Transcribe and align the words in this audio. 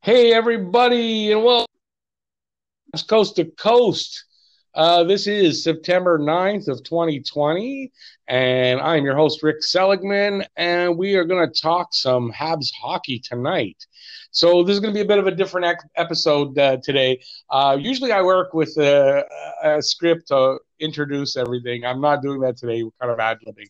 Hey, 0.00 0.32
everybody, 0.32 1.32
and 1.32 1.42
welcome 1.42 1.66
coast 3.08 3.34
to 3.36 3.46
coast. 3.46 4.26
Uh, 4.72 5.02
this 5.02 5.26
is 5.26 5.64
September 5.64 6.20
9th 6.20 6.68
of 6.68 6.84
2020, 6.84 7.90
and 8.28 8.80
I'm 8.80 9.04
your 9.04 9.16
host, 9.16 9.42
Rick 9.42 9.64
Seligman, 9.64 10.44
and 10.56 10.96
we 10.96 11.16
are 11.16 11.24
going 11.24 11.44
to 11.44 11.60
talk 11.60 11.88
some 11.90 12.32
Habs 12.32 12.70
hockey 12.80 13.18
tonight. 13.18 13.84
So 14.30 14.62
this 14.62 14.74
is 14.74 14.80
going 14.80 14.94
to 14.94 14.96
be 14.96 15.02
a 15.02 15.08
bit 15.08 15.18
of 15.18 15.26
a 15.26 15.34
different 15.34 15.66
ec- 15.66 15.90
episode 15.96 16.56
uh, 16.56 16.76
today. 16.80 17.20
Uh, 17.50 17.76
usually 17.78 18.12
I 18.12 18.22
work 18.22 18.54
with 18.54 18.78
a, 18.78 19.24
a, 19.64 19.82
script 19.82 20.28
to 20.28 20.58
introduce 20.78 21.36
everything. 21.36 21.84
I'm 21.84 22.00
not 22.00 22.22
doing 22.22 22.40
that 22.42 22.56
today. 22.56 22.84
We're 22.84 22.92
kind 23.00 23.12
of 23.12 23.18
ad-libbing. 23.18 23.66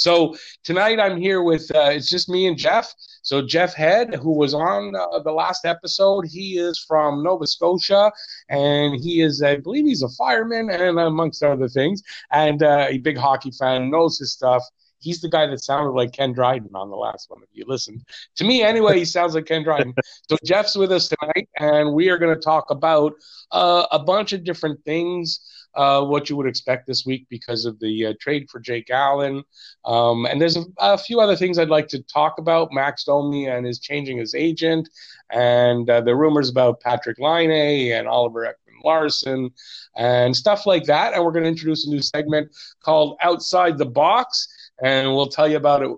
So 0.00 0.34
tonight 0.64 0.98
I'm 0.98 1.18
here 1.18 1.42
with, 1.42 1.70
uh, 1.74 1.90
it's 1.90 2.08
just 2.08 2.30
me 2.30 2.46
and 2.46 2.56
Jeff. 2.56 2.94
So 3.20 3.42
Jeff 3.42 3.74
Head, 3.74 4.14
who 4.14 4.32
was 4.32 4.54
on 4.54 4.96
uh, 4.96 5.18
the 5.18 5.30
last 5.30 5.66
episode, 5.66 6.24
he 6.26 6.56
is 6.56 6.82
from 6.88 7.22
Nova 7.22 7.46
Scotia, 7.46 8.10
and 8.48 8.98
he 8.98 9.20
is, 9.20 9.42
I 9.42 9.56
believe, 9.56 9.84
he's 9.84 10.02
a 10.02 10.08
fireman, 10.08 10.70
and 10.70 10.98
amongst 10.98 11.42
other 11.42 11.68
things, 11.68 12.02
and 12.32 12.62
uh, 12.62 12.86
a 12.88 12.96
big 12.96 13.18
hockey 13.18 13.50
fan, 13.50 13.90
knows 13.90 14.18
his 14.18 14.32
stuff. 14.32 14.64
He's 15.00 15.20
the 15.20 15.28
guy 15.28 15.46
that 15.46 15.62
sounded 15.62 15.90
like 15.90 16.12
Ken 16.12 16.32
Dryden 16.32 16.70
on 16.74 16.88
the 16.88 16.96
last 16.96 17.28
one. 17.28 17.42
If 17.42 17.50
you 17.52 17.64
listened 17.66 18.02
to 18.36 18.44
me, 18.44 18.62
anyway, 18.62 18.98
he 18.98 19.04
sounds 19.04 19.34
like 19.34 19.46
Ken 19.46 19.62
Dryden. 19.62 19.92
So 20.30 20.36
Jeff's 20.44 20.76
with 20.76 20.92
us 20.92 21.08
tonight, 21.08 21.48
and 21.58 21.92
we 21.92 22.08
are 22.08 22.16
going 22.16 22.34
to 22.34 22.40
talk 22.40 22.70
about 22.70 23.12
uh, 23.50 23.84
a 23.90 23.98
bunch 23.98 24.32
of 24.32 24.44
different 24.44 24.82
things 24.84 25.40
uh, 25.74 26.04
what 26.04 26.28
you 26.28 26.36
would 26.36 26.46
expect 26.46 26.86
this 26.86 27.06
week 27.06 27.26
because 27.28 27.64
of 27.64 27.78
the 27.78 28.06
uh, 28.06 28.14
trade 28.20 28.48
for 28.50 28.60
Jake 28.60 28.90
Allen. 28.90 29.42
Um, 29.84 30.26
and 30.26 30.40
there's 30.40 30.56
a, 30.56 30.64
a, 30.78 30.98
few 30.98 31.20
other 31.20 31.36
things 31.36 31.58
I'd 31.58 31.68
like 31.68 31.88
to 31.88 32.02
talk 32.02 32.38
about. 32.38 32.72
Max 32.72 33.04
Domi 33.04 33.46
and 33.46 33.66
his 33.66 33.78
changing 33.78 34.18
his 34.18 34.34
agent, 34.34 34.88
and 35.30 35.88
uh, 35.88 36.00
the 36.00 36.14
rumors 36.14 36.48
about 36.48 36.80
Patrik 36.80 37.18
Laine 37.18 37.92
and 37.92 38.08
Oliver 38.08 38.46
Ekman-Larsson, 38.46 39.50
and 39.96 40.36
stuff 40.36 40.66
like 40.66 40.84
that. 40.84 41.14
And 41.14 41.24
we're 41.24 41.32
going 41.32 41.44
to 41.44 41.50
introduce 41.50 41.86
a 41.86 41.90
new 41.90 42.02
segment 42.02 42.54
called 42.82 43.16
Outside 43.20 43.78
the 43.78 43.86
Box, 43.86 44.48
and 44.82 45.08
we'll 45.14 45.28
tell 45.28 45.48
you 45.48 45.56
about 45.56 45.82
it 45.82 45.90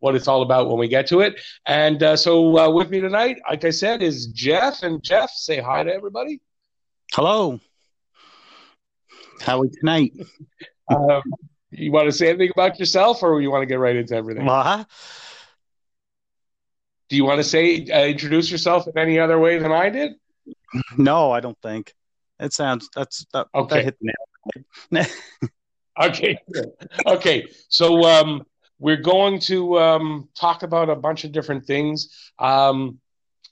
what 0.00 0.14
it's 0.14 0.28
all 0.28 0.42
about 0.42 0.68
when 0.68 0.78
we 0.78 0.88
get 0.88 1.06
to 1.08 1.20
it. 1.20 1.38
And 1.66 2.02
uh, 2.02 2.16
so 2.16 2.58
uh, 2.58 2.70
with 2.70 2.90
me 2.90 3.00
tonight, 3.00 3.36
like 3.48 3.64
I 3.64 3.70
said, 3.70 4.02
is 4.02 4.26
Jeff. 4.28 4.82
And 4.82 5.02
Jeff, 5.02 5.30
say 5.30 5.60
hi 5.60 5.84
to 5.84 5.92
everybody. 5.92 6.40
Hello. 7.12 7.60
How 9.40 9.56
are 9.56 9.62
we 9.62 9.68
tonight? 9.70 10.12
um, 10.88 11.22
you 11.70 11.92
want 11.92 12.06
to 12.06 12.12
say 12.12 12.28
anything 12.28 12.50
about 12.52 12.78
yourself, 12.78 13.22
or 13.22 13.40
you 13.40 13.50
want 13.50 13.62
to 13.62 13.66
get 13.66 13.78
right 13.78 13.96
into 13.96 14.14
everything? 14.14 14.44
What? 14.44 14.86
Do 17.08 17.16
you 17.16 17.24
want 17.24 17.38
to 17.38 17.44
say 17.44 17.86
uh, 17.86 18.04
introduce 18.06 18.50
yourself 18.50 18.86
in 18.86 18.96
any 18.96 19.18
other 19.18 19.38
way 19.38 19.58
than 19.58 19.72
I 19.72 19.90
did? 19.90 20.12
No, 20.96 21.32
I 21.32 21.40
don't 21.40 21.58
think. 21.62 21.92
It 22.38 22.52
sounds 22.52 22.88
that's 22.94 23.26
that, 23.32 23.48
okay. 23.54 23.76
That 23.76 23.84
hit 23.84 23.98
the 24.00 24.12
nail. 24.90 25.06
okay, 26.08 26.38
okay. 27.06 27.48
So 27.68 28.04
um, 28.04 28.44
we're 28.78 28.96
going 28.96 29.40
to 29.40 29.78
um, 29.78 30.28
talk 30.34 30.62
about 30.62 30.88
a 30.88 30.96
bunch 30.96 31.24
of 31.24 31.32
different 31.32 31.66
things. 31.66 32.32
Um, 32.38 33.00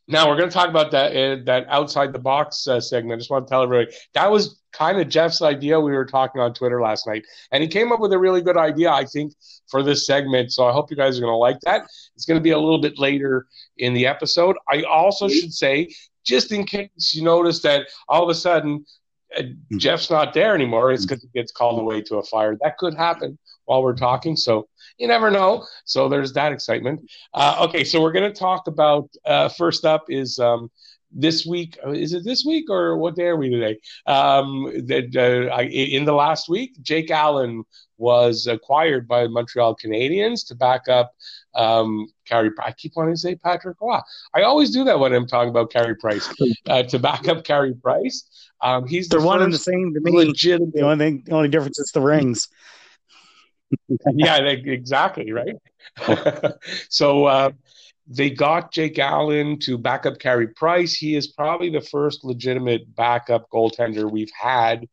now 0.08 0.26
we're 0.26 0.36
going 0.36 0.48
to 0.48 0.54
talk 0.54 0.68
about 0.68 0.90
that 0.92 1.14
uh, 1.14 1.42
that 1.44 1.66
outside 1.68 2.12
the 2.12 2.18
box 2.18 2.66
uh, 2.66 2.80
segment. 2.80 3.18
I 3.18 3.18
just 3.18 3.30
want 3.30 3.46
to 3.46 3.50
tell 3.50 3.62
everybody 3.62 3.94
that 4.14 4.30
was 4.30 4.60
kind 4.72 4.98
of 5.00 5.08
Jeff's 5.08 5.42
idea. 5.42 5.78
We 5.78 5.92
were 5.92 6.06
talking 6.06 6.40
on 6.40 6.54
Twitter 6.54 6.80
last 6.80 7.06
night, 7.06 7.24
and 7.52 7.62
he 7.62 7.68
came 7.68 7.92
up 7.92 8.00
with 8.00 8.12
a 8.12 8.18
really 8.18 8.40
good 8.40 8.56
idea, 8.56 8.90
I 8.90 9.04
think, 9.04 9.34
for 9.70 9.82
this 9.82 10.06
segment. 10.06 10.52
So 10.52 10.66
I 10.66 10.72
hope 10.72 10.90
you 10.90 10.96
guys 10.96 11.18
are 11.18 11.20
going 11.20 11.32
to 11.32 11.36
like 11.36 11.60
that. 11.60 11.82
It's 12.16 12.24
going 12.24 12.38
to 12.38 12.42
be 12.42 12.50
a 12.50 12.58
little 12.58 12.80
bit 12.80 12.98
later 12.98 13.46
in 13.76 13.92
the 13.92 14.06
episode. 14.06 14.56
I 14.68 14.82
also 14.82 15.28
should 15.28 15.52
say, 15.52 15.88
just 16.24 16.52
in 16.52 16.64
case 16.64 17.14
you 17.14 17.22
notice 17.22 17.60
that 17.62 17.88
all 18.08 18.22
of 18.22 18.28
a 18.30 18.34
sudden 18.34 18.84
uh, 19.36 19.42
Jeff's 19.76 20.10
not 20.10 20.32
there 20.34 20.54
anymore, 20.54 20.92
it's 20.92 21.04
because 21.04 21.22
he 21.22 21.28
gets 21.34 21.52
called 21.52 21.80
away 21.80 22.02
to 22.02 22.16
a 22.16 22.22
fire. 22.22 22.56
That 22.62 22.78
could 22.78 22.94
happen 22.94 23.38
while 23.64 23.82
we're 23.82 23.96
talking. 23.96 24.36
So 24.36 24.68
you 24.98 25.06
never 25.06 25.30
know. 25.30 25.66
So 25.84 26.08
there's 26.08 26.32
that 26.32 26.52
excitement. 26.52 27.00
Uh, 27.34 27.66
okay, 27.68 27.84
so 27.84 28.00
we're 28.00 28.12
going 28.12 28.32
to 28.32 28.38
talk 28.38 28.66
about 28.66 29.08
uh, 29.24 29.48
first 29.48 29.84
up 29.84 30.04
is 30.08 30.38
um, 30.38 30.70
this 31.12 31.46
week. 31.46 31.78
Uh, 31.84 31.90
is 31.90 32.12
it 32.12 32.24
this 32.24 32.44
week 32.44 32.70
or 32.70 32.96
what 32.96 33.16
day 33.16 33.26
are 33.26 33.36
we 33.36 33.50
today? 33.50 33.78
Um, 34.06 34.64
that 34.86 35.14
uh, 35.16 35.62
in 35.62 36.04
the 36.04 36.14
last 36.14 36.48
week, 36.48 36.76
Jake 36.82 37.10
Allen 37.10 37.64
was 37.98 38.46
acquired 38.46 39.08
by 39.08 39.26
Montreal 39.26 39.76
Canadiens 39.76 40.46
to 40.46 40.54
back 40.54 40.88
up 40.88 41.12
um, 41.54 42.08
Carey. 42.26 42.50
I 42.62 42.72
keep 42.72 42.92
wanting 42.96 43.14
to 43.14 43.18
say 43.18 43.34
Patrick 43.34 43.76
Roy. 43.80 43.98
I 44.34 44.42
always 44.42 44.70
do 44.70 44.84
that 44.84 44.98
when 44.98 45.12
I'm 45.12 45.26
talking 45.26 45.50
about 45.50 45.70
Carey 45.72 45.96
Price 45.96 46.28
uh, 46.66 46.82
to 46.84 46.98
back 46.98 47.28
up 47.28 47.44
Carey 47.44 47.74
Price. 47.74 48.28
Um, 48.60 48.86
he's 48.86 49.08
the 49.08 49.20
one 49.20 49.42
and 49.42 49.52
the 49.52 49.58
same 49.58 49.94
to 49.94 50.00
me. 50.00 50.10
Legitimate. 50.12 50.74
The 50.74 50.82
only 50.82 51.04
thing, 51.04 51.22
the 51.26 51.32
only 51.32 51.48
difference 51.48 51.78
is 51.78 51.90
the 51.92 52.00
rings 52.00 52.48
yeah, 54.14 54.36
exactly 54.38 55.32
right. 55.32 55.56
so 56.88 57.24
uh, 57.24 57.50
they 58.06 58.30
got 58.30 58.72
Jake 58.72 58.98
Allen 58.98 59.58
to 59.60 59.76
back 59.76 60.06
up 60.06 60.18
Carey 60.18 60.48
Price. 60.48 60.94
He 60.94 61.16
is 61.16 61.28
probably 61.28 61.70
the 61.70 61.80
first 61.80 62.24
legitimate 62.24 62.94
backup 62.94 63.48
goaltender 63.50 64.10
we've 64.10 64.32
had 64.38 64.86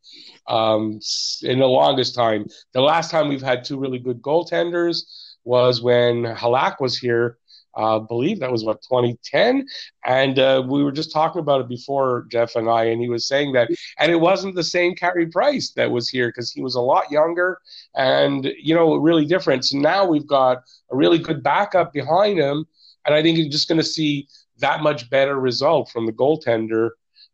um, 0.46 1.00
in 1.42 1.58
the 1.58 1.66
longest 1.66 2.14
time. 2.14 2.46
The 2.72 2.82
last 2.82 3.10
time 3.10 3.28
we've 3.28 3.42
had 3.42 3.64
two 3.64 3.78
really 3.78 3.98
good 3.98 4.20
goaltenders 4.20 5.04
was 5.46 5.80
when 5.80 6.24
Halak 6.24 6.80
was 6.80 6.98
here 6.98 7.38
uh, 7.76 7.98
believe 7.98 8.40
that 8.40 8.50
was 8.50 8.64
what 8.64 8.80
2010, 8.82 9.66
and 10.06 10.38
uh, 10.38 10.62
we 10.66 10.82
were 10.82 10.92
just 10.92 11.12
talking 11.12 11.40
about 11.40 11.60
it 11.60 11.68
before 11.68 12.26
Jeff 12.30 12.56
and 12.56 12.70
I, 12.70 12.84
and 12.84 13.02
he 13.02 13.08
was 13.08 13.28
saying 13.28 13.52
that, 13.52 13.68
and 13.98 14.10
it 14.10 14.16
wasn't 14.16 14.54
the 14.54 14.64
same 14.64 14.94
Carey 14.94 15.26
Price 15.26 15.72
that 15.72 15.90
was 15.90 16.08
here 16.08 16.28
because 16.28 16.50
he 16.50 16.62
was 16.62 16.74
a 16.74 16.80
lot 16.80 17.10
younger 17.10 17.58
and 17.94 18.50
you 18.58 18.74
know 18.74 18.96
really 18.96 19.26
different. 19.26 19.64
So 19.64 19.78
now 19.78 20.06
we've 20.06 20.26
got 20.26 20.62
a 20.90 20.96
really 20.96 21.18
good 21.18 21.42
backup 21.42 21.92
behind 21.92 22.38
him, 22.38 22.64
and 23.04 23.14
I 23.14 23.22
think 23.22 23.36
you're 23.36 23.50
just 23.50 23.68
going 23.68 23.80
to 23.80 23.86
see 23.86 24.26
that 24.58 24.82
much 24.82 25.10
better 25.10 25.38
result 25.38 25.90
from 25.90 26.06
the 26.06 26.12
goaltender 26.12 26.90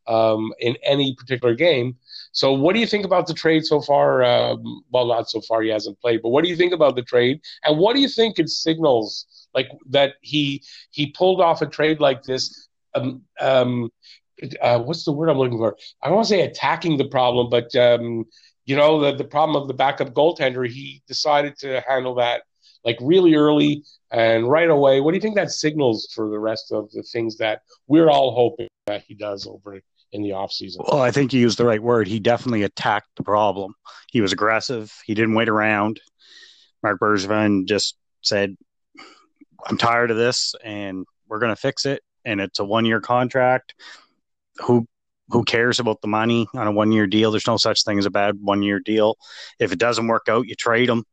um, 0.09 0.53
in 0.59 0.77
any 0.83 1.15
particular 1.15 1.55
game. 1.55 1.97
So, 2.33 2.53
what 2.53 2.75
do 2.75 2.81
you 2.81 2.87
think 2.87 3.05
about 3.05 3.27
the 3.27 3.35
trade 3.35 3.65
so 3.65 3.81
far? 3.81 4.23
Um, 4.25 4.83
well, 4.91 5.07
not 5.07 5.29
so 5.31 5.41
far, 5.43 5.63
he 5.63 5.71
hasn't 5.71 6.01
played, 6.01 6.23
but 6.23 6.31
what 6.31 6.45
do 6.45 6.51
you 6.51 6.57
think 6.57 6.73
about 6.73 6.97
the 6.97 7.03
trade? 7.03 7.41
And 7.65 7.79
what 7.79 7.95
do 7.95 8.01
you 8.01 8.09
think 8.09 8.39
it 8.39 8.49
signals 8.49 9.27
like 9.55 9.71
that 9.91 10.15
he 10.21 10.63
he 10.91 11.11
pulled 11.11 11.41
off 11.41 11.63
a 11.63 11.67
trade 11.67 12.01
like 12.01 12.23
this. 12.23 12.69
Um, 12.95 13.23
um, 13.41 13.91
uh, 14.61 14.79
what's 14.81 15.05
the 15.05 15.13
word 15.13 15.29
I'm 15.29 15.39
looking 15.39 15.59
for? 15.59 15.77
I 16.03 16.09
don't 16.09 16.17
want 16.17 16.29
to 16.29 16.35
say 16.35 16.43
attacking 16.43 16.97
the 16.97 17.09
problem, 17.09 17.49
but 17.51 17.75
um, 17.77 18.25
you 18.65 18.77
know 18.77 19.01
the 19.01 19.17
the 19.17 19.25
problem 19.25 19.61
of 19.61 19.69
the 19.69 19.75
backup 19.75 20.13
goaltender. 20.15 20.67
He 20.69 21.03
decided 21.07 21.57
to 21.59 21.83
handle 21.87 22.15
that 22.17 22.43
like 22.85 22.99
really 23.01 23.35
early 23.35 23.85
and 24.11 24.49
right 24.49 24.71
away. 24.71 25.01
What 25.01 25.13
do 25.13 25.17
you 25.17 25.23
think 25.23 25.37
that 25.37 25.51
signals 25.51 26.09
for 26.15 26.29
the 26.31 26.39
rest 26.39 26.73
of 26.73 26.91
the 26.93 27.03
things 27.03 27.37
that 27.39 27.63
we're 27.87 28.11
all 28.11 28.35
hoping 28.35 28.69
that 28.87 29.03
he 29.03 29.15
does 29.15 29.47
over 29.47 29.81
in 30.13 30.23
the 30.23 30.31
offseason? 30.31 30.77
Well, 30.79 31.01
I 31.01 31.11
think 31.11 31.33
you 31.33 31.41
used 31.41 31.59
the 31.59 31.65
right 31.65 31.83
word. 31.83 32.07
He 32.07 32.21
definitely 32.21 32.63
attacked 32.63 33.09
the 33.17 33.23
problem. 33.23 33.75
He 34.11 34.21
was 34.21 34.33
aggressive. 34.33 34.93
He 35.05 35.15
didn't 35.15 35.35
wait 35.35 35.49
around. 35.49 36.01
Marc 36.83 37.01
Bergevin 37.01 37.67
just 37.67 37.97
said, 38.23 38.57
I'm 39.67 39.79
tired 39.79 40.11
of 40.11 40.17
this 40.17 40.55
and 40.65 41.07
we're 41.29 41.39
going 41.39 41.55
to 41.55 41.61
fix 41.61 41.87
it. 41.87 42.03
And 42.25 42.41
it's 42.41 42.59
a 42.59 42.65
one 42.65 42.85
year 42.85 43.01
contract. 43.01 43.75
Who 44.59 44.87
who 45.29 45.45
cares 45.45 45.81
about 45.81 46.01
the 46.03 46.09
money 46.09 46.47
on 46.55 46.67
a 46.67 46.73
one 46.73 46.93
year 46.93 47.07
deal? 47.07 47.31
There's 47.31 47.47
no 47.47 47.57
such 47.57 47.85
thing 47.85 47.99
as 47.99 48.07
a 48.07 48.11
bad 48.11 48.37
one 48.41 48.63
year 48.63 48.81
deal. 48.81 49.17
If 49.59 49.73
it 49.73 49.79
doesn't 49.79 50.07
work 50.07 50.27
out, 50.29 50.47
you 50.47 50.55
trade 50.55 50.89
them 50.89 51.05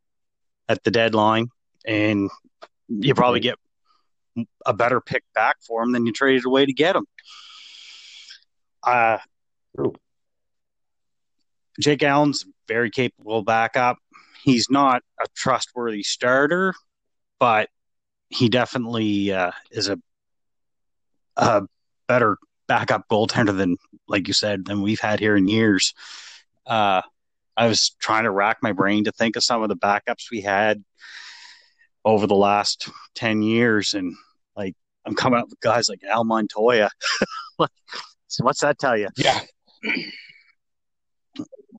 at 0.68 0.84
the 0.84 0.90
deadline 0.90 1.48
and 1.86 2.30
you 2.88 3.14
probably 3.14 3.40
get 3.40 3.56
a 4.66 4.74
better 4.74 5.00
pick 5.00 5.24
back 5.34 5.56
for 5.66 5.82
him 5.82 5.92
than 5.92 6.06
you 6.06 6.12
traded 6.12 6.44
away 6.44 6.66
to 6.66 6.72
get 6.72 6.96
him. 6.96 7.06
Uh, 8.82 9.18
Jake 11.80 12.02
Allen's 12.02 12.44
very 12.68 12.90
capable 12.90 13.42
backup. 13.42 13.98
He's 14.42 14.68
not 14.70 15.02
a 15.20 15.26
trustworthy 15.34 16.02
starter, 16.02 16.74
but 17.38 17.68
he 18.28 18.48
definitely 18.48 19.32
uh, 19.32 19.52
is 19.70 19.88
a, 19.88 19.98
a 21.36 21.62
better 22.06 22.38
backup 22.68 23.08
goaltender 23.08 23.56
than, 23.56 23.76
like 24.08 24.28
you 24.28 24.34
said, 24.34 24.64
than 24.64 24.82
we've 24.82 25.00
had 25.00 25.20
here 25.20 25.36
in 25.36 25.48
years. 25.48 25.94
Uh, 26.66 27.02
I 27.56 27.66
was 27.66 27.90
trying 27.98 28.24
to 28.24 28.30
rack 28.30 28.58
my 28.62 28.72
brain 28.72 29.04
to 29.04 29.12
think 29.12 29.36
of 29.36 29.44
some 29.44 29.62
of 29.62 29.68
the 29.68 29.76
backups 29.76 30.30
we 30.30 30.40
had 30.40 30.82
over 32.04 32.26
the 32.26 32.36
last 32.36 32.88
10 33.16 33.42
years. 33.42 33.94
And 33.94 34.14
like, 34.56 34.74
I'm 35.04 35.14
coming 35.14 35.40
up 35.40 35.48
with 35.50 35.60
guys 35.60 35.88
like 35.88 36.02
Al 36.04 36.24
Montoya. 36.24 36.90
so 38.30 38.44
what's 38.44 38.60
that 38.60 38.78
tell 38.78 38.96
you? 38.96 39.08
Yeah. 39.16 39.40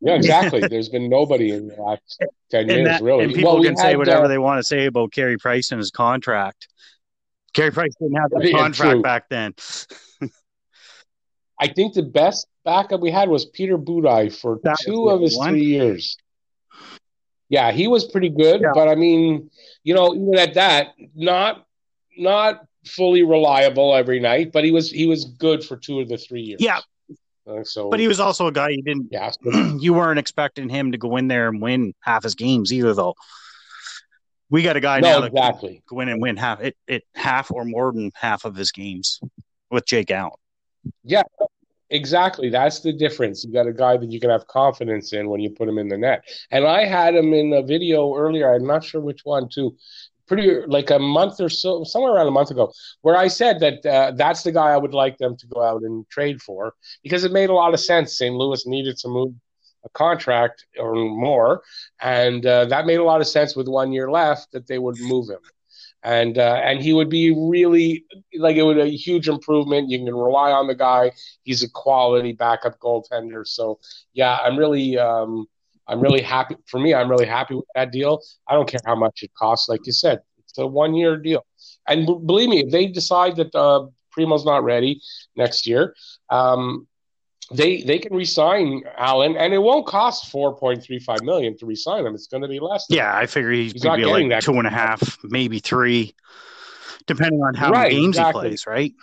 Yeah, 0.03 0.15
exactly. 0.15 0.61
There's 0.61 0.89
been 0.89 1.09
nobody 1.09 1.51
in 1.51 1.67
the 1.67 1.75
last 1.75 2.23
ten 2.49 2.67
years, 2.67 2.87
that, 2.87 3.03
really. 3.03 3.25
And 3.25 3.33
people 3.33 3.53
well, 3.53 3.63
can 3.63 3.77
say 3.77 3.95
whatever 3.95 4.25
uh, 4.25 4.27
they 4.27 4.39
want 4.39 4.57
to 4.57 4.63
say 4.63 4.87
about 4.87 5.11
Carey 5.11 5.37
Price 5.37 5.71
and 5.71 5.77
his 5.77 5.91
contract. 5.91 6.67
Carey 7.53 7.71
Price 7.71 7.93
didn't 7.99 8.15
have 8.15 8.31
that 8.31 8.51
contract 8.51 8.93
true. 8.93 9.01
back 9.01 9.29
then. 9.29 9.53
I 11.59 11.67
think 11.67 11.93
the 11.93 12.01
best 12.01 12.47
backup 12.65 12.99
we 13.01 13.11
had 13.11 13.29
was 13.29 13.45
Peter 13.45 13.77
Budaj 13.77 14.35
for 14.35 14.59
That 14.63 14.77
two 14.81 15.09
of 15.09 15.21
his 15.21 15.37
one. 15.37 15.49
three 15.51 15.65
years. 15.65 16.17
Yeah, 17.49 17.71
he 17.71 17.87
was 17.87 18.05
pretty 18.05 18.29
good, 18.29 18.61
Yeah. 18.61 18.71
but 18.73 18.87
I 18.87 18.95
mean, 18.95 19.51
you 19.83 19.93
know, 19.93 20.15
even 20.15 20.37
at 20.39 20.55
that, 20.55 20.95
not 21.13 21.67
not 22.17 22.65
fully 22.85 23.23
reliable 23.23 23.95
every 23.95 24.19
night, 24.19 24.51
but 24.51 24.63
he 24.63 24.71
was 24.71 24.89
he 24.91 25.05
was 25.05 25.25
good 25.25 25.63
for 25.63 25.77
two 25.77 25.99
of 25.99 26.09
the 26.09 26.17
three 26.17 26.41
years. 26.41 26.61
Yeah, 26.61 26.79
Uh, 27.47 27.63
so 27.63 27.89
but 27.89 27.99
he 27.99 28.07
was 28.07 28.19
also 28.19 28.47
a 28.47 28.51
guy 28.51 28.69
you 28.69 28.81
didn't 28.83 29.07
yeah, 29.11 29.31
you 29.79 29.93
weren't 29.93 30.19
expecting 30.19 30.69
him 30.69 30.91
to 30.91 30.97
go 30.97 31.17
in 31.17 31.27
there 31.27 31.47
and 31.47 31.61
win 31.61 31.93
half 32.01 32.23
his 32.23 32.35
games 32.35 32.71
either 32.73 32.93
though. 32.93 33.15
We 34.49 34.63
got 34.63 34.75
a 34.75 34.81
guy 34.81 34.99
now 34.99 35.19
no, 35.19 35.21
that 35.21 35.29
can 35.29 35.37
exactly. 35.37 35.83
go 35.87 36.01
in 36.01 36.09
and 36.09 36.21
win 36.21 36.35
half 36.37 36.61
it, 36.61 36.75
it 36.87 37.03
half 37.15 37.51
or 37.51 37.63
more 37.63 37.91
than 37.93 38.11
half 38.15 38.43
of 38.45 38.55
his 38.55 38.71
games 38.71 39.21
with 39.69 39.85
Jake 39.85 40.11
Allen. 40.11 40.33
Yeah, 41.03 41.23
exactly. 41.89 42.49
That's 42.49 42.81
the 42.81 42.91
difference. 42.91 43.45
You 43.45 43.53
got 43.53 43.67
a 43.67 43.71
guy 43.73 43.95
that 43.97 44.11
you 44.11 44.19
can 44.19 44.29
have 44.29 44.47
confidence 44.47 45.13
in 45.13 45.29
when 45.29 45.39
you 45.39 45.51
put 45.51 45.69
him 45.69 45.77
in 45.77 45.87
the 45.87 45.97
net. 45.97 46.23
And 46.49 46.65
I 46.65 46.85
had 46.85 47.15
him 47.15 47.33
in 47.33 47.53
a 47.53 47.61
video 47.61 48.13
earlier. 48.15 48.53
I'm 48.53 48.67
not 48.67 48.83
sure 48.83 48.99
which 48.99 49.21
one 49.23 49.47
too. 49.47 49.77
Pretty 50.31 50.49
like 50.67 50.89
a 50.89 50.99
month 50.99 51.41
or 51.41 51.49
so, 51.49 51.83
somewhere 51.83 52.13
around 52.13 52.27
a 52.27 52.31
month 52.39 52.51
ago, 52.51 52.71
where 53.01 53.17
I 53.17 53.27
said 53.27 53.59
that 53.59 53.85
uh, 53.85 54.11
that's 54.15 54.43
the 54.43 54.51
guy 54.53 54.69
I 54.71 54.77
would 54.77 54.93
like 54.93 55.17
them 55.17 55.35
to 55.35 55.47
go 55.47 55.61
out 55.61 55.81
and 55.81 56.07
trade 56.09 56.41
for 56.41 56.73
because 57.03 57.25
it 57.25 57.33
made 57.33 57.49
a 57.49 57.53
lot 57.53 57.73
of 57.73 57.81
sense. 57.81 58.17
St. 58.17 58.33
Louis 58.33 58.65
needed 58.65 58.97
to 58.99 59.09
move 59.09 59.33
a 59.83 59.89
contract 59.89 60.65
or 60.79 60.95
more, 60.95 61.63
and 62.01 62.45
uh, 62.45 62.63
that 62.65 62.85
made 62.85 62.99
a 62.99 63.03
lot 63.03 63.19
of 63.19 63.27
sense 63.27 63.55
with 63.57 63.67
one 63.67 63.91
year 63.91 64.09
left 64.09 64.53
that 64.53 64.67
they 64.67 64.79
would 64.79 64.97
move 65.01 65.29
him 65.29 65.41
and 66.03 66.37
uh, 66.37 66.59
and 66.63 66.81
he 66.81 66.93
would 66.93 67.09
be 67.09 67.31
really 67.31 68.05
like 68.37 68.55
it 68.55 68.63
would 68.63 68.77
be 68.77 68.81
a 68.81 68.97
huge 68.97 69.27
improvement. 69.27 69.89
You 69.89 69.99
can 69.99 70.15
rely 70.15 70.51
on 70.51 70.67
the 70.67 70.75
guy. 70.75 71.11
He's 71.43 71.63
a 71.63 71.69
quality 71.69 72.31
backup 72.33 72.79
goaltender. 72.79 73.45
So 73.45 73.79
yeah, 74.13 74.37
I'm 74.37 74.57
really 74.57 74.97
um, 74.97 75.47
I'm 75.91 75.99
really 75.99 76.21
happy. 76.21 76.55
For 76.67 76.79
me, 76.79 76.93
I'm 76.93 77.09
really 77.09 77.25
happy 77.27 77.55
with 77.55 77.65
that 77.75 77.91
deal. 77.91 78.21
I 78.47 78.53
don't 78.53 78.67
care 78.67 78.79
how 78.85 78.95
much 78.95 79.21
it 79.23 79.31
costs. 79.37 79.67
Like 79.69 79.81
you 79.85 79.91
said, 79.91 80.21
it's 80.39 80.57
a 80.57 80.65
one 80.65 80.95
year 80.95 81.17
deal. 81.17 81.45
And 81.87 82.07
b- 82.07 82.17
believe 82.25 82.49
me, 82.49 82.59
if 82.61 82.71
they 82.71 82.87
decide 82.87 83.35
that 83.35 83.53
uh, 83.53 83.87
Primeau's 84.11 84.45
not 84.45 84.63
ready 84.63 85.01
next 85.35 85.67
year, 85.67 85.95
um, 86.29 86.87
they 87.53 87.81
they 87.83 87.99
can 87.99 88.15
resign 88.15 88.83
Allen, 88.97 89.35
and 89.35 89.53
it 89.53 89.57
won't 89.57 89.85
cost 89.85 90.31
four 90.31 90.55
point 90.55 90.81
three 90.81 90.99
five 90.99 91.23
million 91.23 91.57
to 91.57 91.65
resign 91.65 92.05
him. 92.05 92.15
It's 92.15 92.27
going 92.27 92.43
to 92.43 92.47
be 92.47 92.59
less. 92.61 92.87
Than 92.87 92.97
Yeah, 92.97 93.13
I 93.15 93.25
figure 93.25 93.51
he's, 93.51 93.73
He's 93.73 93.83
not 93.83 93.97
be 93.97 94.03
getting 94.03 94.29
like 94.29 94.37
that. 94.39 94.43
two 94.43 94.53
and 94.53 94.67
a 94.67 94.69
half, 94.69 95.17
maybe 95.23 95.59
three, 95.59 96.15
depending 97.07 97.41
on 97.41 97.53
how 97.55 97.71
Right, 97.71 97.91
many 97.91 98.01
games 98.03 98.17
exactly. 98.17 98.41
he 98.43 98.49
plays, 98.49 98.67
right? 98.67 98.93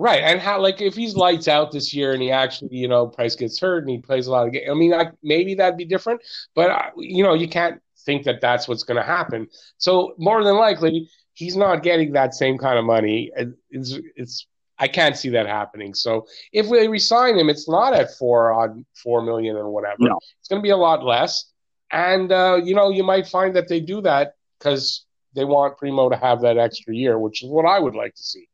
Right, 0.00 0.22
and 0.22 0.40
how 0.40 0.60
like 0.60 0.80
if 0.80 0.94
he's 0.94 1.16
lights 1.16 1.48
out 1.48 1.72
this 1.72 1.92
year 1.92 2.12
and 2.12 2.22
he 2.22 2.30
actually 2.30 2.76
you 2.76 2.86
know 2.86 3.08
Price 3.08 3.34
gets 3.34 3.58
hurt 3.58 3.82
and 3.82 3.90
he 3.90 3.98
plays 3.98 4.28
a 4.28 4.30
lot 4.30 4.46
of 4.46 4.52
games, 4.52 4.68
I 4.70 4.74
mean, 4.74 4.92
like 4.92 5.12
maybe 5.24 5.56
that'd 5.56 5.76
be 5.76 5.84
different, 5.84 6.20
but 6.54 6.92
you 6.96 7.24
know 7.24 7.34
you 7.34 7.48
can't 7.48 7.82
think 8.06 8.22
that 8.22 8.40
that's 8.40 8.68
what's 8.68 8.84
going 8.84 8.96
to 8.96 9.02
happen. 9.02 9.48
So 9.78 10.14
more 10.16 10.44
than 10.44 10.54
likely, 10.54 11.10
he's 11.34 11.56
not 11.56 11.82
getting 11.82 12.12
that 12.12 12.36
same 12.36 12.58
kind 12.58 12.78
of 12.78 12.84
money. 12.84 13.32
It's 13.70 13.98
it's 14.14 14.46
I 14.78 14.86
can't 14.86 15.16
see 15.16 15.30
that 15.30 15.48
happening. 15.48 15.94
So 15.94 16.28
if 16.52 16.68
we 16.68 16.86
resign 16.86 17.36
him, 17.36 17.48
it's 17.48 17.68
not 17.68 17.92
at 17.92 18.14
four 18.14 18.52
odd 18.52 18.84
four 19.02 19.22
million 19.22 19.56
or 19.56 19.68
whatever. 19.68 19.96
No. 19.98 20.20
It's 20.38 20.48
going 20.48 20.62
to 20.62 20.64
be 20.64 20.70
a 20.70 20.76
lot 20.76 21.04
less, 21.04 21.50
and 21.90 22.30
uh, 22.30 22.60
you 22.62 22.76
know 22.76 22.90
you 22.90 23.02
might 23.02 23.26
find 23.26 23.56
that 23.56 23.66
they 23.66 23.80
do 23.80 24.00
that 24.02 24.34
because 24.60 25.06
they 25.34 25.44
want 25.44 25.76
Primeau 25.76 26.08
to 26.08 26.16
have 26.16 26.42
that 26.42 26.56
extra 26.56 26.94
year, 26.94 27.18
which 27.18 27.42
is 27.42 27.50
what 27.50 27.66
I 27.66 27.80
would 27.80 27.96
like 27.96 28.14
to 28.14 28.22
see. 28.22 28.48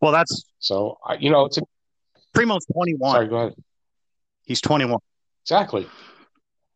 Well, 0.00 0.12
that's 0.12 0.44
So 0.58 0.98
you 1.18 1.30
know, 1.30 1.46
it's 1.46 1.58
a, 1.58 1.62
Primeau's 2.34 2.66
21. 2.66 3.12
sorry. 3.12 3.28
Go 3.28 3.36
ahead. 3.36 3.54
He's 4.44 4.60
21. 4.60 4.98
Exactly. 5.44 5.88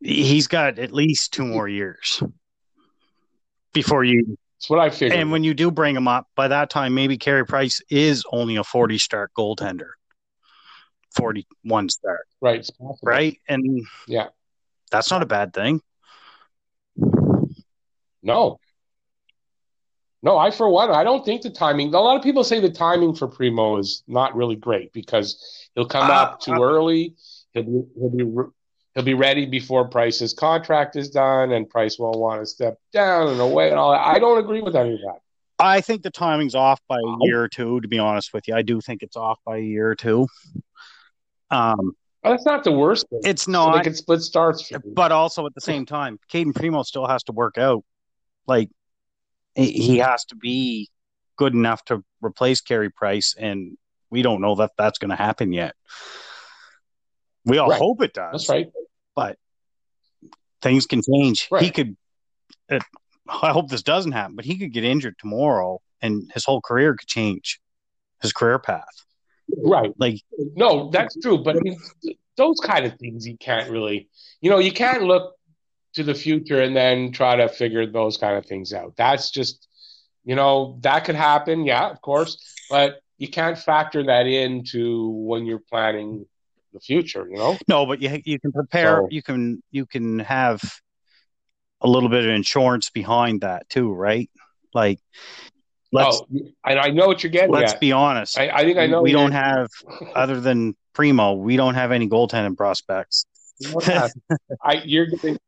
He's 0.00 0.46
got 0.46 0.78
at 0.78 0.92
least 0.92 1.32
two 1.32 1.44
more 1.44 1.68
years 1.68 2.22
before 3.74 4.02
you. 4.04 4.38
That's 4.58 4.70
what 4.70 4.78
I 4.78 4.90
figured. 4.90 5.12
And 5.18 5.30
when 5.30 5.44
you 5.44 5.54
do 5.54 5.70
bring 5.70 5.94
him 5.96 6.08
up, 6.08 6.26
by 6.34 6.48
that 6.48 6.70
time, 6.70 6.94
maybe 6.94 7.18
Carey 7.18 7.44
Price 7.46 7.80
is 7.90 8.24
only 8.32 8.56
a 8.56 8.64
40 8.64 8.98
start 8.98 9.30
goaltender, 9.36 9.90
41 11.16 11.88
start, 11.90 12.26
right. 12.40 12.66
Right? 13.02 13.38
And 13.48 13.86
Yeah. 14.06 14.28
that's 14.90 15.10
not 15.10 15.22
a 15.22 15.26
bad 15.26 15.52
thing. 15.52 15.80
No. 18.22 18.58
No, 20.22 20.36
I 20.36 20.50
for 20.50 20.68
one, 20.68 20.90
I 20.90 21.02
don't 21.02 21.24
think 21.24 21.42
the 21.42 21.50
timing. 21.50 21.94
A 21.94 22.00
lot 22.00 22.16
of 22.16 22.22
people 22.22 22.44
say 22.44 22.60
the 22.60 22.70
timing 22.70 23.14
for 23.14 23.26
Primeau 23.26 23.78
is 23.78 24.02
not 24.06 24.36
really 24.36 24.56
great 24.56 24.92
because 24.92 25.68
he'll 25.74 25.86
come 25.86 26.10
Uh, 26.10 26.14
up 26.14 26.40
too 26.40 26.52
uh, 26.52 26.60
early. 26.60 27.14
He'll 27.52 27.62
be 27.62 27.82
he'll 27.98 28.10
be 28.10 28.22
re- 28.24 28.50
he'll 28.94 29.04
be 29.04 29.14
ready 29.14 29.46
before 29.46 29.88
Price's 29.88 30.34
contract 30.34 30.96
is 30.96 31.08
done, 31.10 31.52
and 31.52 31.68
Price 31.68 31.98
won't 31.98 32.18
want 32.18 32.42
to 32.42 32.46
step 32.46 32.78
down 32.92 33.28
and 33.28 33.40
away 33.40 33.70
and 33.70 33.78
all 33.78 33.92
that. 33.92 34.00
I 34.00 34.18
don't 34.18 34.38
agree 34.38 34.60
with 34.60 34.76
any 34.76 34.92
of 34.94 35.00
that. 35.00 35.20
I 35.58 35.80
think 35.80 36.02
the 36.02 36.10
timing's 36.10 36.54
off 36.54 36.80
by 36.88 36.96
a 36.96 37.16
year 37.24 37.42
or 37.42 37.48
two, 37.48 37.80
to 37.80 37.88
be 37.88 37.98
honest 37.98 38.32
with 38.32 38.46
you. 38.48 38.54
I 38.54 38.62
do 38.62 38.80
think 38.80 39.02
it's 39.02 39.16
off 39.16 39.38
by 39.44 39.58
a 39.58 39.60
year 39.60 39.90
or 39.90 39.94
two. 39.94 40.26
Um, 41.50 41.92
But 42.22 42.30
that's 42.30 42.46
not 42.46 42.64
the 42.64 42.72
worst 42.72 43.08
thing. 43.10 43.20
it's 43.24 43.42
So 43.44 43.50
not, 43.52 43.76
they 43.76 43.82
can 43.84 43.94
split 43.94 44.22
starts. 44.22 44.70
but 44.94 45.12
also 45.12 45.46
at 45.46 45.54
the 45.54 45.60
same 45.60 45.84
time, 45.86 46.18
Cayden 46.28 46.52
Primeau 46.52 46.82
still 46.82 47.06
has 47.06 47.22
to 47.24 47.32
work 47.32 47.58
out. 47.58 47.84
Like 48.46 48.70
he 49.54 49.98
has 49.98 50.24
to 50.26 50.36
be 50.36 50.88
good 51.36 51.54
enough 51.54 51.84
to 51.86 52.04
replace 52.20 52.60
Carey 52.60 52.90
Price, 52.90 53.34
and 53.38 53.76
we 54.10 54.22
don't 54.22 54.40
know 54.40 54.54
that 54.56 54.72
that's 54.76 54.98
going 54.98 55.10
to 55.10 55.16
happen 55.16 55.52
yet. 55.52 55.74
We 57.44 57.58
all 57.58 57.70
Right. 57.70 57.78
hope 57.78 58.02
it 58.02 58.12
does. 58.12 58.46
That's 58.46 58.48
right. 58.48 58.66
but 59.16 59.38
things 60.62 60.86
can 60.86 61.02
change. 61.02 61.48
He 61.58 61.70
could. 61.70 61.96
It, 62.68 62.82
I 63.42 63.50
hope 63.50 63.70
this 63.70 63.82
doesn't 63.82 64.12
happen, 64.12 64.36
but 64.36 64.44
he 64.44 64.58
could 64.58 64.72
get 64.72 64.84
injured 64.84 65.16
tomorrow, 65.18 65.80
and 66.02 66.30
his 66.34 66.44
whole 66.44 66.60
career 66.60 66.94
could 66.94 67.08
change, 67.08 67.60
his 68.22 68.32
career 68.32 68.58
path. 68.58 68.84
Right. 69.62 69.92
Like 69.98 70.20
No, 70.56 70.90
that's 70.90 71.16
true. 71.20 71.42
But 71.42 71.56
I 71.56 71.60
mean, 71.60 71.76
those 72.36 72.60
kind 72.60 72.86
of 72.86 72.98
things 72.98 73.26
you 73.26 73.36
can't 73.36 73.70
really, 73.70 74.08
you 74.40 74.50
know, 74.50 74.58
you 74.58 74.72
can't 74.72 75.02
look 75.02 75.34
to 75.94 76.02
the 76.02 76.14
future 76.14 76.60
and 76.62 76.74
then 76.76 77.12
try 77.12 77.36
to 77.36 77.48
figure 77.48 77.86
those 77.86 78.16
kind 78.16 78.36
of 78.36 78.46
things 78.46 78.72
out. 78.72 78.94
That's 78.96 79.30
just, 79.30 79.66
you 80.24 80.34
know, 80.36 80.78
that 80.82 81.04
could 81.04 81.14
happen. 81.16 81.64
Yeah, 81.64 81.90
of 81.90 82.00
course. 82.00 82.38
But 82.68 83.00
you 83.18 83.28
can't 83.28 83.58
factor 83.58 84.04
that 84.04 84.26
into 84.26 85.08
when 85.10 85.46
you're 85.46 85.62
planning 85.68 86.26
the 86.72 86.80
future, 86.80 87.26
you 87.28 87.36
know? 87.36 87.58
no, 87.68 87.86
but 87.86 88.00
you 88.00 88.20
you 88.24 88.38
can 88.38 88.52
prepare. 88.52 89.02
So- 89.02 89.08
You 89.10 89.22
can 89.22 89.62
you 89.70 89.86
can 89.86 90.20
have 90.20 90.62
a 91.80 91.88
little 91.88 92.08
bit 92.08 92.24
of 92.24 92.30
insurance 92.30 92.90
behind 92.90 93.40
that 93.40 93.68
too, 93.68 93.92
right? 93.92 94.30
Like 94.72 95.00
let's 95.92 96.22
oh, 96.22 96.26
and 96.64 96.78
I 96.78 96.90
know 96.90 97.06
what 97.06 97.22
you're 97.22 97.32
getting 97.32 97.50
let's 97.50 97.72
at. 97.72 97.80
be 97.80 97.92
honest. 97.92 98.38
I, 98.38 98.48
I 98.50 98.64
think 98.64 98.78
I 98.78 98.86
know. 98.86 99.02
we 99.02 99.12
don't 99.12 99.32
have 99.32 99.68
other 100.14 100.40
than 100.40 100.76
Primeau, 100.92 101.34
we 101.34 101.56
don't 101.56 101.74
have 101.74 101.92
any 101.92 102.08
goaltending 102.08 102.56
prospects. 102.56 103.26
I, 104.64 104.82
you're 104.84 105.06
getting, 105.06 105.38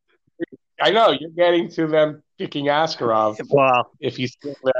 I 0.83 0.91
know 0.91 1.11
you're 1.11 1.29
getting 1.29 1.69
to 1.71 1.87
them 1.87 2.21
kicking 2.37 2.65
Askarov 2.65 3.39
Well, 3.49 3.91
if 4.01 4.17
he's 4.17 4.33
still 4.33 4.55
there. 4.63 4.73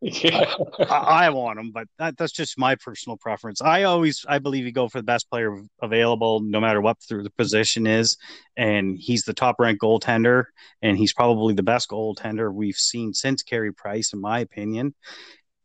Yeah. 0.00 0.52
I, 0.90 1.26
I 1.26 1.30
want 1.30 1.60
him, 1.60 1.70
but 1.70 1.86
that, 2.00 2.16
that's 2.16 2.32
just 2.32 2.58
my 2.58 2.74
personal 2.74 3.16
preference. 3.16 3.62
I 3.62 3.84
always, 3.84 4.26
I 4.28 4.40
believe 4.40 4.64
you 4.64 4.72
go 4.72 4.88
for 4.88 4.98
the 4.98 5.04
best 5.04 5.30
player 5.30 5.56
available, 5.80 6.40
no 6.40 6.58
matter 6.58 6.80
what 6.80 6.96
through 7.00 7.22
the 7.22 7.30
position 7.30 7.86
is, 7.86 8.16
and 8.56 8.98
he's 8.98 9.22
the 9.22 9.32
top 9.32 9.54
ranked 9.60 9.80
goaltender, 9.80 10.46
and 10.82 10.98
he's 10.98 11.12
probably 11.12 11.54
the 11.54 11.62
best 11.62 11.88
goaltender 11.88 12.52
we've 12.52 12.74
seen 12.74 13.14
since 13.14 13.44
Carey 13.44 13.72
Price, 13.72 14.12
in 14.12 14.20
my 14.20 14.40
opinion. 14.40 14.92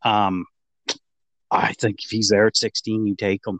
Um, 0.04 0.46
I 1.50 1.74
think 1.74 2.04
if 2.04 2.12
he's 2.12 2.30
there 2.30 2.46
at 2.46 2.56
16, 2.56 3.08
you 3.08 3.16
take 3.16 3.42
him. 3.48 3.60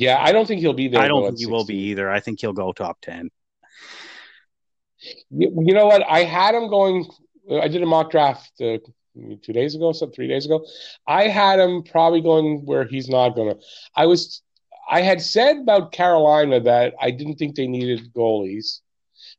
Yeah, 0.00 0.16
I 0.18 0.32
don't 0.32 0.46
think 0.46 0.62
he'll 0.62 0.72
be 0.72 0.88
there. 0.88 1.02
I 1.02 1.08
don't 1.08 1.26
think 1.26 1.38
he 1.38 1.46
will 1.46 1.66
be 1.66 1.76
either. 1.90 2.10
I 2.10 2.20
think 2.20 2.40
he'll 2.40 2.54
go 2.54 2.72
top 2.72 3.02
10. 3.02 3.28
You, 5.28 5.62
you 5.66 5.74
know 5.74 5.84
what? 5.84 6.02
I 6.08 6.24
had 6.24 6.54
him 6.54 6.70
going. 6.70 7.06
I 7.50 7.68
did 7.68 7.82
a 7.82 7.86
mock 7.86 8.10
draft 8.10 8.50
uh, 8.62 8.78
two 9.42 9.52
days 9.52 9.74
ago, 9.74 9.92
some 9.92 10.10
three 10.10 10.26
days 10.26 10.46
ago. 10.46 10.64
I 11.06 11.28
had 11.28 11.58
him 11.60 11.82
probably 11.82 12.22
going 12.22 12.64
where 12.64 12.84
he's 12.84 13.10
not 13.10 13.34
going 13.34 13.54
to. 13.54 13.60
I 13.94 14.06
was. 14.06 14.40
I 14.90 15.02
had 15.02 15.20
said 15.20 15.58
about 15.58 15.92
Carolina 15.92 16.60
that 16.60 16.94
I 16.98 17.10
didn't 17.10 17.36
think 17.36 17.54
they 17.54 17.66
needed 17.66 18.10
goalies, 18.14 18.80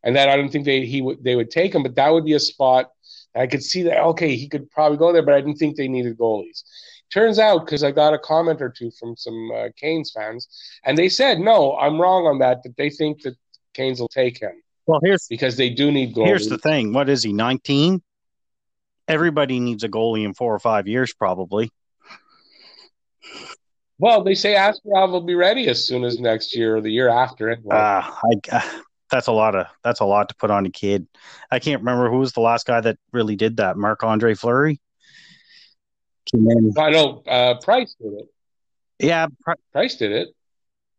and 0.04 0.16
that 0.16 0.30
I 0.30 0.36
didn't 0.36 0.52
think 0.52 0.66
they 0.66 0.86
he 0.86 1.02
would 1.02 1.24
they 1.24 1.36
would 1.36 1.50
take 1.50 1.74
him, 1.74 1.82
but 1.82 1.96
that 1.96 2.14
would 2.14 2.26
be 2.26 2.34
a 2.34 2.40
spot 2.40 2.92
I 3.36 3.48
could 3.48 3.64
see 3.64 3.84
that. 3.84 4.00
Okay, 4.00 4.36
he 4.36 4.48
could 4.48 4.70
probably 4.70 4.98
go 4.98 5.14
there, 5.14 5.24
but 5.24 5.34
I 5.34 5.42
didn't 5.42 5.58
think 5.58 5.76
they 5.76 5.88
needed 5.88 6.18
goalies. 6.18 6.64
Turns 7.12 7.40
out, 7.40 7.66
because 7.66 7.84
I 7.84 7.92
got 7.92 8.14
a 8.14 8.20
comment 8.20 8.62
or 8.62 8.70
two 8.70 8.90
from 8.92 9.18
some 9.18 9.52
uh, 9.54 9.68
Canes 9.76 10.12
fans, 10.12 10.48
and 10.86 10.98
they 10.98 11.10
said, 11.10 11.40
"No, 11.40 11.78
I'm 11.78 12.00
wrong 12.00 12.26
on 12.26 12.40
that. 12.40 12.64
That 12.64 12.78
they 12.78 12.90
think 12.90 13.22
that 13.24 13.36
Canes 13.74 14.00
will 14.00 14.08
take 14.08 14.40
him 14.40 14.54
Well, 14.86 15.00
here's 15.04 15.28
because 15.28 15.58
they 15.58 15.70
do 15.70 15.92
need 15.92 16.16
goalies." 16.16 16.28
here's 16.28 16.48
the 16.48 16.58
thing. 16.58 16.94
What 16.94 17.10
is 17.10 17.24
he? 17.24 17.34
19? 17.34 18.02
Everybody 19.08 19.60
needs 19.60 19.84
a 19.84 19.90
goalie 19.90 20.24
in 20.24 20.34
four 20.34 20.56
or 20.56 20.60
five 20.60 20.88
years, 20.88 21.14
probably. 21.14 21.70
Well, 23.98 24.24
they 24.24 24.34
say 24.34 24.56
Askarov 24.56 25.12
will 25.12 25.22
be 25.22 25.36
ready 25.36 25.68
as 25.68 25.86
soon 25.86 26.04
as 26.04 26.20
next 26.20 26.56
year 26.56 26.78
or 26.78 26.82
the 26.82 26.92
year 26.92 27.10
after. 27.10 27.50
Anyway. 27.50 27.76
Uh, 27.76 28.02
I, 28.52 28.82
that's 29.12 29.28
a 29.28 29.32
lot 29.32 29.54
of 29.54 29.68
that's 29.84 30.00
a 30.00 30.06
lot 30.06 30.30
to 30.30 30.36
put 30.36 30.50
on 30.50 30.66
a 30.66 30.72
kid. 30.72 31.08
I 31.52 31.60
can't 31.60 31.82
remember 31.82 32.10
who 32.10 32.20
was 32.20 32.32
the 32.32 32.40
last 32.40 32.66
guy 32.66 32.82
that 32.82 32.98
really 33.12 33.36
did 33.36 33.58
that. 33.58 33.78
Marc 33.78 34.04
Andre 34.04 34.34
Fleury. 34.34 34.80
I 36.34 36.90
know 36.90 37.24
uh, 37.28 37.56
Price 37.62 37.96
did 38.02 38.14
it. 38.14 38.26
Yeah, 39.00 39.28
Price 39.72 39.96
did 39.96 40.12
it. 40.12 40.30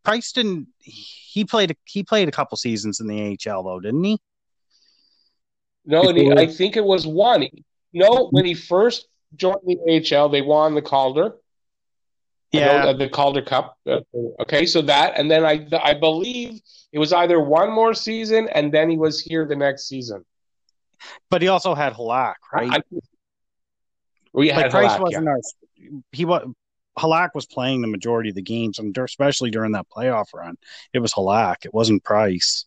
Price 0.04 0.32
didn't. 0.32 0.68
He 0.78 1.44
played. 1.44 1.76
He 1.84 2.02
played 2.02 2.28
a 2.28 2.32
couple 2.32 2.56
seasons 2.56 3.00
in 3.00 3.06
the 3.06 3.38
AHL 3.48 3.62
though, 3.62 3.80
didn't 3.80 4.04
he? 4.04 4.18
No, 5.84 6.08
and 6.08 6.18
he, 6.18 6.30
I 6.32 6.46
think 6.46 6.76
it 6.76 6.84
was 6.84 7.06
one. 7.06 7.46
No, 7.92 8.28
when 8.30 8.44
he 8.44 8.54
first 8.54 9.08
joined 9.36 9.60
the 9.64 9.78
AHL, 10.14 10.28
they 10.28 10.42
won 10.42 10.74
the 10.74 10.82
Calder. 10.82 11.34
Yeah, 12.52 12.84
know, 12.84 12.92
the 12.92 13.08
Calder 13.08 13.42
Cup. 13.42 13.78
Uh, 13.86 14.00
okay, 14.40 14.66
so 14.66 14.82
that, 14.82 15.14
and 15.16 15.30
then 15.30 15.44
I, 15.44 15.66
I 15.82 15.94
believe 15.94 16.60
it 16.92 16.98
was 16.98 17.12
either 17.12 17.40
one 17.40 17.72
more 17.72 17.94
season, 17.94 18.48
and 18.54 18.72
then 18.72 18.90
he 18.90 18.98
was 18.98 19.20
here 19.20 19.46
the 19.46 19.56
next 19.56 19.88
season. 19.88 20.24
But 21.30 21.40
he 21.40 21.48
also 21.48 21.74
had 21.74 21.94
Halak, 21.94 22.34
right? 22.52 22.70
I, 22.74 22.82
we 24.32 24.48
had 24.48 24.62
like 24.62 24.70
Price 24.70 24.92
Halak, 24.92 25.00
wasn't 25.00 25.24
yeah. 25.24 25.30
our. 25.30 26.02
He 26.12 26.24
was 26.24 26.48
Halak 26.98 27.30
was 27.34 27.46
playing 27.46 27.80
the 27.80 27.88
majority 27.88 28.28
of 28.28 28.34
the 28.34 28.42
games, 28.42 28.78
and 28.78 28.96
especially 28.96 29.50
during 29.50 29.72
that 29.72 29.86
playoff 29.94 30.34
run, 30.34 30.56
it 30.92 30.98
was 30.98 31.12
Halak. 31.12 31.64
It 31.64 31.72
wasn't 31.72 32.04
Price. 32.04 32.66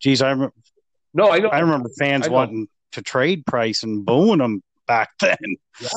Geez, 0.00 0.22
I 0.22 0.30
remember. 0.30 0.54
No, 1.12 1.30
I 1.30 1.38
know. 1.38 1.48
I 1.48 1.60
remember 1.60 1.88
fans 1.98 2.26
I 2.26 2.30
wanting 2.30 2.68
to 2.92 3.02
trade 3.02 3.46
Price 3.46 3.82
and 3.82 4.04
booing 4.04 4.40
him 4.40 4.62
back 4.86 5.10
then. 5.20 5.36
Yeah. 5.80 5.88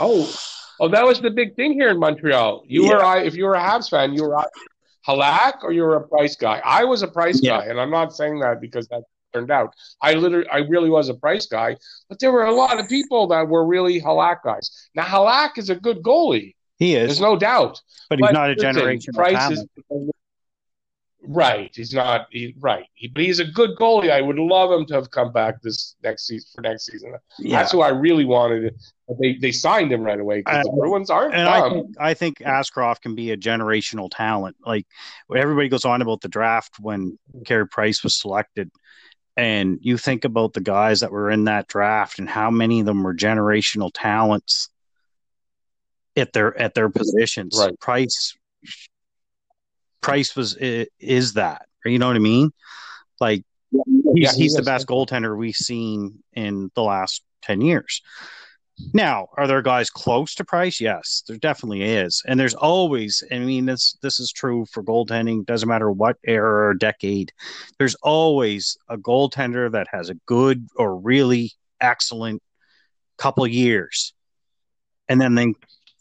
Oh, 0.00 0.34
oh, 0.80 0.88
that 0.88 1.04
was 1.06 1.20
the 1.20 1.30
big 1.30 1.56
thing 1.56 1.72
here 1.72 1.88
in 1.88 1.98
Montreal. 1.98 2.62
You 2.66 2.84
Yeah. 2.84 2.96
were 2.96 3.04
I. 3.04 3.22
If 3.22 3.34
you 3.34 3.44
were 3.44 3.54
a 3.54 3.60
Habs 3.60 3.88
fan, 3.90 4.12
you 4.12 4.24
were 4.24 4.44
Halak 5.06 5.62
or 5.62 5.72
you 5.72 5.82
were 5.82 5.96
a 5.96 6.06
Price 6.06 6.36
guy. 6.36 6.60
I 6.64 6.84
was 6.84 7.02
a 7.02 7.08
Price 7.08 7.40
Yeah. 7.42 7.58
guy, 7.60 7.66
and 7.66 7.80
I'm 7.80 7.90
not 7.90 8.14
saying 8.14 8.40
that 8.40 8.60
because 8.60 8.88
that 8.88 9.02
turned 9.36 9.50
out. 9.50 9.74
I 10.00 10.14
literally, 10.14 10.48
I 10.48 10.58
really 10.58 10.90
was 10.90 11.08
a 11.08 11.14
Price 11.14 11.46
guy, 11.46 11.76
but 12.08 12.18
there 12.20 12.32
were 12.32 12.44
a 12.44 12.54
lot 12.54 12.78
of 12.80 12.88
people 12.88 13.26
that 13.28 13.48
were 13.48 13.66
really 13.66 14.00
Halak 14.00 14.38
guys. 14.44 14.88
Now 14.94 15.04
Halak 15.04 15.58
is 15.58 15.70
a 15.70 15.76
good 15.76 16.02
goalie. 16.02 16.54
He 16.78 16.94
is. 16.94 17.08
There's 17.08 17.20
no 17.20 17.36
doubt. 17.36 17.80
but 18.10 18.18
he's 18.18 18.28
But 18.28 18.34
not 18.34 18.50
a 18.50 18.54
listen, 18.54 18.74
generational 18.74 19.14
Price 19.14 19.50
is 19.50 19.64
right. 21.28 21.70
He's 21.74 21.92
not 21.92 22.26
he, 22.30 22.54
right. 22.58 22.86
He, 22.94 23.08
but 23.08 23.22
he's 23.22 23.40
a 23.40 23.44
good 23.44 23.70
goalie. 23.76 24.10
I 24.10 24.20
would 24.20 24.38
love 24.38 24.70
him 24.70 24.86
to 24.86 24.94
have 24.94 25.10
come 25.10 25.32
back 25.32 25.60
this 25.62 25.96
next 26.02 26.26
season 26.26 26.48
for 26.54 26.60
next 26.62 26.86
season. 26.86 27.14
yeah, 27.38 27.58
That's 27.58 27.72
who 27.72 27.80
I 27.80 27.88
really 27.88 28.24
wanted. 28.24 28.74
But 29.08 29.18
they 29.20 29.34
they 29.34 29.52
signed 29.52 29.92
him 29.92 30.02
right 30.02 30.18
away 30.18 30.38
because 30.40 30.64
the 30.64 30.72
Bruins 30.72 31.10
aren't 31.10 31.34
and 31.34 31.48
I 31.48 31.68
think, 31.70 31.96
I 31.98 32.14
think 32.14 32.38
Askarov 32.38 33.00
can 33.00 33.14
be 33.14 33.30
a 33.30 33.36
generational 33.36 34.08
talent. 34.10 34.56
Like 34.64 34.86
everybody 35.34 35.68
goes 35.68 35.84
on 35.84 36.02
about 36.02 36.20
the 36.20 36.28
draft 36.28 36.76
when 36.80 37.18
Carey 37.44 37.68
Price 37.68 38.02
was 38.02 38.20
selected, 38.20 38.70
and 39.36 39.78
you 39.82 39.98
think 39.98 40.24
about 40.24 40.54
the 40.54 40.60
guys 40.60 41.00
that 41.00 41.12
were 41.12 41.30
in 41.30 41.44
that 41.44 41.68
draft 41.68 42.18
and 42.18 42.28
how 42.28 42.50
many 42.50 42.80
of 42.80 42.86
them 42.86 43.02
were 43.02 43.14
generational 43.14 43.90
talents 43.92 44.70
at 46.16 46.32
their 46.32 46.58
at 46.58 46.74
their 46.74 46.88
positions. 46.88 47.56
Right. 47.58 47.78
Price 47.78 48.36
Price 50.00 50.34
was 50.34 50.56
is 50.58 51.34
that. 51.34 51.66
You 51.84 51.98
know 51.98 52.08
what 52.08 52.16
I 52.16 52.20
mean? 52.20 52.50
Like 53.20 53.44
he's, 53.70 54.04
Yeah, 54.14 54.32
he 54.32 54.42
he's 54.42 54.54
the 54.54 54.62
best 54.62 54.86
goaltender 54.86 55.36
we've 55.36 55.54
seen 55.54 56.22
in 56.32 56.70
the 56.74 56.82
last 56.82 57.22
10 57.42 57.60
years. 57.60 58.02
Now, 58.92 59.28
are 59.36 59.46
there 59.46 59.62
guys 59.62 59.88
close 59.88 60.34
to 60.34 60.44
Price? 60.44 60.80
Yes, 60.80 61.22
there 61.26 61.38
definitely 61.38 61.82
is. 61.82 62.22
And 62.26 62.38
there's 62.38 62.54
always, 62.54 63.22
I 63.32 63.38
mean, 63.38 63.64
this 63.64 63.96
this 64.02 64.20
is 64.20 64.30
true 64.30 64.66
for 64.70 64.82
goaltending, 64.82 65.46
doesn't 65.46 65.68
matter 65.68 65.90
what 65.90 66.18
era 66.26 66.68
or 66.68 66.74
decade. 66.74 67.32
There's 67.78 67.94
always 68.02 68.76
a 68.88 68.98
goaltender 68.98 69.72
that 69.72 69.88
has 69.90 70.10
a 70.10 70.14
good 70.26 70.68
or 70.76 70.96
really 70.98 71.52
excellent 71.80 72.42
couple 73.16 73.46
years. 73.46 74.12
And 75.08 75.20
then 75.20 75.34
they 75.34 75.54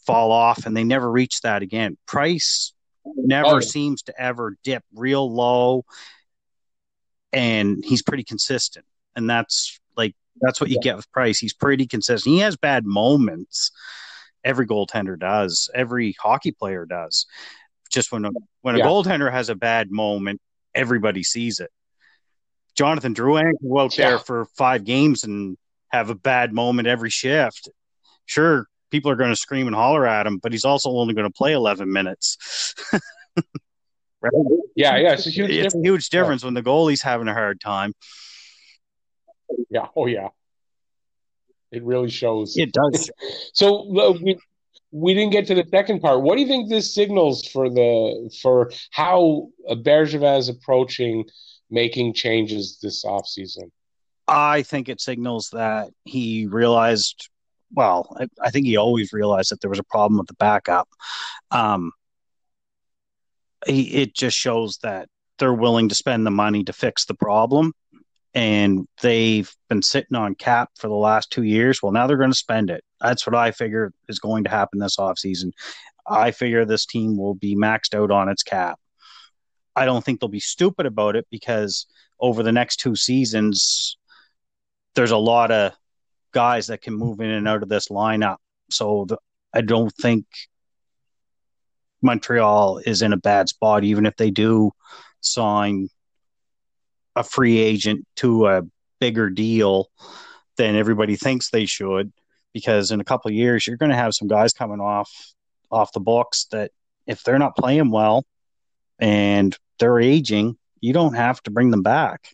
fall 0.06 0.32
off 0.32 0.66
and 0.66 0.76
they 0.76 0.84
never 0.84 1.10
reach 1.10 1.42
that 1.42 1.62
again. 1.62 1.98
Price 2.06 2.74
never 3.06 3.58
Oh. 3.58 3.60
seems 3.62 4.02
to 4.04 4.22
ever 4.22 4.58
dip 4.64 4.84
real 4.94 5.34
low 5.34 5.86
and 7.32 7.84
he's 7.86 8.02
pretty 8.02 8.24
consistent. 8.24 8.86
And 9.16 9.30
that's 9.30 9.80
that's 10.42 10.60
what 10.62 10.70
you 10.70 10.80
get 10.80 10.96
with 10.96 11.12
Price. 11.12 11.40
He's 11.40 11.54
pretty 11.54 11.88
consistent. 11.88 12.34
He 12.34 12.40
has 12.42 12.56
bad 12.58 12.86
moments. 12.86 13.72
Every 14.44 14.68
goaltender 14.68 15.18
does. 15.18 15.70
Every 15.74 16.16
hockey 16.20 16.52
player 16.52 16.86
does. 16.86 17.26
Just 17.92 18.12
when 18.12 18.26
a, 18.26 18.30
when 18.62 18.76
a 18.76 18.80
Yeah. 18.80 18.86
goaltender 18.86 19.32
has 19.32 19.50
a 19.50 19.56
bad 19.56 19.92
moment, 19.92 20.42
everybody 20.74 21.24
sees 21.24 21.60
it. 21.60 21.72
Jonathan 22.76 23.14
Drouin 23.16 23.58
can 23.60 23.70
go 23.70 23.80
out 23.80 23.98
Yeah. 23.98 24.10
there 24.10 24.20
for 24.20 24.46
five 24.58 24.84
games 24.84 25.24
and 25.24 25.58
have 25.90 26.10
a 26.10 26.16
bad 26.16 26.54
moment 26.54 26.88
every 26.88 27.10
shift. 27.10 27.70
Sure, 28.26 28.68
people 28.92 29.10
are 29.12 29.16
going 29.16 29.30
to 29.30 29.36
scream 29.36 29.68
and 29.68 29.76
holler 29.76 30.06
at 30.06 30.28
him, 30.28 30.40
but 30.40 30.52
he's 30.52 30.66
also 30.66 30.90
only 30.90 31.14
going 31.14 31.28
to 31.28 31.34
play 31.34 31.54
11 31.54 31.92
minutes. 31.92 32.76
right? 34.22 34.32
Yeah, 34.76 34.98
yeah, 34.98 35.14
it's 35.14 35.28
a 35.28 35.30
huge 35.30 35.52
It's 35.52 35.74
a 35.76 35.80
huge 35.82 36.10
difference 36.10 36.44
when 36.44 36.54
the 36.54 36.64
goalie's 36.64 37.02
having 37.02 37.28
a 37.28 37.34
hard 37.34 37.62
time. 37.62 37.94
Yeah, 39.70 39.88
oh 39.96 40.08
yeah, 40.08 40.30
it 41.72 41.84
really 41.84 42.10
shows. 42.10 42.58
It 42.58 42.72
does. 42.74 43.10
So 43.54 43.98
uh, 43.98 44.18
we 44.22 44.38
we 44.92 45.14
didn't 45.14 45.32
get 45.32 45.48
to 45.48 45.56
the 45.56 45.66
second 45.70 46.00
part. 46.02 46.22
What 46.22 46.36
do 46.36 46.42
you 46.42 46.48
think 46.48 46.70
this 46.70 46.94
signals 46.94 47.48
for 47.48 47.70
the 47.70 48.34
for 48.42 48.72
how 48.92 49.50
Bergevin 49.70 50.38
is 50.38 50.50
approaching 50.50 51.26
making 51.70 52.14
changes 52.14 52.80
this 52.82 53.04
offseason? 53.04 53.72
I 54.28 54.64
think 54.64 54.90
it 54.90 55.02
signals 55.02 55.50
that 55.52 55.90
he 56.06 56.48
realized. 56.48 57.30
Well, 57.74 58.16
I, 58.18 58.28
I 58.42 58.52
think 58.52 58.68
he 58.68 58.78
always 58.78 59.12
realized 59.12 59.52
that 59.52 59.60
there 59.60 59.70
was 59.70 59.80
a 59.80 59.84
problem 59.84 60.18
with 60.18 60.28
the 60.28 60.36
backup. 60.36 60.88
Um, 61.52 61.92
he, 63.66 63.94
it 63.96 64.16
just 64.16 64.38
shows 64.38 64.78
that 64.84 65.10
they're 65.40 65.54
willing 65.54 65.90
to 65.90 65.96
spend 65.96 66.26
the 66.26 66.32
money 66.32 66.64
to 66.64 66.74
fix 66.74 67.06
the 67.06 67.16
problem, 67.16 67.74
and 68.36 68.86
they've 69.02 69.50
been 69.70 69.82
sitting 69.82 70.18
on 70.18 70.36
cap 70.36 70.70
for 70.78 70.90
the 70.90 70.94
last 70.94 71.32
two 71.32 71.44
years. 71.44 71.82
Well, 71.82 71.94
now 71.94 72.06
they're 72.06 72.18
going 72.18 72.32
to 72.32 72.38
spend 72.38 72.70
it. 72.70 72.84
That's 73.00 73.26
what 73.26 73.34
I 73.34 73.52
figure 73.52 73.94
is 74.10 74.20
going 74.20 74.44
to 74.44 74.50
happen 74.50 74.78
this 74.78 74.98
offseason. 74.98 75.52
I 76.06 76.32
figure 76.32 76.66
this 76.66 76.86
team 76.86 77.18
will 77.18 77.34
be 77.34 77.56
maxed 77.56 77.96
out 77.96 78.12
on 78.12 78.28
its 78.28 78.44
cap. 78.44 78.78
I 79.74 79.86
don't 79.86 80.04
think 80.04 80.20
they'll 80.20 80.30
be 80.30 80.42
stupid 80.42 80.86
about 80.86 81.16
it 81.16 81.26
because 81.32 81.88
over 82.20 82.44
the 82.44 82.52
next 82.52 82.78
two 82.78 82.96
seasons, 82.96 83.98
there's 84.96 85.12
a 85.12 85.18
lot 85.18 85.52
of 85.52 85.72
guys 86.34 86.68
that 86.68 86.82
can 86.82 86.94
move 86.94 87.22
in 87.22 87.30
and 87.30 87.48
out 87.48 87.64
of 87.64 87.70
this 87.70 87.88
lineup. 87.88 88.38
So 88.70 89.06
the, 89.08 89.18
I 89.54 89.62
don't 89.62 89.94
think 90.02 90.26
Montreal 92.02 92.80
is 92.86 93.02
in 93.02 93.14
a 93.14 93.18
bad 93.18 93.48
spot, 93.48 93.86
even 93.86 94.06
if 94.06 94.16
they 94.18 94.30
do 94.30 94.72
sign 95.22 95.88
a 97.16 97.24
free 97.24 97.58
agent 97.58 98.06
to 98.18 98.48
a 98.48 98.62
bigger 99.00 99.30
deal 99.30 99.90
than 100.58 100.76
everybody 100.76 101.16
thinks 101.16 101.50
they 101.50 101.66
should. 101.66 102.12
Because 102.54 102.92
in 102.92 103.02
a 103.02 103.04
couple 103.04 103.30
of 103.30 103.36
years, 103.36 103.68
you're 103.68 103.78
going 103.78 103.92
to 103.92 103.98
have 103.98 104.14
some 104.14 104.28
guys 104.28 104.54
coming 104.54 104.80
off 104.80 105.12
off 105.70 105.92
the 105.92 106.00
books 106.00 106.46
that 106.52 106.72
if 107.06 107.24
they're 107.24 107.40
not 107.40 107.58
playing 107.58 107.92
well 107.92 108.26
and 109.00 109.58
they're 109.80 110.00
aging, 110.00 110.58
you 110.80 110.94
don't 110.94 111.16
have 111.16 111.42
to 111.44 111.52
bring 111.52 111.72
them 111.72 111.84
back, 111.84 112.30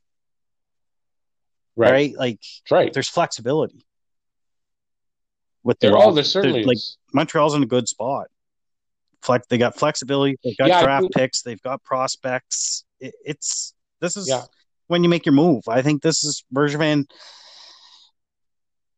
Right, 1.76 1.92
right? 1.92 2.14
Like 2.16 2.40
right. 2.70 2.94
there's 2.94 3.10
flexibility 3.10 3.86
with 5.64 5.80
their 5.80 5.98
oh, 5.98 6.12
there 6.12 6.24
certainly 6.24 6.64
like. 6.64 6.78
Montreal's 7.14 7.56
in 7.56 7.64
a 7.64 7.68
good 7.68 7.88
spot. 7.88 8.28
Flex, 9.22 9.46
they 9.48 9.58
got 9.58 9.78
flexibility. 9.78 10.38
They've 10.44 10.58
got 10.58 10.68
Yeah, 10.70 10.84
draft 10.84 11.12
picks. 11.12 11.42
They've 11.42 11.62
got 11.62 11.84
prospects. 11.84 12.84
It, 13.00 13.14
it's 13.24 13.74
this 14.00 14.18
is 14.18 14.28
Yeah. 14.28 14.44
When 14.92 15.04
you 15.04 15.10
make 15.10 15.26
your 15.26 15.34
move. 15.34 15.64
I 15.70 15.82
think 15.82 16.02
this 16.02 16.24
is 16.26 16.44
Bergevin 16.54 17.10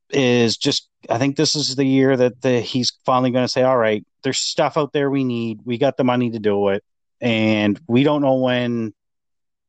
is 0.10 0.58
just. 0.58 0.90
I 1.08 1.20
think 1.20 1.36
this 1.36 1.56
is 1.56 1.76
the 1.76 1.86
year 1.86 2.18
that 2.18 2.42
the, 2.42 2.62
he's 2.62 2.94
finally 3.06 3.30
going 3.30 3.44
to 3.44 3.52
say, 3.52 3.62
"All 3.62 3.78
right, 3.78 4.04
there's 4.24 4.40
stuff 4.40 4.76
out 4.76 4.92
there 4.92 5.10
we 5.12 5.24
need. 5.24 5.60
We 5.64 5.78
got 5.78 5.96
the 5.96 6.04
money 6.04 6.32
to 6.32 6.40
do 6.40 6.70
it, 6.70 6.84
and 7.22 7.80
we 7.88 8.04
don't 8.04 8.24
know 8.24 8.38
when 8.38 8.94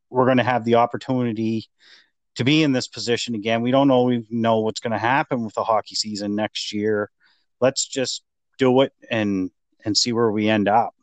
we're 0.08 0.24
going 0.24 0.38
to 0.38 0.44
have 0.44 0.64
the 0.64 0.76
opportunity." 0.76 1.68
To 2.36 2.42
be 2.42 2.64
in 2.64 2.72
this 2.72 2.88
position 2.88 3.36
again, 3.36 3.62
we 3.62 3.70
don't 3.70 3.86
know. 3.86 4.02
We 4.02 4.26
know 4.28 4.58
what's 4.58 4.80
going 4.80 4.90
to 4.90 4.98
happen 4.98 5.44
with 5.44 5.54
the 5.54 5.62
hockey 5.62 5.94
season 5.94 6.34
next 6.34 6.72
year. 6.72 7.08
Let's 7.60 7.86
just 7.86 8.24
do 8.58 8.80
it 8.80 8.92
and 9.08 9.52
and 9.84 9.96
see 9.96 10.12
where 10.12 10.32
we 10.32 10.48
end 10.48 10.68
up. 10.68 10.94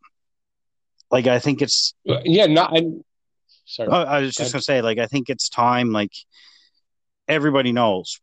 Like 1.09 1.27
I 1.27 1.39
think 1.39 1.61
it's. 1.61 1.93
Yeah, 2.03 2.47
not. 2.47 2.73
Sorry. 3.71 3.89
I 3.89 4.03
I 4.17 4.21
was 4.21 4.35
just 4.35 4.53
gonna 4.53 4.61
say, 4.61 4.81
like 4.81 4.97
I 4.97 5.07
think 5.07 5.29
it's 5.29 5.49
time. 5.49 5.91
Like 5.91 6.13
everybody 7.27 7.71
knows, 7.71 8.19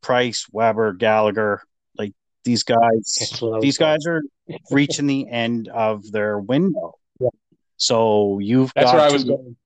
Price, 0.00 0.46
Weber, 0.52 0.92
Gallagher. 0.92 1.62
Like 1.96 2.12
These 2.44 2.64
guys, 2.64 3.40
these 3.60 3.78
guys 3.78 4.06
are 4.06 4.22
reaching 4.70 5.06
the 5.06 5.28
end 5.28 5.68
of 5.68 6.10
their 6.10 6.38
window. 6.38 6.94
Yeah. 7.20 7.28
So 7.76 8.38
you've 8.38 8.72
That's 8.74 8.92
got 8.92 8.94
where 8.94 9.04
to, 9.06 9.10
I 9.10 9.12
was 9.12 9.24
going. 9.24 9.56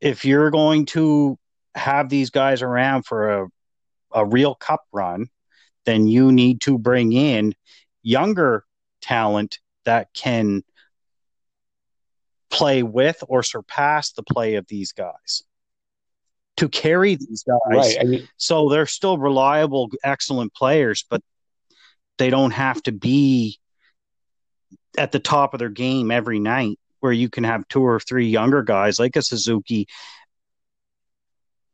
if 0.00 0.24
you're 0.24 0.50
going 0.50 0.86
to 0.86 1.38
have 1.74 2.08
these 2.08 2.30
guys 2.30 2.62
around 2.62 3.04
for 3.04 3.42
a, 3.42 3.48
a 4.12 4.26
real 4.26 4.54
cup 4.54 4.82
run, 4.92 5.28
then 5.84 6.06
you 6.06 6.32
need 6.32 6.60
to 6.62 6.78
bring 6.78 7.12
in 7.12 7.54
younger 8.02 8.64
talent 9.00 9.58
that 9.84 10.08
can 10.14 10.62
play 12.52 12.82
with 12.82 13.24
or 13.28 13.42
surpass 13.42 14.12
the 14.12 14.22
play 14.22 14.54
of 14.56 14.66
these 14.68 14.92
guys 14.92 15.42
to 16.58 16.68
carry 16.68 17.16
these 17.16 17.44
guys. 17.44 17.58
Right. 17.66 17.96
I 18.00 18.04
mean, 18.04 18.28
So 18.36 18.68
they're 18.68 18.86
still 18.86 19.16
reliable, 19.18 19.90
excellent 20.04 20.54
players, 20.54 21.04
but 21.08 21.22
they 22.18 22.28
don't 22.30 22.50
have 22.50 22.82
to 22.84 22.92
be 22.92 23.58
at 24.98 25.12
the 25.12 25.18
top 25.18 25.54
of 25.54 25.58
their 25.58 25.70
game 25.70 26.10
every 26.10 26.38
night 26.38 26.78
where 27.00 27.12
you 27.12 27.30
can 27.30 27.44
have 27.44 27.66
two 27.68 27.82
or 27.82 27.98
three 27.98 28.28
younger 28.28 28.62
guys 28.62 28.98
like 28.98 29.16
a 29.16 29.22
Suzuki 29.22 29.88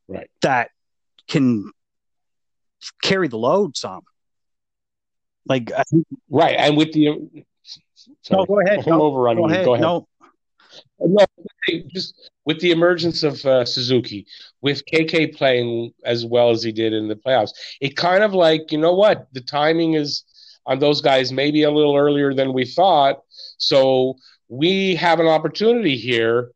Right. 0.06 0.30
that 0.40 0.70
can 1.26 1.70
carry 3.02 3.28
the 3.28 3.36
load 3.36 3.76
some. 3.76 4.02
Like 5.44 5.70
I 5.72 5.82
think 5.82 6.06
right. 6.30 6.56
And 6.56 6.76
with 6.76 6.92
the 6.92 7.06
sorry, 8.22 8.40
no, 8.40 8.46
go 8.46 8.60
ahead. 8.60 8.86
No, 8.86 9.02
overrunning 9.02 9.42
go 9.44 9.50
ahead. 9.50 9.64
Go 9.66 9.74
ahead. 9.74 9.82
No, 9.82 10.08
No, 11.00 11.24
just 11.88 12.30
with 12.44 12.60
the 12.60 12.70
emergence 12.70 13.22
of 13.22 13.44
uh, 13.44 13.64
Suzuki, 13.64 14.26
with 14.62 14.82
KK 14.86 15.36
playing 15.36 15.92
as 16.04 16.24
well 16.24 16.50
as 16.50 16.62
he 16.62 16.72
did 16.72 16.92
in 16.92 17.08
the 17.08 17.16
playoffs, 17.16 17.50
it 17.80 17.96
kind 17.96 18.22
of 18.22 18.34
like 18.34 18.72
you 18.72 18.78
know 18.78 18.94
what 18.94 19.28
the 19.32 19.40
timing 19.40 19.94
is 19.94 20.24
on 20.66 20.78
those 20.78 21.00
guys 21.00 21.32
maybe 21.32 21.62
a 21.62 21.70
little 21.70 21.96
earlier 21.96 22.34
than 22.34 22.52
we 22.52 22.64
thought. 22.64 23.20
So 23.58 24.16
we 24.48 24.96
have 24.96 25.20
an 25.20 25.26
opportunity 25.26 25.96
here 25.96 26.50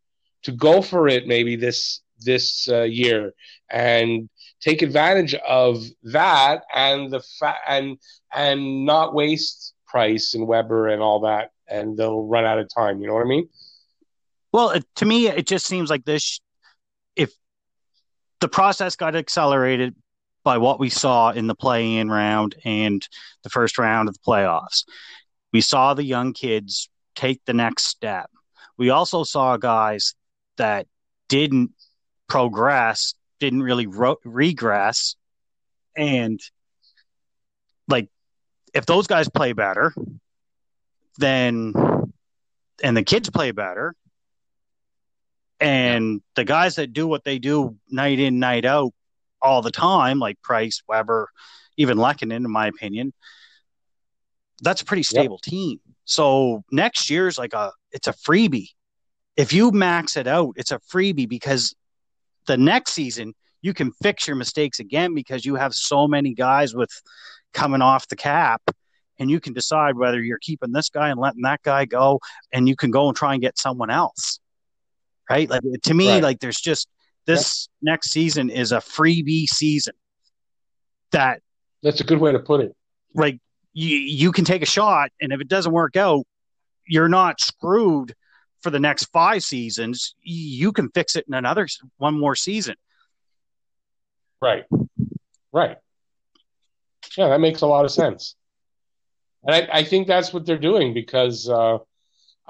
to 0.45 0.53
go 0.53 0.83
for 0.83 1.09
it 1.09 1.27
maybe 1.27 1.57
this 1.57 2.01
this 2.25 2.69
uh, 2.69 2.83
year 2.83 3.33
and 3.71 4.29
take 4.61 4.83
advantage 4.83 5.35
of 5.35 5.83
that 6.05 6.63
and 6.75 7.11
the 7.11 7.21
fa- 7.39 7.57
and 7.67 7.99
and 8.35 8.85
not 8.85 9.15
waste 9.15 9.75
Price 9.87 10.33
and 10.35 10.47
Weber 10.47 10.89
and 10.89 11.03
all 11.03 11.21
that, 11.21 11.51
and 11.69 11.97
they'll 11.99 12.27
run 12.27 12.47
out 12.47 12.59
of 12.59 12.67
time. 12.75 13.01
You 13.01 13.09
know 13.09 13.15
what 13.15 13.27
I 13.27 13.29
mean? 13.29 13.49
Well, 14.53 14.71
it, 14.71 14.85
to 14.97 15.05
me, 15.07 15.29
it 15.29 15.47
just 15.47 15.67
seems 15.67 15.91
like 15.91 16.05
this. 16.05 16.41
If 17.17 17.33
the 18.41 18.49
process 18.49 18.97
got 18.97 19.17
accelerated 19.17 19.95
by 20.45 20.59
what 20.59 20.81
we 20.81 20.91
saw 20.91 21.31
in 21.31 21.47
the 21.47 21.55
play-in 21.55 22.11
round 22.11 22.57
and 22.65 23.07
the 23.45 23.51
first 23.51 23.79
round 23.79 24.09
of 24.09 24.15
the 24.15 24.21
playoffs, 24.27 24.85
we 25.53 25.61
saw 25.61 25.95
the 25.95 26.05
young 26.05 26.33
kids 26.33 26.89
take 27.15 27.41
the 27.45 27.53
next 27.53 27.87
step. 27.87 28.31
We 28.77 28.91
also 28.91 29.23
saw 29.25 29.57
guys 29.57 30.15
that 30.57 30.87
didn't 31.29 31.71
progress, 32.29 33.15
didn't 33.41 33.63
really 33.63 33.87
ro- 33.87 34.17
regress, 34.25 35.17
and 35.97 36.41
like 37.89 38.09
if 38.75 38.87
those 38.87 39.07
guys 39.07 39.29
play 39.29 39.53
better, 39.53 39.95
then 41.19 41.75
and 42.83 42.97
the 42.97 43.05
kids 43.05 43.31
play 43.31 43.51
better, 43.51 43.95
and 45.63 46.21
the 46.35 46.45
guys 46.45 46.75
that 46.75 46.93
do 46.93 47.07
what 47.07 47.23
they 47.23 47.39
do 47.39 47.77
night 47.89 48.19
in, 48.19 48.41
night 48.41 48.65
out 48.65 48.93
all 49.41 49.63
the 49.63 49.71
time, 49.71 50.19
like 50.19 50.43
Price, 50.43 50.83
Weber, 50.89 51.29
even 51.77 51.99
Lehkonen, 51.99 52.45
in 52.45 52.51
my 52.51 52.67
opinion, 52.67 53.13
that's 54.61 54.83
a 54.83 54.85
pretty 54.85 55.05
stable 55.05 55.39
yep. 55.45 55.53
team. 55.53 55.81
So 56.05 56.65
next 56.73 57.09
year's 57.11 57.39
like 57.39 57.55
a 57.55 57.71
it's 57.93 58.09
a 58.09 58.13
freebie. 58.13 58.71
If 59.37 59.53
you 59.53 59.71
max 59.71 60.17
it 60.17 60.27
out, 60.27 60.55
it's 60.57 60.73
a 60.73 60.81
freebie 60.93 61.29
because 61.29 61.75
the 62.47 62.57
next 62.57 62.93
season 62.93 63.33
you 63.61 63.73
can 63.73 63.93
fix 64.03 64.27
your 64.27 64.37
mistakes 64.37 64.81
again 64.81 65.15
because 65.15 65.45
you 65.45 65.55
have 65.55 65.75
so 65.75 66.09
many 66.09 66.35
guys 66.35 66.75
with 66.75 66.91
coming 67.55 67.83
off 67.83 68.09
the 68.09 68.17
cap 68.17 68.63
and 69.21 69.31
you 69.31 69.39
can 69.39 69.53
decide 69.53 69.97
whether 69.97 70.21
you're 70.21 70.41
keeping 70.41 70.73
this 70.73 70.89
guy 70.89 71.11
and 71.11 71.21
letting 71.21 71.43
that 71.43 71.63
guy 71.63 71.85
go 71.85 72.19
and 72.53 72.69
you 72.69 72.75
can 72.75 72.91
go 72.91 73.07
and 73.07 73.17
try 73.17 73.33
and 73.33 73.43
get 73.43 73.57
someone 73.57 73.91
else 73.91 74.41
right? 75.33 75.51
Like 75.51 75.63
to 75.83 75.95
me 75.95 76.09
right. 76.09 76.23
like 76.23 76.41
there's 76.41 76.61
just 76.61 76.89
this 77.27 77.69
yep. 77.83 77.93
next 77.95 78.11
season 78.11 78.51
is 78.51 78.73
a 78.73 78.79
freebie 78.79 79.47
season. 79.47 79.95
That 81.13 81.41
that's 81.83 82.01
a 82.01 82.05
good 82.05 82.19
way 82.19 82.33
to 82.33 82.39
put 82.39 82.61
it. 82.61 82.75
Like 83.15 83.39
you 83.73 83.97
you 83.97 84.33
can 84.33 84.45
take 84.45 84.63
a 84.63 84.67
shot 84.67 85.11
and 85.21 85.33
if 85.33 85.41
it 85.41 85.49
doesn't 85.49 85.73
work 85.73 85.97
out 85.97 86.25
you're 86.87 87.09
not 87.09 87.41
screwed 87.41 88.15
for 88.61 88.71
the 88.71 88.81
next 88.81 89.05
five 89.07 89.43
seasons. 89.43 90.15
You 90.23 90.73
can 90.73 90.91
fix 90.91 91.17
it 91.17 91.25
in 91.27 91.35
another 91.35 91.67
one 91.97 92.19
more 92.19 92.35
season. 92.35 92.77
Right. 94.41 94.65
Right. 95.53 95.77
Yeah 97.17 97.29
that 97.29 97.41
makes 97.41 97.63
a 97.63 97.67
lot 97.67 97.85
of 97.85 97.91
sense. 97.91 98.37
And 99.45 99.55
I, 99.55 99.79
I 99.81 99.85
think 99.85 100.07
that's 100.07 100.33
what 100.33 100.47
they're 100.47 100.57
doing 100.59 100.95
because 100.95 101.49
uh, 101.49 101.79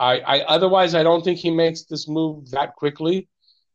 I, 0.02 0.18
I, 0.18 0.40
otherwise 0.42 0.96
I 0.96 1.04
don't 1.04 1.22
think 1.22 1.38
he 1.38 1.50
makes 1.50 1.84
this 1.84 2.08
move 2.08 2.50
that 2.50 2.74
quickly, 2.74 3.28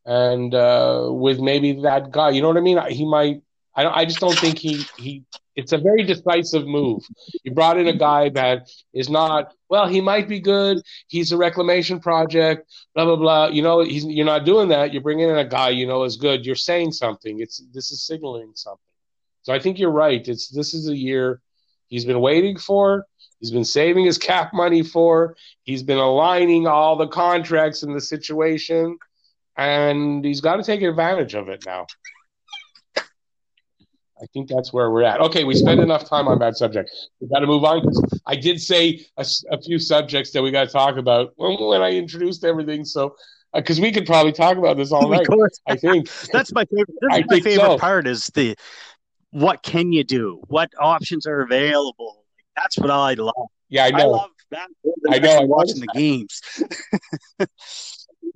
and 0.04 0.54
uh, 0.54 1.08
with 1.10 1.40
maybe 1.40 1.80
that 1.82 2.10
guy, 2.10 2.30
you 2.30 2.42
know 2.42 2.48
what 2.48 2.58
I 2.58 2.60
mean? 2.60 2.78
He 2.90 3.06
might. 3.06 3.40
I 3.74 3.82
don't, 3.84 3.96
I 3.96 4.04
just 4.04 4.20
don't 4.20 4.38
think 4.38 4.58
he 4.58 4.84
he. 4.98 5.24
It's 5.56 5.72
a 5.72 5.78
very 5.78 6.04
decisive 6.04 6.66
move. 6.66 7.02
You 7.44 7.52
brought 7.52 7.78
in 7.78 7.88
a 7.88 7.96
guy 7.96 8.28
that 8.30 8.68
is 8.92 9.08
not 9.08 9.54
well. 9.70 9.88
He 9.88 10.00
might 10.02 10.28
be 10.28 10.38
good. 10.38 10.82
He's 11.06 11.32
a 11.32 11.36
reclamation 11.38 11.98
project. 11.98 12.70
Blah 12.94 13.06
blah 13.06 13.16
blah. 13.16 13.46
You 13.48 13.62
know, 13.62 13.80
he's 13.80 14.04
you're 14.04 14.26
not 14.26 14.44
doing 14.44 14.68
that. 14.68 14.92
You're 14.92 15.02
bringing 15.02 15.30
in 15.30 15.38
a 15.38 15.48
guy 15.48 15.70
you 15.70 15.86
know 15.86 16.04
is 16.04 16.16
good. 16.16 16.44
You're 16.44 16.56
saying 16.56 16.92
something. 16.92 17.40
It's 17.40 17.62
this 17.72 17.90
is 17.90 18.06
signaling 18.06 18.52
something. 18.54 18.92
So 19.42 19.54
I 19.54 19.58
think 19.58 19.78
you're 19.78 19.90
right. 19.90 20.26
It's 20.28 20.48
this 20.48 20.74
is 20.74 20.88
a 20.90 20.96
year 20.96 21.40
he's 21.86 22.04
been 22.04 22.20
waiting 22.20 22.58
for. 22.58 23.06
He's 23.40 23.50
been 23.50 23.64
saving 23.64 24.04
his 24.04 24.18
cap 24.18 24.52
money 24.52 24.82
for. 24.82 25.36
He's 25.62 25.82
been 25.82 25.98
aligning 25.98 26.66
all 26.66 26.96
the 26.96 27.06
contracts 27.06 27.82
in 27.82 27.92
the 27.92 28.00
situation, 28.00 28.98
and 29.56 30.24
he's 30.24 30.40
got 30.40 30.56
to 30.56 30.62
take 30.62 30.82
advantage 30.82 31.34
of 31.34 31.48
it 31.48 31.64
now. 31.64 31.86
I 34.20 34.26
think 34.32 34.48
that's 34.48 34.72
where 34.72 34.90
we're 34.90 35.04
at. 35.04 35.20
Okay, 35.20 35.44
we 35.44 35.54
spent 35.54 35.80
enough 35.80 36.04
time 36.04 36.26
on 36.26 36.38
that 36.40 36.56
subject. 36.56 36.90
We 37.20 37.28
got 37.28 37.40
to 37.40 37.46
move 37.46 37.64
on 37.64 37.80
because 37.80 38.20
I 38.26 38.34
did 38.34 38.60
say 38.60 39.06
a, 39.16 39.24
a, 39.52 39.60
few 39.60 39.78
subjects 39.78 40.32
that 40.32 40.42
we 40.42 40.50
got 40.50 40.64
to 40.64 40.72
talk 40.72 40.96
about 40.96 41.32
when 41.36 41.82
I 41.82 41.92
introduced 41.92 42.44
everything. 42.44 42.84
So, 42.84 43.14
because 43.54 43.78
uh, 43.78 43.82
we 43.82 43.92
could 43.92 44.06
probably 44.06 44.32
talk 44.32 44.56
about 44.56 44.76
this 44.76 44.90
all 44.90 45.08
night. 45.08 45.26
I 45.68 45.76
think 45.76 46.10
that's 46.32 46.52
my 46.52 46.64
favorite. 46.64 46.96
My 47.02 47.40
favorite 47.40 47.54
so. 47.60 47.78
part 47.78 48.08
is 48.08 48.26
the 48.34 48.56
what 49.30 49.62
can 49.62 49.92
you 49.92 50.02
do? 50.02 50.42
What 50.48 50.70
options 50.78 51.26
are 51.26 51.40
available? 51.40 52.24
That's 52.60 52.78
what 52.78 52.90
I 52.90 53.14
love. 53.14 53.34
Yeah, 53.68 53.84
I 53.84 53.90
know. 53.90 53.98
I 53.98 54.04
love 54.04 54.30
that. 54.50 54.68
I 55.10 55.18
know. 55.18 55.38
I'm 55.38 55.48
watching 55.48 55.80
the 55.80 55.86
games. 55.94 56.40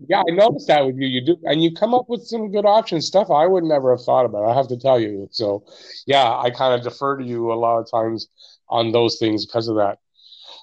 yeah, 0.09 0.23
I 0.29 0.31
noticed 0.33 0.69
that 0.69 0.87
with 0.87 0.97
you. 0.97 1.09
You 1.09 1.27
do, 1.27 1.37
and 1.45 1.63
you 1.63 1.73
come 1.73 1.95
up 1.95 2.09
with 2.09 2.25
some 2.25 2.53
good 2.53 2.65
options 2.65 3.07
stuff 3.07 3.31
I 3.31 3.47
would 3.47 3.65
never 3.65 3.91
have 3.97 4.05
thought 4.05 4.25
about. 4.25 4.45
I 4.45 4.55
have 4.55 4.69
to 4.69 4.77
tell 4.77 5.01
you. 5.01 5.29
So, 5.33 5.65
yeah, 6.07 6.39
I 6.39 6.51
kind 6.51 6.75
of 6.75 6.85
defer 6.85 7.17
to 7.17 7.25
you 7.25 7.53
a 7.53 7.55
lot 7.55 7.79
of 7.79 7.91
times 7.91 8.29
on 8.69 8.93
those 8.93 9.19
things 9.19 9.45
because 9.45 9.69
of 9.69 9.77
that. 9.77 9.99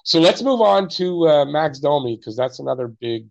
So 0.04 0.20
let's 0.20 0.42
move 0.42 0.62
on 0.62 0.88
to 0.90 1.28
uh, 1.28 1.44
Max 1.44 1.78
Domi 1.78 2.16
because 2.16 2.36
that's 2.36 2.60
another 2.60 2.88
big 2.88 3.30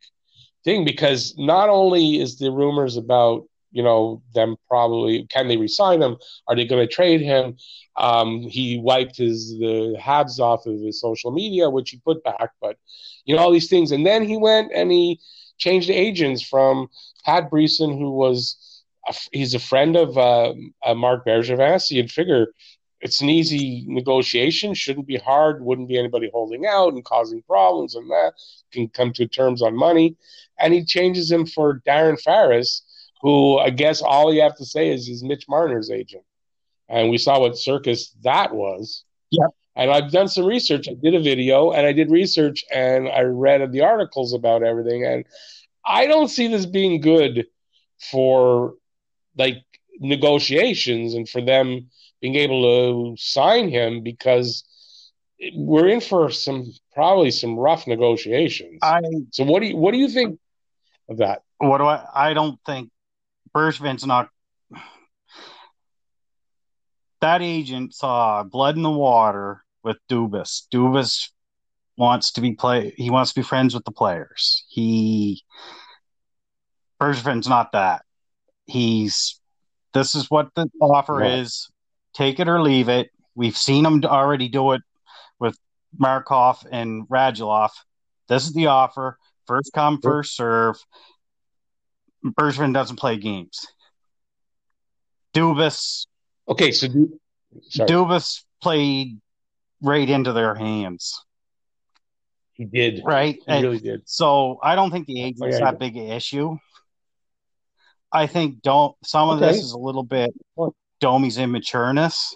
thing. 0.63 0.85
Because 0.85 1.33
not 1.37 1.69
only 1.69 2.19
is 2.19 2.37
the 2.37 2.51
rumors 2.51 2.97
about 2.97 3.48
you 3.71 3.83
know 3.83 4.21
them 4.33 4.55
probably 4.67 5.25
can 5.27 5.47
they 5.47 5.57
resign 5.57 6.01
him? 6.01 6.17
Are 6.47 6.55
they 6.55 6.65
going 6.65 6.85
to 6.87 6.93
trade 6.93 7.21
him? 7.21 7.57
Um, 7.97 8.41
he 8.41 8.79
wiped 8.79 9.17
his 9.17 9.57
the 9.57 9.97
Habs 9.99 10.39
off 10.39 10.65
of 10.65 10.79
his 10.79 10.99
social 10.99 11.31
media, 11.31 11.69
which 11.69 11.91
he 11.91 11.97
put 11.97 12.23
back, 12.23 12.51
but 12.61 12.77
you 13.25 13.35
know 13.35 13.41
all 13.41 13.51
these 13.51 13.69
things, 13.69 13.91
and 13.91 14.05
then 14.05 14.23
he 14.23 14.37
went 14.37 14.71
and 14.73 14.91
he 14.91 15.19
changed 15.57 15.89
agents 15.89 16.41
from 16.41 16.87
Pat 17.25 17.49
Brisson, 17.49 17.97
who 17.97 18.11
was 18.11 18.83
a, 19.07 19.13
he's 19.31 19.53
a 19.53 19.59
friend 19.59 19.95
of 19.95 20.17
uh, 20.17 20.53
uh, 20.85 20.93
Marc 20.93 21.25
Bergevin. 21.25 21.91
You'd 21.91 22.11
figure 22.11 22.47
it's 23.01 23.21
an 23.21 23.29
easy 23.29 23.85
negotiation, 23.87 24.73
shouldn't 24.73 25.07
be 25.07 25.17
hard, 25.17 25.63
wouldn't 25.63 25.87
be 25.87 25.97
anybody 25.97 26.29
holding 26.33 26.65
out 26.65 26.93
and 26.93 27.05
causing 27.05 27.41
problems, 27.43 27.95
and 27.95 28.09
that 28.09 28.33
can 28.71 28.89
come 28.89 29.13
to 29.13 29.27
terms 29.27 29.61
on 29.61 29.75
money. 29.75 30.17
And 30.59 30.73
he 30.73 30.83
changes 30.83 31.31
him 31.31 31.45
for 31.45 31.81
Darren 31.87 32.19
Ferris 32.19 32.83
who 33.21 33.57
I 33.57 33.69
guess 33.69 34.01
all 34.01 34.33
you 34.33 34.41
have 34.41 34.55
to 34.57 34.65
say 34.65 34.89
is 34.89 35.05
he's 35.05 35.23
Mitch 35.23 35.45
Marner's 35.47 35.89
agent. 35.89 36.23
And 36.87 37.09
we 37.09 37.17
saw 37.17 37.39
what 37.39 37.57
circus 37.57 38.15
that 38.23 38.53
was. 38.53 39.03
Yeah. 39.29 39.47
And 39.75 39.91
I've 39.91 40.11
done 40.11 40.27
some 40.27 40.45
research. 40.45 40.87
I 40.89 40.93
did 40.93 41.15
a 41.15 41.21
video 41.21 41.71
and 41.71 41.85
I 41.85 41.93
did 41.93 42.09
research 42.09 42.65
and 42.73 43.07
I 43.07 43.21
read 43.21 43.71
the 43.71 43.81
articles 43.81 44.33
about 44.33 44.63
everything. 44.63 45.05
And 45.05 45.25
I 45.85 46.07
don't 46.07 46.27
see 46.27 46.47
this 46.47 46.65
being 46.65 46.99
good 47.01 47.45
for 48.11 48.75
like 49.37 49.63
negotiations 49.99 51.13
and 51.13 51.27
for 51.29 51.41
them 51.41 51.89
being 52.21 52.35
able 52.35 53.15
to 53.15 53.21
sign 53.21 53.69
him 53.69 54.01
because 54.01 54.63
we're 55.55 55.87
in 55.87 56.01
for 56.01 56.29
some 56.29 56.73
probably 56.93 57.31
some 57.31 57.57
rough 57.57 57.87
negotiations. 57.87 58.79
I 58.81 59.01
so 59.31 59.45
what 59.45 59.61
do 59.61 59.67
you 59.67 59.77
what 59.77 59.91
do 59.91 59.97
you 59.97 60.09
think 60.09 60.39
of 61.07 61.17
that? 61.17 61.43
what 61.59 61.77
do 61.77 61.85
I? 61.85 62.05
I 62.13 62.33
don't 62.33 62.59
think 62.65 62.89
Bergevin's 63.55 64.05
not. 64.05 64.29
That 67.21 67.41
agent 67.41 67.93
saw 67.93 68.43
blood 68.43 68.77
in 68.77 68.83
the 68.83 68.89
water 68.89 69.63
with 69.83 69.97
Dubas. 70.09 70.67
Dubas 70.71 71.29
wants 71.97 72.31
to 72.33 72.41
be 72.41 72.53
play. 72.53 72.93
He 72.95 73.09
wants 73.09 73.33
to 73.33 73.39
be 73.39 73.43
friends 73.43 73.73
with 73.73 73.83
the 73.83 73.91
players. 73.91 74.65
He 74.69 75.43
Bergevin's 77.01 77.47
not 77.47 77.73
that. 77.73 78.03
He's 78.65 79.39
this 79.93 80.15
is 80.15 80.29
what 80.29 80.53
the 80.55 80.69
offer 80.81 81.15
Right. 81.15 81.39
is. 81.39 81.69
Take 82.13 82.39
it 82.39 82.47
or 82.47 82.61
leave 82.61 82.89
it. 82.89 83.09
We've 83.35 83.57
seen 83.57 83.85
him 83.85 84.03
already 84.05 84.47
do 84.49 84.73
it 84.73 84.81
with 85.39 85.57
Markov 85.97 86.65
and 86.71 87.07
Radulov. 87.07 87.71
This 88.27 88.45
is 88.45 88.53
the 88.53 88.67
offer. 88.67 89.17
First 89.47 89.71
come, 89.73 89.99
first 90.01 90.35
serve. 90.35 90.77
Bergevin 92.25 92.73
doesn't 92.73 92.97
play 92.97 93.17
games. 93.17 93.65
Dubas 95.33 96.07
Okay, 96.47 96.71
so 96.71 96.87
sorry, 97.69 97.89
Dubas 97.89 98.43
played 98.61 99.19
right 99.81 100.09
into 100.09 100.33
their 100.33 100.55
hands, 100.55 101.23
he 102.53 102.65
did. 102.65 103.01
right? 103.05 103.35
He 103.35 103.41
And 103.47 103.63
really 103.63 103.79
did. 103.79 104.01
so 104.05 104.59
I 104.63 104.75
don't 104.75 104.91
think 104.91 105.05
the 105.07 105.23
Oh, 105.41 105.45
yeah, 105.45 105.59
that 105.59 105.79
big 105.79 105.95
an 105.95 106.09
issue. 106.11 106.57
I 108.11 108.25
think 108.25 108.61
don't 108.63 108.95
some 109.03 109.29
of 109.29 109.37
Okay. 109.37 109.51
this 109.51 109.63
is 109.63 109.71
a 109.73 109.77
little 109.77 110.03
bit 110.03 110.31
Domi's 110.99 111.37
immatureness. 111.37 112.33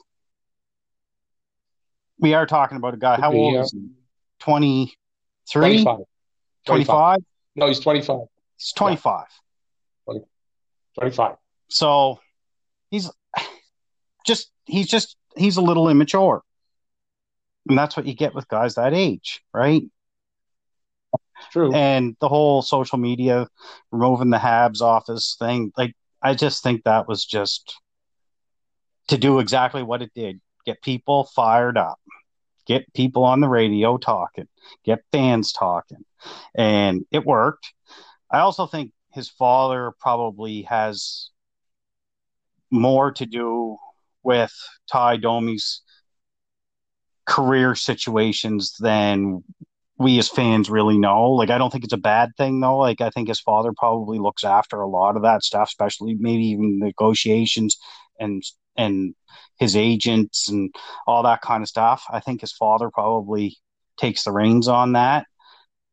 We 2.19 2.35
are 2.35 2.45
talking 2.45 2.77
about 2.77 2.93
a 2.93 2.97
guy. 2.97 3.19
How 3.19 3.33
old 3.33 3.55
yeah. 3.55 3.61
is 3.61 3.71
he? 3.71 3.89
23? 4.39 5.61
25. 5.83 5.99
25? 6.67 7.17
No, 7.55 7.67
he's 7.67 7.79
25. 7.79 8.19
He's 8.57 8.71
25. 8.73 9.25
25. 10.99 11.35
So 11.69 12.19
he's 12.91 13.09
just 14.25 14.51
he's 14.65 14.87
just 14.87 15.15
he's 15.35 15.57
a 15.57 15.61
little 15.61 15.89
immature. 15.89 16.41
And 17.67 17.77
that's 17.77 17.95
what 17.95 18.05
you 18.05 18.13
get 18.13 18.35
with 18.35 18.47
guys 18.47 18.75
that 18.75 18.93
age, 18.93 19.41
right? 19.53 19.83
True. 21.51 21.73
And 21.73 22.15
the 22.19 22.29
whole 22.29 22.61
social 22.61 22.97
media 22.97 23.47
removing 23.91 24.29
the 24.29 24.37
Habs 24.37 24.81
office 24.81 25.35
thing, 25.39 25.71
like 25.77 25.95
I 26.21 26.35
just 26.35 26.63
think 26.63 26.83
that 26.83 27.07
was 27.07 27.25
just 27.25 27.75
to 29.07 29.17
do 29.17 29.39
exactly 29.39 29.83
what 29.83 30.01
it 30.01 30.11
did. 30.13 30.39
Get 30.65 30.81
people 30.81 31.25
fired 31.35 31.77
up. 31.77 31.99
Get 32.65 32.93
people 32.93 33.23
on 33.23 33.41
the 33.41 33.49
radio 33.49 33.97
talking. 33.97 34.47
Get 34.85 35.03
fans 35.11 35.51
talking. 35.51 36.05
And 36.55 37.05
it 37.11 37.25
worked. 37.25 37.73
I 38.31 38.39
also 38.39 38.65
think 38.65 38.91
his 39.13 39.29
father 39.29 39.93
probably 39.99 40.63
has 40.63 41.29
more 42.71 43.11
to 43.11 43.25
do 43.25 43.77
with 44.23 44.53
Ty 44.91 45.17
Domi's 45.17 45.81
career 47.25 47.75
situations 47.75 48.75
than 48.79 49.43
we 49.97 50.17
as 50.17 50.27
fans 50.27 50.69
really 50.69 50.97
know. 50.97 51.31
Like, 51.31 51.49
I 51.49 51.57
don't 51.57 51.71
think 51.71 51.83
it's 51.83 51.93
a 51.93 51.97
bad 51.97 52.31
thing 52.37 52.59
though. 52.59 52.77
Like, 52.77 53.01
I 53.01 53.11
think 53.11 53.27
his 53.27 53.39
father 53.39 53.71
probably 53.75 54.17
looks 54.17 54.43
after 54.43 54.81
a 54.81 54.89
lot 54.89 55.15
of 55.15 55.21
that 55.23 55.43
stuff, 55.43 55.69
especially 55.69 56.15
maybe 56.19 56.45
even 56.47 56.79
negotiations 56.79 57.77
and 58.19 58.43
and 58.75 59.13
his 59.57 59.75
agents 59.75 60.49
and 60.49 60.73
all 61.05 61.23
that 61.23 61.41
kind 61.41 61.61
of 61.61 61.69
stuff. 61.69 62.03
I 62.09 62.19
think 62.19 62.41
his 62.41 62.51
father 62.51 62.89
probably 62.89 63.57
takes 63.97 64.23
the 64.23 64.31
reins 64.31 64.67
on 64.67 64.93
that, 64.93 65.27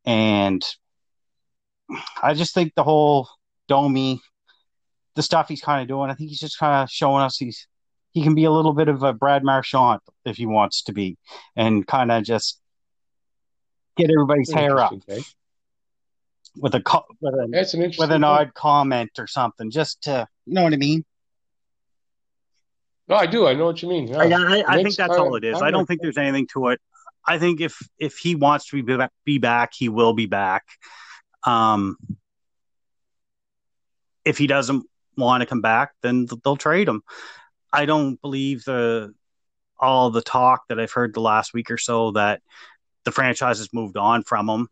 and 0.06 0.64
I 2.22 2.35
just 2.35 2.55
think 2.55 2.74
the 2.74 2.83
whole 2.83 3.29
Domi, 3.68 4.20
the 5.16 5.22
stuff 5.22 5.48
he's 5.48 5.61
kind 5.62 5.83
of 5.83 5.88
doing, 5.88 6.11
I 6.11 6.14
think 6.14 6.31
he's 6.31 6.40
just 6.40 6.59
kind 6.59 6.83
of 6.83 6.90
showing 6.90 7.22
us 7.22 7.37
he's 7.37 7.66
he 8.12 8.22
can 8.22 8.35
be 8.35 8.44
a 8.44 8.50
little 8.50 8.72
bit 8.72 8.88
of 8.88 9.03
a 9.03 9.12
Brad 9.12 9.44
Marchand 9.44 10.00
if 10.24 10.37
he 10.37 10.46
wants 10.46 10.83
to 10.83 10.92
be, 10.92 11.16
and 11.57 11.87
kind 11.87 12.11
of 12.11 12.24
just 12.24 12.61
get 13.96 14.11
everybody's 14.11 14.50
hair 14.50 14.79
up 14.79 14.92
Interesting 14.92 15.24
with 16.57 16.74
a 16.74 16.81
co- 16.81 17.05
with, 17.20 17.35
a, 17.35 17.48
That's 17.50 17.74
an 17.74 17.92
with 17.98 18.11
an 18.11 18.24
odd 18.24 18.55
comment 18.55 19.11
or 19.18 19.26
something, 19.26 19.70
just 19.70 20.03
to 20.03 20.26
you 20.46 20.55
know 20.55 20.64
what 20.64 20.72
I 20.72 20.76
mean. 20.76 21.05
No, 23.09 23.16
I 23.16 23.26
do. 23.26 23.46
I 23.46 23.55
know 23.55 23.66
what 23.66 23.83
you 23.83 23.88
mean. 23.88 24.09
Yeah. 24.09 24.18
I, 24.18 24.24
I, 24.24 24.64
I 24.66 24.83
think 24.83 24.96
that's 24.96 25.09
kinda- 25.09 25.18
all 25.18 25.35
it 25.37 25.44
is. 25.44 25.61
I 25.61 25.70
don't 25.70 25.87
think 25.87 26.00
there's 26.00 26.18
anything 26.18 26.46
to 26.53 26.68
it. 26.68 26.81
I 27.26 27.38
think 27.38 27.61
if 27.61 27.76
if 27.98 28.16
he 28.16 28.35
wants 28.35 28.68
to 28.68 28.83
be 28.83 28.96
back, 28.96 29.12
be 29.24 29.38
back, 29.38 29.72
he 29.74 29.88
will 29.88 30.14
be 30.14 30.26
back. 30.26 30.64
Um, 31.44 31.96
if 34.24 34.38
he 34.38 34.46
doesn't 34.46 34.85
want 35.16 35.42
to 35.42 35.46
come 35.46 35.61
back, 35.61 35.92
then 36.03 36.26
they'll 36.44 36.57
trade 36.57 36.88
him. 36.88 37.03
I 37.72 37.87
don't 37.87 38.20
believe 38.20 38.64
the 38.64 39.14
all 39.79 40.11
the 40.11 40.22
talk 40.22 40.68
that 40.68 40.79
I've 40.79 40.92
heard 40.92 41.14
the 41.14 41.20
last 41.20 41.55
week 41.55 41.70
or 41.70 41.79
so 41.79 42.11
that 42.12 42.42
the 43.05 43.12
franchise 43.12 43.59
has 43.59 43.72
moved 43.72 43.96
on 43.96 44.22
from 44.22 44.48
him. 44.48 44.68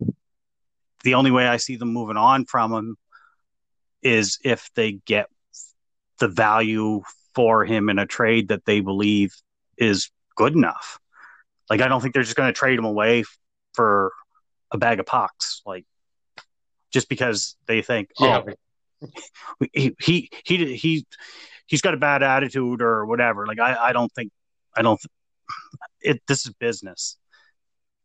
The 1.03 1.15
only 1.15 1.31
way 1.31 1.47
I 1.47 1.57
see 1.57 1.77
them 1.77 1.93
moving 1.93 2.17
on 2.17 2.45
from 2.45 2.73
him 2.73 2.97
is 4.03 4.39
if 4.45 4.71
they 4.75 4.93
get 4.93 5.29
the 6.19 6.29
value 6.29 7.03
for 7.35 7.65
him 7.65 7.89
in 7.89 7.99
a 7.99 8.07
trade 8.07 8.49
that 8.49 8.65
they 8.65 8.81
believe 8.81 9.35
is 9.77 10.11
good 10.37 10.55
enough. 10.55 10.99
Like 11.71 11.81
I 11.81 11.89
don't 11.89 12.01
think 12.01 12.15
they're 12.15 12.23
just 12.23 12.37
going 12.37 12.49
to 12.49 12.59
trade 12.59 12.79
him 12.79 12.85
away 12.85 13.25
for 13.75 14.13
a 14.71 14.79
bag 14.79 15.01
of 15.01 15.07
pucks, 15.07 15.63
like 15.65 15.87
just 16.93 17.09
because 17.09 17.57
they 17.67 17.83
think, 17.83 18.11
Yeah. 18.19 18.43
oh, 19.01 19.09
he 19.73 19.95
he 20.01 20.31
he 20.45 20.77
he 20.77 21.07
he's 21.67 21.81
got 21.83 21.95
a 21.95 21.99
bad 21.99 22.23
attitude 22.23 22.83
or 22.83 23.07
whatever. 23.07 23.47
Like 23.47 23.61
I 23.61 23.77
I 23.89 23.93
don't 23.93 24.13
think 24.13 24.33
I 24.77 24.83
don't 24.83 25.01
it. 26.01 26.23
This 26.27 26.47
is 26.47 26.53
business. 26.55 27.17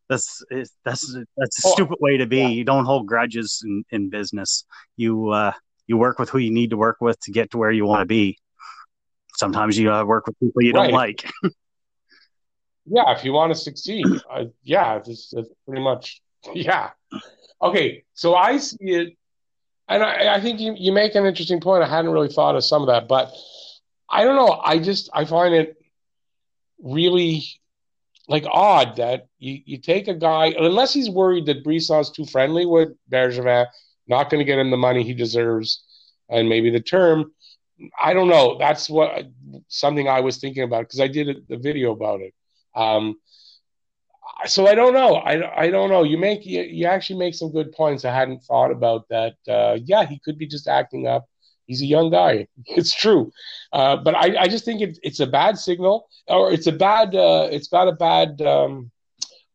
That's 0.08 0.44
it, 0.50 0.68
that's 0.84 1.16
that's 1.36 1.64
a 1.64 1.68
Oh, 1.68 1.72
stupid 1.72 1.98
way 2.00 2.18
to 2.18 2.26
be. 2.26 2.38
yeah. 2.38 2.48
You 2.48 2.64
don't 2.64 2.84
hold 2.84 3.06
grudges 3.06 3.62
in 3.64 3.84
in 3.90 4.10
business. 4.10 4.64
You 4.96 5.30
uh 5.30 5.52
you 5.86 5.96
work 5.96 6.18
with 6.18 6.30
who 6.30 6.38
you 6.38 6.52
need 6.52 6.70
to 6.70 6.76
work 6.76 6.98
with 7.00 7.18
to 7.20 7.32
get 7.32 7.50
to 7.50 7.58
where 7.58 7.70
you 7.72 7.86
want 7.86 8.00
to 8.02 8.06
be. 8.06 8.38
Sometimes 9.36 9.76
you 9.76 9.92
uh, 9.92 10.04
work 10.04 10.26
with 10.26 10.38
people 10.38 10.62
you 10.62 10.72
don't 10.72 10.92
like. 10.92 11.28
Yeah, 12.86 13.16
if 13.16 13.24
you 13.24 13.32
want 13.32 13.50
to 13.50 13.58
succeed, 13.58 14.04
uh, 14.30 14.44
yeah, 14.62 14.98
this 14.98 15.32
is 15.32 15.48
pretty 15.66 15.82
much, 15.82 16.20
yeah. 16.54 16.90
Okay, 17.62 18.04
so 18.14 18.34
I 18.34 18.58
see 18.58 18.76
it, 18.80 19.16
and 19.88 20.02
I, 20.02 20.34
I 20.34 20.40
think 20.40 20.60
you, 20.60 20.74
you 20.76 20.92
make 20.92 21.14
an 21.14 21.24
interesting 21.24 21.60
point. 21.60 21.82
I 21.82 21.88
hadn't 21.88 22.10
really 22.10 22.28
thought 22.28 22.56
of 22.56 22.64
some 22.64 22.82
of 22.82 22.88
that, 22.88 23.08
but 23.08 23.32
I 24.08 24.24
don't 24.24 24.36
know. 24.36 24.60
I 24.62 24.78
just 24.78 25.08
I 25.14 25.24
find 25.24 25.54
it 25.54 25.76
really 26.82 27.44
like 28.28 28.44
odd 28.50 28.96
that 28.96 29.28
you, 29.38 29.60
you 29.64 29.78
take 29.78 30.08
a 30.08 30.14
guy 30.14 30.54
unless 30.58 30.92
he's 30.92 31.10
worried 31.10 31.46
that 31.46 31.64
Brisson's 31.64 32.10
too 32.10 32.24
friendly 32.24 32.66
with 32.66 32.90
Bergevin, 33.10 33.66
not 34.06 34.30
going 34.30 34.38
to 34.38 34.44
get 34.44 34.58
him 34.58 34.70
the 34.70 34.76
money 34.76 35.02
he 35.02 35.14
deserves, 35.14 35.82
and 36.28 36.48
maybe 36.48 36.70
the 36.70 36.80
term. 36.80 37.32
I 38.00 38.12
don't 38.12 38.28
know. 38.28 38.56
That's 38.58 38.88
what 38.88 39.26
something 39.68 40.08
I 40.08 40.20
was 40.20 40.38
thinking 40.38 40.62
about 40.62 40.82
because 40.82 41.00
I 41.00 41.08
did 41.08 41.28
a, 41.28 41.34
the 41.48 41.56
video 41.56 41.92
about 41.92 42.20
it. 42.20 42.34
Um, 42.74 43.16
so 44.46 44.66
I 44.66 44.74
don't 44.74 44.94
know. 44.94 45.16
I, 45.16 45.62
I 45.64 45.70
don't 45.70 45.90
know. 45.90 46.02
You 46.02 46.18
make 46.18 46.44
you, 46.44 46.62
you 46.62 46.86
actually 46.86 47.18
make 47.18 47.34
some 47.34 47.50
good 47.50 47.72
points. 47.72 48.04
I 48.04 48.12
hadn't 48.14 48.42
thought 48.42 48.70
about 48.70 49.08
that. 49.08 49.34
Uh, 49.48 49.78
yeah, 49.84 50.04
he 50.04 50.20
could 50.24 50.38
be 50.38 50.46
just 50.46 50.68
acting 50.68 51.06
up. 51.06 51.26
He's 51.66 51.80
a 51.82 51.86
young 51.86 52.10
guy. 52.10 52.46
It's 52.66 52.94
true, 52.94 53.32
uh, 53.72 53.96
but 53.96 54.14
I, 54.14 54.42
I 54.42 54.48
just 54.48 54.64
think 54.64 54.80
it, 54.82 54.98
it's 55.02 55.20
a 55.20 55.26
bad 55.26 55.56
signal, 55.58 56.08
or 56.26 56.52
it's 56.52 56.66
a 56.66 56.72
bad. 56.72 57.14
Uh, 57.14 57.48
it's 57.50 57.68
got 57.68 57.88
a 57.88 57.92
bad. 57.92 58.40
Um, 58.42 58.90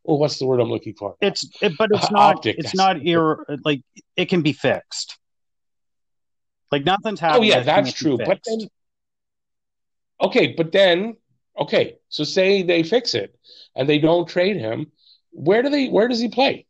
oh, 0.08 0.15
what's 0.15 0.39
the 0.39 0.48
word 0.48 0.60
I'm 0.60 0.70
looking 0.70 0.96
for? 0.96 1.15
It's 1.22 1.48
it, 1.62 1.74
but 1.78 1.92
it's 1.92 2.06
Uh, 2.06 2.10
not 2.12 2.36
optic, 2.38 2.56
it's 2.58 2.76
not 2.76 3.06
ir- 3.06 3.46
like 3.63 3.82
it 4.15 4.26
can 4.26 4.42
be 4.42 4.54
fixed. 4.54 5.20
Like 6.72 6.84
nothing's 6.86 7.20
happening. 7.20 7.52
Oh 7.52 7.56
yeah, 7.56 7.63
that's 7.63 7.94
true. 7.94 8.18
But 8.18 8.39
then, 8.46 8.60
okay, 10.22 10.54
but 10.58 10.72
then, 10.72 11.18
okay. 11.60 11.98
So 12.10 12.24
say 12.24 12.63
they 12.63 12.84
fix 12.84 13.13
it 13.13 13.36
and 13.76 13.88
they 13.88 14.00
don't 14.00 14.28
trade 14.28 14.58
him. 14.58 14.91
Where 15.32 15.62
do 15.62 15.69
they? 15.69 15.88
Where 15.89 16.08
does 16.08 16.19
he 16.19 16.30
play? 16.30 16.65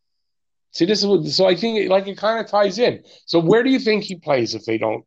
See, 0.72 0.86
this 0.86 1.00
is 1.00 1.08
what, 1.08 1.26
so 1.26 1.48
I 1.48 1.56
think 1.56 1.90
like 1.90 2.08
it 2.08 2.18
kind 2.18 2.40
of 2.44 2.52
ties 2.52 2.78
in. 2.78 3.04
So 3.26 3.40
where 3.40 3.64
do 3.64 3.70
you 3.70 3.80
think 3.80 4.04
he 4.04 4.16
plays 4.16 4.54
if 4.56 4.66
they 4.66 4.78
don't 4.78 5.04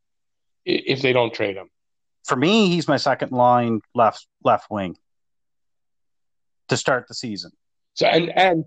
if 0.64 1.03
they 1.03 1.12
don't 1.12 1.33
trade 1.35 1.57
him? 1.57 1.68
for 2.25 2.37
me, 2.37 2.68
he's 2.68 2.87
my 2.87 2.97
second 2.99 3.33
line 3.33 3.81
left 3.97 4.27
left 4.45 4.71
wing 4.71 4.97
to 6.68 6.77
start 6.77 7.07
the 7.09 7.14
season. 7.14 7.51
So 7.95 8.07
and 8.07 8.31
and 8.37 8.64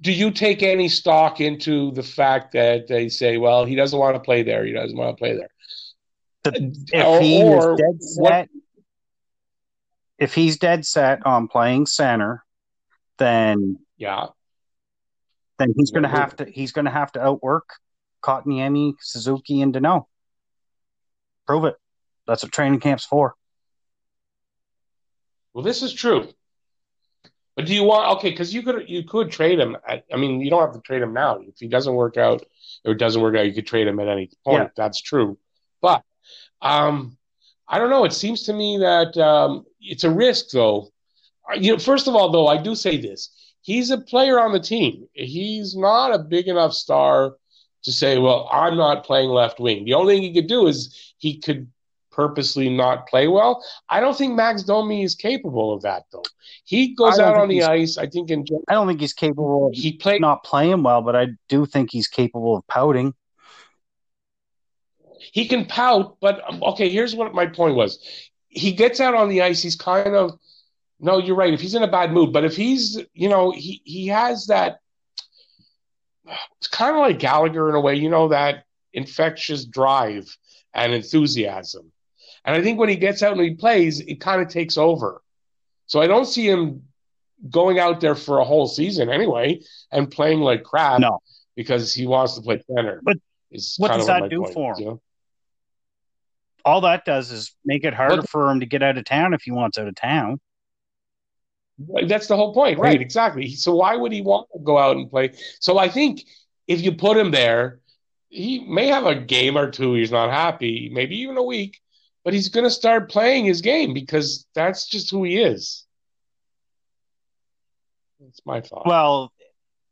do 0.00 0.12
you 0.12 0.30
take 0.30 0.62
any 0.62 0.88
stock 0.88 1.40
into 1.40 1.90
the 1.92 2.02
fact 2.02 2.52
that 2.52 2.88
they 2.88 3.08
say, 3.08 3.36
well, 3.38 3.64
he 3.64 3.74
doesn't 3.76 3.98
want 3.98 4.14
to 4.16 4.20
play 4.20 4.42
there, 4.42 4.64
he 4.64 4.72
doesn't 4.72 4.96
want 4.96 5.16
to 5.16 5.20
play 5.20 5.36
there, 5.36 5.50
If 6.44 6.94
uh, 6.94 7.06
Or- 7.08 7.20
he 7.20 7.42
or 7.42 7.72
is 7.74 7.78
dead 7.78 7.98
what- 8.16 8.30
set, 8.32 8.48
if 10.22 10.34
he's 10.34 10.56
dead 10.56 10.86
set 10.86 11.26
on 11.26 11.48
playing 11.48 11.86
center, 11.86 12.44
then 13.18 13.80
yeah, 13.96 14.26
then 15.58 15.74
he's 15.76 15.90
going 15.90 16.04
to 16.04 16.08
have 16.08 16.36
to 16.36 16.44
he's 16.44 16.70
going 16.70 16.84
to 16.84 16.92
have 16.92 17.10
to 17.12 17.20
outwork 17.20 17.68
Kotkaniemi, 18.22 18.94
Suzuki, 19.00 19.60
and 19.60 19.74
Danault. 19.74 20.04
Prove 21.44 21.64
it. 21.64 21.74
That's 22.28 22.44
what 22.44 22.52
training 22.52 22.78
camp's 22.78 23.04
for. 23.04 23.34
Well, 25.52 25.64
this 25.64 25.82
is 25.82 25.92
true. 25.92 26.28
But 27.56 27.66
do 27.66 27.74
you 27.74 27.82
want 27.82 28.18
okay? 28.18 28.30
Because 28.30 28.54
you 28.54 28.62
could 28.62 28.88
you 28.88 29.02
could 29.02 29.32
trade 29.32 29.58
him. 29.58 29.76
At, 29.86 30.04
I 30.12 30.18
mean, 30.18 30.40
you 30.40 30.50
don't 30.50 30.62
have 30.62 30.74
to 30.74 30.80
trade 30.80 31.02
him 31.02 31.14
now. 31.14 31.40
If 31.40 31.58
he 31.58 31.66
doesn't 31.66 31.92
work 31.92 32.16
out 32.16 32.46
or 32.84 32.92
it 32.92 32.98
doesn't 32.98 33.20
work 33.20 33.34
out, 33.34 33.44
you 33.44 33.54
could 33.54 33.66
trade 33.66 33.88
him 33.88 33.98
at 33.98 34.06
any 34.06 34.30
point. 34.44 34.62
Yeah. 34.62 34.68
That's 34.76 35.02
true. 35.02 35.36
But 35.80 36.04
um, 36.62 37.18
I 37.72 37.78
don't 37.78 37.88
know. 37.88 38.04
It 38.04 38.12
seems 38.12 38.42
to 38.42 38.52
me 38.52 38.76
that 38.78 39.16
um, 39.16 39.64
it's 39.80 40.04
a 40.04 40.10
risk, 40.10 40.50
though. 40.50 40.92
You 41.54 41.72
know, 41.72 41.78
first 41.78 42.06
of 42.06 42.14
all, 42.14 42.30
though, 42.30 42.46
I 42.46 42.62
do 42.62 42.74
say 42.74 42.98
this: 42.98 43.30
he's 43.62 43.90
a 43.90 43.98
player 43.98 44.38
on 44.38 44.52
the 44.52 44.60
team. 44.60 45.08
He's 45.14 45.74
not 45.74 46.14
a 46.14 46.18
big 46.18 46.48
enough 46.48 46.74
star 46.74 47.36
to 47.84 47.92
say, 47.92 48.18
"Well, 48.18 48.46
I'm 48.52 48.76
not 48.76 49.04
playing 49.04 49.30
left 49.30 49.58
wing." 49.58 49.86
The 49.86 49.94
only 49.94 50.14
thing 50.16 50.22
he 50.22 50.34
could 50.34 50.48
do 50.48 50.66
is 50.66 51.14
he 51.16 51.38
could 51.38 51.66
purposely 52.10 52.68
not 52.68 53.06
play 53.08 53.26
well. 53.26 53.64
I 53.88 54.00
don't 54.00 54.16
think 54.16 54.34
Max 54.34 54.62
Domi 54.62 55.02
is 55.02 55.14
capable 55.14 55.72
of 55.72 55.80
that, 55.80 56.04
though. 56.12 56.22
He 56.64 56.94
goes 56.94 57.18
out 57.18 57.36
on 57.36 57.48
the 57.48 57.62
ice. 57.62 57.96
I 57.96 58.06
think 58.06 58.30
in. 58.30 58.44
I 58.68 58.74
don't 58.74 58.86
think 58.86 59.00
he's 59.00 59.14
capable. 59.14 59.68
Of 59.68 59.74
he 59.74 59.94
played 59.94 60.20
not 60.20 60.44
playing 60.44 60.82
well, 60.82 61.00
but 61.00 61.16
I 61.16 61.28
do 61.48 61.64
think 61.64 61.90
he's 61.90 62.06
capable 62.06 62.54
of 62.54 62.66
pouting. 62.66 63.14
He 65.32 65.46
can 65.46 65.66
pout, 65.66 66.16
but 66.20 66.42
um, 66.48 66.62
okay. 66.62 66.88
Here's 66.88 67.14
what 67.14 67.34
my 67.34 67.46
point 67.46 67.74
was. 67.74 67.98
He 68.48 68.72
gets 68.72 69.00
out 69.00 69.14
on 69.14 69.28
the 69.28 69.42
ice. 69.42 69.62
He's 69.62 69.76
kind 69.76 70.14
of 70.14 70.38
no. 70.98 71.18
You're 71.18 71.36
right. 71.36 71.54
If 71.54 71.60
he's 71.60 71.74
in 71.74 71.82
a 71.82 71.90
bad 71.90 72.12
mood, 72.12 72.32
but 72.32 72.44
if 72.44 72.56
he's 72.56 73.00
you 73.14 73.28
know 73.28 73.50
he 73.50 73.80
he 73.84 74.08
has 74.08 74.46
that. 74.46 74.78
It's 76.58 76.68
kind 76.68 76.94
of 76.94 77.00
like 77.00 77.18
Gallagher 77.18 77.68
in 77.68 77.74
a 77.74 77.80
way, 77.80 77.96
you 77.96 78.08
know 78.08 78.28
that 78.28 78.64
infectious 78.92 79.64
drive 79.64 80.36
and 80.72 80.92
enthusiasm. 80.92 81.90
And 82.44 82.56
I 82.56 82.62
think 82.62 82.78
when 82.78 82.88
he 82.88 82.96
gets 82.96 83.22
out 83.22 83.32
and 83.32 83.40
he 83.40 83.54
plays, 83.54 84.00
it 84.00 84.20
kind 84.20 84.42
of 84.42 84.48
takes 84.48 84.76
over. 84.76 85.22
So 85.86 86.00
I 86.00 86.06
don't 86.06 86.26
see 86.26 86.48
him 86.48 86.82
going 87.50 87.78
out 87.78 88.00
there 88.00 88.14
for 88.14 88.38
a 88.38 88.44
whole 88.44 88.66
season 88.66 89.10
anyway 89.10 89.60
and 89.90 90.10
playing 90.10 90.40
like 90.40 90.62
crap 90.62 91.00
no. 91.00 91.18
because 91.56 91.92
he 91.92 92.06
wants 92.06 92.34
to 92.34 92.40
play 92.40 92.62
center. 92.74 93.00
But 93.02 93.18
what 93.78 93.92
does 93.92 94.06
that 94.06 94.30
do 94.30 94.42
point, 94.42 94.54
for 94.54 94.72
him? 94.72 94.78
You 94.78 94.86
know? 94.86 95.02
All 96.64 96.82
that 96.82 97.04
does 97.04 97.30
is 97.30 97.54
make 97.64 97.84
it 97.84 97.94
harder 97.94 98.22
but, 98.22 98.30
for 98.30 98.50
him 98.50 98.60
to 98.60 98.66
get 98.66 98.82
out 98.82 98.98
of 98.98 99.04
town 99.04 99.34
if 99.34 99.42
he 99.42 99.50
wants 99.50 99.78
out 99.78 99.88
of 99.88 99.94
town. 99.94 100.40
That's 102.06 102.26
the 102.26 102.36
whole 102.36 102.54
point, 102.54 102.78
right? 102.78 103.00
Exactly. 103.00 103.50
So 103.50 103.74
why 103.74 103.96
would 103.96 104.12
he 104.12 104.22
want 104.22 104.48
to 104.52 104.60
go 104.60 104.78
out 104.78 104.96
and 104.96 105.10
play? 105.10 105.32
So 105.58 105.78
I 105.78 105.88
think 105.88 106.22
if 106.68 106.80
you 106.80 106.92
put 106.92 107.16
him 107.16 107.30
there, 107.30 107.80
he 108.28 108.60
may 108.60 108.86
have 108.86 109.06
a 109.06 109.14
game 109.14 109.58
or 109.58 109.70
two 109.70 109.94
he's 109.94 110.12
not 110.12 110.30
happy, 110.30 110.90
maybe 110.92 111.18
even 111.18 111.36
a 111.36 111.42
week, 111.42 111.80
but 112.24 112.32
he's 112.32 112.48
going 112.48 112.64
to 112.64 112.70
start 112.70 113.10
playing 113.10 113.44
his 113.44 113.60
game 113.60 113.94
because 113.94 114.46
that's 114.54 114.86
just 114.86 115.10
who 115.10 115.24
he 115.24 115.38
is. 115.38 115.84
That's 118.20 118.40
my 118.46 118.60
thought. 118.60 118.86
Well, 118.86 119.32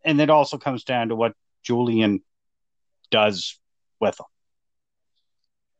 and 0.05 0.21
it 0.21 0.31
also 0.31 0.57
comes 0.59 0.85
down 0.85 1.09
to 1.09 1.17
what 1.17 1.35
Julien 1.63 2.23
does 3.11 3.59
with 4.01 4.19
him. 4.19 4.27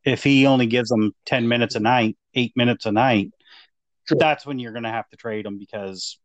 If 0.03 0.23
he 0.23 0.47
only 0.47 0.65
gives 0.65 0.89
them 0.89 1.13
10 1.25 1.47
minutes 1.47 1.75
a 1.75 1.79
night, 1.79 2.17
eight 2.33 2.53
minutes 2.55 2.85
a 2.85 2.91
night, 2.91 3.31
sure. 4.07 4.17
that's 4.17 4.45
when 4.45 4.59
you're 4.59 4.71
going 4.71 4.83
to 4.83 4.89
have 4.89 5.07
to 5.09 5.17
trade 5.17 5.45
him 5.45 5.59
because 5.59 6.17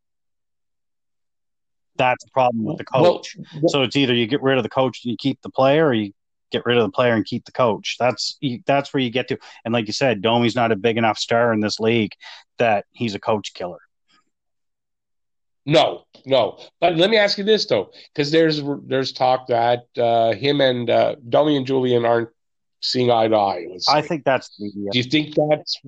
that's 1.97 2.25
a 2.25 2.31
problem 2.31 2.65
with 2.65 2.79
the 2.79 2.85
coach. 2.85 3.37
Well, 3.37 3.47
well, 3.63 3.69
so 3.69 3.83
it's 3.83 3.97
either 3.97 4.15
you 4.15 4.27
get 4.27 4.43
rid 4.43 4.57
of 4.57 4.63
the 4.63 4.69
coach 4.69 5.05
and 5.05 5.11
you 5.11 5.17
keep 5.19 5.41
the 5.43 5.51
player, 5.51 5.87
or 5.87 5.95
you 5.95 6.13
get 6.51 6.65
rid 6.67 6.77
of 6.77 6.85
the 6.85 6.91
player 6.91 7.15
and 7.15 7.25
keep 7.25 7.45
the 7.45 7.53
coach. 7.53 7.97
That's 7.99 8.39
that's 8.67 8.93
where 8.93 9.03
you 9.03 9.11
get 9.11 9.29
to. 9.29 9.39
And 9.65 9.73
like 9.73 9.87
you 9.87 9.93
said, 9.93 10.23
Domi's 10.23 10.55
not 10.55 10.73
a 10.73 10.77
big 10.77 10.97
enough 10.97 11.19
star 11.19 11.53
in 11.53 11.61
this 11.61 11.81
league 11.81 12.13
that 12.59 12.85
he's 12.93 13.15
a 13.15 13.21
coach 13.21 13.55
killer. 13.55 13.79
No, 15.65 16.05
no. 16.25 16.61
But 16.81 16.97
let 16.97 17.11
me 17.11 17.17
ask 17.17 17.39
you 17.39 17.45
this 17.45 17.67
though, 17.67 17.91
because 18.15 18.31
there's 18.31 18.63
there's 18.85 19.13
talk 19.13 19.49
that 19.49 19.87
uh, 19.99 20.33
him 20.33 20.61
and 20.61 20.89
uh, 20.89 21.17
Domi 21.29 21.57
and 21.57 21.67
Julien 21.67 22.05
aren't 22.05 22.29
seeing 22.81 23.11
eye 23.11 23.29
to 23.29 23.37
eye. 23.37 23.67
I 23.89 24.03
think 24.03 24.25
that's 24.25 24.59
media. 24.61 24.91
Do 24.93 24.99
you 24.99 25.05
think 25.05 25.35
that's 25.35 25.81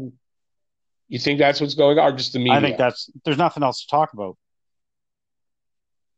you 1.09 1.19
think 1.19 1.39
that's 1.39 1.61
what's 1.61 1.75
going 1.75 1.99
on, 1.99 2.13
or 2.13 2.17
just 2.17 2.33
the 2.33 2.39
media? 2.39 2.55
I 2.55 2.61
think 2.61 2.77
that's 2.77 3.11
there's 3.25 3.39
nothing 3.39 3.63
else 3.63 3.83
to 3.83 3.89
talk 3.89 4.13
about, 4.13 4.37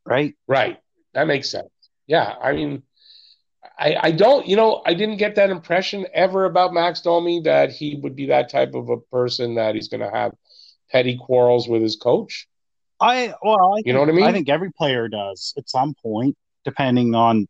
right? 0.05 0.35
Right. 0.47 0.79
That 1.13 1.27
makes 1.27 1.49
sense. 1.49 1.69
Yeah, 2.07 2.35
I 2.41 2.53
mean, 2.53 2.83
I, 3.77 3.95
I 4.01 4.11
don't, 4.11 4.47
you 4.47 4.55
know, 4.55 4.81
I 4.85 4.93
didn't 4.93 5.17
get 5.17 5.35
that 5.35 5.49
impression 5.49 6.07
ever 6.13 6.45
about 6.45 6.73
Max 6.73 7.01
Domi 7.01 7.41
that 7.41 7.71
he 7.71 7.95
would 7.95 8.15
be 8.15 8.27
that 8.27 8.49
type 8.49 8.73
of 8.73 8.89
a 8.89 8.97
person 8.97 9.55
that 9.55 9.75
he's 9.75 9.87
going 9.87 10.01
to 10.01 10.09
have 10.09 10.33
petty 10.89 11.17
quarrels 11.17 11.67
with 11.67 11.81
his 11.81 11.95
coach. 11.95 12.47
I 12.99 13.33
well, 13.41 13.73
I 13.73 13.77
you 13.77 13.83
think, 13.83 13.93
know 13.93 13.99
what 14.01 14.09
I 14.09 14.13
mean. 14.13 14.25
I 14.25 14.31
think 14.31 14.49
every 14.49 14.71
player 14.71 15.07
does 15.07 15.53
at 15.57 15.69
some 15.69 15.93
point, 16.01 16.37
depending 16.65 17.15
on. 17.15 17.47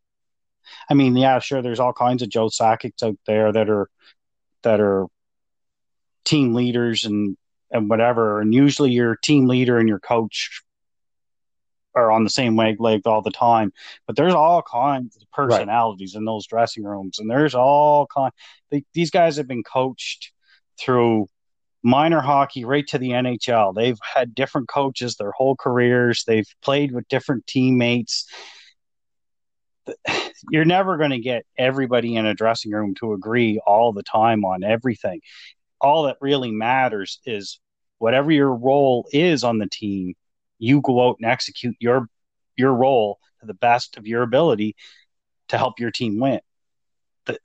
I 0.89 0.93
mean, 0.93 1.15
yeah, 1.15 1.39
sure. 1.39 1.61
There's 1.61 1.79
all 1.79 1.93
kinds 1.93 2.21
of 2.21 2.29
Joe 2.29 2.49
Sakic's 2.49 3.03
out 3.03 3.17
there 3.25 3.51
that 3.51 3.69
are 3.69 3.89
that 4.63 4.79
are 4.79 5.07
team 6.25 6.53
leaders 6.53 7.05
and 7.05 7.37
and 7.71 7.89
whatever. 7.89 8.41
And 8.41 8.53
usually, 8.53 8.91
your 8.91 9.15
team 9.15 9.47
leader 9.47 9.77
and 9.77 9.87
your 9.87 9.99
coach 9.99 10.61
are 11.95 12.11
on 12.11 12.23
the 12.23 12.29
same 12.29 12.55
wavelength 12.55 13.05
all 13.05 13.21
the 13.21 13.31
time. 13.31 13.73
But 14.07 14.15
there's 14.15 14.33
all 14.33 14.61
kinds 14.61 15.17
of 15.17 15.29
personalities 15.31 16.15
right. 16.15 16.19
in 16.19 16.25
those 16.25 16.47
dressing 16.47 16.83
rooms, 16.83 17.19
and 17.19 17.29
there's 17.29 17.55
all 17.55 18.07
kind. 18.07 18.31
They, 18.69 18.83
these 18.93 19.11
guys 19.11 19.37
have 19.37 19.47
been 19.47 19.63
coached 19.63 20.31
through 20.79 21.27
minor 21.83 22.21
hockey 22.21 22.65
right 22.65 22.85
to 22.87 22.97
the 22.97 23.09
NHL. 23.09 23.73
They've 23.73 23.97
had 24.01 24.35
different 24.35 24.67
coaches 24.69 25.15
their 25.15 25.31
whole 25.31 25.55
careers. 25.55 26.23
They've 26.25 26.47
played 26.61 26.91
with 26.91 27.07
different 27.07 27.47
teammates. 27.47 28.27
You're 30.49 30.65
never 30.65 30.97
going 30.97 31.11
to 31.11 31.19
get 31.19 31.45
everybody 31.57 32.15
in 32.15 32.25
a 32.25 32.33
dressing 32.33 32.71
room 32.71 32.95
to 32.95 33.13
agree 33.13 33.59
all 33.65 33.93
the 33.93 34.03
time 34.03 34.45
on 34.45 34.63
everything. 34.63 35.21
All 35.79 36.03
that 36.03 36.17
really 36.21 36.51
matters 36.51 37.19
is 37.25 37.59
whatever 37.97 38.31
your 38.31 38.53
role 38.53 39.07
is 39.11 39.43
on 39.43 39.59
the 39.59 39.67
team, 39.67 40.15
you 40.57 40.81
go 40.81 41.07
out 41.07 41.17
and 41.19 41.29
execute 41.29 41.75
your 41.79 42.07
your 42.55 42.73
role 42.73 43.19
to 43.39 43.45
the 43.45 43.53
best 43.53 43.97
of 43.97 44.05
your 44.07 44.21
ability 44.21 44.75
to 45.49 45.57
help 45.57 45.79
your 45.79 45.91
team 45.91 46.19
win. 46.19 46.39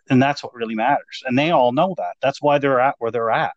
And 0.08 0.22
that's 0.22 0.42
what 0.42 0.54
really 0.54 0.74
matters. 0.74 1.22
And 1.24 1.38
they 1.38 1.50
all 1.50 1.72
know 1.72 1.94
that. 1.98 2.16
That's 2.22 2.42
why 2.42 2.58
they're 2.58 2.80
at 2.80 2.96
where 2.98 3.10
they're 3.10 3.30
at. 3.30 3.52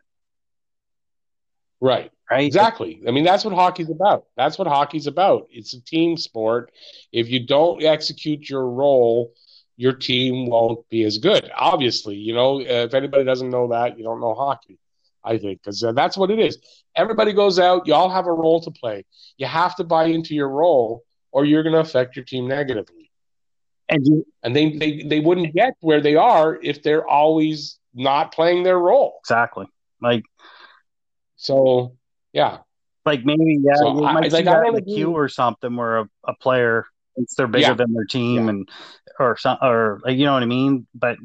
Right. 1.82 2.12
Right. 2.30 2.46
Exactly. 2.46 3.02
I 3.08 3.12
mean, 3.12 3.24
that's 3.24 3.44
what 3.44 3.56
hockey's 3.56 3.90
about. 3.90 4.26
That's 4.38 4.60
what 4.60 4.68
hockey's 4.68 5.08
about. 5.08 5.48
It's 5.50 5.74
a 5.74 5.82
team 5.82 6.16
sport. 6.16 6.72
If 7.12 7.30
you 7.30 7.46
don't 7.46 7.84
execute 7.84 8.50
your 8.50 8.70
role, 8.70 9.34
your 9.78 9.94
team 9.94 10.46
won't 10.48 10.88
be 10.90 11.04
as 11.04 11.18
good. 11.18 11.50
Obviously, 11.56 12.16
you 12.16 12.34
know, 12.34 12.60
if 12.60 12.94
anybody 12.94 13.24
doesn't 13.24 13.50
know 13.50 13.70
that, 13.70 13.98
you 13.98 14.04
don't 14.04 14.20
know 14.20 14.36
hockey. 14.36 14.78
I 15.24 15.38
think, 15.38 15.62
because 15.62 15.84
uh, 15.84 15.92
that's 15.92 16.18
what 16.18 16.32
it 16.32 16.40
is. 16.40 16.58
Everybody 16.96 17.34
goes 17.34 17.60
out, 17.60 17.86
you 17.88 17.94
all 17.94 18.10
have 18.10 18.26
a 18.26 18.32
role 18.34 18.62
to 18.62 18.72
play. 18.72 19.06
You 19.38 19.48
have 19.48 19.76
to 19.76 19.84
buy 19.84 20.06
into 20.06 20.34
your 20.34 20.50
role, 20.50 21.04
or 21.32 21.46
you're 21.46 21.64
going 21.64 21.74
to 21.74 21.80
affect 21.80 22.16
your 22.16 22.26
team 22.26 22.48
negatively. 22.48 23.12
And 23.90 24.06
you, 24.06 24.26
and 24.44 24.56
they, 24.56 24.78
they 24.78 25.04
they 25.04 25.20
wouldn't 25.20 25.54
get 25.54 25.74
where 25.82 26.00
they 26.00 26.16
are 26.16 26.60
if 26.62 26.84
they're 26.84 27.08
always 27.08 27.80
not 27.94 28.34
playing 28.34 28.64
their 28.64 28.80
role. 28.80 29.20
Exactly. 29.24 29.66
Like 30.02 30.24
so, 31.40 31.96
yeah. 32.34 32.60
Like 33.06 33.24
maybe 33.24 33.60
yeah, 33.62 33.76
so 33.76 33.98
you 33.98 34.06
I, 34.06 34.14
might 34.14 34.32
like, 34.32 34.32
see 34.32 34.44
that 34.44 34.68
in 34.68 34.76
the 34.76 34.82
Q 34.82 35.12
or 35.12 35.30
something 35.30 35.76
where 35.76 36.00
a, 36.00 36.10
a 36.26 36.36
player 36.36 36.86
thinks 37.16 37.34
they're 37.34 37.48
bigger 37.48 37.70
yeah. 37.70 37.74
than 37.74 37.94
their 37.94 38.04
team 38.04 38.44
yeah. 38.44 38.50
and 38.50 38.70
or 39.18 39.38
some 39.38 39.58
or 39.62 40.02
like, 40.04 40.18
you 40.18 40.26
know 40.26 40.34
what 40.34 40.44
I 40.44 40.48
mean. 40.48 40.86
But 40.94 41.18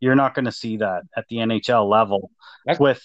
you're 0.00 0.14
not 0.14 0.34
going 0.34 0.44
to 0.44 0.52
see 0.52 0.76
that 0.76 1.04
at 1.16 1.24
the 1.28 1.36
NHL 1.36 1.88
level 1.88 2.30
that's, 2.66 2.78
with 2.78 3.02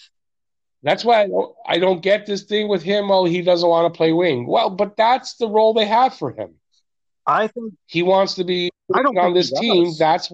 that's 0.84 1.06
why 1.06 1.24
I 1.24 1.28
don't, 1.28 1.56
I 1.66 1.80
don't 1.80 2.02
get 2.02 2.26
this 2.26 2.44
thing 2.44 2.68
with 2.68 2.84
him. 2.84 3.08
Well, 3.08 3.24
he 3.24 3.42
doesn't 3.42 3.68
want 3.68 3.92
to 3.92 3.98
play 3.98 4.12
wing. 4.12 4.46
Well, 4.46 4.70
but 4.70 4.98
that's 4.98 5.36
the 5.36 5.48
role 5.48 5.74
they 5.74 5.86
have 5.86 6.14
for 6.14 6.32
him. 6.32 6.56
I 7.26 7.48
think 7.48 7.74
he 7.86 8.04
wants 8.04 8.36
to 8.36 8.44
be 8.44 8.70
I 8.94 9.02
don't 9.02 9.18
on 9.18 9.34
this 9.34 9.52
team. 9.58 9.94
That's 9.98 10.32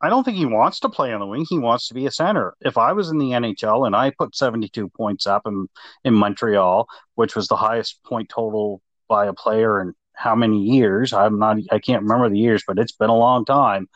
I 0.00 0.08
don't 0.08 0.24
think 0.24 0.36
he 0.36 0.46
wants 0.46 0.80
to 0.80 0.88
play 0.88 1.12
on 1.12 1.20
the 1.20 1.26
wing. 1.26 1.46
He 1.48 1.58
wants 1.58 1.88
to 1.88 1.94
be 1.94 2.06
a 2.06 2.10
center. 2.10 2.54
If 2.60 2.78
I 2.78 2.92
was 2.92 3.10
in 3.10 3.18
the 3.18 3.30
NHL 3.30 3.86
and 3.86 3.96
I 3.96 4.10
put 4.10 4.36
72 4.36 4.88
points 4.90 5.26
up 5.26 5.42
in, 5.46 5.68
in 6.04 6.14
Montreal, 6.14 6.86
which 7.14 7.34
was 7.34 7.48
the 7.48 7.56
highest 7.56 8.02
point 8.04 8.28
total 8.28 8.80
by 9.08 9.26
a 9.26 9.32
player 9.32 9.80
in 9.80 9.94
how 10.14 10.34
many 10.34 10.62
years? 10.62 11.12
I'm 11.12 11.38
not 11.38 11.58
I 11.70 11.78
can't 11.78 12.02
remember 12.02 12.28
the 12.28 12.38
years, 12.38 12.62
but 12.66 12.78
it's 12.78 12.92
been 12.92 13.10
a 13.10 13.16
long 13.16 13.44
time. 13.44 13.88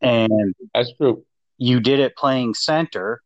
And 0.00 0.54
that's 0.74 0.92
true. 0.96 1.24
You 1.56 1.80
did 1.80 2.00
it 2.00 2.16
playing 2.16 2.54
center 2.54 3.22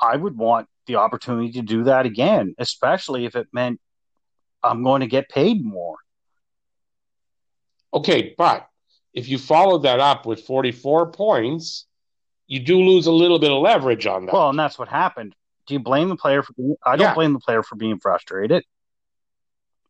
I 0.00 0.16
would 0.16 0.36
want 0.36 0.68
the 0.86 0.96
opportunity 0.96 1.52
to 1.52 1.62
do 1.62 1.84
that 1.84 2.06
again, 2.06 2.54
especially 2.58 3.26
if 3.26 3.36
it 3.36 3.48
meant 3.52 3.80
I'm 4.62 4.82
going 4.82 5.00
to 5.00 5.06
get 5.06 5.28
paid 5.28 5.64
more. 5.64 5.96
Okay, 7.92 8.34
but 8.36 8.68
if 9.14 9.28
you 9.28 9.38
follow 9.38 9.78
that 9.78 10.00
up 10.00 10.26
with 10.26 10.42
44 10.42 11.12
points, 11.12 11.86
you 12.46 12.60
do 12.60 12.80
lose 12.80 13.06
a 13.06 13.12
little 13.12 13.38
bit 13.38 13.50
of 13.50 13.60
leverage 13.60 14.06
on 14.06 14.26
that. 14.26 14.32
Well, 14.32 14.50
and 14.50 14.58
that's 14.58 14.78
what 14.78 14.88
happened. 14.88 15.34
Do 15.66 15.74
you 15.74 15.80
blame 15.80 16.08
the 16.08 16.16
player 16.16 16.42
for 16.42 16.52
being? 16.54 16.76
I 16.84 16.96
don't 16.96 17.08
Yeah. 17.08 17.14
blame 17.14 17.32
the 17.32 17.40
player 17.40 17.62
for 17.62 17.76
being 17.76 17.98
frustrated. 17.98 18.64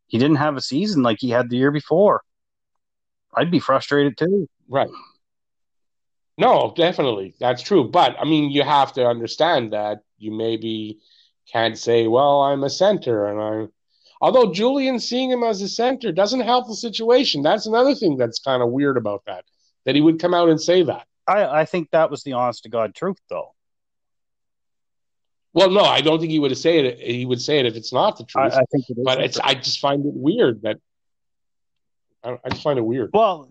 He 0.09 0.19
didn't 0.19 0.37
have 0.37 0.57
a 0.57 0.61
season 0.61 1.03
like 1.03 1.19
he 1.21 1.31
had 1.31 1.51
the 1.51 1.57
year 1.57 1.71
before. 1.71 2.23
I'd 3.35 3.51
be 3.51 3.61
frustrated 3.61 4.17
too. 4.17 4.49
Right. 4.69 4.91
No, 6.37 6.73
definitely. 6.77 7.35
That's 7.39 7.63
true. 7.63 7.85
But 7.85 8.17
I 8.19 8.25
mean, 8.25 8.51
you 8.51 8.63
have 8.63 8.93
to 8.95 9.07
understand 9.07 9.73
that 9.73 10.03
you 10.19 10.31
maybe 10.33 11.01
can't 11.53 11.77
say, 11.77 12.07
well, 12.07 12.43
I'm 12.43 12.65
a 12.65 12.71
center 12.71 13.27
and 13.27 13.41
I'm 13.41 13.73
although 14.21 14.53
Julien 14.53 14.99
seeing 14.99 15.31
him 15.31 15.43
as 15.43 15.63
a 15.63 15.69
center 15.69 16.13
doesn't 16.13 16.41
help 16.41 16.67
the 16.67 16.75
situation. 16.75 17.43
That's 17.43 17.67
another 17.67 17.95
thing 17.95 18.17
that's 18.17 18.39
kind 18.39 18.63
of 18.63 18.71
weird 18.71 18.97
about 18.97 19.23
that. 19.27 19.45
That 19.85 19.95
he 19.95 20.01
would 20.01 20.21
come 20.21 20.35
out 20.35 20.49
and 20.49 20.61
say 20.61 20.83
that. 20.83 21.07
I, 21.27 21.61
I 21.61 21.65
think 21.65 21.91
that 21.91 22.11
was 22.11 22.23
the 22.23 22.33
honest 22.33 22.65
to 22.65 22.69
God 22.69 22.95
truth, 22.95 23.19
though. 23.29 23.55
Well, 25.55 25.71
no, 25.71 25.83
I 25.83 26.01
don't 26.01 26.21
think 26.21 26.31
he 26.31 26.39
would 26.39 26.57
say 26.57 26.79
it. 26.79 26.99
He 27.01 27.27
would 27.27 27.41
say 27.41 27.59
it 27.59 27.67
if 27.67 27.75
it's 27.75 27.93
not 27.93 28.17
the 28.17 28.25
truth. 28.25 28.53
I 28.53 28.65
think 28.71 28.85
it 28.89 28.99
is. 28.99 29.05
but 29.05 29.21
it's. 29.21 29.39
I 29.39 29.55
just 29.55 29.81
find 29.81 30.05
it 30.05 30.13
weird 30.15 30.63
that 30.63 30.79
I, 32.23 32.39
I 32.45 32.49
just 32.51 32.63
find 32.63 32.79
it 32.79 32.83
weird. 32.83 33.11
well, 33.13 33.51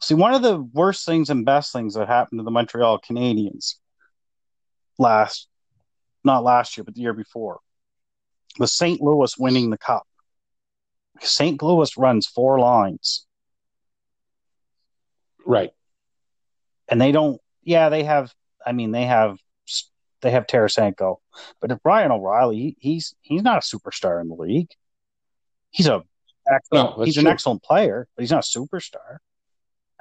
see, 0.00 0.14
one 0.14 0.34
of 0.34 0.42
the 0.42 0.58
worst 0.58 1.06
things 1.06 1.30
and 1.30 1.44
best 1.44 1.72
things 1.72 1.94
that 1.94 2.08
happened 2.08 2.38
to 2.40 2.44
the 2.44 2.50
Montreal 2.50 3.00
Canadiens 3.00 3.74
last, 4.98 5.48
not 6.24 6.44
last 6.44 6.76
year, 6.76 6.84
but 6.84 6.94
the 6.94 7.00
year 7.00 7.14
before, 7.14 7.60
was 8.58 8.72
St. 8.76 9.00
Louis 9.00 9.36
winning 9.38 9.70
the 9.70 9.78
cup. 9.78 10.06
St. 11.20 11.62
Louis 11.62 11.96
runs 11.96 12.26
four 12.26 12.58
lines. 12.58 13.26
Right. 15.46 15.72
and 16.88 17.00
they 17.00 17.12
don't. 17.12 17.40
Yeah, 17.64 17.88
they 17.88 18.04
have. 18.04 18.32
I 18.64 18.72
mean, 18.72 18.92
they 18.92 19.04
have. 19.04 19.38
They 20.20 20.30
have 20.30 20.46
Tarasenko, 20.46 21.16
but 21.60 21.72
if 21.72 21.82
Brian 21.82 22.12
O'Reilly, 22.12 22.56
he, 22.56 22.76
he's 22.78 23.14
he's 23.22 23.42
not 23.42 23.56
a 23.56 23.60
superstar 23.76 24.20
in 24.20 24.28
the 24.28 24.36
league. 24.36 24.70
He's 25.70 25.88
a 25.88 26.04
excellent, 26.46 26.96
No, 26.98 27.04
he's 27.04 27.16
an 27.18 27.26
excellent 27.26 27.64
player, 27.64 28.06
but 28.14 28.22
he's 28.22 28.30
not 28.30 28.46
a 28.46 28.58
superstar. 28.58 29.16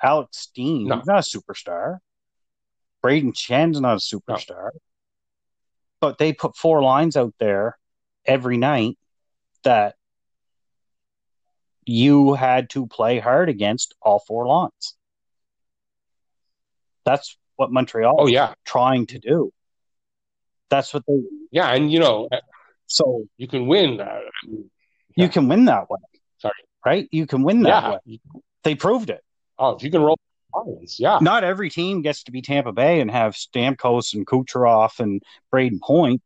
Alex 0.04 0.38
Steen, 0.38 0.88
No. 0.88 0.98
he's 0.98 1.08
not 1.08 1.28
a 1.28 1.40
superstar. 1.40 1.98
Brayden 3.04 3.36
Schenn's 3.36 3.82
not 3.82 3.94
a 3.96 3.98
superstar. 3.98 4.70
But 6.02 6.20
they 6.20 6.34
put 6.34 6.56
four 6.56 6.84
lines 6.84 7.18
out 7.18 7.34
there 7.40 7.80
every 8.26 8.58
night 8.58 8.98
that 9.64 9.96
you 11.86 12.34
had 12.34 12.70
to 12.72 12.88
play 12.88 13.20
hard 13.20 13.50
against 13.50 13.96
all 14.02 14.20
four 14.20 14.48
lines. 14.48 14.96
That's 17.06 17.38
what 17.56 17.72
Montreal 17.72 18.16
Oh 18.20 18.28
yeah, 18.28 18.54
trying 18.66 19.08
to 19.08 19.20
do. 19.20 19.52
That's 20.70 20.94
what 20.94 21.04
they. 21.08 21.22
yeah, 21.52 21.74
and 21.74 21.92
you 21.92 22.00
know 22.00 22.30
So 22.88 23.24
you 23.38 23.48
can 23.48 23.68
win. 23.68 24.00
Uh, 24.00 24.20
you 24.44 24.70
Yeah. 25.16 25.28
can 25.28 25.48
win 25.48 25.66
that 25.66 25.90
way. 25.90 26.00
Sorry. 26.38 26.54
Right? 26.86 27.08
You 27.12 27.26
can 27.28 27.44
win 27.44 27.64
that 27.64 27.84
yeah. 27.84 27.92
way. 28.06 28.20
They 28.64 28.76
proved 28.76 29.10
it. 29.10 29.24
Oh, 29.58 29.76
if 29.76 29.84
you 29.84 29.92
can 29.92 30.02
roll 30.02 30.20
lines, 30.54 31.00
yeah. 31.00 31.20
Not 31.22 31.44
every 31.44 31.70
team 31.70 32.02
gets 32.02 32.24
to 32.24 32.32
be 32.32 32.42
Tampa 32.42 32.72
Bay 32.72 33.00
and 33.02 33.10
have 33.10 33.34
Stamkos 33.34 34.14
and 34.14 34.26
Kucherov 34.28 35.00
and 35.00 35.22
Brayden 35.54 35.80
Point, 35.82 36.22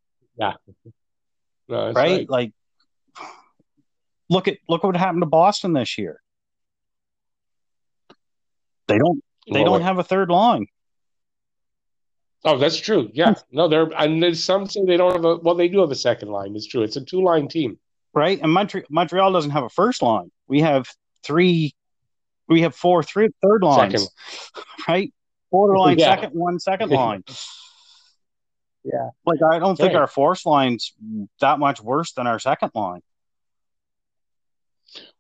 No, 1.68 1.86
right? 1.88 1.96
right. 1.96 2.30
Like, 2.30 2.52
look 4.30 4.48
at 4.48 4.58
look 4.70 4.84
what 4.84 4.96
happened 4.96 5.22
to 5.24 5.28
Boston 5.28 5.74
this 5.74 5.98
year. 5.98 6.22
They 8.88 8.98
don't 8.98 9.24
they 9.52 9.62
Well, 9.64 9.74
don't 9.74 9.82
have 9.82 10.00
a 10.00 10.04
third 10.04 10.30
line. 10.30 10.68
Oh, 12.44 12.58
that's 12.58 12.78
true. 12.78 13.10
Yeah. 13.14 13.30
Hmm. 13.34 13.40
No, 13.52 13.68
they're 13.68 13.90
and 13.98 14.22
there's 14.22 14.44
some 14.44 14.68
say 14.68 14.82
they 14.86 14.98
don't 14.98 15.14
have 15.14 15.26
a 15.26 15.36
well, 15.38 15.56
they 15.56 15.68
do 15.68 15.80
have 15.82 15.92
a 15.92 15.96
second 15.96 16.30
line. 16.30 16.56
It's 16.56 16.68
true. 16.68 16.84
It's 16.84 16.96
a 16.96 17.02
two 17.04 17.24
line 17.24 17.48
team. 17.48 17.80
right? 18.14 18.40
And 18.42 18.52
Montre- 18.52 18.86
Montreal 18.90 19.32
doesn't 19.34 19.52
have 19.52 19.64
a 19.64 19.70
first 19.70 20.02
line. 20.02 20.32
We 20.48 20.62
have 20.62 20.88
three, 21.24 21.74
we 22.48 22.62
have 22.62 22.76
four 22.76 23.02
three, 23.02 23.30
third 23.42 23.64
lines, 23.64 23.94
Second. 24.04 24.66
right? 24.88 25.14
Borderline 25.52 25.98
Yeah. 25.98 26.16
second, 26.16 26.32
one 26.34 26.60
second 26.60 26.90
line. 26.92 27.24
Yeah, 28.86 29.10
like 29.26 29.40
I 29.42 29.60
don't 29.60 29.76
think 29.76 29.94
our 29.96 30.08
fourth 30.08 30.46
line's 30.46 30.94
that 31.42 31.60
much 31.60 31.82
worse 31.82 32.14
than 32.14 32.28
our 32.28 32.40
second 32.40 32.72
line. 32.76 33.02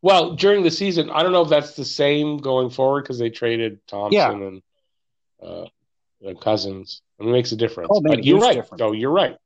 Well, 0.01 0.35
during 0.35 0.63
the 0.63 0.71
season, 0.71 1.09
I 1.09 1.23
don't 1.23 1.31
know 1.31 1.41
if 1.41 1.49
that's 1.49 1.75
the 1.75 1.83
same 1.85 2.37
going 2.37 2.69
forward 2.69 3.01
because 3.03 3.19
they 3.19 3.29
traded 3.29 3.85
Thompson 3.87 4.13
Yeah. 4.17 4.31
and 4.31 4.61
uh, 5.43 5.65
and 6.21 6.39
Cousins. 6.39 7.01
It 7.19 7.25
makes 7.25 7.51
a 7.51 7.55
difference. 7.55 7.89
Oh, 7.91 8.01
man, 8.01 8.17
but 8.17 8.23
you're 8.23 8.39
right. 8.39 8.55
difference. 8.55 8.79
No, 8.79 8.91
you're 8.91 9.11
right. 9.11 9.37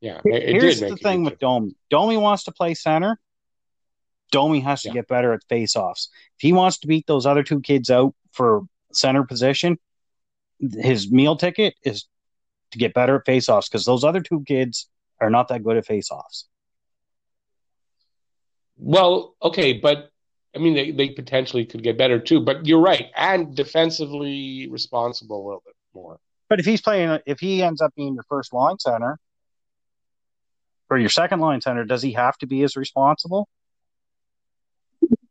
Yeah, 0.00 0.20
it, 0.24 0.42
it 0.42 0.48
Here's 0.60 0.80
did 0.80 0.88
the 0.88 0.94
make 0.94 1.02
thing 1.02 1.24
with 1.24 1.38
Domi. 1.38 1.74
Domi 1.90 2.16
wants 2.16 2.44
to 2.44 2.52
play 2.52 2.74
center. 2.74 3.18
Domi 4.30 4.60
has 4.60 4.82
to 4.82 4.88
Yeah. 4.88 4.94
get 4.94 5.08
better 5.08 5.32
at 5.32 5.40
faceoffs. 5.48 6.08
If 6.36 6.40
he 6.42 6.52
wants 6.52 6.78
to 6.78 6.86
beat 6.86 7.06
those 7.06 7.24
other 7.24 7.42
two 7.42 7.60
kids 7.60 7.90
out 7.90 8.14
for 8.32 8.62
center 8.92 9.24
position, 9.24 9.78
his 10.60 11.10
meal 11.10 11.36
ticket 11.36 11.74
is 11.82 12.06
to 12.74 12.78
get 12.78 12.92
better 12.92 13.16
at 13.16 13.24
faceoffs 13.24 13.70
because 13.70 13.84
those 13.86 14.02
other 14.04 14.20
two 14.20 14.42
kids 14.46 14.88
are 15.20 15.30
not 15.30 15.48
that 15.48 15.62
good 15.62 15.76
at 15.76 15.86
faceoffs. 15.86 16.44
Well, 18.76 19.34
okay, 19.42 19.74
but 19.74 20.10
I 20.54 20.58
mean, 20.58 20.74
they, 20.74 20.90
they 20.90 21.08
potentially 21.10 21.64
could 21.64 21.82
get 21.82 21.96
better 21.96 22.18
too. 22.18 22.40
But 22.40 22.66
you're 22.66 22.80
right, 22.80 23.06
and 23.16 23.54
defensively 23.54 24.68
responsible 24.70 25.36
a 25.36 25.44
little 25.46 25.62
bit 25.64 25.74
more. 25.94 26.18
But 26.48 26.58
if 26.60 26.66
he's 26.66 26.80
playing, 26.82 27.18
if 27.26 27.38
he 27.40 27.62
ends 27.62 27.80
up 27.80 27.94
being 27.96 28.14
your 28.14 28.24
first 28.28 28.52
line 28.52 28.78
center 28.78 29.18
or 30.90 30.98
your 30.98 31.08
second 31.08 31.40
line 31.40 31.60
center, 31.60 31.84
does 31.84 32.02
he 32.02 32.12
have 32.12 32.36
to 32.38 32.46
be 32.46 32.62
as 32.64 32.76
responsible? 32.76 33.48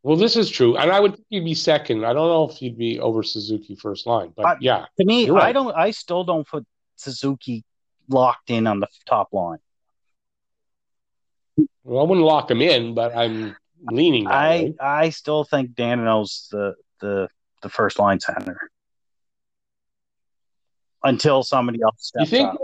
Well, 0.01 0.17
this 0.17 0.36
is 0.36 0.49
true, 0.49 0.75
and 0.77 0.91
I 0.91 0.99
would 0.99 1.15
think 1.15 1.25
he'd 1.29 1.45
be 1.45 1.53
second. 1.53 2.06
I 2.06 2.12
don't 2.13 2.27
know 2.27 2.49
if 2.49 2.58
he'd 2.58 2.77
be 2.77 2.99
over 2.99 3.23
Suzuki 3.23 3.75
first 3.75 4.06
line, 4.06 4.34
but 4.36 4.45
I- 4.45 4.58
yeah, 4.60 4.86
To 4.99 5.06
me, 5.06 5.29
right. 5.29 5.43
I 5.45 5.51
don't. 5.53 5.73
I 5.75 5.91
still 5.91 6.23
don't 6.23 6.47
put 6.47 6.65
Suzuki 6.95 7.63
locked 8.10 8.49
in 8.49 8.67
on 8.67 8.79
the 8.79 8.88
top 9.06 9.34
line. 9.34 9.60
well, 11.84 12.06
I 12.06 12.08
wouldn't 12.08 12.25
lock 12.25 12.49
him 12.49 12.62
in, 12.62 12.93
but 12.93 13.15
I'm 13.15 13.56
leaning 13.89 14.27
I 14.27 14.49
way. 14.49 14.75
I 14.79 15.10
still 15.10 15.43
think 15.43 15.71
Danault's 15.71 16.47
the 16.49 16.75
the 17.01 17.27
the 17.62 17.69
first 17.69 17.99
line 17.99 18.19
center 18.19 18.69
until 21.03 21.43
somebody 21.43 21.79
else 21.82 22.12
You 22.17 22.25
think? 22.25 22.49
up. 22.49 22.62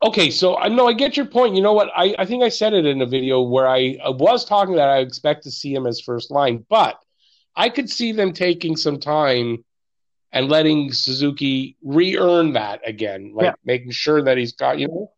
Okay, 0.00 0.30
so 0.30 0.56
I 0.56 0.68
know 0.68 0.86
I 0.86 0.92
get 0.92 1.16
your 1.16 1.26
point. 1.26 1.56
You 1.56 1.62
know 1.62 1.72
what? 1.72 1.90
I, 1.94 2.14
I 2.20 2.24
think 2.24 2.44
I 2.44 2.50
said 2.50 2.72
it 2.72 2.86
in 2.86 3.02
a 3.02 3.06
video 3.06 3.42
where 3.42 3.66
I, 3.66 3.98
I 4.04 4.10
was 4.10 4.44
talking 4.44 4.76
that 4.76 4.88
I 4.88 4.98
expect 4.98 5.42
to 5.42 5.50
see 5.50 5.74
him 5.74 5.88
as 5.88 6.00
first 6.00 6.30
line, 6.30 6.64
but 6.68 7.00
I 7.56 7.68
could 7.68 7.90
see 7.90 8.12
them 8.12 8.32
taking 8.32 8.76
some 8.76 9.00
time 9.00 9.64
and 10.32 10.48
letting 10.48 10.92
Suzuki 10.92 11.76
re-earn 11.82 12.52
that 12.52 12.80
again, 12.86 13.32
like 13.34 13.46
Yeah. 13.46 13.54
making 13.64 13.92
sure 13.92 14.22
that 14.22 14.36
he's 14.36 14.52
got. 14.52 14.78
You 14.78 14.88
know, 14.88 15.12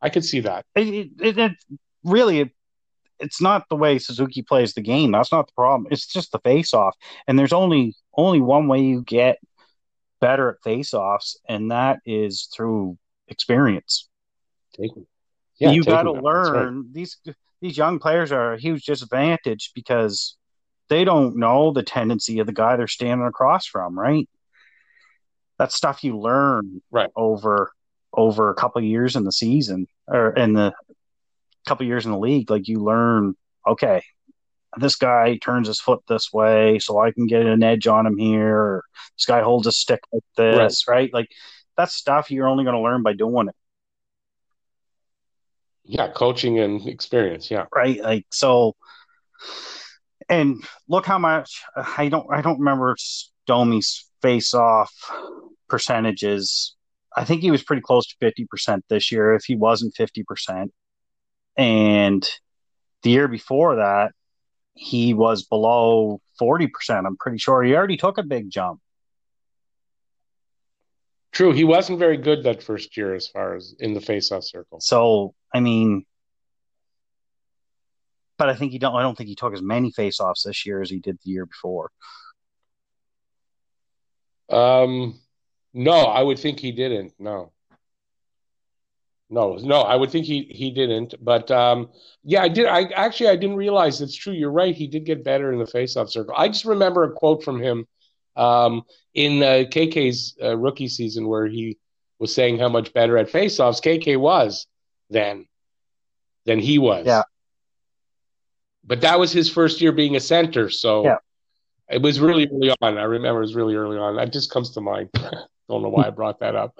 I 0.00 0.08
could 0.08 0.24
see 0.24 0.40
that. 0.40 0.64
It, 0.74 1.10
it, 1.20 1.38
it, 1.38 1.52
really 2.02 2.40
it, 2.40 2.50
it's 3.20 3.40
not 3.40 3.68
the 3.68 3.76
way 3.76 3.98
Suzuki 3.98 4.42
plays 4.42 4.74
the 4.74 4.80
game. 4.80 5.12
That's 5.12 5.32
not 5.32 5.46
the 5.46 5.52
problem. 5.54 5.88
It's 5.90 6.06
just 6.06 6.32
the 6.32 6.40
face 6.40 6.74
off. 6.74 6.96
And 7.26 7.38
there's 7.38 7.52
only 7.52 7.94
only 8.16 8.40
one 8.40 8.68
way 8.68 8.80
you 8.80 9.02
get 9.02 9.38
better 10.20 10.50
at 10.50 10.62
face 10.62 10.94
offs, 10.94 11.38
and 11.48 11.70
that 11.70 12.00
is 12.06 12.48
through 12.54 12.98
experience. 13.28 14.08
Taking, 14.74 15.06
you 15.58 15.84
got 15.84 16.02
to 16.02 16.12
that's 16.12 16.24
right. 16.24 16.24
learn 16.24 16.88
these 16.92 17.18
these 17.60 17.76
young 17.76 17.98
players 17.98 18.32
are 18.32 18.54
a 18.54 18.60
huge 18.60 18.84
disadvantage 18.84 19.70
because 19.74 20.36
they 20.88 21.04
don't 21.04 21.36
know 21.36 21.72
the 21.72 21.82
tendency 21.82 22.38
of 22.38 22.46
the 22.46 22.52
guy 22.52 22.76
they're 22.76 22.86
standing 22.86 23.26
across 23.26 23.66
from, 23.66 23.98
right? 23.98 24.28
That's 25.58 25.74
stuff 25.74 26.02
you 26.04 26.18
learn 26.18 26.82
Right. 26.90 27.10
over 27.16 27.72
over 28.12 28.50
a 28.50 28.54
couple 28.54 28.78
of 28.78 28.84
years 28.84 29.16
in 29.16 29.24
the 29.24 29.32
season 29.32 29.86
or 30.06 30.30
in 30.30 30.52
the 30.52 30.72
couple 31.66 31.86
years 31.86 32.06
in 32.06 32.12
the 32.12 32.18
league. 32.18 32.48
Like 32.50 32.68
you 32.68 32.78
learn, 32.78 33.34
okay, 33.66 34.02
this 34.76 34.96
guy 34.96 35.36
turns 35.42 35.66
his 35.68 35.80
foot 35.80 36.00
this 36.08 36.32
way, 36.32 36.78
so 36.78 36.98
I 36.98 37.10
can 37.10 37.26
get 37.26 37.46
an 37.46 37.62
edge 37.62 37.86
on 37.86 38.06
him 38.06 38.18
here. 38.18 38.56
Or 38.56 38.84
this 39.16 39.26
guy 39.26 39.42
holds 39.42 39.66
a 39.66 39.72
stick 39.72 40.00
like 40.12 40.22
this, 40.36 40.86
right? 40.88 41.12
Like 41.12 41.28
that's 41.76 41.94
stuff 41.94 42.30
you're 42.30 42.48
only 42.48 42.64
going 42.64 42.76
to 42.76 42.82
learn 42.82 43.02
by 43.02 43.14
doing 43.14 43.48
it. 43.48 43.54
Yeah, 45.84 46.08
coaching 46.08 46.58
and 46.60 46.86
experience. 46.88 47.50
Yeah, 47.50 47.66
right? 47.74 48.00
Like 48.00 48.26
so, 48.32 48.74
and 50.28 50.64
look 50.88 51.04
how 51.04 51.18
much 51.18 51.62
I 51.76 52.08
don't 52.08 52.26
I 52.30 52.40
don't 52.40 52.58
remember 52.58 52.96
Domi's 53.46 54.08
face 54.24 54.54
off 54.54 54.92
percentages 55.68 56.74
I 57.16 57.24
think 57.24 57.42
he 57.42 57.50
was 57.50 57.62
pretty 57.62 57.82
close 57.82 58.06
to 58.08 58.16
50% 58.16 58.82
this 58.88 59.12
year, 59.12 59.34
if 59.34 59.44
he 59.44 59.56
wasn't 59.56 59.94
50%. 59.94 60.70
And 61.56 62.28
the 63.02 63.10
year 63.10 63.28
before 63.28 63.76
that, 63.76 64.12
he 64.74 65.14
was 65.14 65.44
below 65.44 66.20
40%. 66.40 66.70
I'm 67.06 67.16
pretty 67.16 67.38
sure 67.38 67.62
he 67.62 67.74
already 67.74 67.96
took 67.96 68.18
a 68.18 68.24
big 68.24 68.50
jump. 68.50 68.80
True, 71.30 71.52
he 71.52 71.64
wasn't 71.64 71.98
very 71.98 72.16
good 72.16 72.44
that 72.44 72.62
first 72.62 72.96
year 72.96 73.14
as 73.14 73.28
far 73.28 73.54
as 73.54 73.74
in 73.78 73.92
the 73.92 74.00
face-off 74.00 74.44
circle. 74.44 74.80
So, 74.80 75.34
I 75.52 75.60
mean, 75.60 76.04
but 78.36 78.48
I 78.48 78.54
think 78.54 78.72
he 78.72 78.78
don't. 78.78 78.94
I 78.94 79.02
don't 79.02 79.16
think 79.16 79.28
he 79.28 79.34
took 79.34 79.52
as 79.52 79.62
many 79.62 79.90
face-offs 79.90 80.44
this 80.44 80.64
year 80.64 80.80
as 80.80 80.90
he 80.90 80.98
did 80.98 81.18
the 81.24 81.30
year 81.30 81.46
before. 81.46 81.90
Um, 84.50 85.18
no, 85.72 85.92
I 85.92 86.22
would 86.22 86.38
think 86.38 86.60
he 86.60 86.72
didn't. 86.72 87.12
No, 87.18 87.52
no, 89.30 89.56
no. 89.56 89.80
I 89.82 89.96
would 89.96 90.10
think 90.10 90.26
he 90.26 90.42
he 90.50 90.70
didn't. 90.70 91.14
But 91.20 91.50
um, 91.50 91.90
yeah, 92.22 92.42
I 92.42 92.48
did. 92.48 92.66
I 92.66 92.84
actually 92.94 93.30
I 93.30 93.36
didn't 93.36 93.56
realize 93.56 94.00
it's 94.00 94.16
true. 94.16 94.32
You're 94.32 94.50
right. 94.50 94.74
He 94.74 94.86
did 94.86 95.04
get 95.04 95.24
better 95.24 95.52
in 95.52 95.58
the 95.58 95.66
face-off 95.66 96.10
circle. 96.10 96.34
I 96.36 96.48
just 96.48 96.64
remember 96.64 97.04
a 97.04 97.12
quote 97.12 97.42
from 97.42 97.60
him 97.60 97.86
um, 98.36 98.82
in 99.14 99.42
uh, 99.42 99.64
KK's 99.70 100.36
uh, 100.42 100.56
rookie 100.56 100.88
season 100.88 101.26
where 101.26 101.46
he 101.46 101.78
was 102.18 102.34
saying 102.34 102.58
how 102.58 102.68
much 102.68 102.92
better 102.92 103.18
at 103.18 103.30
face-offs 103.30 103.80
KK 103.80 104.18
was 104.18 104.66
then 105.10 105.46
than 106.46 106.58
he 106.58 106.78
was. 106.78 107.06
Yeah. 107.06 107.22
But 108.84 109.00
that 109.00 109.18
was 109.18 109.32
his 109.32 109.48
first 109.50 109.80
year 109.80 109.92
being 109.92 110.14
a 110.16 110.20
center, 110.20 110.70
so 110.70 111.04
Yeah. 111.04 111.16
It 111.90 112.02
was 112.02 112.20
really 112.20 112.48
early 112.48 112.74
on. 112.80 112.98
I 112.98 113.02
remember 113.02 113.38
it 113.40 113.46
was 113.46 113.54
really 113.54 113.74
early 113.74 113.98
on. 113.98 114.16
That 114.16 114.32
just 114.32 114.50
comes 114.50 114.70
to 114.70 114.80
mind. 114.80 115.10
Don't 115.68 115.82
know 115.82 115.88
why 115.88 116.06
I 116.06 116.10
brought 116.10 116.40
that 116.40 116.54
up. 116.54 116.78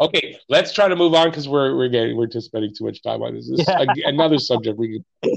Okay, 0.00 0.36
let's 0.48 0.72
try 0.72 0.88
to 0.88 0.96
move 0.96 1.14
on 1.14 1.30
because 1.30 1.48
we're 1.48 1.76
we're 1.76 1.88
getting 1.88 2.16
we're 2.16 2.26
just 2.26 2.46
spending 2.46 2.72
too 2.74 2.84
much 2.84 3.02
time 3.02 3.22
on 3.22 3.34
this. 3.34 3.48
This 3.50 3.66
Yeah. 3.66 3.82
a- 3.82 4.08
another 4.08 4.38
subject 4.38 4.78
we 4.78 5.02
can 5.22 5.36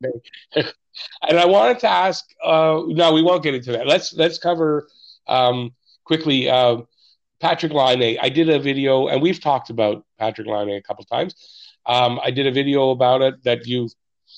today. 0.00 0.68
and 1.28 1.38
I 1.38 1.46
wanted 1.46 1.78
to 1.80 1.88
ask. 1.88 2.24
Uh, 2.42 2.82
no, 2.86 3.12
we 3.12 3.22
won't 3.22 3.42
get 3.42 3.54
into 3.54 3.72
that. 3.72 3.86
Let's 3.86 4.12
let's 4.14 4.38
cover 4.38 4.88
um, 5.28 5.72
quickly. 6.04 6.48
Uh, 6.48 6.78
Patrik 7.42 7.72
Laine. 7.72 8.18
I 8.20 8.28
did 8.28 8.48
a 8.48 8.58
video, 8.58 9.08
and 9.08 9.20
we've 9.20 9.40
talked 9.40 9.70
about 9.70 10.04
Patrik 10.20 10.46
Laine 10.46 10.76
a 10.76 10.82
couple 10.82 11.04
times. 11.04 11.34
Um, 11.86 12.20
I 12.22 12.30
did 12.30 12.46
a 12.46 12.52
video 12.52 12.90
about 12.90 13.22
it 13.22 13.42
that 13.44 13.66
you 13.66 13.88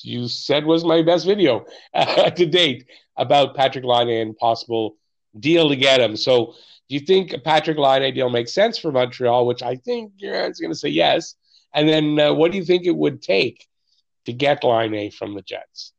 you 0.02 0.28
said 0.28 0.64
was 0.66 0.84
my 0.84 1.02
best 1.02 1.24
video 1.26 1.64
to 1.94 2.46
date 2.46 2.86
about 3.16 3.56
Patrik 3.56 3.84
Laine 3.84 4.20
and 4.20 4.36
possible 4.36 4.96
deal 5.38 5.68
to 5.68 5.76
get 5.76 6.00
him. 6.00 6.16
So, 6.16 6.54
do 6.88 6.94
you 6.94 7.00
think 7.00 7.32
a 7.32 7.38
Patrik 7.38 7.78
Laine 7.78 8.12
deal 8.14 8.28
makes 8.30 8.52
sense 8.52 8.78
for 8.78 8.92
Montreal? 8.92 9.46
Which 9.46 9.62
I 9.62 9.76
think 9.76 10.12
yeah, 10.18 10.46
it's 10.46 10.60
going 10.60 10.72
to 10.72 10.78
say 10.78 10.90
yes. 10.90 11.34
And 11.72 11.88
then, 11.88 12.18
uh, 12.20 12.32
what 12.32 12.52
do 12.52 12.58
you 12.58 12.64
think 12.64 12.86
it 12.86 12.94
would 12.96 13.20
take 13.22 13.66
to 14.26 14.32
get 14.32 14.62
Line 14.62 15.10
from 15.10 15.34
the 15.34 15.42
Jets? 15.42 15.92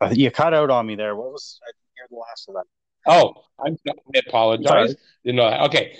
Uh, 0.00 0.10
You 0.12 0.30
cut 0.30 0.54
out 0.54 0.70
on 0.70 0.86
me 0.86 0.94
there. 0.94 1.16
What 1.16 1.32
was? 1.32 1.58
I 1.62 1.68
didn't 1.68 1.96
hear 1.96 2.06
the 2.10 2.16
last 2.16 2.48
of 2.48 2.54
that. 2.54 2.64
Oh, 3.06 3.34
I'm, 3.58 3.76
I 4.14 4.18
apologize. 4.26 4.94
You 5.24 5.32
know. 5.32 5.48
Okay, 5.66 5.96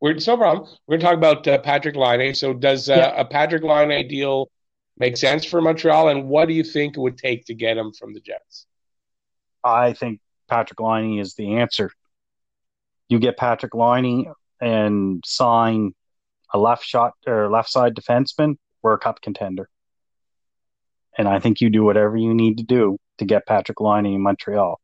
we're 0.00 0.14
no 0.14 0.36
problem. 0.36 0.68
We're 0.86 0.98
going 0.98 1.00
to 1.00 1.06
talk 1.06 1.16
about 1.16 1.46
uh, 1.46 1.62
Patrik 1.62 1.94
Laine. 1.96 2.34
So, 2.34 2.52
does 2.52 2.88
uh, 2.88 2.94
Yeah. 2.94 3.20
a 3.20 3.24
Patrik 3.24 3.62
Laine 3.62 4.08
deal 4.08 4.50
make 4.98 5.16
sense 5.16 5.44
for 5.44 5.60
Montreal? 5.60 6.08
And 6.08 6.28
what 6.28 6.48
do 6.48 6.54
you 6.54 6.64
think 6.64 6.96
it 6.96 7.00
would 7.00 7.18
take 7.18 7.46
to 7.46 7.54
get 7.54 7.76
him 7.76 7.92
from 7.92 8.12
the 8.12 8.20
Jets? 8.20 8.66
I 9.64 9.92
think 9.92 10.20
Patrik 10.50 10.80
Laine 10.80 11.18
is 11.18 11.34
the 11.34 11.56
answer. 11.56 11.90
You 13.08 13.18
get 13.18 13.38
Patrik 13.38 13.74
Laine 13.74 14.32
and 14.60 15.22
sign 15.26 15.94
a 16.52 16.58
left 16.58 16.84
shot 16.84 17.14
or 17.26 17.50
left 17.50 17.70
side 17.70 17.94
defenseman, 17.94 18.56
we're 18.82 18.94
a 18.94 18.98
cup 18.98 19.20
contender. 19.22 19.68
And 21.16 21.28
I 21.28 21.40
think 21.40 21.60
you 21.60 21.70
do 21.70 21.84
whatever 21.84 22.16
you 22.16 22.34
need 22.34 22.58
to 22.58 22.64
do 22.64 22.98
to 23.18 23.24
get 23.24 23.46
Patrik 23.46 23.80
Laine 23.80 24.14
in 24.14 24.20
Montreal. 24.20 24.80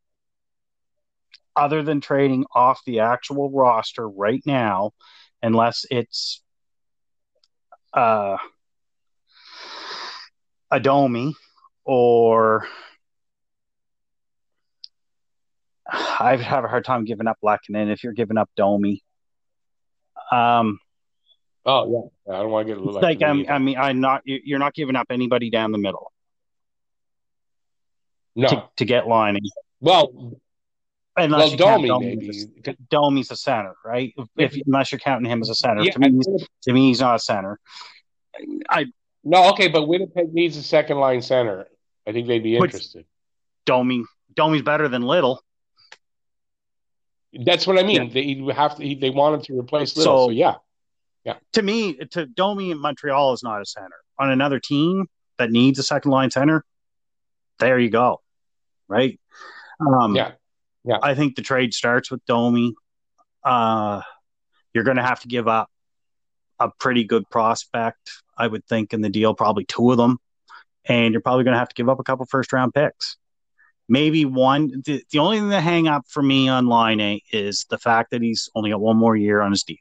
Other 1.56 1.82
than 1.82 2.00
trading 2.00 2.44
off 2.54 2.80
the 2.86 3.00
actual 3.00 3.50
roster 3.50 4.08
right 4.08 4.42
now, 4.46 4.92
unless 5.42 5.84
it's 5.90 6.42
uh, 7.92 8.36
a 10.70 10.80
Domi 10.80 11.34
or 11.84 12.66
I 15.88 16.36
have 16.36 16.64
a 16.64 16.68
hard 16.68 16.84
time 16.84 17.04
giving 17.04 17.26
up 17.26 17.38
Lehkonen 17.42 17.90
if 17.90 18.04
you're 18.04 18.12
giving 18.12 18.36
up 18.36 18.50
Domi. 18.56 19.02
Um, 20.30 20.78
Oh 21.66 22.10
yeah, 22.26 22.34
I 22.34 22.40
don't 22.40 22.50
want 22.50 22.66
to 22.66 22.74
get 22.74 22.82
like, 22.82 23.02
like 23.02 23.22
I'm, 23.22 23.44
I 23.48 23.58
mean, 23.58 23.76
I'm 23.76 24.00
not. 24.00 24.22
you- 24.24 24.40
You're 24.42 24.58
not 24.58 24.72
giving 24.72 24.96
up 24.96 25.08
anybody 25.10 25.50
down 25.50 25.70
the 25.70 25.76
middle 25.76 26.12
no. 28.34 28.48
to, 28.48 28.64
to 28.78 28.84
get 28.86 29.06
lining, 29.06 29.42
well, 29.78 30.38
unless 31.14 31.38
well, 31.38 31.50
you 31.50 31.58
count 31.58 31.86
Domi 31.86 32.16
Domi. 32.16 32.28
as 32.28 32.46
a- 32.68 32.76
Domi's 32.88 33.30
a 33.30 33.36
center, 33.36 33.74
right? 33.84 34.14
If 34.38 34.56
unless 34.66 34.92
you're 34.92 34.98
counting 34.98 35.30
him 35.30 35.42
as 35.42 35.50
a 35.50 35.54
center, 35.54 35.82
Yeah, 35.82 35.90
to 35.92 35.98
me, 35.98 36.12
he's, 36.12 36.48
to 36.62 36.72
me, 36.72 36.88
he's 36.88 37.00
not 37.00 37.16
a 37.16 37.18
center. 37.18 37.58
I 38.70 38.86
no, 39.22 39.50
okay, 39.50 39.68
but 39.68 39.86
Winnipeg 39.88 40.32
needs 40.32 40.56
a 40.56 40.62
second 40.62 40.98
line 40.98 41.20
center. 41.20 41.66
I 42.06 42.12
think 42.12 42.28
they'd 42.28 42.42
be 42.42 42.56
interested. 42.56 43.04
Domi, 43.66 44.04
Domi's 44.34 44.62
better 44.62 44.88
than 44.88 45.02
Little. 45.02 45.42
That's 47.44 47.66
what 47.66 47.78
I 47.78 47.82
mean. 47.82 48.10
They 48.10 48.52
have 48.54 48.76
to. 48.76 48.94
They 48.94 49.10
wanted 49.10 49.44
to 49.44 49.58
replace 49.58 49.96
Little. 49.96 50.26
So, 50.26 50.26
So- 50.28 50.32
yeah, 50.32 50.54
To 51.52 51.62
me, 51.62 51.94
to 51.94 52.26
Domi 52.26 52.70
in 52.70 52.78
Montreal 52.80 53.32
is 53.34 53.42
not 53.42 53.60
a 53.60 53.66
center. 53.66 53.96
On 54.18 54.30
another 54.30 54.58
team 54.58 55.06
that 55.38 55.50
needs 55.50 55.78
a 55.78 55.82
second 55.82 56.10
line 56.10 56.30
center, 56.30 56.64
there 57.58 57.78
you 57.78 57.90
go, 57.90 58.20
right? 58.88 59.20
Um, 59.80 60.14
yeah, 60.16 60.32
I 61.02 61.14
think 61.14 61.36
the 61.36 61.42
trade 61.42 61.74
starts 61.74 62.10
with 62.10 62.24
Domi. 62.26 62.74
Uh, 63.44 64.00
you're 64.74 64.84
going 64.84 64.96
to 64.96 65.02
have 65.02 65.20
to 65.20 65.28
give 65.28 65.46
up 65.48 65.70
a 66.58 66.70
pretty 66.80 67.04
good 67.04 67.28
prospect, 67.30 68.10
I 68.36 68.46
would 68.46 68.64
think, 68.66 68.92
in 68.92 69.00
the 69.02 69.08
deal, 69.08 69.34
probably 69.34 69.64
two 69.64 69.90
of 69.92 69.96
them. 69.98 70.18
And 70.84 71.12
you're 71.12 71.20
probably 71.20 71.44
going 71.44 71.52
to 71.54 71.58
have 71.58 71.68
to 71.68 71.74
give 71.74 71.88
up 71.88 72.00
a 72.00 72.02
couple 72.04 72.24
first 72.26 72.52
round 72.52 72.74
picks. 72.74 73.16
Maybe 73.88 74.24
one. 74.24 74.82
The, 74.84 75.02
the 75.10 75.18
only 75.18 75.38
thing 75.38 75.48
that 75.48 75.62
hang 75.62 75.88
up 75.88 76.04
for 76.08 76.22
me 76.22 76.48
on 76.48 76.66
Laine 76.66 77.20
is 77.32 77.64
the 77.70 77.78
fact 77.78 78.10
that 78.10 78.20
he's 78.20 78.50
only 78.54 78.70
got 78.70 78.80
one 78.80 78.96
more 78.96 79.16
year 79.16 79.40
on 79.40 79.50
his 79.50 79.62
deal. 79.62 79.78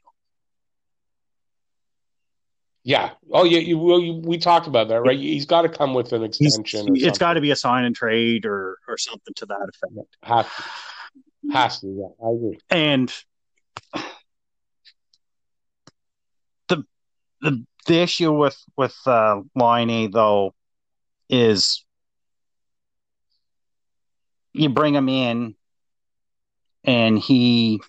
yeah. 2.88 3.10
Oh, 3.30 3.44
yeah. 3.44 3.58
You, 3.58 3.78
well, 3.78 4.00
you, 4.00 4.14
we 4.14 4.38
talked 4.38 4.66
about 4.66 4.88
that, 4.88 5.02
right? 5.02 5.18
He's 5.18 5.44
got 5.44 5.60
to 5.60 5.68
come 5.68 5.92
with 5.92 6.14
an 6.14 6.22
extension. 6.22 6.86
it's 6.96 7.18
got 7.18 7.34
to 7.34 7.42
be 7.42 7.50
a 7.50 7.56
sign 7.56 7.84
and 7.84 7.94
trade 7.94 8.46
or, 8.46 8.78
or 8.88 8.96
something 8.96 9.34
to 9.36 9.44
that 9.44 9.68
effect. 9.68 10.16
has 10.22 10.46
to. 10.46 11.52
Has 11.52 11.80
to. 11.80 11.86
Yeah, 11.86 12.26
I 12.26 12.30
agree. 12.30 12.58
And 12.70 13.12
the 16.68 16.84
the 17.42 17.66
the 17.86 17.94
issue 18.00 18.32
with 18.32 18.58
with 18.74 18.96
uh, 19.04 19.42
Laine 19.54 20.10
though 20.10 20.54
is 21.28 21.84
you 24.52 24.68
bring 24.68 24.94
him 24.94 25.08
in 25.08 25.54
and 26.84 27.18
he 27.18 27.80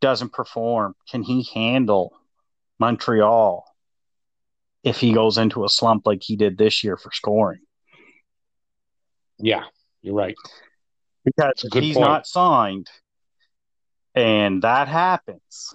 doesn't 0.00 0.32
perform. 0.32 0.94
Can 1.10 1.22
he 1.22 1.48
handle 1.54 2.16
Montreal 2.78 3.64
if 4.82 4.98
he 4.98 5.12
goes 5.12 5.38
into 5.38 5.64
a 5.64 5.68
slump 5.68 6.06
like 6.06 6.22
he 6.22 6.36
did 6.36 6.56
this 6.56 6.82
year 6.82 6.96
for 6.96 7.10
scoring? 7.12 7.60
Yeah, 9.38 9.64
you're 10.02 10.14
right. 10.14 10.36
Because 11.24 11.64
if 11.64 11.82
he's 11.82 11.96
point. 11.96 12.06
not 12.06 12.26
signed 12.26 12.88
and 14.14 14.62
that 14.62 14.88
happens, 14.88 15.74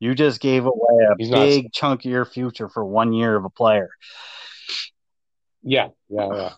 you 0.00 0.14
just 0.14 0.40
gave 0.40 0.66
away 0.66 1.04
a 1.10 1.14
He's 1.18 1.30
not 1.30 1.46
big 1.46 1.72
chunk 1.72 2.04
of 2.04 2.10
your 2.10 2.24
future 2.24 2.68
for 2.68 2.84
one 2.84 3.12
year 3.12 3.36
of 3.36 3.44
a 3.44 3.50
player. 3.50 3.88
Yeah, 5.62 5.88
yeah, 6.08 6.28
yeah. 6.34 6.52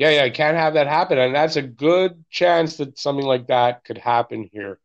Yeah, 0.00 0.08
yeah, 0.08 0.22
I 0.22 0.30
can't 0.30 0.56
have 0.56 0.74
that 0.74 0.86
happen. 0.86 1.18
And 1.18 1.34
that's 1.34 1.56
a 1.56 1.62
good 1.62 2.24
chance 2.30 2.78
that 2.78 2.98
something 2.98 3.26
like 3.26 3.48
that 3.48 3.84
could 3.84 3.98
happen 3.98 4.48
here. 4.50 4.80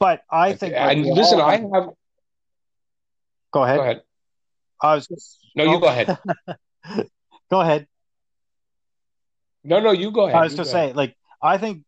But 0.00 0.22
I 0.28 0.54
think 0.54 0.74
like, 0.74 0.96
and 0.96 1.06
listen, 1.06 1.40
all 1.40 1.48
I 1.48 1.52
have- 1.58 1.90
go 3.52 3.62
ahead. 3.62 3.76
go 3.76 3.82
ahead. 3.82 4.02
I 4.82 4.94
was 4.96 5.38
No, 5.54 5.62
you 5.62 5.76
oh, 5.76 5.78
go 5.78 5.86
ahead. 5.86 6.18
go 7.50 7.60
ahead. 7.60 7.86
No, 9.62 9.78
no, 9.78 9.92
you 9.92 10.10
go 10.10 10.24
ahead. 10.24 10.34
I 10.36 10.42
was 10.42 10.52
You 10.54 10.58
just 10.58 10.74
ahead. 10.74 10.90
say, 10.90 10.94
like, 10.94 11.16
I 11.40 11.56
think 11.56 11.84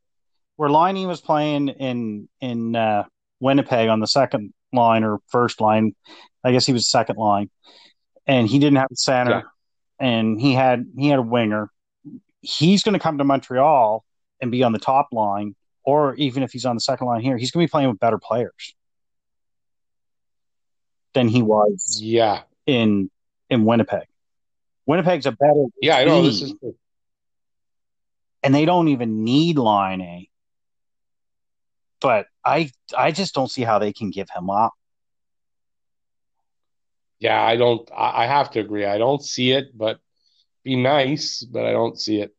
where 0.54 0.70
Laine 0.70 1.08
was 1.08 1.20
playing 1.20 1.66
in 1.66 2.28
in 2.40 2.76
uh, 2.76 3.06
Winnipeg 3.40 3.88
on 3.88 3.98
the 3.98 4.06
second 4.06 4.54
line 4.72 5.02
or 5.02 5.18
first 5.30 5.60
line, 5.60 5.96
I 6.44 6.52
guess 6.52 6.64
he 6.64 6.72
was 6.72 6.88
second 6.88 7.16
line, 7.16 7.50
and 8.24 8.46
he 8.46 8.60
didn't 8.60 8.76
have 8.76 8.92
a 8.92 8.96
center, 8.96 9.30
Yeah. 9.30 9.42
And 10.02 10.38
he 10.38 10.52
had 10.52 10.84
he 10.98 11.08
had 11.08 11.20
a 11.20 11.22
winger. 11.22 11.70
He's 12.40 12.82
going 12.82 12.94
to 12.94 12.98
come 12.98 13.18
to 13.18 13.24
Montreal 13.24 14.04
and 14.40 14.50
be 14.50 14.64
on 14.64 14.72
the 14.72 14.80
top 14.80 15.08
line, 15.12 15.54
or 15.84 16.14
even 16.16 16.42
if 16.42 16.50
he's 16.52 16.64
on 16.66 16.74
the 16.74 16.80
second 16.80 17.06
line 17.06 17.20
here, 17.20 17.38
he's 17.38 17.52
going 17.52 17.64
to 17.64 17.68
be 17.68 17.70
playing 17.70 17.88
with 17.88 18.00
better 18.00 18.18
players. 18.18 18.74
than 21.14 21.28
he 21.28 21.42
was 21.42 21.98
Yeah. 22.02 22.42
in 22.66 23.10
in 23.50 23.64
Winnipeg. 23.66 24.06
Winnipeg's 24.86 25.26
a 25.26 25.32
better 25.32 25.66
Yeah, 25.80 25.96
I 25.98 26.04
know 26.04 26.22
this 26.22 26.40
is 26.40 26.54
and 28.42 28.54
they 28.54 28.64
don't 28.64 28.88
even 28.88 29.22
need 29.22 29.58
Laine. 29.58 30.26
But 32.00 32.26
I 32.44 32.70
I 32.96 33.12
just 33.12 33.34
don't 33.34 33.50
see 33.50 33.62
how 33.62 33.78
they 33.78 33.92
can 33.92 34.10
give 34.10 34.30
him 34.30 34.48
up. 34.50 34.72
Yeah, 37.22 37.40
I 37.40 37.56
don't 37.56 37.88
I, 37.96 38.24
I 38.24 38.26
have 38.26 38.50
to 38.52 38.60
agree. 38.60 38.84
I 38.84 38.98
don't 38.98 39.22
see 39.22 39.52
it, 39.52 39.76
but 39.78 40.00
be 40.64 40.74
nice, 40.74 41.42
but 41.44 41.64
I 41.64 41.70
don't 41.70 41.98
see 41.98 42.20
it. 42.20 42.34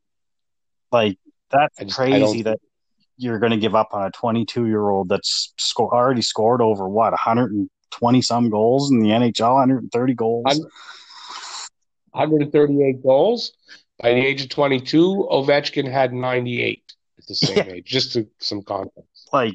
Like 0.92 1.18
that's 1.50 1.78
just- 1.80 1.96
crazy 1.96 2.42
that 2.44 2.60
you're 3.16 3.40
going 3.40 3.52
to 3.52 3.58
give 3.58 3.76
up 3.76 3.90
on 3.94 4.06
a 4.08 4.12
22 4.12 4.66
year 4.68 4.90
old 4.90 5.08
that's 5.08 5.54
sco- 5.58 5.90
already 5.90 6.22
scored 6.22 6.62
over 6.62 6.90
what 6.90 7.12
120 7.12 8.22
some 8.22 8.50
goals 8.50 8.92
in 8.92 9.00
the 9.00 9.10
NHL, 9.10 9.54
130 9.54 10.14
goals. 10.16 10.44
138 12.12 13.02
goals. 13.04 13.54
By 14.00 14.10
the 14.14 14.20
age 14.20 14.42
of 14.42 14.50
22, 14.50 15.28
Ovechkin 15.32 15.90
had 15.90 16.12
98 16.14 16.84
at 17.20 17.28
the 17.28 17.36
same 17.36 17.70
age, 17.70 17.86
just 17.86 18.14
to 18.14 18.28
some 18.40 18.64
context. 18.64 19.30
like 19.32 19.54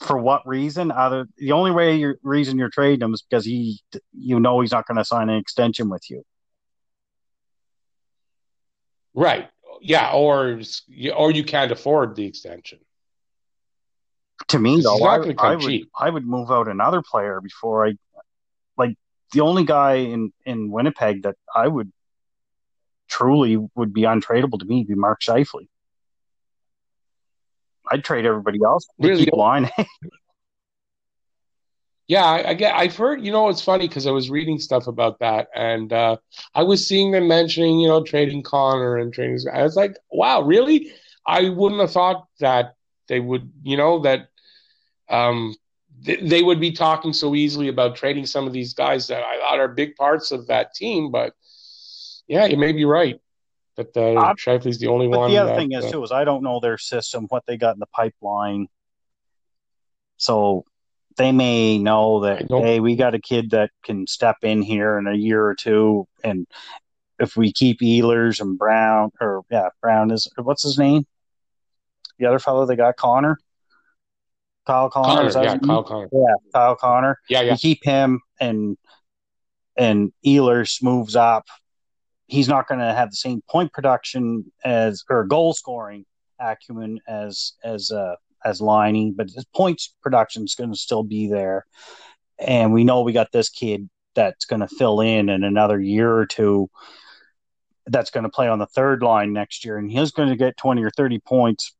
for 0.00 0.18
what 0.18 0.46
reason 0.46 0.90
other 0.90 1.26
the 1.38 1.52
only 1.52 1.70
way 1.70 1.96
you're 1.96 2.16
reason 2.22 2.58
you're 2.58 2.70
trading 2.70 3.02
him 3.06 3.14
is 3.14 3.22
because 3.22 3.44
he 3.44 3.80
you 4.12 4.40
know 4.40 4.60
he's 4.60 4.72
not 4.72 4.86
going 4.86 4.96
to 4.96 5.04
sign 5.04 5.28
an 5.28 5.36
extension 5.36 5.88
with 5.88 6.10
you 6.10 6.24
Right. 9.14 9.48
Yeah, 9.80 10.12
or 10.12 10.60
or 11.16 11.30
you 11.30 11.44
can't 11.44 11.72
afford 11.72 12.14
the 12.14 12.26
extension. 12.26 12.78
to 14.48 14.58
me 14.58 14.80
though 14.82 15.02
I, 15.04 15.16
I 15.38 15.56
would 15.56 15.60
cheap. 15.60 15.90
I 15.98 16.10
would 16.10 16.26
move 16.26 16.50
out 16.50 16.68
another 16.68 17.02
player 17.02 17.40
before 17.40 17.86
I 17.86 17.92
like 18.76 18.96
the 19.32 19.40
only 19.40 19.64
guy 19.64 19.94
in 19.94 20.32
in 20.44 20.70
Winnipeg 20.70 21.22
that 21.22 21.36
I 21.54 21.66
would 21.66 21.90
truly 23.08 23.56
would 23.74 23.92
be 23.92 24.02
untradeable 24.02 24.58
to 24.60 24.66
me 24.66 24.78
would 24.78 24.88
be 24.88 24.94
Mark 24.94 25.20
Scheifele. 25.22 25.66
I'd 27.90 28.04
trade 28.04 28.24
everybody 28.26 28.58
else 28.64 28.86
to 29.00 29.08
Really? 29.08 29.24
keep 29.24 29.34
Laine. 29.34 29.68
Yeah, 32.08 32.24
I, 32.24 32.48
I 32.48 32.54
get. 32.54 32.74
I've 32.74 32.96
heard. 32.96 33.24
You 33.24 33.30
know, 33.30 33.50
it's 33.50 33.62
funny 33.62 33.86
because 33.86 34.04
I 34.04 34.10
was 34.10 34.30
reading 34.30 34.58
stuff 34.58 34.88
about 34.88 35.20
that, 35.20 35.46
and 35.54 35.92
uh, 35.92 36.16
I 36.56 36.64
was 36.64 36.88
seeing 36.88 37.12
them 37.12 37.28
mentioning, 37.28 37.78
you 37.78 37.86
know, 37.86 38.02
trading 38.02 38.42
Connor 38.42 38.96
and 38.96 39.14
trading. 39.14 39.38
I 39.52 39.62
was 39.62 39.76
like, 39.76 39.96
wow, 40.10 40.42
really? 40.42 40.90
I 41.24 41.50
wouldn't 41.50 41.80
have 41.80 41.92
thought 41.92 42.26
that 42.40 42.74
they 43.06 43.20
would. 43.20 43.52
You 43.62 43.76
know, 43.76 44.00
that 44.00 44.28
um, 45.08 45.54
th- 46.04 46.28
they 46.28 46.42
would 46.42 46.58
be 46.58 46.72
talking 46.72 47.12
so 47.12 47.36
easily 47.36 47.68
about 47.68 47.94
trading 47.94 48.26
some 48.26 48.44
of 48.44 48.52
these 48.52 48.74
guys 48.74 49.06
that 49.06 49.22
I 49.22 49.38
thought 49.38 49.60
are 49.60 49.68
big 49.68 49.94
parts 49.94 50.32
of 50.32 50.48
that 50.48 50.74
team. 50.74 51.12
But 51.12 51.32
yeah, 52.26 52.46
you 52.46 52.56
may 52.56 52.72
be 52.72 52.84
right 52.84 53.20
that 53.82 54.16
uh, 54.16 54.34
Scheifele's 54.34 54.78
the 54.78 54.88
only 54.88 55.08
But 55.08 55.18
one. 55.18 55.30
the 55.30 55.38
other 55.38 55.50
that, 55.50 55.58
thing 55.58 55.72
is 55.72 55.84
uh, 55.84 55.90
too 55.90 56.04
is 56.04 56.12
I 56.12 56.24
don't 56.24 56.42
know 56.42 56.60
their 56.60 56.78
system, 56.78 57.26
what 57.28 57.44
they 57.46 57.56
got 57.56 57.74
in 57.74 57.80
the 57.80 57.86
pipeline. 57.86 58.68
So 60.16 60.64
they 61.16 61.32
may 61.32 61.78
know 61.78 62.20
that 62.20 62.46
hey, 62.48 62.80
we 62.80 62.96
got 62.96 63.14
a 63.14 63.20
kid 63.20 63.50
that 63.50 63.70
can 63.84 64.06
step 64.06 64.36
in 64.42 64.62
here 64.62 64.98
in 64.98 65.06
a 65.06 65.14
year 65.14 65.44
or 65.44 65.54
two, 65.54 66.06
and 66.22 66.46
if 67.18 67.36
we 67.36 67.52
keep 67.52 67.80
Ehlers 67.80 68.40
and 68.40 68.58
Brown, 68.58 69.10
or 69.20 69.42
yeah, 69.50 69.68
Brown 69.80 70.10
is 70.10 70.30
what's 70.36 70.62
his 70.62 70.78
name? 70.78 71.06
The 72.18 72.26
other 72.26 72.38
fellow 72.38 72.66
they 72.66 72.76
got 72.76 72.96
Connor, 72.96 73.38
Kyle 74.66 74.90
Connor, 74.90 75.14
Connor, 75.14 75.28
is 75.28 75.34
that 75.34 75.44
yeah. 75.44 75.58
Kyle 75.58 75.82
Connor. 75.82 76.08
yeah, 76.12 76.34
Kyle 76.52 76.76
Connor. 76.76 77.18
Yeah, 77.28 77.40
yeah. 77.42 77.52
You 77.52 77.58
keep 77.58 77.84
him 77.84 78.20
and 78.40 78.76
and 79.76 80.12
Ehlers 80.24 80.82
moves 80.82 81.16
up. 81.16 81.46
He's 82.30 82.48
not 82.48 82.68
going 82.68 82.80
to 82.80 82.92
have 82.92 83.10
the 83.10 83.16
same 83.16 83.42
point 83.48 83.72
production 83.72 84.50
as 84.64 85.04
or 85.10 85.24
goal 85.24 85.52
scoring 85.52 86.04
acumen 86.38 87.00
as 87.08 87.54
as 87.64 87.90
uh, 87.90 88.14
as 88.44 88.60
Laine, 88.60 89.12
but 89.12 89.30
his 89.30 89.44
points 89.54 89.94
production 90.02 90.44
is 90.44 90.54
going 90.54 90.70
to 90.70 90.78
still 90.78 91.02
be 91.02 91.28
there. 91.28 91.66
And 92.38 92.72
we 92.72 92.84
know 92.84 93.02
we 93.02 93.12
got 93.12 93.32
this 93.32 93.48
kid 93.48 93.90
that's 94.14 94.44
going 94.44 94.60
to 94.60 94.68
fill 94.68 95.00
in 95.00 95.28
in 95.28 95.44
another 95.44 95.80
year 95.80 96.10
or 96.10 96.26
two. 96.26 96.70
That's 97.86 98.10
going 98.10 98.24
to 98.24 98.30
play 98.30 98.48
on 98.48 98.58
the 98.58 98.66
third 98.66 99.02
line 99.02 99.32
next 99.32 99.64
year, 99.64 99.76
and 99.76 99.90
he's 99.90 100.12
going 100.12 100.28
to 100.28 100.36
get 100.36 100.56
twenty 100.56 100.84
or 100.84 100.90
thirty 100.90 101.18
points 101.18 101.74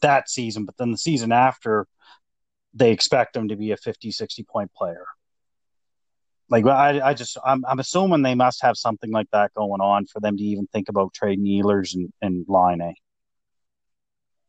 that 0.00 0.30
season. 0.30 0.64
But 0.64 0.76
then 0.76 0.92
the 0.92 0.98
season 0.98 1.32
after, 1.32 1.86
they 2.74 2.92
expect 2.92 3.36
him 3.36 3.48
to 3.48 3.56
be 3.56 3.72
a 3.72 3.76
50, 3.76 4.10
60 4.10 4.42
point 4.44 4.72
player. 4.74 5.04
Like 6.52 6.66
I, 6.66 7.00
I 7.00 7.14
just, 7.14 7.38
I'm, 7.44 7.64
I'm 7.66 7.78
assuming 7.78 8.20
they 8.20 8.34
must 8.34 8.62
have 8.62 8.76
something 8.76 9.10
like 9.10 9.26
that 9.32 9.54
going 9.54 9.80
on 9.80 10.04
for 10.04 10.20
them 10.20 10.36
to 10.36 10.42
even 10.42 10.66
think 10.66 10.90
about 10.90 11.14
trading 11.14 11.46
Ehlers 11.46 11.94
and, 11.94 12.12
and 12.20 12.44
Laine 12.46 12.92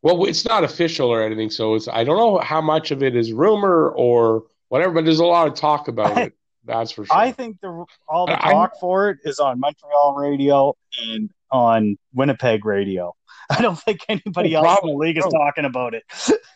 Well, 0.02 0.26
it's 0.26 0.46
not 0.46 0.66
official 0.66 1.08
or 1.08 1.24
anything, 1.24 1.50
so 1.50 1.76
it's 1.76 1.88
I 1.88 2.04
don't 2.04 2.18
know 2.18 2.40
how 2.40 2.60
much 2.60 2.92
of 2.92 3.04
it 3.04 3.16
is 3.16 3.32
rumor 3.32 3.90
or 3.90 4.44
whatever, 4.68 4.96
but 4.96 5.06
there's 5.06 5.20
a 5.20 5.26
lot 5.26 5.48
of 5.48 5.54
talk 5.54 5.88
about 5.88 6.18
it. 6.18 6.34
That's 6.66 6.92
for 6.92 7.06
sure. 7.06 7.16
I 7.16 7.32
think 7.32 7.62
the 7.62 7.86
all 8.08 8.26
the 8.26 8.46
I- 8.46 8.52
talk 8.52 8.74
for 8.82 9.10
it 9.10 9.20
is 9.24 9.40
on 9.40 9.62
Montreal 9.62 10.16
radio 10.16 10.76
and 11.08 11.30
on 11.52 11.98
Winnipeg 12.14 12.66
radio. 12.66 13.16
I 13.50 13.62
don't 13.62 13.80
think 13.80 14.02
anybody 14.10 14.56
else 14.56 14.80
in 14.84 14.90
the 14.90 14.96
league 14.96 15.18
is 15.18 15.26
talking 15.26 15.64
about 15.64 15.94
it. 15.94 16.04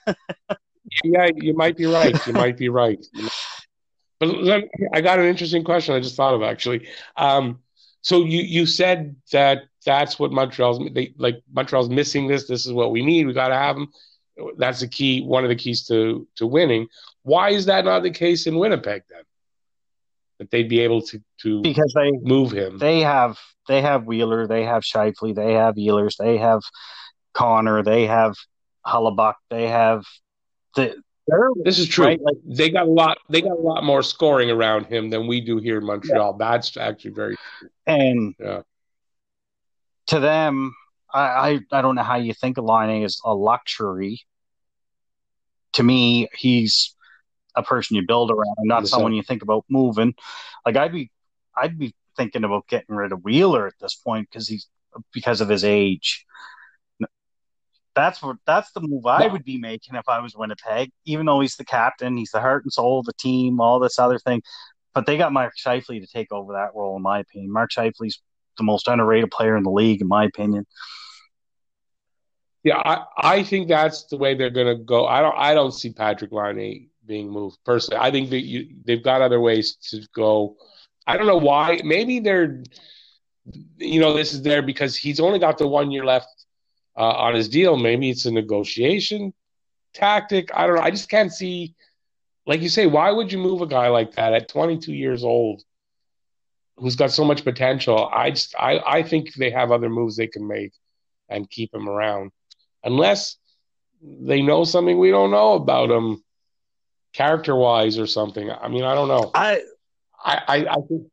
yeah, 1.03 1.29
you 1.35 1.53
might 1.53 1.77
be 1.77 1.85
right. 1.85 2.15
You 2.27 2.33
might 2.33 2.57
be 2.57 2.69
right. 2.69 3.05
But 4.19 4.29
let, 4.29 4.63
I 4.93 5.01
got 5.01 5.19
an 5.19 5.25
interesting 5.25 5.63
question. 5.63 5.95
I 5.95 5.99
just 5.99 6.15
thought 6.15 6.33
of 6.33 6.41
actually. 6.43 6.87
Um, 7.15 7.59
so 8.01 8.23
you 8.23 8.41
you 8.41 8.65
said 8.65 9.15
that 9.31 9.63
that's 9.85 10.17
what 10.17 10.31
Montreal's 10.31 10.79
they 10.93 11.13
like 11.17 11.41
Montreal's 11.51 11.89
missing 11.89 12.27
this. 12.27 12.47
This 12.47 12.65
is 12.65 12.73
what 12.73 12.91
we 12.91 13.03
need. 13.03 13.27
We 13.27 13.33
got 13.33 13.49
to 13.49 13.55
have 13.55 13.75
them. 13.75 13.91
That's 14.57 14.79
the 14.79 14.87
key. 14.87 15.21
One 15.21 15.43
of 15.43 15.49
the 15.49 15.55
keys 15.55 15.85
to 15.87 16.27
to 16.35 16.47
winning. 16.47 16.87
Why 17.23 17.49
is 17.49 17.65
that 17.65 17.85
not 17.85 18.03
the 18.03 18.11
case 18.11 18.47
in 18.47 18.57
Winnipeg 18.57 19.03
then? 19.09 19.23
That 20.39 20.51
they'd 20.51 20.69
be 20.69 20.79
able 20.79 21.01
to 21.03 21.21
to 21.41 21.61
because 21.61 21.93
they 21.95 22.11
move 22.11 22.51
him. 22.51 22.77
they 22.77 23.01
have 23.01 23.37
they 23.67 23.81
have 23.81 24.05
Wheeler, 24.05 24.47
they 24.47 24.63
have 24.63 24.83
Scheifele, 24.83 25.35
they 25.35 25.53
have 25.53 25.75
Ehlers, 25.75 26.15
they 26.17 26.37
have 26.37 26.61
Connor, 27.33 27.83
they 27.83 28.07
have 28.07 28.35
Hellebuyck, 28.85 29.35
they 29.49 29.67
have 29.67 30.05
the 30.75 30.95
This 31.63 31.79
is 31.79 31.87
true. 31.87 32.05
right 32.05 32.21
like 32.21 32.37
They 32.45 32.69
got 32.69 32.87
a 32.87 32.89
lot. 32.89 33.17
They 33.29 33.41
got 33.41 33.51
a 33.51 33.61
lot 33.61 33.83
more 33.83 34.01
scoring 34.01 34.49
around 34.49 34.85
him 34.85 35.09
than 35.09 35.27
we 35.27 35.41
do 35.41 35.57
here 35.57 35.79
in 35.79 35.85
Montreal. 35.85 36.33
That's 36.33 36.77
actually 36.77 37.11
very 37.11 37.35
and 37.85 38.33
Yeah. 38.39 38.61
to 40.07 40.19
them, 40.19 40.73
I, 41.13 41.21
I 41.21 41.59
I 41.71 41.81
don't 41.81 41.95
know 41.95 42.03
how 42.03 42.15
you 42.15 42.33
think 42.33 42.57
of 42.57 42.63
Laine 42.65 43.03
as 43.03 43.19
a 43.25 43.33
luxury. 43.33 44.21
To 45.73 45.83
me, 45.83 46.29
he's 46.33 46.95
a 47.55 47.63
person 47.63 47.95
you 47.97 48.05
build 48.07 48.31
around, 48.31 48.55
not 48.61 48.87
someone 48.87 49.13
you 49.13 49.23
think 49.23 49.41
about 49.41 49.65
moving. 49.69 50.15
Like 50.65 50.77
I'd 50.77 50.93
be 50.93 51.11
I'd 51.55 51.77
be 51.77 51.93
thinking 52.15 52.43
about 52.43 52.67
getting 52.67 52.95
rid 52.95 53.11
of 53.11 53.23
Wheeler 53.23 53.67
at 53.67 53.73
this 53.81 53.95
point 53.95 54.29
because 54.29 54.47
he's 54.47 54.67
because 55.11 55.41
of 55.41 55.49
his 55.49 55.63
age. 55.63 56.25
That's 57.97 58.21
what 58.21 58.37
that's 58.45 58.71
the 58.73 58.81
move 58.81 59.07
I 59.07 59.25
would 59.25 59.43
be 59.43 59.57
making 59.57 59.95
if 59.95 60.07
I 60.07 60.19
was 60.19 60.35
Winnipeg. 60.35 60.91
Even 61.05 61.25
though 61.25 61.39
he's 61.39 61.55
the 61.55 61.65
captain, 61.65 62.15
he's 62.15 62.29
the 62.29 62.39
heart 62.39 62.63
and 62.63 62.71
soul 62.71 62.99
of 62.99 63.05
the 63.07 63.13
team, 63.13 63.59
all 63.59 63.79
this 63.79 63.97
other 63.97 64.19
thing. 64.19 64.43
But 64.93 65.07
they 65.07 65.17
got 65.17 65.33
Mark 65.33 65.53
Scheifele 65.57 65.99
to 65.99 66.07
take 66.07 66.31
over 66.31 66.53
that 66.53 66.75
role, 66.75 66.95
in 66.95 67.01
my 67.01 67.19
opinion. 67.19 67.51
Mark 67.51 67.71
Scheifele's 67.71 68.21
the 68.57 68.63
most 68.63 68.87
underrated 68.87 69.31
player 69.31 69.57
in 69.57 69.63
the 69.63 69.71
league, 69.71 70.01
in 70.01 70.07
my 70.07 70.25
opinion. 70.25 70.67
Yeah, 72.63 72.77
I, 72.77 73.03
I 73.17 73.43
think 73.43 73.67
that's 73.67 74.05
the 74.05 74.17
way 74.17 74.35
they're 74.35 74.51
going 74.51 74.77
to 74.77 74.83
go. 74.83 75.07
I 75.07 75.21
don't 75.21 75.35
I 75.35 75.55
don't 75.55 75.71
see 75.71 75.91
Patrik 75.91 76.31
Laine 76.31 76.89
being 77.03 77.31
moved 77.31 77.57
personally. 77.65 77.99
I 77.99 78.11
think 78.11 78.29
that 78.29 78.45
you, 78.45 78.75
they've 78.85 79.03
got 79.03 79.23
other 79.23 79.39
ways 79.39 79.77
to 79.89 80.05
go. 80.13 80.55
I 81.07 81.17
don't 81.17 81.25
know 81.25 81.37
why. 81.37 81.81
Maybe 81.83 82.19
they're, 82.19 82.63
you 83.77 83.99
know, 83.99 84.13
this 84.13 84.33
is 84.33 84.43
there 84.43 84.61
because 84.61 84.95
he's 84.95 85.19
only 85.19 85.39
got 85.39 85.57
the 85.57 85.67
one 85.67 85.89
year 85.89 86.05
left 86.05 86.27
uh, 86.97 87.01
on 87.01 87.35
his 87.35 87.47
deal. 87.47 87.77
Maybe 87.77 88.09
it's 88.09 88.25
a 88.25 88.31
negotiation 88.31 89.33
tactic. 89.93 90.49
I 90.53 90.67
don't 90.67 90.75
know. 90.77 90.81
I 90.81 90.91
just 90.91 91.09
can't 91.09 91.31
see. 91.31 91.75
Like 92.45 92.61
you 92.61 92.69
say, 92.69 92.87
why 92.87 93.11
would 93.11 93.31
you 93.31 93.37
move 93.37 93.61
a 93.61 93.67
guy 93.67 93.89
like 93.89 94.13
that 94.15 94.33
at 94.33 94.47
22 94.47 94.93
years 94.93 95.23
old, 95.23 95.63
who's 96.77 96.95
got 96.95 97.11
so 97.11 97.25
much 97.25 97.43
potential? 97.43 98.09
I 98.11 98.31
just 98.31 98.55
I 98.57 98.79
I 98.85 99.03
think 99.03 99.33
they 99.33 99.51
have 99.51 99.71
other 99.71 99.89
moves 99.89 100.15
they 100.15 100.27
can 100.27 100.47
make 100.47 100.71
and 101.29 101.49
keep 101.49 101.73
him 101.73 101.89
around 101.89 102.31
unless 102.83 103.37
they 104.01 104.41
know 104.41 104.63
something 104.63 104.97
we 104.97 105.11
don't 105.11 105.31
know 105.31 105.53
about 105.53 105.91
him 105.91 106.23
character 107.13 107.55
wise 107.55 107.97
or 107.97 108.07
something. 108.07 108.49
I 108.49 108.69
mean, 108.69 108.83
I 108.83 108.95
don't 108.95 109.09
know. 109.09 109.31
I 109.33 109.61
I, 110.23 110.41
I, 110.47 110.55
I 110.69 110.75
think 110.87 111.11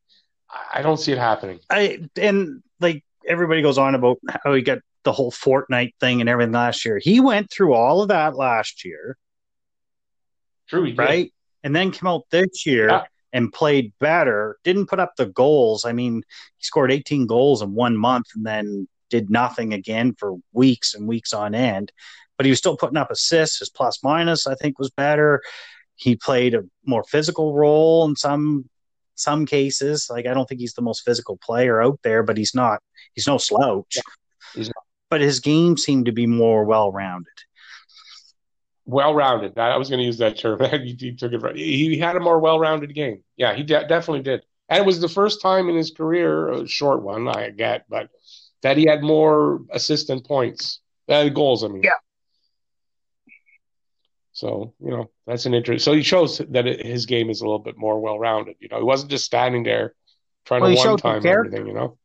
I 0.73 0.83
don't 0.83 0.99
see 0.99 1.13
it 1.13 1.19
happening. 1.19 1.59
I 1.69 2.01
and 2.17 2.63
like 2.81 3.03
everybody 3.27 3.63
goes 3.63 3.79
on 3.79 3.97
about 3.97 4.19
how 4.45 4.55
he 4.55 4.63
got 4.63 4.79
the 5.05 5.13
whole 5.13 5.31
Fortnite 5.31 5.95
thing 6.01 6.21
and 6.21 6.29
everything 6.29 6.53
last 6.53 6.85
year. 6.85 6.99
He 6.99 7.21
went 7.21 7.51
through 7.51 7.75
all 7.75 8.03
of 8.03 8.09
that 8.09 8.37
last 8.37 8.85
year, 8.85 9.17
True, 10.69 10.87
did. 10.87 10.99
right? 10.99 11.31
and 11.65 11.75
then 11.75 11.91
came 11.91 12.07
out 12.07 12.27
this 12.31 12.67
year 12.67 12.89
yeah. 12.89 13.05
and 13.33 13.53
played 13.53 13.93
better. 13.99 14.59
Didn't 14.63 14.87
put 14.87 15.01
up 15.01 15.15
the 15.17 15.27
goals. 15.27 15.85
I 15.85 15.93
mean, 15.93 16.23
he 16.59 16.65
scored 16.65 16.93
18 16.93 17.27
goals 17.27 17.63
in 17.63 17.75
one 17.75 17.97
month 17.97 18.27
and 18.37 18.47
then 18.47 18.87
did 19.11 19.31
nothing 19.31 19.73
again 19.73 20.15
for 20.19 20.37
weeks 20.53 20.95
and 20.95 21.09
weeks 21.09 21.33
on 21.33 21.55
end. 21.55 21.91
But 22.37 22.47
he 22.47 22.51
was 22.51 22.59
still 22.59 22.77
putting 22.77 22.99
up 22.99 23.11
assists. 23.11 23.61
His 23.61 23.71
plus 23.71 24.03
minus, 24.03 24.47
I 24.47 24.55
think, 24.57 24.79
was 24.79 24.91
better. 24.91 25.43
He 25.97 26.17
played 26.17 26.55
a 26.55 26.65
more 26.85 27.05
physical 27.05 27.55
role 27.55 28.05
in 28.07 28.15
some 28.17 28.69
some 29.15 29.47
cases. 29.47 30.09
Like 30.11 30.27
I 30.27 30.35
don't 30.35 30.49
think 30.49 30.61
he's 30.61 30.75
the 30.75 30.83
most 30.83 31.05
physical 31.05 31.37
player 31.37 31.81
out 31.81 32.01
there, 32.03 32.23
but 32.25 32.37
he's 32.37 32.55
not. 32.55 32.81
He's 33.15 33.29
no 33.29 33.39
slouch. 33.39 33.97
Yeah, 33.97 34.03
but 35.15 35.21
his 35.21 35.39
game 35.39 35.77
seemed 35.77 36.07
to 36.07 36.13
be 36.13 36.27
more 36.27 36.65
well 36.65 36.91
rounded. 36.91 37.39
Well 38.85 39.15
rounded. 39.15 39.57
I 39.57 39.77
was 39.77 39.89
going 39.89 40.01
to 40.01 40.05
use 40.05 40.19
that 40.19 40.37
term. 40.37 40.59
he, 40.73 40.97
he, 40.99 41.15
took 41.15 41.33
it 41.33 41.39
right. 41.39 41.55
He 41.55 41.97
had 42.01 42.17
a 42.17 42.21
more 42.21 42.41
well 42.41 42.59
rounded 42.59 42.93
game. 42.97 43.23
Yeah, 43.37 43.55
he 43.55 43.63
de- 43.63 43.87
definitely 43.87 44.25
did. 44.25 44.43
And 44.69 44.81
it 44.81 44.85
was 44.85 45.01
the 45.01 45.09
first 45.09 45.41
time 45.41 45.69
in 45.69 45.77
his 45.77 45.93
career, 45.93 46.49
a 46.49 46.67
short 46.67 47.05
one, 47.05 47.29
I 47.29 47.51
get, 47.51 47.85
but 47.89 48.09
that 48.63 48.77
he 48.77 48.87
had 48.87 49.05
more 49.05 49.61
assistant 49.71 50.27
points, 50.27 50.81
uh, 51.09 51.29
goals. 51.29 51.63
I 51.63 51.69
mean, 51.69 51.85
yeah. 51.85 51.91
So 54.33 54.75
you 54.81 54.91
know 54.91 55.13
that's 55.29 55.47
an 55.47 55.55
interest. 55.55 55.85
So 55.85 55.93
he 55.93 56.03
shows 56.03 56.39
that 56.39 56.67
it, 56.67 56.85
his 56.85 57.07
game 57.07 57.31
is 57.31 57.41
a 57.41 57.45
little 57.45 57.61
bit 57.61 57.79
more 57.79 58.01
well 58.01 58.19
rounded. 58.19 58.57
You 58.59 58.67
know, 58.69 58.79
he 58.79 58.83
wasn't 58.83 59.13
just 59.13 59.27
standing 59.27 59.63
there 59.63 59.95
trying 60.45 60.63
well, 60.63 60.75
to 60.75 60.89
one 60.89 60.97
time 60.99 61.25
everything. 61.25 61.69
You 61.69 61.75
know, 61.75 61.99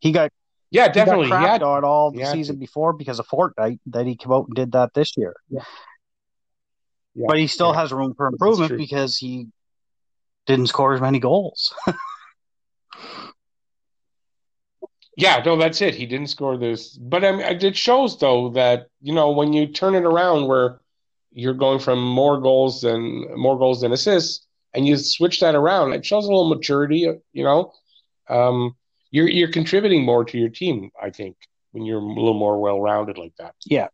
he 0.00 0.10
got 0.10 0.32
yeah, 0.74 0.88
definitely. 0.88 1.26
He, 1.26 1.30
got 1.30 1.40
he 1.40 1.46
had 1.46 1.62
on 1.62 1.84
all 1.84 2.10
the 2.10 2.24
season 2.26 2.56
to. 2.56 2.60
before 2.60 2.92
because 2.92 3.18
of 3.18 3.28
Fortnite. 3.28 3.78
That 3.86 4.06
he 4.06 4.16
came 4.16 4.32
out 4.32 4.46
and 4.46 4.56
did 4.56 4.72
that 4.72 4.92
this 4.94 5.16
year. 5.16 5.34
Yeah. 5.48 5.62
yeah 7.14 7.26
but 7.28 7.38
he 7.38 7.46
still 7.46 7.72
yeah. 7.72 7.80
has 7.80 7.92
room 7.92 8.14
for 8.16 8.26
improvement 8.26 8.76
because 8.76 9.16
he 9.16 9.46
didn't 10.46 10.66
score 10.66 10.94
as 10.94 11.00
many 11.00 11.20
goals. 11.20 11.72
Yeah, 15.16 15.42
no, 15.44 15.56
that's 15.56 15.80
it. 15.80 15.94
He 15.94 16.06
didn't 16.06 16.26
score 16.28 16.56
this, 16.56 16.96
but 16.96 17.24
I 17.24 17.30
mean, 17.30 17.40
it 17.42 17.76
shows 17.76 18.18
though 18.18 18.48
that 18.50 18.88
you 19.00 19.14
know 19.14 19.30
when 19.30 19.52
you 19.52 19.68
turn 19.68 19.94
it 19.94 20.02
around, 20.04 20.48
where 20.48 20.80
you're 21.30 21.54
going 21.54 21.78
from 21.78 22.02
more 22.02 22.40
goals 22.40 22.80
than 22.80 23.38
more 23.38 23.56
goals 23.56 23.82
than 23.82 23.92
assists, 23.92 24.44
and 24.74 24.86
you 24.86 24.96
switch 24.96 25.38
that 25.40 25.54
around, 25.54 25.92
it 25.92 26.04
shows 26.04 26.24
a 26.24 26.28
little 26.28 26.48
maturity. 26.48 27.08
You 27.32 27.44
know, 27.44 27.72
um, 28.28 28.74
you're 29.14 29.28
you're 29.28 29.50
contributing 29.50 30.04
more 30.04 30.24
to 30.24 30.38
your 30.38 30.48
team. 30.48 30.90
I 31.00 31.10
think 31.10 31.36
when 31.72 31.84
you're 31.84 32.00
a 32.00 32.04
little 32.04 32.34
more 32.34 32.60
well 32.60 32.80
rounded 32.80 33.18
like 33.18 33.34
that. 33.38 33.54
Yeah. 33.64 33.88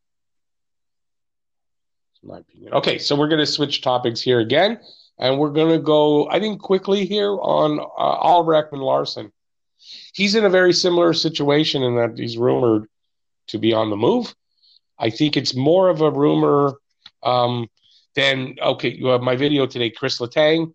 my 2.23 2.39
opinion. 2.39 2.75
Okay, 2.75 2.99
so 2.99 3.17
we're 3.17 3.29
going 3.29 3.41
to 3.41 3.47
switch 3.47 3.83
topics 3.83 4.21
here 4.21 4.41
again, 4.41 4.79
and 5.19 5.39
we're 5.39 5.51
going 5.51 5.73
to 5.73 5.83
go, 5.83 6.29
I 6.29 6.39
think, 6.39 6.61
quickly 6.61 7.07
here 7.07 7.33
on 7.33 7.81
uh, 7.81 7.85
Oliver 8.29 8.53
Ekman-Larsson 8.53 9.33
he's 10.13 10.35
in 10.35 10.45
a 10.45 10.51
very 10.51 10.73
similar 10.73 11.13
situation 11.13 11.83
in 11.83 11.97
that 11.97 12.19
he's 12.19 12.37
rumored 12.37 12.87
to 13.49 13.59
be 13.59 13.73
on 13.73 13.91
the 13.91 13.97
move. 13.97 14.35
I 14.99 15.11
think 15.11 15.37
it's 15.37 15.55
more 15.55 15.89
of 15.89 16.01
a 16.01 16.11
rumor 16.11 16.75
um, 17.23 17.69
than 18.15 18.57
okay. 18.61 18.91
You 18.91 19.07
have 19.07 19.23
my 19.23 19.37
video 19.37 19.67
today, 19.67 19.91
Chris 19.91 20.19
Letang. 20.19 20.75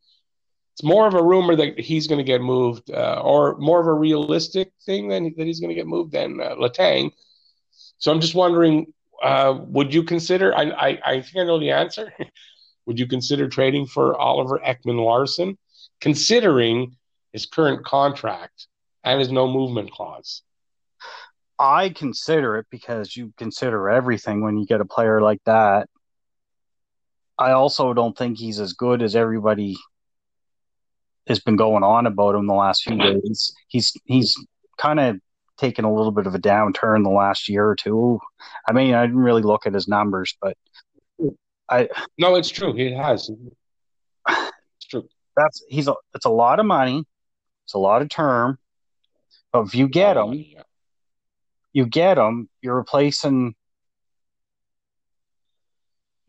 It's 0.75 0.83
more 0.83 1.07
of 1.07 1.13
a 1.13 1.23
rumor 1.23 1.55
that 1.55 1.79
he's 1.79 2.07
going 2.07 2.17
to 2.19 2.23
get 2.23 2.41
moved, 2.41 2.91
uh, 2.91 3.21
or 3.23 3.57
more 3.57 3.79
of 3.79 3.87
a 3.87 3.93
realistic 3.93 4.71
thing 4.85 5.07
than 5.07 5.33
that 5.37 5.47
he's 5.47 5.59
going 5.59 5.69
to 5.69 5.75
get 5.75 5.87
moved 5.87 6.11
than 6.11 6.41
uh, 6.41 6.55
Letang. 6.55 7.11
So 7.97 8.11
I'm 8.11 8.19
just 8.19 8.35
wondering, 8.35 8.93
uh, 9.23 9.57
would 9.67 9.93
you 9.93 10.03
consider? 10.03 10.53
I, 10.55 10.63
I 10.63 10.99
I 11.05 11.21
think 11.21 11.37
I 11.37 11.43
know 11.45 11.59
the 11.59 11.71
answer. 11.71 12.13
would 12.85 12.99
you 12.99 13.07
consider 13.07 13.47
trading 13.47 13.87
for 13.87 14.15
Oliver 14.17 14.59
Ekman-Larsson, 14.59 15.57
considering 16.01 16.97
his 17.31 17.45
current 17.45 17.85
contract? 17.85 18.67
and 19.05 19.19
his 19.19 19.31
no 19.31 19.47
movement 19.47 19.91
clause. 19.91 20.41
I 21.57 21.89
consider 21.89 22.57
it 22.57 22.65
because 22.69 23.15
you 23.15 23.31
consider 23.37 23.89
everything 23.89 24.41
when 24.41 24.57
you 24.57 24.65
get 24.65 24.81
a 24.81 24.85
player 24.85 25.21
like 25.21 25.41
that. 25.45 25.87
I 27.37 27.51
also 27.51 27.93
don't 27.93 28.17
think 28.17 28.37
he's 28.37 28.59
as 28.59 28.73
good 28.73 29.01
as 29.01 29.15
everybody 29.15 29.77
has 31.27 31.39
been 31.39 31.55
going 31.55 31.83
on 31.83 32.05
about 32.05 32.35
him 32.35 32.47
the 32.47 32.53
last 32.53 32.83
few 32.83 32.95
mm-hmm. 32.95 33.19
days. 33.19 33.53
He's 33.67 33.93
he's 34.05 34.35
kind 34.77 34.99
of 34.99 35.17
taken 35.57 35.85
a 35.85 35.93
little 35.93 36.11
bit 36.11 36.27
of 36.27 36.35
a 36.35 36.39
downturn 36.39 37.03
the 37.03 37.09
last 37.09 37.47
year 37.47 37.67
or 37.67 37.75
two. 37.75 38.19
I 38.67 38.73
mean, 38.73 38.93
I 38.93 39.05
didn't 39.05 39.21
really 39.21 39.41
look 39.41 39.65
at 39.65 39.73
his 39.73 39.87
numbers, 39.87 40.37
but 40.41 40.57
I 41.69 41.89
no, 42.17 42.35
it's 42.35 42.49
true. 42.49 42.73
He 42.73 42.93
has. 42.93 43.29
It's 44.27 44.87
true. 44.89 45.07
That's 45.35 45.63
he's 45.69 45.87
a, 45.87 45.95
it's 46.13 46.25
a 46.25 46.29
lot 46.29 46.59
of 46.59 46.65
money. 46.65 47.03
It's 47.65 47.73
a 47.73 47.79
lot 47.79 48.01
of 48.01 48.09
term. 48.09 48.59
But 49.51 49.67
if 49.67 49.75
you 49.75 49.87
get 49.87 50.17
oh, 50.17 50.33
you 51.75 51.85
get 51.85 52.15
them. 52.15 52.47
You're 52.61 52.77
replacing. 52.77 53.53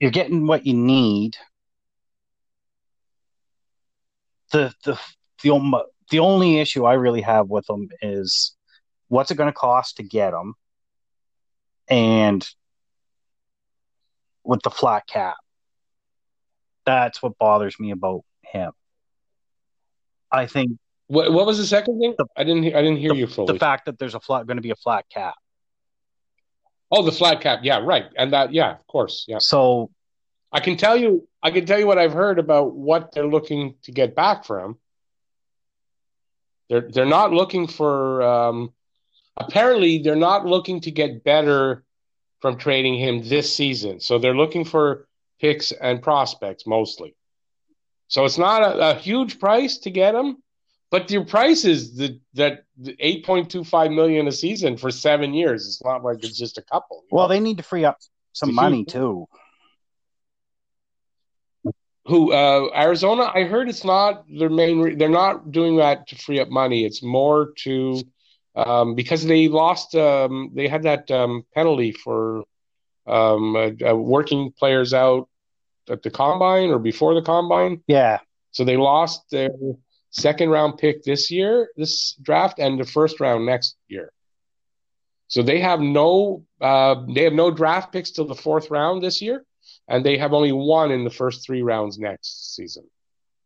You're 0.01 0.11
getting 0.11 0.47
what 0.49 0.66
you 0.66 0.74
need. 0.74 1.36
The 4.57 4.73
the 4.85 4.99
the 5.43 5.85
the 6.11 6.19
only 6.21 6.59
issue 6.59 6.87
I 6.87 6.95
really 6.95 7.21
have 7.21 7.51
with 7.51 7.67
them 7.67 7.91
is 8.01 8.57
what's 9.09 9.31
it 9.31 9.35
going 9.35 9.53
to 9.53 9.59
cost 9.59 9.99
to 9.99 10.03
get 10.03 10.31
them, 10.31 10.55
and 11.91 12.49
with 14.45 14.63
the 14.63 14.71
flat 14.71 15.07
cap. 15.07 15.37
That's 16.87 17.23
what 17.23 17.37
bothers 17.37 17.79
me 17.79 17.91
about 17.91 18.25
him. 18.41 18.73
I 20.33 20.47
think 20.47 20.79
what, 21.09 21.31
what 21.33 21.45
was 21.45 21.59
the 21.59 21.67
second 21.67 22.01
thing? 22.01 22.15
The, 22.17 22.25
I 22.35 22.45
didn't 22.45 22.65
I 22.65 22.81
didn't 22.81 22.97
hear 22.97 23.11
the, 23.11 23.17
you 23.17 23.27
fully. 23.27 23.53
The 23.53 23.59
fact 23.59 23.85
that 23.85 23.99
there's 23.99 24.15
a 24.15 24.21
flat 24.21 24.47
going 24.47 24.57
to 24.57 24.63
be 24.63 24.71
a 24.71 24.77
flat 24.77 25.05
cap. 25.11 25.35
Oh, 26.91 27.03
the 27.03 27.13
flat 27.13 27.43
cap. 27.43 27.59
Yeah, 27.63 27.81
right. 27.83 28.07
And 28.17 28.33
that 28.33 28.55
yeah, 28.55 28.71
of 28.71 28.87
course. 28.87 29.27
Yeah. 29.29 29.39
So 29.39 29.91
I 30.51 30.61
can 30.61 30.79
tell 30.79 30.97
you 30.97 31.29
I 31.47 31.53
can 31.53 31.64
tell 31.64 31.78
you 31.78 31.86
what 31.86 31.97
I've 31.97 32.12
heard 32.12 32.40
about 32.40 32.74
what 32.74 33.12
they're 33.12 33.28
looking 33.28 33.76
to 33.84 33.92
get 33.92 34.16
back 34.16 34.44
from. 34.44 34.78
They're 36.68 36.88
they're 36.90 37.07
not 37.07 37.32
looking 37.32 37.68
for 37.68 38.20
um 38.20 38.72
apparently 39.36 39.99
they're 40.03 40.16
not 40.16 40.44
looking 40.44 40.80
to 40.80 40.90
get 40.90 41.22
better 41.22 41.84
from 42.40 42.59
trading 42.59 42.97
him 42.97 43.22
this 43.28 43.55
season. 43.55 44.01
So 44.01 44.18
they're 44.18 44.34
looking 44.34 44.64
for 44.64 45.07
picks 45.40 45.70
and 45.70 46.03
prospects 46.03 46.66
mostly. 46.66 47.14
So 48.09 48.24
it's 48.24 48.38
not 48.38 48.62
a, 48.62 48.90
a 48.90 48.94
huge 48.97 49.38
price 49.38 49.78
to 49.78 49.90
get 49.90 50.16
him, 50.16 50.38
but 50.90 51.12
your 51.12 51.24
price 51.24 51.64
is 51.64 51.94
the 51.94 52.18
that 52.34 52.64
eight 52.99 53.24
point 53.24 53.53
two 53.53 53.62
five 53.62 53.92
million 53.92 54.26
a 54.26 54.32
season 54.32 54.76
for 54.76 54.90
seven 54.90 55.32
years. 55.32 55.64
It's 55.68 55.84
not 55.84 56.03
like 56.03 56.24
it's 56.24 56.36
just 56.36 56.59
a 56.59 56.62
couple. 56.62 57.05
Well, 57.12 57.28
know? 57.28 57.34
they 57.34 57.38
need 57.38 57.59
to 57.59 57.62
free 57.62 57.84
up 57.84 57.99
some 58.32 58.53
money 58.53 58.84
too. 58.84 59.28
Who 62.09 62.33
uh, 62.33 62.69
Arizona? 62.75 63.33
I 63.35 63.45
heard 63.45 63.69
it's 63.69 63.85
not 63.85 64.25
their 64.29 64.51
main. 64.51 64.81
Re- 64.81 64.95
they're 64.95 65.09
not 65.09 65.51
doing 65.51 65.77
that 65.77 66.07
to 66.09 66.17
free 66.17 66.41
up 66.41 66.49
money. 66.49 66.85
It's 66.85 67.03
more 67.03 67.53
to 67.65 68.01
um, 68.55 68.95
because 68.95 69.25
they 69.25 69.49
lost. 69.49 69.95
Um, 69.95 70.51
they 70.55 70.69
had 70.69 70.85
that 70.85 71.11
um, 71.11 71.45
penalty 71.55 71.93
for 71.93 72.45
um, 73.07 73.57
uh, 73.57 73.71
uh, 73.89 73.95
working 73.95 74.53
players 74.53 74.95
out 74.95 75.29
at 75.89 76.03
the 76.03 76.11
combine 76.11 76.71
or 76.71 76.79
before 76.79 77.15
the 77.15 77.23
combine. 77.23 77.83
Yeah. 77.87 78.19
So 78.53 78.65
they 78.65 78.77
lost 78.77 79.31
their 79.31 79.51
second 80.11 80.51
round 80.51 80.79
pick 80.79 81.03
this 81.03 81.31
year, 81.31 81.69
this 81.77 82.15
draft, 82.23 82.59
and 82.59 82.81
the 82.81 82.85
first 82.85 83.21
round 83.21 83.47
next 83.47 83.77
year. 83.89 84.13
So 85.29 85.43
they 85.43 85.61
have 85.61 85.81
no 85.81 86.45
uh, 86.61 87.05
they 87.15 87.25
have 87.25 87.33
no 87.33 87.51
draft 87.51 87.93
picks 87.93 88.11
till 88.11 88.27
the 88.27 88.35
fourth 88.35 88.71
round 88.71 89.03
this 89.03 89.21
year, 89.21 89.45
and 89.89 90.05
they 90.05 90.18
have 90.18 90.32
only 90.32 90.53
one 90.53 90.91
in 90.91 91.05
the 91.05 91.11
first 91.11 91.45
three 91.45 91.62
rounds 91.62 91.99
next 91.99 92.55
season. 92.55 92.84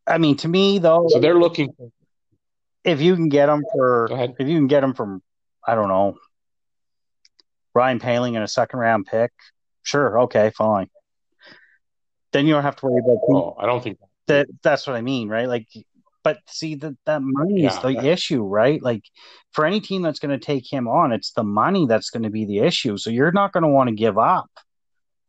I 0.07 0.19
mean, 0.19 0.37
to 0.39 0.49
me 0.49 0.79
though, 0.79 1.07
so 1.09 1.21
they're 1.21 1.39
looking. 1.39 1.75
If 2.83 3.01
you 3.01 3.15
can 3.15 3.29
get 3.29 3.47
them 3.47 3.63
for, 3.73 4.09
if 4.39 4.49
you 4.49 4.57
can 4.57 4.67
get 4.67 4.81
them 4.81 4.95
from, 4.95 5.23
I 5.67 5.75
don't 5.75 5.89
know, 5.89 6.17
Ryan 7.75 8.01
Poehling 8.01 8.37
in 8.37 8.43
a 8.43 8.49
second 8.49 8.79
round 8.79 9.07
pick, 9.07 9.33
sure, 9.83 10.21
okay, 10.23 10.51
fine. 10.57 10.89
Then 12.33 12.47
you 12.47 12.55
don't 12.55 12.63
have 12.63 12.77
to 12.77 12.87
worry 12.87 13.03
about. 13.05 13.19
Oh, 13.29 13.57
I 13.59 13.67
don't 13.67 13.83
think 13.83 13.99
that. 14.27 14.47
That's 14.63 14.87
what 14.87 14.97
I 14.97 15.03
mean, 15.03 15.29
right? 15.29 15.49
Like 15.49 15.67
but 16.23 16.39
see 16.47 16.75
that 16.77 16.97
that 17.07 17.23
money 17.23 17.63
yeah, 17.63 17.69
is 17.69 17.79
the 17.81 18.07
issue, 18.07 18.43
right? 18.43 18.83
Like 18.83 19.03
for 19.53 19.65
any 19.65 19.81
team 19.81 20.03
that's 20.03 20.19
going 20.19 20.39
to 20.39 20.45
take 20.45 20.71
him 20.71 20.89
on, 20.89 21.13
it's 21.13 21.33
the 21.33 21.43
money 21.43 21.87
that's 21.87 22.11
going 22.11 22.23
to 22.25 22.31
be 22.31 22.45
the 22.45 22.59
issue. 22.61 22.97
So 22.97 23.11
you're 23.11 23.33
not 23.33 23.53
going 23.53 23.63
to 23.63 23.69
want 23.69 23.89
to 23.89 23.95
give 23.95 24.19
up 24.19 24.51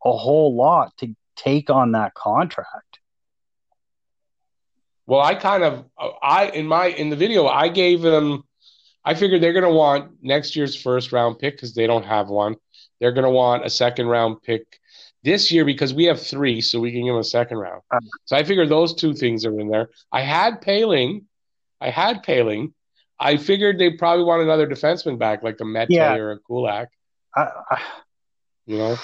a 0.04 0.12
whole 0.16 0.54
lot 0.56 0.96
to 0.98 1.14
take 1.36 1.70
on 1.70 1.92
that 1.92 2.14
contract. 2.14 2.98
Well, 5.06 5.20
I 5.20 5.34
kind 5.34 5.62
of 5.64 5.84
I 6.22 6.46
in 6.46 6.66
my 6.66 6.86
in 6.86 7.10
the 7.10 7.16
video 7.16 7.46
I 7.46 7.68
gave 7.68 8.02
them 8.02 8.44
I 9.04 9.14
figured 9.14 9.42
they're 9.42 9.52
going 9.52 9.64
to 9.64 9.70
want 9.70 10.22
next 10.22 10.54
year's 10.54 10.80
first 10.80 11.10
round 11.12 11.38
pick 11.38 11.56
because 11.56 11.74
they 11.74 11.86
don't 11.88 12.04
have 12.04 12.28
one. 12.28 12.54
They're 13.00 13.12
going 13.12 13.24
to 13.24 13.30
want 13.30 13.64
a 13.66 13.70
second 13.70 14.06
round 14.06 14.42
pick 14.42 14.64
This 15.24 15.50
year, 15.50 15.64
because 15.64 15.92
we 15.92 16.04
have 16.04 16.20
three, 16.20 16.60
so 16.60 16.78
we 16.78 16.92
can 16.92 17.04
give 17.04 17.14
him 17.14 17.20
a 17.20 17.24
second 17.24 17.58
round. 17.58 17.82
Uh, 17.90 17.98
so 18.26 18.36
I 18.36 18.44
figured 18.44 18.68
those 18.68 18.94
two 18.94 19.12
things 19.14 19.44
are 19.44 19.58
in 19.58 19.68
there. 19.68 19.88
I 20.12 20.20
had 20.22 20.62
Poehling. 20.62 21.24
I 21.80 21.90
had 21.90 22.24
Poehling. 22.24 22.72
I 23.18 23.36
figured 23.38 23.78
they 23.78 23.90
probably 23.90 24.24
want 24.24 24.42
another 24.42 24.68
defenseman 24.68 25.18
back, 25.18 25.42
like 25.42 25.60
a 25.60 25.64
Mete 25.64 25.90
Yeah. 25.90 26.14
or 26.14 26.32
a 26.32 26.38
Kulak. 26.38 26.88
I, 27.36 27.42
I, 27.70 27.80
You 28.66 28.78
know, 28.78 28.96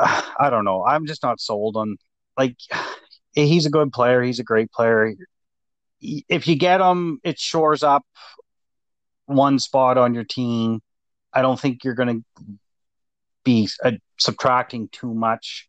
I 0.38 0.48
don't 0.50 0.64
know. 0.64 0.84
I'm 0.84 1.06
just 1.06 1.22
not 1.22 1.40
sold 1.40 1.76
on 1.76 1.96
like 2.36 2.56
he's 3.32 3.66
a 3.66 3.70
good 3.70 3.92
player. 3.92 4.22
He's 4.22 4.40
a 4.40 4.44
great 4.44 4.72
player. 4.72 5.14
If 6.00 6.48
you 6.48 6.56
get 6.56 6.80
him, 6.80 7.20
it 7.22 7.38
shores 7.38 7.82
up 7.82 8.04
one 9.26 9.58
spot 9.58 9.98
on 9.98 10.14
your 10.14 10.24
team. 10.24 10.80
I 11.32 11.42
don't 11.42 11.60
think 11.60 11.84
you're 11.84 11.94
going 11.94 12.24
to 12.38 12.58
be 13.44 13.68
uh, 13.84 13.92
subtracting 14.18 14.88
too 14.88 15.12
much 15.12 15.68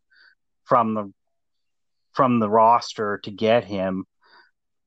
from 0.63 0.93
the 0.93 1.13
from 2.13 2.39
the 2.39 2.49
roster 2.49 3.19
to 3.23 3.31
get 3.31 3.65
him, 3.65 4.05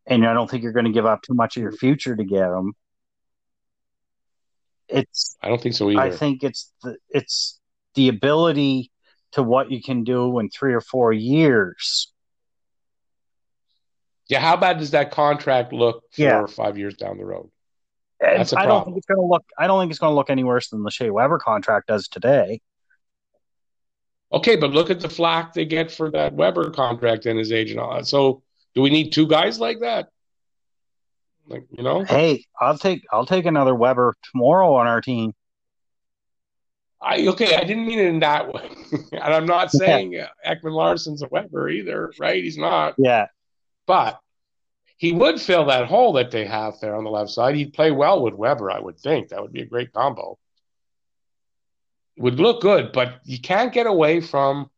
and 0.07 0.27
I 0.27 0.33
don't 0.33 0.51
think 0.51 0.63
you're 0.63 0.73
going 0.73 0.87
to 0.87 0.93
give 0.93 1.07
up 1.07 1.23
too 1.23 1.35
much 1.35 1.57
of 1.57 1.63
your 1.63 1.73
future 1.73 2.17
to 2.17 2.25
get 2.25 2.49
him. 2.49 2.73
It's 4.89 5.37
I 5.43 5.49
don't 5.49 5.61
think 5.61 5.75
so 5.75 5.91
either. 5.91 6.01
I 6.01 6.11
think 6.11 6.43
it's 6.43 6.73
the 6.83 6.97
it's 7.11 7.61
the 7.95 8.09
ability 8.09 8.91
to 9.35 9.43
what 9.43 9.71
you 9.71 9.81
can 9.83 10.03
do 10.05 10.39
in 10.39 10.49
three 10.49 10.75
or 10.75 10.81
four 10.81 11.13
years. 11.13 12.11
yeah, 14.29 14.41
how 14.41 14.57
bad 14.57 14.79
does 14.79 14.93
that 14.93 15.11
contract 15.11 15.73
look 15.73 16.03
four 16.13 16.25
Yeah. 16.25 16.41
or 16.41 16.49
five 16.49 16.79
years 16.79 16.95
down 16.97 17.19
the 17.19 17.25
road? 17.27 17.51
That's 18.21 18.55
a 18.55 18.59
I 18.59 18.65
don't 18.67 18.85
think 18.87 18.97
it's 18.97 19.07
going 19.07 19.21
to 19.21 19.27
look. 19.27 19.45
I 19.59 19.67
don't 19.67 19.81
think 19.83 19.91
it's 19.91 19.99
going 19.99 20.13
to 20.13 20.15
look 20.15 20.31
any 20.31 20.45
worse 20.45 20.71
than 20.71 20.83
the 20.83 20.91
Shea 20.91 21.11
Weber 21.11 21.39
contract 21.39 21.89
does 21.89 22.09
today. 22.09 22.61
Okay, 24.33 24.57
but 24.57 24.71
look 24.71 24.89
at 24.91 25.01
the 25.01 25.11
flack 25.11 25.53
they 25.53 25.67
get 25.67 25.91
for 25.91 26.11
that 26.13 26.33
Weber 26.33 26.71
contract 26.71 27.27
and 27.27 27.39
his 27.39 27.53
age 27.53 27.71
and 27.71 27.79
all 27.79 27.91
that. 27.93 28.01
Uh, 28.01 28.05
so, 28.05 28.43
do 28.75 28.81
we 28.81 28.89
need 28.89 29.11
two 29.13 29.27
guys 29.29 29.61
like 29.61 29.81
that? 29.81 30.09
Like, 31.47 31.65
you 31.77 31.85
know, 31.85 32.03
Hey, 32.05 32.45
I'll 32.59 32.79
take 32.79 33.05
I'll 33.13 33.27
take 33.27 33.45
another 33.45 33.75
Weber 33.75 34.15
tomorrow 34.33 34.75
on 34.75 34.87
our 34.87 35.03
team. 35.03 35.35
I 37.05 37.27
okay, 37.29 37.55
I 37.57 37.65
didn't 37.65 37.87
mean 37.87 37.99
it 37.99 38.07
in 38.07 38.21
that 38.21 38.53
way, 38.53 38.69
and 39.13 39.23
I'm 39.23 39.47
not 39.47 39.71
saying 39.71 40.19
uh, 40.19 40.29
Ekman-Larsson's 40.47 41.23
a 41.23 41.29
Weber 41.29 41.69
either, 41.69 42.13
right? 42.19 42.43
He's 42.43 42.57
not, 42.59 42.95
Yeah, 42.99 43.27
but 43.87 44.21
he 44.97 45.13
would 45.13 45.41
fill 45.41 45.67
that 45.67 45.87
hole 45.87 46.15
that 46.15 46.31
they 46.31 46.47
have 46.47 46.81
there 46.81 46.97
on 46.97 47.05
the 47.05 47.11
left 47.11 47.31
side. 47.31 47.57
He'd 47.57 47.75
play 47.75 47.91
well 47.91 48.23
with 48.23 48.35
Weber, 48.35 48.71
I 48.71 48.79
would 48.81 48.99
think. 48.99 49.29
That 49.29 49.43
would 49.43 49.53
be 49.53 49.61
a 49.63 49.67
great 49.67 49.93
combo. 49.93 50.39
Would 52.17 52.39
look 52.39 52.63
good, 52.63 52.93
but 52.93 53.21
you 53.25 53.41
can't 53.41 53.73
get 53.73 53.87
away 53.87 54.21
from, 54.21 54.71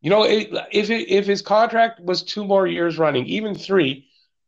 you 0.00 0.08
know, 0.08 0.22
it, 0.22 0.50
if 0.70 0.88
it, 0.88 1.10
if 1.10 1.26
his 1.26 1.42
contract 1.42 2.00
was 2.00 2.22
two 2.22 2.44
more 2.44 2.66
years 2.66 2.96
running, 2.96 3.26
even 3.26 3.56
three, 3.56 4.06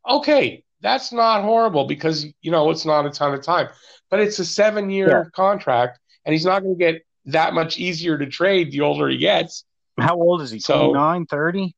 okay, 0.09 0.63
that's 0.81 1.13
not 1.13 1.43
horrible 1.43 1.85
because 1.87 2.27
you 2.41 2.51
know 2.51 2.71
it's 2.71 2.85
not 2.87 3.07
a 3.07 3.11
ton 3.11 3.35
of 3.35 3.43
time, 3.43 3.69
but 4.09 4.21
it's 4.21 4.39
a 4.39 4.45
seven 4.45 4.89
year 4.89 5.09
Yeah. 5.09 5.25
contract, 5.35 5.99
and 6.25 6.33
he's 6.33 6.45
not 6.45 6.63
going 6.63 6.79
to 6.79 6.79
get 6.79 7.03
that 7.27 7.55
much 7.55 7.79
easier 7.79 8.19
to 8.19 8.27
trade 8.27 8.73
the 8.73 8.81
older 8.81 9.09
he 9.09 9.19
gets. 9.19 9.65
how 9.99 10.17
old 10.17 10.43
is 10.43 10.51
he? 10.51 10.59
So- 10.59 10.93
29, 10.93 11.27
30? 11.27 11.75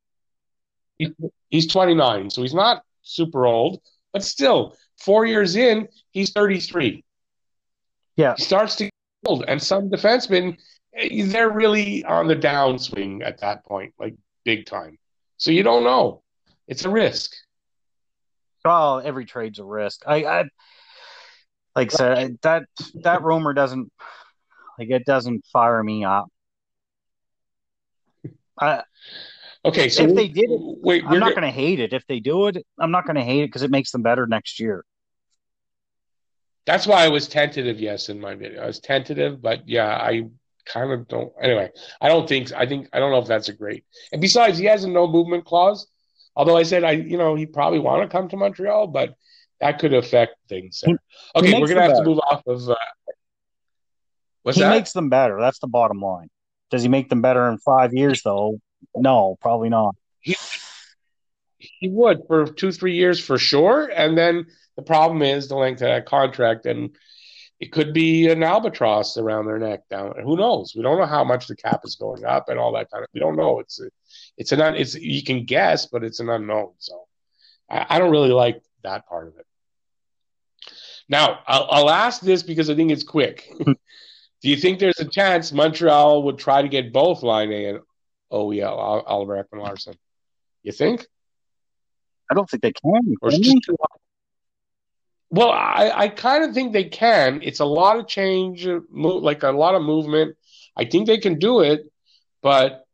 He's, 0.98 1.10
he's 1.50 1.66
29, 1.66 2.30
so 2.30 2.42
he's 2.42 2.54
not 2.54 2.82
super 3.02 3.46
old, 3.46 3.80
but 4.12 4.22
still, 4.22 4.76
four 4.98 5.26
years 5.26 5.56
in, 5.56 5.88
he's 6.12 6.30
33. 6.30 7.04
Yeah. 8.16 8.34
He 8.36 8.44
starts 8.44 8.76
to 8.76 8.84
get 8.84 8.92
old, 9.26 9.44
and 9.48 9.60
some 9.60 9.90
defensemen, 9.90 10.56
eh, 10.96 11.24
they're 11.26 11.50
really 11.50 12.04
on 12.04 12.28
the 12.28 12.36
downswing 12.36 13.24
at 13.24 13.40
that 13.40 13.64
point, 13.64 13.92
like 13.98 14.14
big 14.44 14.66
time. 14.66 14.98
So 15.36 15.50
you 15.50 15.64
don't 15.64 15.82
know. 15.82 16.22
It's 16.68 16.84
a 16.84 16.90
risk. 16.90 17.32
Oh, 18.64 18.98
every 18.98 19.26
trade's 19.26 19.58
a 19.58 19.64
risk. 19.64 20.02
I, 20.06 20.24
I 20.24 20.44
like 21.76 21.92
I 21.94 21.96
said 21.96 22.38
that 22.42 22.64
that 23.02 23.22
rumor 23.22 23.52
doesn't 23.52 23.92
like 24.78 24.90
it 24.90 25.04
doesn't 25.04 25.44
fire 25.46 25.82
me 25.82 26.04
up. 26.04 26.26
I, 28.58 28.82
Okay, 29.64 29.88
so 29.88 30.02
If 30.04 30.14
they 30.14 30.28
did 30.28 30.50
it, 30.50 30.60
wait, 30.60 31.04
I'm 31.06 31.18
not 31.18 31.30
going 31.30 31.42
to 31.42 31.50
hate 31.50 31.80
it. 31.80 31.94
If 31.94 32.06
they 32.06 32.20
do 32.20 32.48
it, 32.48 32.64
I'm 32.78 32.90
not 32.90 33.06
going 33.06 33.16
to 33.16 33.22
hate 33.22 33.44
it 33.44 33.46
because 33.46 33.62
it 33.62 33.70
makes 33.70 33.92
them 33.92 34.02
better 34.02 34.26
next 34.26 34.60
year. 34.60 34.84
That's 36.66 36.86
why 36.86 37.04
I 37.04 37.08
was 37.08 37.28
tentative, 37.28 37.80
yes, 37.80 38.08
in 38.08 38.20
my 38.20 38.34
video. 38.34 38.62
I 38.62 38.66
was 38.66 38.80
tentative, 38.80 39.40
but 39.40 39.66
yeah, 39.66 39.86
I 39.86 40.28
kind 40.66 40.92
of 40.92 41.08
don't. 41.08 41.32
Anyway, 41.40 41.70
I 42.00 42.08
don't 42.08 42.28
think, 42.28 42.52
I 42.52 42.66
think, 42.66 42.88
I 42.92 42.98
don't 42.98 43.10
know 43.10 43.18
if 43.18 43.26
that's 43.26 43.48
a 43.48 43.54
great. 43.54 43.84
And 44.12 44.20
besides, 44.20 44.58
he 44.58 44.66
has 44.66 44.84
a 44.84 44.88
no 44.88 45.06
movement 45.06 45.46
clause. 45.46 45.86
Although 46.36 46.56
I 46.56 46.62
said, 46.62 46.84
I, 46.84 46.92
you 46.92 47.16
know, 47.16 47.34
he 47.34 47.46
probably 47.46 47.78
want 47.78 48.02
to 48.02 48.08
come 48.08 48.28
to 48.28 48.36
Montreal, 48.36 48.88
but 48.88 49.14
that 49.60 49.78
could 49.78 49.94
affect 49.94 50.36
things 50.48 50.82
there. 50.84 50.98
Okay, 51.36 51.52
we're 51.52 51.68
going 51.68 51.68
to 51.68 51.74
them 51.74 51.90
have 51.90 51.98
to 51.98 52.04
move 52.04 52.18
off 52.18 52.42
of. 52.46 52.68
Uh, 52.68 52.74
what's 54.44 54.56
he 54.56 54.62
that? 54.62 54.70
makes 54.70 54.92
them 54.92 55.08
better. 55.08 55.40
That's 55.40 55.58
the 55.58 55.66
bottom 55.66 56.00
line. 56.00 56.28
Does 56.70 56.82
he 56.82 56.88
make 56.88 57.08
them 57.08 57.20
better 57.20 57.48
in 57.48 57.58
five 57.58 57.92
years 57.92 58.22
though? 58.22 58.60
No, 58.94 59.36
probably 59.40 59.68
not. 59.68 59.96
He, 60.20 60.36
he 61.58 61.88
would 61.88 62.20
for 62.26 62.46
two, 62.46 62.72
three 62.72 62.94
years 62.94 63.18
for 63.18 63.38
sure. 63.38 63.90
And 63.94 64.16
then 64.16 64.46
the 64.76 64.82
problem 64.82 65.22
is 65.22 65.48
the 65.48 65.56
length 65.56 65.82
of 65.82 65.88
that 65.88 66.06
contract, 66.06 66.66
and 66.66 66.96
it 67.60 67.72
could 67.72 67.94
be 67.94 68.28
an 68.28 68.42
albatross 68.42 69.16
around 69.16 69.46
their 69.46 69.58
neck 69.58 69.88
down. 69.88 70.14
Who 70.22 70.36
knows? 70.36 70.74
We 70.76 70.82
don't 70.82 70.98
know 70.98 71.06
how 71.06 71.24
much 71.24 71.46
the 71.46 71.56
cap 71.56 71.80
is 71.84 71.96
going 71.96 72.24
up 72.24 72.48
and 72.48 72.58
all 72.58 72.72
that 72.74 72.90
kind 72.90 73.04
of. 73.04 73.08
We 73.14 73.20
don't 73.20 73.36
know. 73.36 73.60
It's 73.60 73.80
a, 73.80 73.88
it's 74.36 74.52
an 74.52 74.60
un, 74.60 74.74
it's 74.74 74.94
you 74.94 75.22
can 75.22 75.44
guess, 75.44 75.86
but 75.86 76.04
it's 76.04 76.20
an 76.20 76.28
unknown. 76.28 76.72
So 76.78 77.06
I, 77.70 77.86
I 77.90 77.98
don't 77.98 78.10
really 78.10 78.32
like 78.32 78.60
that 78.82 79.06
part 79.06 79.28
of 79.28 79.36
it. 79.38 79.46
Now 81.08 81.40
I'll, 81.46 81.68
I'll 81.70 81.90
ask 81.90 82.20
this 82.20 82.42
because 82.42 82.68
I 82.68 82.74
think 82.74 82.90
it's 82.90 83.04
quick. 83.04 83.48
Do 84.44 84.50
you 84.50 84.56
think 84.56 84.78
there's 84.78 85.00
a 85.00 85.06
chance 85.06 85.52
Montreal 85.52 86.24
would 86.24 86.36
try 86.36 86.60
to 86.60 86.68
get 86.68 86.92
both 86.92 87.22
Laine 87.22 87.50
and 87.66 87.80
OEL 88.30 88.72
Ol- 88.72 89.04
Oliver 89.06 89.42
Ekman-Larsson? 89.42 89.94
You 90.62 90.70
think? 90.70 91.06
I 92.30 92.34
don't 92.34 92.48
think 92.50 92.62
they 92.62 92.74
can. 92.74 93.16
Or 93.22 93.30
can 93.30 93.42
just 93.42 93.54
they? 93.54 93.72
too 93.72 93.76
hard? 93.80 94.00
Well, 95.30 95.50
I, 95.50 95.92
I 95.94 96.08
kind 96.08 96.44
of 96.44 96.52
think 96.52 96.74
they 96.74 96.84
can. 96.84 97.40
It's 97.42 97.60
a 97.60 97.64
lot 97.64 97.98
of 97.98 98.06
change, 98.06 98.68
like 98.92 99.44
a 99.44 99.50
lot 99.50 99.76
of 99.76 99.82
movement. 99.82 100.36
I 100.76 100.84
think 100.84 101.06
they 101.06 101.16
can 101.16 101.38
do 101.38 101.60
it, 101.60 101.90
but 102.42 102.84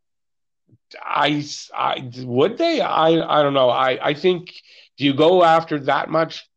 I, 1.05 1.45
I 1.75 2.13
would 2.19 2.59
they? 2.59 2.81
I, 2.81 3.09
I 3.09 3.43
don't 3.43 3.55
know. 3.55 3.71
I, 3.71 3.99
I 4.01 4.15
think 4.15 4.53
do 4.99 5.05
you 5.05 5.15
go 5.15 5.43
after 5.43 5.81
that 5.81 6.11
much 6.11 6.49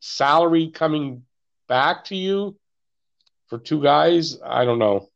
salary 0.00 0.72
coming 0.72 1.22
back 1.68 2.06
to 2.06 2.16
you 2.16 2.56
for 3.54 3.62
two 3.62 3.80
guys? 3.80 4.38
I 4.44 4.64
don't 4.64 4.80
know. 4.80 5.08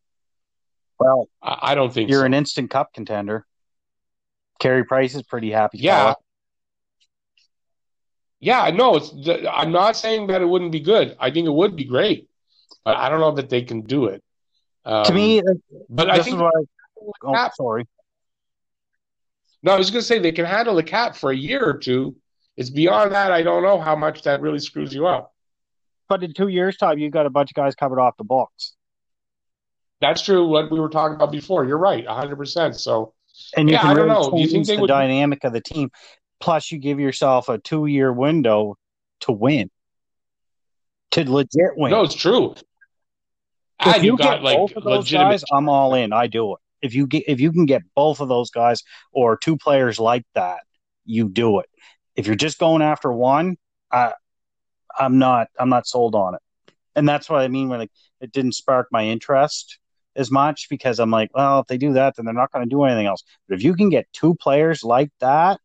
Well, 1.01 1.29
I, 1.43 1.59
I 1.63 1.75
don't 1.75 1.93
think 1.93 2.09
you're 2.09 2.21
so. 2.21 2.27
an 2.27 2.35
instant 2.35 2.71
cup 2.71 2.93
contender. 2.93 3.45
Carey 4.61 4.85
Price 4.85 5.15
is 5.15 5.23
pretty 5.23 5.51
happy. 5.51 5.79
Yeah. 5.79 6.15
Yeah, 8.41 8.71
no, 8.71 8.97
it's. 8.97 9.13
I'm 9.51 9.73
not 9.73 9.97
saying 9.97 10.29
that 10.29 10.41
it 10.41 10.45
wouldn't 10.45 10.71
be 10.71 10.79
good. 10.79 11.17
I 11.19 11.33
think 11.33 11.49
it 11.49 11.53
would 11.53 11.75
be 11.75 11.85
great, 11.85 12.29
but 12.85 12.97
I 12.97 13.09
don't 13.09 13.19
know 13.19 13.33
that 13.33 13.49
they 13.49 13.63
can 13.63 13.81
do 13.81 14.07
it. 14.07 14.23
Um, 14.85 15.05
to 15.07 15.13
me, 15.13 15.43
but 15.89 16.09
I 16.09 16.23
think. 16.23 16.41
I, 16.41 16.51
oh, 17.25 17.49
sorry. 17.57 17.85
no, 19.65 19.73
I 19.73 19.79
was 19.79 19.91
going 19.91 20.03
to 20.03 20.07
say 20.07 20.21
they 20.21 20.31
can 20.31 20.45
handle 20.45 20.77
the 20.77 20.85
cap 20.85 21.17
for 21.17 21.33
a 21.33 21.37
year 21.37 21.65
or 21.65 21.77
two. 21.77 22.15
It's 22.57 22.71
beyond 22.71 23.11
that. 23.11 23.33
I 23.33 23.43
don't 23.43 23.65
know 23.65 23.81
how 23.81 23.97
much 23.97 24.23
that 24.23 24.41
really 24.41 24.61
screws 24.61 24.95
you 24.95 25.09
up. 25.09 25.35
But 26.09 26.23
in 26.25 26.33
two 26.33 26.49
years' 26.49 26.77
time, 26.77 26.99
you 26.99 27.11
got 27.11 27.27
a 27.27 27.31
bunch 27.31 27.51
of 27.51 27.55
guys 27.55 27.75
covered 27.75 28.01
off 28.01 28.17
the 28.17 28.25
books, 28.25 28.75
That's 30.01 30.23
true. 30.23 30.47
What 30.47 30.71
we 30.71 30.81
were 30.81 30.89
talking 30.89 31.17
about 31.17 31.33
before. 31.33 31.65
You're 31.67 31.79
right, 31.79 32.05
100. 32.07 32.37
percent 32.37 32.77
So 32.77 33.13
and 33.57 33.69
you 33.69 33.75
Yeah, 33.75 33.83
can 33.83 33.91
I 33.91 33.95
don't 33.95 34.09
really 34.09 34.21
know. 34.23 34.31
Do 34.31 34.41
you 34.41 34.49
think 34.49 34.67
the 34.67 34.79
would- 34.81 34.89
dynamic 34.89 35.45
of 35.45 35.53
the 35.53 35.61
team. 35.61 35.91
Plus, 36.41 36.71
you 36.71 36.79
give 36.79 37.01
yourself 37.01 37.49
a 37.49 37.59
two-year 37.59 38.13
window 38.13 38.77
to 39.23 39.33
win, 39.33 39.71
to 41.11 41.29
legit 41.31 41.77
win. 41.77 41.91
no, 41.91 42.03
it's 42.05 42.15
true. 42.15 42.53
if 43.85 43.95
And 43.97 44.05
you 44.05 44.17
got 44.17 44.35
get 44.37 44.43
like 44.45 44.57
both 44.57 44.77
of 44.77 44.85
those 44.85 44.99
legitimate. 44.99 45.31
guys, 45.33 45.45
I'm 45.53 45.69
all 45.69 45.95
in. 45.95 46.13
I 46.13 46.29
do 46.29 46.53
it. 46.55 46.59
If 46.81 46.95
you 46.95 47.09
get 47.09 47.25
if 47.27 47.41
you 47.41 47.51
can 47.51 47.67
get 47.67 47.83
both 47.97 48.21
of 48.21 48.29
those 48.29 48.51
guys 48.51 48.85
or 49.13 49.37
two 49.37 49.57
players 49.57 49.99
like 49.99 50.25
that, 50.35 50.61
you 51.05 51.29
do 51.29 51.59
it. 51.59 51.67
If 52.15 52.27
you're 52.29 52.37
just 52.37 52.59
going 52.61 52.83
after 52.83 53.13
one, 53.13 53.57
I 53.91 54.13
I'm 54.99 55.19
not 55.19 55.49
I'm 55.59 55.69
not 55.69 55.87
sold 55.87 56.15
on 56.15 56.35
it. 56.35 56.41
And 56.95 57.09
that's 57.09 57.29
what 57.31 57.41
I 57.41 57.49
mean 57.49 57.69
when 57.69 57.81
like, 57.81 57.93
it 58.21 58.33
didn't 58.33 58.53
spark 58.53 58.89
my 58.91 59.05
interest 59.05 59.79
as 60.17 60.31
much 60.31 60.69
because 60.69 60.99
I'm 60.99 61.11
like, 61.11 61.31
well, 61.35 61.61
if 61.61 61.67
they 61.69 61.79
do 61.79 61.93
that, 61.93 62.17
then 62.17 62.25
they're 62.25 62.35
not 62.35 62.51
going 62.51 62.65
to 62.65 62.69
do 62.69 62.83
anything 62.83 63.07
else. 63.07 63.23
But 63.49 63.57
if 63.57 63.63
you 63.63 63.75
can 63.75 63.89
get 63.89 64.07
two 64.13 64.35
players 64.35 64.83
like 64.83 65.11
that, 65.21 65.61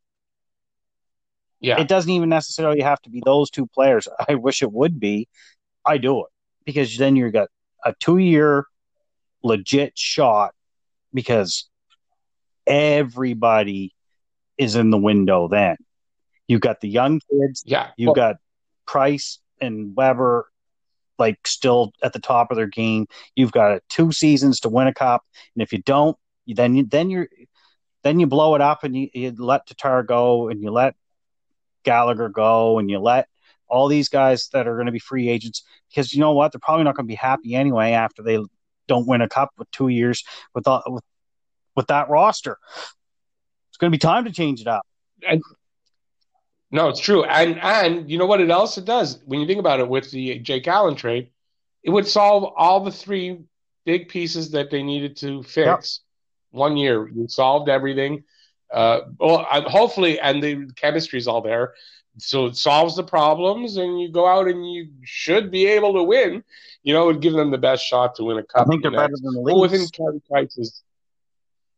yeah, 1.59 1.79
it 1.79 1.87
doesn't 1.87 2.11
even 2.11 2.29
necessarily 2.29 2.81
have 2.81 3.01
to 3.01 3.09
be 3.09 3.21
those 3.25 3.49
two 3.49 3.65
players. 3.67 4.07
I 4.29 4.35
wish 4.35 4.61
it 4.61 4.71
would 4.71 4.99
be. 4.99 5.27
I 5.85 5.97
do 5.97 6.19
it 6.21 6.27
because 6.65 6.95
then 6.97 7.15
you 7.15 7.29
got 7.31 7.49
a 7.83 7.93
two 7.99 8.17
year 8.17 8.65
legit 9.43 9.97
shot 9.97 10.53
because 11.13 11.69
everybody 12.65 13.93
is 14.57 14.75
in 14.75 14.89
the 14.89 14.97
window 14.97 15.47
then. 15.47 15.77
You've 16.47 16.61
got 16.61 16.81
the 16.81 16.89
young 16.89 17.21
kids. 17.29 17.63
Yeah. 17.65 17.91
You've 17.97 18.07
well, 18.07 18.15
got 18.15 18.35
Price 18.85 19.39
and 19.61 19.95
Weber 19.95 20.47
like 21.19 21.45
still 21.45 21.93
at 22.01 22.13
the 22.13 22.19
top 22.19 22.51
of 22.51 22.57
their 22.57 22.67
game. 22.67 23.07
You've 23.35 23.51
got 23.51 23.81
two 23.89 24.11
seasons 24.11 24.59
to 24.61 24.69
win 24.69 24.87
a 24.87 24.93
cup, 24.93 25.23
and 25.55 25.61
if 25.61 25.71
you 25.71 25.79
don't, 25.79 26.17
then 26.47 26.75
you 26.75 26.85
then 26.85 27.09
you're 27.09 27.27
then 28.03 28.19
you 28.19 28.27
blow 28.27 28.55
it 28.55 28.61
up 28.61 28.83
and 28.83 28.95
you, 28.95 29.09
you 29.13 29.33
let 29.37 29.65
Tatar 29.65 30.03
go 30.03 30.49
and 30.49 30.61
you 30.61 30.71
let 30.71 30.95
Gallagher 31.83 32.29
go 32.29 32.79
and 32.79 32.89
you 32.89 32.99
let 32.99 33.27
all 33.67 33.87
these 33.87 34.09
guys 34.09 34.49
that 34.49 34.67
are 34.67 34.75
going 34.75 34.87
to 34.87 34.91
be 34.91 34.99
free 34.99 35.29
agents 35.29 35.63
because 35.89 36.13
you 36.13 36.19
know 36.19 36.33
what 36.33 36.51
they're 36.51 36.59
probably 36.59 36.83
not 36.83 36.95
going 36.95 37.05
to 37.05 37.11
be 37.11 37.15
happy 37.15 37.55
anyway 37.55 37.91
after 37.91 38.21
they 38.21 38.37
don't 38.87 39.07
win 39.07 39.21
a 39.21 39.29
cup 39.29 39.49
with 39.57 39.71
two 39.71 39.87
years 39.87 40.23
with 40.53 40.65
with, 40.87 41.03
with 41.75 41.87
that 41.87 42.09
roster. 42.09 42.57
It's 43.69 43.77
going 43.77 43.91
to 43.91 43.95
be 43.95 43.99
time 43.99 44.25
to 44.25 44.31
change 44.31 44.61
it 44.61 44.67
up. 44.67 44.85
And, 45.27 45.41
no, 46.73 46.89
it's 46.89 46.99
true, 46.99 47.23
and 47.23 47.59
and 47.61 48.09
you 48.09 48.17
know 48.17 48.25
what 48.25 48.41
it 48.41 48.49
else 48.49 48.79
it 48.79 48.85
does 48.85 49.19
when 49.27 49.39
you 49.39 49.45
think 49.45 49.59
about 49.59 49.79
it 49.79 49.87
with 49.87 50.09
the 50.09 50.39
Jake 50.39 50.67
Allen 50.67 50.95
trade, 50.95 51.29
it 51.83 51.91
would 51.91 52.07
solve 52.07 52.51
all 52.57 52.79
the 52.79 52.91
three 52.91 53.41
big 53.85 54.09
pieces 54.09 54.49
that 54.51 54.71
they 54.71 54.81
needed 54.81 55.15
to 55.17 55.43
fix. 55.43 56.01
Yep. 56.55 56.59
One 56.59 56.75
year, 56.75 57.07
you 57.07 57.27
solved 57.27 57.69
everything. 57.69 58.23
Uh, 58.73 59.01
well, 59.19 59.45
hopefully, 59.69 60.19
and 60.19 60.41
the 60.41 60.71
chemistry 60.75 61.19
is 61.19 61.27
all 61.27 61.41
there, 61.41 61.75
so 62.17 62.47
it 62.47 62.55
solves 62.55 62.95
the 62.95 63.03
problems, 63.03 63.77
and 63.77 64.01
you 64.01 64.11
go 64.11 64.25
out 64.25 64.47
and 64.47 64.67
you 64.67 64.87
should 65.03 65.51
be 65.51 65.67
able 65.67 65.93
to 65.93 66.01
win. 66.01 66.43
You 66.81 66.95
know, 66.95 67.03
it 67.03 67.13
would 67.13 67.21
give 67.21 67.33
them 67.33 67.51
the 67.51 67.59
best 67.59 67.85
shot 67.85 68.15
to 68.15 68.23
win 68.23 68.39
a 68.39 68.43
cup. 68.43 68.65
I 68.65 68.69
think 68.71 68.81
they're 68.81 68.89
better 68.89 69.13
than 69.21 69.35
the 69.35 69.41
Leafs. 69.41 69.53
Well, 69.53 69.61
within 69.61 69.87
Carey 69.89 70.21
Price's 70.27 70.81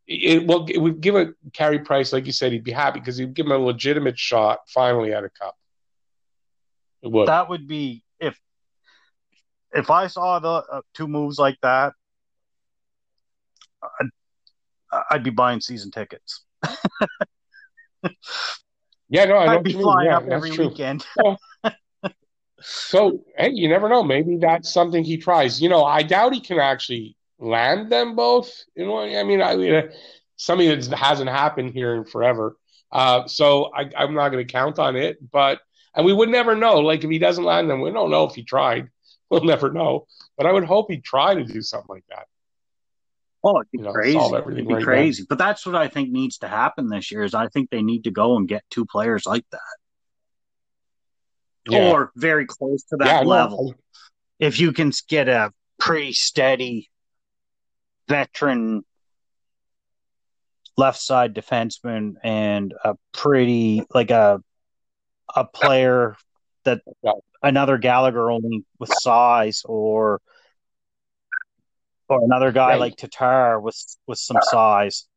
it 0.08 0.45
well 0.45 0.66
it 0.70 0.78
would 0.78 1.01
give 1.01 1.16
a 1.16 1.34
Carey 1.53 1.80
Price, 1.80 2.14
like 2.14 2.26
you 2.26 2.32
said, 2.32 2.51
he'd 2.51 2.64
be 2.64 2.72
happy 2.72 2.99
because 2.99 3.18
he'd 3.18 3.34
give 3.34 3.47
him 3.47 3.51
a 3.51 3.58
legitimate 3.58 4.20
shot 4.20 4.60
finally 4.68 5.14
at 5.14 5.24
a 5.24 5.30
cup. 5.30 5.56
It 7.01 7.12
would. 7.12 7.28
That 7.28 7.49
would 7.49 7.68
be 7.68 8.03
if 8.20 8.39
if 9.74 9.89
I 9.89 10.08
saw 10.08 10.39
the 10.39 10.64
uh, 10.72 10.82
two 10.93 11.08
moves 11.08 11.39
like 11.39 11.58
that, 11.62 11.93
I'd, 13.84 14.10
I'd 15.12 15.24
be 15.24 15.32
buying 15.32 15.60
season 15.60 15.91
tickets. 15.91 16.43
yeah, 19.10 19.26
no, 19.26 19.36
I 19.38 19.56
would 19.56 19.64
be 19.64 19.74
flying 19.74 20.08
yeah, 20.08 20.18
up 20.18 20.28
every 20.28 20.51
true. 20.51 20.70
weekend. 20.70 21.06
so 22.62 23.24
hey, 23.38 23.51
you 23.51 23.68
never 23.70 23.89
know. 23.89 24.03
Maybe 24.03 24.38
that's 24.38 24.72
something 24.72 25.03
he 25.03 25.18
tries. 25.18 25.62
You 25.62 25.70
know, 25.70 25.84
I 25.84 26.03
doubt 26.03 26.34
he 26.34 26.41
can 26.41 26.60
actually 26.60 27.16
land 27.40 27.92
them 27.92 28.16
both. 28.16 28.52
You 28.76 28.86
know, 28.86 29.00
I 29.00 29.24
mean, 29.24 29.42
I 29.42 29.56
mean, 29.56 29.90
something 30.38 30.68
that 30.68 30.98
hasn't 30.98 31.30
happened 31.30 31.74
here 31.74 31.96
in 31.96 32.06
forever. 32.06 32.56
Uh, 32.92 33.28
so 33.28 33.72
I, 33.74 33.90
I'm 33.98 34.14
not 34.14 34.30
going 34.30 34.46
to 34.46 34.52
count 34.52 34.80
on 34.80 34.96
it, 34.96 35.18
but 35.32 35.60
and 35.96 36.06
we 36.06 36.14
would 36.14 36.30
never 36.30 36.56
know. 36.56 36.80
Like 36.80 37.04
if 37.04 37.10
he 37.10 37.20
doesn't 37.20 37.44
land 37.44 37.70
them, 37.70 37.82
we 37.82 37.92
don't 37.92 38.12
know 38.12 38.26
if 38.26 38.36
he 38.36 38.44
tried. 38.44 38.90
We'll 39.28 39.44
never 39.44 39.74
know. 39.74 40.06
But 40.38 40.46
I 40.46 40.52
would 40.52 40.66
hope 40.66 40.92
he'd 40.92 41.04
try 41.04 41.34
to 41.34 41.44
do 41.44 41.60
something 41.64 41.88
like 41.90 42.04
that. 42.10 42.28
Oh, 43.44 43.60
it'd 43.60 43.72
be 43.72 43.80
you 43.80 43.84
know, 43.84 43.92
crazy. 43.92 44.20
It'd 44.20 44.68
be 44.68 44.74
right 44.76 44.84
crazy. 44.84 45.26
But 45.28 45.40
that's 45.40 45.66
what 45.66 45.76
I 45.76 45.88
think 45.88 46.12
needs 46.12 46.38
to 46.40 46.48
happen 46.48 46.90
this 46.90 47.12
year. 47.12 47.24
Is 47.24 47.34
I 47.34 47.48
think 47.48 47.72
they 47.72 47.82
need 47.82 48.04
to 48.04 48.12
go 48.12 48.38
and 48.38 48.48
get 48.48 48.64
two 48.70 48.86
players 48.86 49.26
like 49.26 49.44
that, 49.52 49.78
yeah. 51.68 51.92
or 51.92 52.12
very 52.16 52.46
close 52.46 52.84
to 52.84 52.98
that 52.98 53.24
yeah, 53.24 53.28
level. 53.28 53.70
No, 53.70 53.76
if 54.40 54.60
you 54.60 54.72
can 54.74 54.92
get 55.10 55.28
a 55.28 55.52
pretty 55.80 56.14
steady 56.14 56.92
veteran 58.08 58.84
left 60.78 60.99
side 60.99 61.34
defenseman 61.34 62.16
and 62.24 62.74
a 62.84 62.95
pretty 63.14 63.84
like 63.93 64.12
a 64.12 64.41
a 65.34 65.45
player 65.45 66.16
that 66.66 66.82
another 67.41 67.78
Gallagher 67.78 68.30
only 68.30 68.66
with 68.80 68.91
size 68.99 69.64
or 69.66 70.22
or 72.08 72.24
another 72.24 72.51
guy 72.51 72.72
right. 72.72 72.80
like 72.80 72.95
Tatar 72.95 73.60
with 73.60 73.78
with 74.08 74.20
some 74.20 74.38
size. 74.41 75.08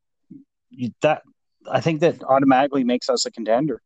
That 1.02 1.22
I 1.70 1.80
think 1.80 2.00
that 2.00 2.22
automatically 2.22 2.84
makes 2.84 3.08
us 3.08 3.26
a 3.26 3.30
contender. 3.30 3.82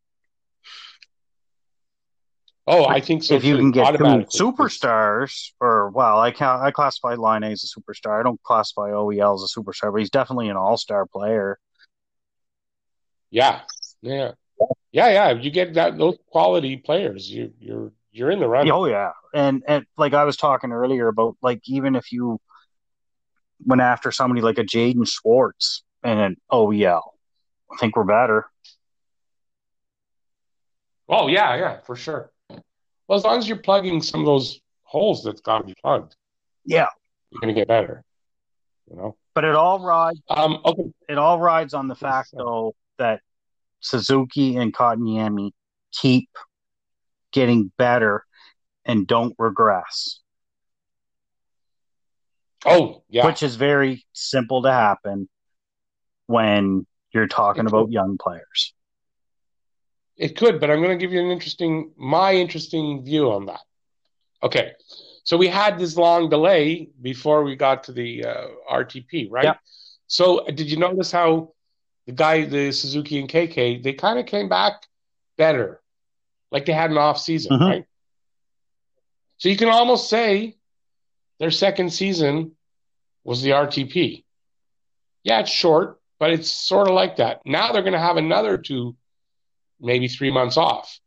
Oh, 2.66 2.86
I 2.86 3.00
think 3.00 3.24
so. 3.24 3.34
If 3.34 3.44
you 3.44 3.56
can 3.56 3.72
get 3.72 3.94
superstars, 3.94 5.50
or 5.60 5.90
well, 5.90 6.20
I 6.20 6.30
count, 6.30 6.62
I 6.62 6.70
classify 6.70 7.14
Laine 7.14 7.44
as 7.44 7.64
a 7.64 7.80
superstar. 7.80 8.20
I 8.20 8.22
don't 8.22 8.40
classify 8.44 8.90
OEL 8.90 9.34
as 9.34 9.42
a 9.42 9.60
superstar, 9.60 9.90
but 9.90 9.98
he's 9.98 10.10
definitely 10.10 10.48
an 10.48 10.56
all-star 10.56 11.06
player. 11.06 11.58
Yeah, 13.30 13.62
yeah, 14.00 14.32
yeah, 14.92 15.08
yeah. 15.08 15.30
You 15.32 15.50
get 15.50 15.74
that 15.74 15.98
those 15.98 16.18
quality 16.28 16.76
players, 16.76 17.28
you 17.28 17.52
you're 17.58 17.92
you're 18.12 18.30
in 18.30 18.38
the 18.38 18.48
run. 18.48 18.70
Oh 18.70 18.86
yeah, 18.86 19.10
and 19.34 19.64
and 19.66 19.84
like 19.96 20.14
I 20.14 20.22
was 20.22 20.36
talking 20.36 20.70
earlier 20.70 21.08
about, 21.08 21.36
like 21.42 21.62
even 21.64 21.96
if 21.96 22.12
you 22.12 22.40
went 23.64 23.82
after 23.82 24.12
somebody 24.12 24.40
like 24.40 24.58
a 24.58 24.64
Jaden 24.64 25.08
Schwartz 25.08 25.82
and 26.04 26.20
an 26.20 26.36
OEL, 26.52 27.02
I 27.72 27.76
think 27.80 27.96
we're 27.96 28.04
better. 28.04 28.46
Oh 31.08 31.26
yeah, 31.26 31.56
yeah, 31.56 31.80
for 31.80 31.96
sure. 31.96 32.30
Well, 33.12 33.18
as 33.18 33.24
long 33.24 33.36
as 33.36 33.46
you're 33.46 33.58
plugging 33.58 34.00
some 34.00 34.20
of 34.20 34.26
those 34.26 34.58
holes 34.84 35.22
that's 35.22 35.42
got 35.42 35.58
to 35.58 35.64
be 35.64 35.74
plugged, 35.82 36.16
yeah, 36.64 36.86
you're 37.28 37.42
going 37.42 37.54
to 37.54 37.60
get 37.60 37.68
better. 37.68 38.02
You 38.90 38.96
know. 38.96 39.16
But 39.34 39.44
it 39.44 39.54
all 39.54 39.80
rides. 39.80 40.22
Um, 40.30 40.62
okay. 40.64 40.84
It 41.10 41.18
all 41.18 41.38
rides 41.38 41.74
on 41.74 41.88
the 41.88 41.94
fact, 41.94 42.30
though, 42.32 42.74
that 42.96 43.20
Suzuki 43.80 44.56
and 44.56 44.72
Kotkaniemi 44.72 45.50
keep 45.92 46.30
getting 47.32 47.70
better 47.76 48.24
and 48.86 49.06
don't 49.06 49.34
regress. 49.36 50.20
Oh, 52.64 53.02
yeah. 53.10 53.26
Which 53.26 53.42
is 53.42 53.56
very 53.56 54.06
simple 54.14 54.62
to 54.62 54.72
happen 54.72 55.28
when 56.28 56.86
you're 57.12 57.28
talking 57.28 57.66
about 57.66 57.92
young 57.92 58.16
players. 58.16 58.72
It 60.23 60.37
could, 60.37 60.61
but 60.61 60.70
I'm 60.70 60.79
going 60.81 60.97
to 60.97 61.05
give 61.05 61.12
you 61.12 61.18
an 61.18 61.33
interesting, 61.33 61.91
my 61.97 62.33
interesting 62.33 63.05
view 63.05 63.33
on 63.33 63.47
that. 63.47 63.59
Okay, 64.41 64.70
so 65.25 65.37
we 65.37 65.49
had 65.49 65.81
this 65.81 65.97
long 65.97 66.29
delay 66.29 66.91
before 67.01 67.43
we 67.43 67.57
got 67.57 67.83
to 67.85 67.93
the 67.93 68.27
uh, 68.27 68.47
RTP, 68.70 69.27
right? 69.33 69.47
Yeah. 69.47 69.55
So 70.07 70.47
did 70.47 70.70
you 70.70 70.77
notice 70.77 71.11
how 71.11 71.55
the 72.07 72.12
guy, 72.12 72.45
the 72.45 72.70
Suzuki 72.70 73.18
and 73.18 73.29
KK, 73.29 73.83
they 73.83 73.95
kind 73.95 74.20
of 74.20 74.27
came 74.27 74.49
back 74.49 74.87
better, 75.37 75.81
like 76.53 76.66
they 76.66 76.73
had 76.73 76.93
an 76.93 76.99
off 76.99 77.18
season, 77.18 77.55
mm-hmm. 77.55 77.64
right? 77.64 77.85
So 79.39 79.49
you 79.49 79.57
can 79.57 79.70
almost 79.70 80.09
say 80.09 80.57
their 81.41 81.51
second 81.51 81.93
season 81.93 82.53
was 83.25 83.43
the 83.43 83.51
RTP. 83.51 84.23
Yeah, 85.25 85.41
it's 85.41 85.51
short, 85.51 86.01
but 86.20 86.31
it's 86.31 86.49
sort 86.49 86.87
of 86.87 86.95
like 86.95 87.16
that. 87.16 87.41
Now 87.45 87.73
they're 87.73 87.83
going 87.83 87.93
to 87.93 87.99
have 87.99 88.18
another 88.18 88.57
two 88.57 88.95
maybe 89.83 90.09
three 90.09 90.30
months 90.30 90.57
off. 90.57 90.99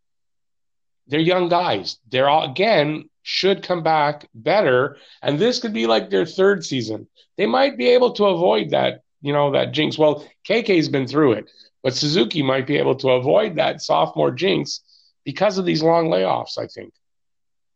They're 1.08 1.20
young 1.20 1.50
guys. 1.50 1.98
They're 2.10 2.30
all, 2.30 2.50
again, 2.50 3.10
should 3.24 3.64
come 3.64 3.84
back 3.84 4.28
better. 4.34 4.98
And 5.22 5.40
this 5.40 5.60
could 5.60 5.74
be 5.74 5.88
like 5.88 6.10
their 6.10 6.26
third 6.26 6.64
season. 6.64 7.08
They 7.38 7.46
might 7.46 7.78
be 7.78 7.90
able 7.90 8.14
to 8.14 8.26
avoid 8.26 8.72
that, 8.72 9.02
you 9.22 9.34
know, 9.34 9.52
that 9.52 9.72
jinx. 9.72 9.98
Well, 9.98 10.28
KK's 10.48 10.90
been 10.90 11.08
through 11.08 11.34
it, 11.34 11.50
but 11.84 11.96
Suzuki 11.96 12.44
might 12.44 12.68
be 12.68 12.78
able 12.78 12.96
to 12.96 13.10
avoid 13.10 13.56
that 13.56 13.82
sophomore 13.82 14.32
jinx 14.32 14.82
because 15.24 15.58
of 15.58 15.66
these 15.66 15.84
long 15.84 16.10
layoffs, 16.10 16.58
I 16.58 16.68
think. 16.68 16.94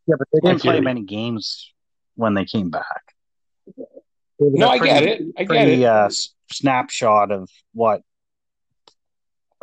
Yeah, 0.07 0.15
but 0.17 0.27
they 0.33 0.39
didn't 0.47 0.61
play 0.61 0.79
many 0.81 1.03
games 1.03 1.71
when 2.15 2.33
they 2.33 2.45
came 2.45 2.69
back. 2.69 3.03
No, 4.39 4.69
I 4.69 4.79
get 4.79 5.03
it. 5.03 5.21
I 5.37 5.43
get 5.43 5.67
it. 5.67 5.83
Uh, 5.83 6.09
snapshot 6.51 7.31
of 7.31 7.49
what 7.73 8.01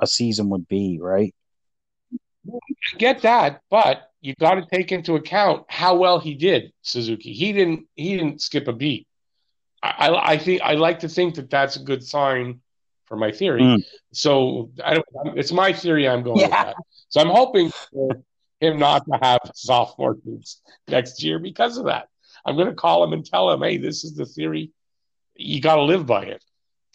a 0.00 0.06
season 0.06 0.50
would 0.50 0.68
be, 0.68 0.98
right? 1.00 1.34
I 2.48 2.96
get 2.98 3.22
that, 3.22 3.62
but 3.70 4.10
you 4.20 4.34
got 4.40 4.54
to 4.54 4.66
take 4.66 4.92
into 4.92 5.14
account 5.14 5.64
how 5.68 5.96
well 5.96 6.18
he 6.18 6.34
did, 6.34 6.72
Suzuki. 6.82 7.32
He 7.32 7.52
didn't. 7.52 7.86
He 7.94 8.16
didn't 8.16 8.40
skip 8.40 8.68
a 8.68 8.72
beat. 8.72 9.06
I, 9.82 10.08
I, 10.08 10.30
I 10.32 10.38
think 10.38 10.62
I 10.62 10.74
like 10.74 11.00
to 11.00 11.08
think 11.08 11.36
that 11.36 11.50
that's 11.50 11.76
a 11.76 11.82
good 11.82 12.04
sign 12.04 12.60
for 13.06 13.16
my 13.16 13.32
theory. 13.32 13.62
Mm. 13.62 13.82
So 14.12 14.70
I 14.84 14.94
don't, 14.94 15.38
it's 15.38 15.52
my 15.52 15.72
theory. 15.72 16.08
I'm 16.08 16.22
going 16.22 16.40
yeah. 16.40 16.46
with 16.46 16.52
that. 16.52 16.76
So 17.08 17.20
I'm 17.20 17.28
hoping 17.28 17.70
for 17.92 18.22
him 18.60 18.78
not 18.78 19.04
to 19.06 19.18
have 19.22 19.40
sophomore 19.54 20.14
boots 20.14 20.60
next 20.88 21.22
year 21.22 21.38
because 21.38 21.78
of 21.78 21.86
that. 21.86 22.08
I'm 22.44 22.56
going 22.56 22.68
to 22.68 22.74
call 22.74 23.02
him 23.04 23.12
and 23.12 23.24
tell 23.24 23.50
him, 23.50 23.62
"Hey, 23.62 23.78
this 23.78 24.04
is 24.04 24.14
the 24.14 24.26
theory. 24.26 24.70
You 25.34 25.60
got 25.60 25.76
to 25.76 25.82
live 25.82 26.06
by 26.06 26.36
it." 26.36 26.42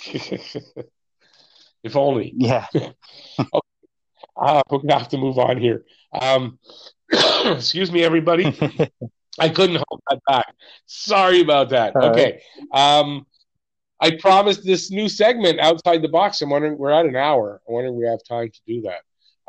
If 1.84 1.96
only. 1.96 2.34
Yeah. 2.36 2.68
okay. 2.76 2.94
uh, 4.38 4.62
we're 4.70 4.80
gonna 4.80 5.00
have 5.00 5.10
to 5.10 5.18
move 5.18 5.38
on 5.38 5.58
here. 5.58 5.84
Um, 6.20 6.60
excuse 7.46 7.92
me, 7.92 8.04
everybody. 8.04 8.46
I 9.40 9.50
couldn't 9.50 9.82
hold 9.88 10.02
that 10.10 10.20
back. 10.28 10.54
Sorry 10.86 11.42
about 11.42 11.70
that. 11.70 11.96
All 11.96 12.10
okay. 12.12 12.42
Right. 12.74 13.00
Um, 13.00 13.26
I 14.00 14.12
promised 14.18 14.66
this 14.66 14.90
new 14.92 15.08
segment 15.08 15.60
outside 15.60 16.02
the 16.02 16.10
box. 16.10 16.42
I'm 16.42 16.50
wondering 16.50 16.78
we're 16.78 16.92
at 16.92 17.06
an 17.06 17.16
hour. 17.16 17.62
I 17.68 17.72
wonder 17.72 17.90
if 17.90 17.96
we 17.96 18.06
have 18.08 18.20
time 18.28 18.50
to 18.50 18.60
do 18.68 18.82
that. 18.82 19.02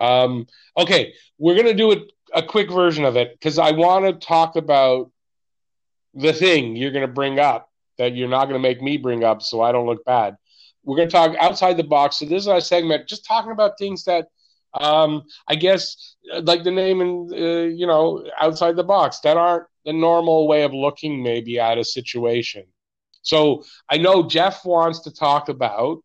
Um, 0.04 0.46
okay, 0.76 1.14
we're 1.38 1.56
gonna 1.56 1.74
do 1.74 1.92
a, 1.92 1.96
a 2.34 2.42
quick 2.42 2.70
version 2.70 3.04
of 3.04 3.16
it 3.16 3.32
because 3.32 3.58
I 3.58 3.72
want 3.72 4.04
to 4.04 4.26
talk 4.26 4.56
about 4.56 5.10
the 6.14 6.32
thing 6.32 6.76
you're 6.76 6.90
gonna 6.90 7.08
bring 7.08 7.38
up 7.38 7.70
that 7.98 8.14
you're 8.14 8.28
not 8.28 8.46
gonna 8.46 8.58
make 8.58 8.82
me 8.82 8.98
bring 8.98 9.24
up, 9.24 9.42
so 9.42 9.62
I 9.62 9.72
don't 9.72 9.86
look 9.86 10.04
bad. 10.04 10.36
We're 10.84 10.96
gonna 10.96 11.10
talk 11.10 11.36
outside 11.38 11.76
the 11.76 11.84
box. 11.84 12.18
So 12.18 12.24
this 12.26 12.42
is 12.42 12.48
our 12.48 12.60
segment, 12.60 13.08
just 13.08 13.24
talking 13.24 13.52
about 13.52 13.78
things 13.78 14.04
that 14.04 14.28
um, 14.74 15.24
I 15.48 15.54
guess, 15.54 16.16
like 16.42 16.64
the 16.64 16.70
name 16.70 17.00
and 17.00 17.32
uh, 17.32 17.74
you 17.74 17.86
know, 17.86 18.24
outside 18.40 18.76
the 18.76 18.84
box 18.84 19.20
that 19.20 19.36
aren't 19.36 19.64
the 19.84 19.92
normal 19.92 20.48
way 20.48 20.62
of 20.62 20.72
looking 20.72 21.22
maybe 21.22 21.58
at 21.58 21.78
a 21.78 21.84
situation. 21.84 22.64
So 23.22 23.64
I 23.88 23.98
know 23.98 24.26
Jeff 24.26 24.64
wants 24.64 25.00
to 25.00 25.14
talk 25.14 25.48
about 25.48 25.98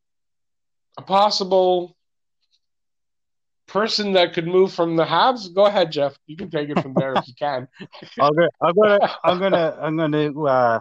a 0.97 1.01
possible 1.01 1.95
person 3.67 4.13
that 4.13 4.33
could 4.33 4.47
move 4.47 4.73
from 4.73 4.95
the 4.95 5.05
Habs. 5.05 5.53
Go 5.53 5.65
ahead, 5.65 5.91
Jeff. 5.91 6.17
You 6.25 6.37
can 6.37 6.49
take 6.49 6.69
it 6.69 6.81
from 6.81 6.93
there 6.93 7.13
if 7.15 7.27
you 7.27 7.33
can. 7.37 7.67
I'm 8.19 8.33
gonna, 8.33 8.49
I'm 8.61 8.75
gonna, 8.75 9.09
I'm 9.23 9.39
gonna, 9.39 9.77
I'm 9.81 9.97
gonna 9.97 10.43
uh, 10.43 10.79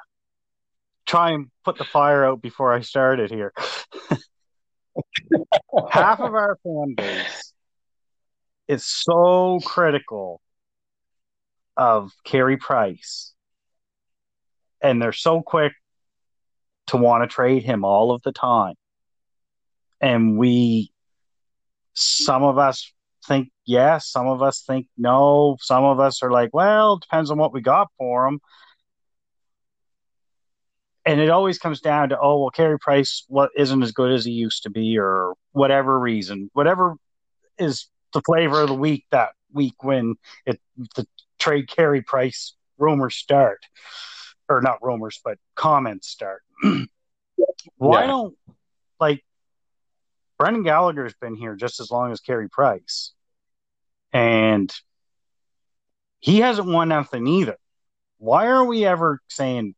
try 1.07 1.31
and 1.31 1.47
put 1.65 1.79
the 1.79 1.85
fire 1.85 2.25
out 2.25 2.43
before 2.43 2.73
I 2.73 2.81
started 2.81 3.31
here. 3.31 3.53
Half 5.91 6.21
of 6.21 6.35
our 6.35 6.59
fan 6.63 6.95
base 6.97 7.53
is 8.69 8.85
so 8.85 9.61
critical 9.65 10.41
of 11.77 12.11
Carey 12.25 12.57
Price, 12.57 13.33
and 14.81 15.01
they're 15.01 15.13
so 15.13 15.43
quick 15.43 15.73
to 16.89 16.97
want 16.97 17.23
to 17.23 17.33
trade 17.33 17.63
him 17.63 17.85
all 17.85 18.13
of 18.13 18.23
the 18.23 18.33
time. 18.33 18.75
And 20.01 20.39
we, 20.39 20.93
some 21.95 22.43
of 22.43 22.59
us 22.59 22.93
think 23.27 23.51
yes, 23.65 24.09
some 24.09 24.27
of 24.29 24.43
us 24.43 24.63
think 24.67 24.87
no, 24.97 25.57
some 25.61 25.85
of 25.85 26.01
us 26.01 26.23
are 26.23 26.31
like, 26.31 26.51
well, 26.53 26.99
depends 26.99 27.31
on 27.31 27.39
what 27.39 27.53
we 27.53 27.61
got 27.61 27.89
for 27.99 28.27
him. 28.27 28.41
And 31.07 31.21
it 31.21 31.31
always 31.31 31.59
comes 31.61 31.81
down 31.81 32.09
to, 32.09 32.19
oh, 32.19 32.41
well, 32.41 32.51
Carey 32.51 32.79
Price 32.81 33.25
what 33.29 33.51
isn't 33.57 33.83
as 33.83 33.93
good 33.93 34.11
as 34.11 34.25
he 34.25 34.33
used 34.33 34.65
to 34.65 34.71
be, 34.71 34.99
or 34.99 35.35
whatever 35.53 35.99
reason, 35.99 36.51
whatever 36.53 36.97
is 37.59 37.87
the 38.13 38.21
flavor 38.23 38.63
of 38.63 38.69
the 38.69 38.75
week 38.75 39.07
that 39.13 39.31
week 39.53 39.83
when 39.85 40.17
it 40.45 40.61
the 40.97 41.07
trade 41.39 41.69
Carey 41.69 42.03
Price 42.03 42.55
rumors 42.77 43.15
start, 43.15 43.65
or 44.49 44.61
not 44.61 44.83
rumors, 44.83 45.21
but 45.25 45.39
comments 45.55 46.09
start. 46.09 46.43
Why 47.77 48.03
yeah. 48.03 48.07
don't 48.09 48.37
like 48.99 49.25
Brendan 50.39 50.65
Gallagher's 50.65 51.15
been 51.15 51.37
here 51.37 51.55
just 51.55 51.81
as 51.81 51.91
long 51.91 52.11
as 52.11 52.21
Carey 52.21 52.49
Price, 52.49 53.13
and 54.13 54.73
he 56.19 56.41
hasn't 56.41 56.69
won 56.69 56.89
nothing 56.89 57.27
either. 57.27 57.57
Why 58.19 58.47
are 58.47 58.65
we 58.65 58.85
ever 58.85 59.21
saying 59.29 59.75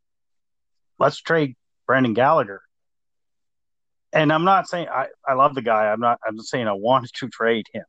let's 0.99 1.20
trade 1.20 1.57
Brendan 1.86 2.14
Gallagher? 2.14 2.62
And 4.12 4.32
I'm 4.32 4.44
not 4.44 4.68
saying 4.68 4.88
I, 4.88 5.09
I 5.26 5.34
love 5.34 5.55
the 5.55 5.62
guy. 5.62 5.92
I'm 5.92 6.01
not. 6.01 6.18
I'm 6.26 6.36
just 6.36 6.51
saying 6.51 6.66
I 6.66 6.72
want 6.72 7.11
to 7.12 7.28
trade 7.28 7.66
him, 7.72 7.84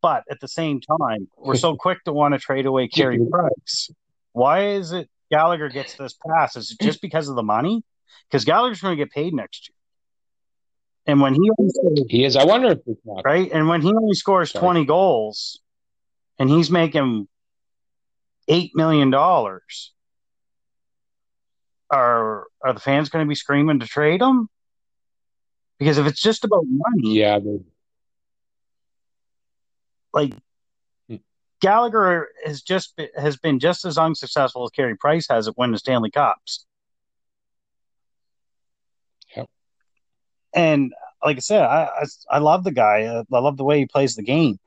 but 0.00 0.22
at 0.30 0.38
the 0.40 0.48
same 0.48 0.80
time, 0.80 1.28
we're 1.36 1.56
so 1.56 1.76
quick 1.76 2.02
to 2.04 2.12
want 2.12 2.34
to 2.34 2.38
trade 2.38 2.66
away 2.66 2.88
Carey 2.88 3.18
Price. 3.30 3.90
Why 4.32 4.66
is 4.68 4.92
it 4.92 5.08
Gallagher 5.30 5.68
gets 5.68 5.94
this 5.94 6.14
pass? 6.26 6.56
Is 6.56 6.70
it 6.70 6.84
just 6.84 7.02
because 7.02 7.28
of 7.28 7.34
the 7.34 7.42
money? 7.42 7.82
because 8.30 8.44
Gallagher's 8.44 8.80
going 8.80 8.96
to 8.96 9.02
get 9.02 9.12
paid 9.12 9.34
next 9.34 9.68
year. 9.68 9.74
And 11.06 11.20
when 11.20 11.34
he 11.34 11.50
scores, 11.68 12.02
he 12.08 12.24
is, 12.24 12.36
I 12.36 12.44
wonder 12.44 12.72
if 12.72 12.78
it's 12.86 13.00
not 13.04 13.24
right. 13.24 13.50
And 13.50 13.66
when 13.68 13.80
he 13.80 13.88
only 13.88 14.14
scores 14.14 14.50
Sorry. 14.50 14.62
twenty 14.62 14.84
goals, 14.84 15.60
and 16.38 16.50
he's 16.50 16.70
making 16.70 17.26
eight 18.46 18.72
million 18.74 19.10
dollars, 19.10 19.94
are 21.90 22.46
are 22.62 22.72
the 22.72 22.80
fans 22.80 23.08
going 23.08 23.24
to 23.24 23.28
be 23.28 23.34
screaming 23.34 23.80
to 23.80 23.86
trade 23.86 24.20
him? 24.20 24.48
Because 25.78 25.98
if 25.98 26.06
it's 26.06 26.20
just 26.20 26.44
about 26.44 26.64
money, 26.66 27.18
yeah, 27.18 27.38
like 30.12 30.34
hmm. 31.08 31.16
Gallagher 31.60 32.28
has 32.44 32.62
just 32.62 32.98
has 33.16 33.36
been 33.36 33.58
just 33.58 33.84
as 33.84 33.98
unsuccessful 33.98 34.64
as 34.64 34.70
Carey 34.70 34.96
Price 34.96 35.28
has 35.28 35.48
at 35.48 35.56
winning 35.56 35.72
the 35.72 35.78
Stanley 35.78 36.10
Cups. 36.10 36.66
And 40.54 40.92
like 41.24 41.36
I 41.36 41.40
said, 41.40 41.62
I, 41.62 41.84
I, 41.84 42.04
I 42.30 42.38
love 42.38 42.64
the 42.64 42.72
guy. 42.72 43.22
I 43.32 43.38
love 43.38 43.56
the 43.56 43.64
way 43.64 43.78
he 43.78 43.86
plays 43.86 44.14
the 44.14 44.22
game. 44.22 44.58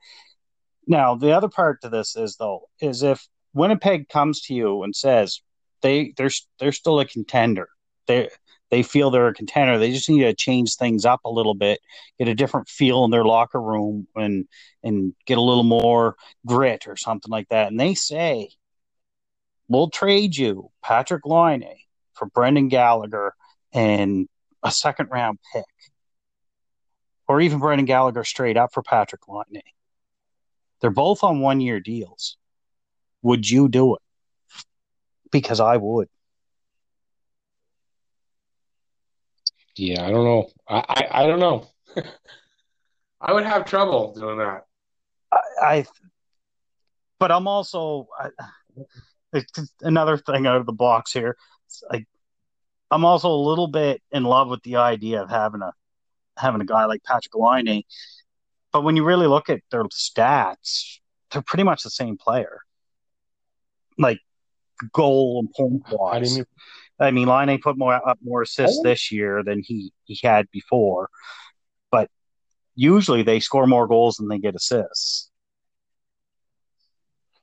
Now, 0.86 1.14
the 1.14 1.32
other 1.32 1.48
part 1.48 1.82
to 1.82 1.88
this 1.88 2.16
is 2.16 2.36
though 2.36 2.68
is 2.80 3.02
if 3.02 3.26
Winnipeg 3.54 4.08
comes 4.08 4.40
to 4.42 4.54
you 4.54 4.82
and 4.82 4.94
says 4.94 5.40
they 5.82 6.14
they're 6.16 6.30
they're 6.58 6.72
still 6.72 7.00
a 7.00 7.06
contender. 7.06 7.68
They 8.06 8.30
they 8.70 8.82
feel 8.82 9.10
they're 9.10 9.28
a 9.28 9.34
contender. 9.34 9.78
They 9.78 9.92
just 9.92 10.08
need 10.08 10.22
to 10.22 10.34
change 10.34 10.76
things 10.76 11.04
up 11.04 11.20
a 11.24 11.30
little 11.30 11.54
bit, 11.54 11.80
get 12.18 12.28
a 12.28 12.34
different 12.34 12.68
feel 12.68 13.04
in 13.04 13.10
their 13.10 13.24
locker 13.24 13.60
room, 13.60 14.06
and 14.16 14.46
and 14.82 15.14
get 15.26 15.38
a 15.38 15.42
little 15.42 15.64
more 15.64 16.16
grit 16.46 16.88
or 16.88 16.96
something 16.96 17.30
like 17.30 17.48
that. 17.50 17.68
And 17.68 17.78
they 17.78 17.94
say, 17.94 18.50
"We'll 19.68 19.90
trade 19.90 20.36
you 20.36 20.70
Patrik 20.84 21.26
Laine 21.26 21.76
for 22.14 22.26
Brendan 22.26 22.68
Gallagher 22.68 23.34
and 23.72 24.28
a 24.62 24.70
second 24.70 25.08
round 25.10 25.38
pick, 25.52 25.64
or 27.28 27.40
even 27.40 27.58
Brendan 27.58 27.86
Gallagher 27.86 28.24
straight 28.24 28.56
up 28.56 28.72
for 28.72 28.82
Patrik 28.82 29.28
Laine. 29.28 29.62
They're 30.80 30.90
both 30.90 31.22
on 31.22 31.40
one 31.40 31.60
year 31.60 31.80
deals. 31.80 32.36
Would 33.22 33.48
you 33.48 33.68
do 33.68 33.94
it? 33.94 34.02
Because 35.32 35.58
I 35.58 35.76
would. 35.76 36.08
Yeah, 39.76 40.06
I 40.06 40.10
don't 40.10 40.24
know. 40.24 40.48
I 40.68 40.84
I, 40.88 41.22
I 41.22 41.26
don't 41.26 41.40
know. 41.40 41.66
I 43.20 43.32
would 43.32 43.44
have 43.44 43.64
trouble 43.64 44.14
doing 44.14 44.38
that. 44.38 44.66
I, 45.32 45.38
I 45.62 45.84
but 47.18 47.30
I'm 47.30 47.48
also 47.48 48.08
I, 48.18 49.42
another 49.80 50.18
thing 50.18 50.46
out 50.46 50.56
of 50.56 50.66
the 50.66 50.72
box 50.72 51.12
here. 51.12 51.36
Like 51.90 52.06
I'm 52.90 53.04
also 53.04 53.30
a 53.30 53.46
little 53.48 53.68
bit 53.68 54.02
in 54.10 54.24
love 54.24 54.48
with 54.48 54.62
the 54.62 54.76
idea 54.76 55.22
of 55.22 55.30
having 55.30 55.62
a 55.62 55.72
having 56.36 56.60
a 56.60 56.66
guy 56.66 56.84
like 56.84 57.02
Patrik 57.02 57.34
Laine. 57.34 57.84
But 58.72 58.82
when 58.82 58.96
you 58.96 59.04
really 59.04 59.26
look 59.26 59.48
at 59.48 59.60
their 59.70 59.84
stats, 59.84 60.98
they're 61.30 61.42
pretty 61.42 61.64
much 61.64 61.82
the 61.82 61.90
same 61.90 62.16
player. 62.16 62.60
Like 63.98 64.18
goal 64.92 65.40
and 65.40 65.52
point 65.54 65.82
wise. 65.90 66.40
I 66.98 67.10
mean, 67.10 67.28
Laine 67.28 67.60
put 67.60 67.76
more 67.76 67.94
up 67.94 68.18
more 68.22 68.42
assists 68.42 68.78
oh. 68.80 68.82
this 68.82 69.10
year 69.10 69.42
than 69.42 69.62
he 69.64 69.92
he 70.04 70.18
had 70.22 70.50
before, 70.50 71.08
but 71.90 72.08
usually 72.74 73.22
they 73.22 73.40
score 73.40 73.66
more 73.66 73.86
goals 73.86 74.16
than 74.16 74.28
they 74.28 74.38
get 74.38 74.54
assists. 74.54 75.30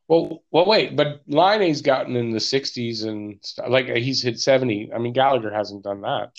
Well, 0.07 0.43
well, 0.49 0.65
wait, 0.65 0.95
but 0.95 1.21
Laine's 1.27 1.83
gotten 1.83 2.15
in 2.15 2.31
the 2.31 2.39
60s 2.39 3.05
and 3.05 3.39
like 3.67 3.89
uh, 3.89 3.93
he's 3.93 4.23
hit 4.23 4.39
70. 4.39 4.91
I 4.91 4.97
mean, 4.97 5.13
Gallagher 5.13 5.53
hasn't 5.53 5.83
done 5.83 6.01
that. 6.01 6.31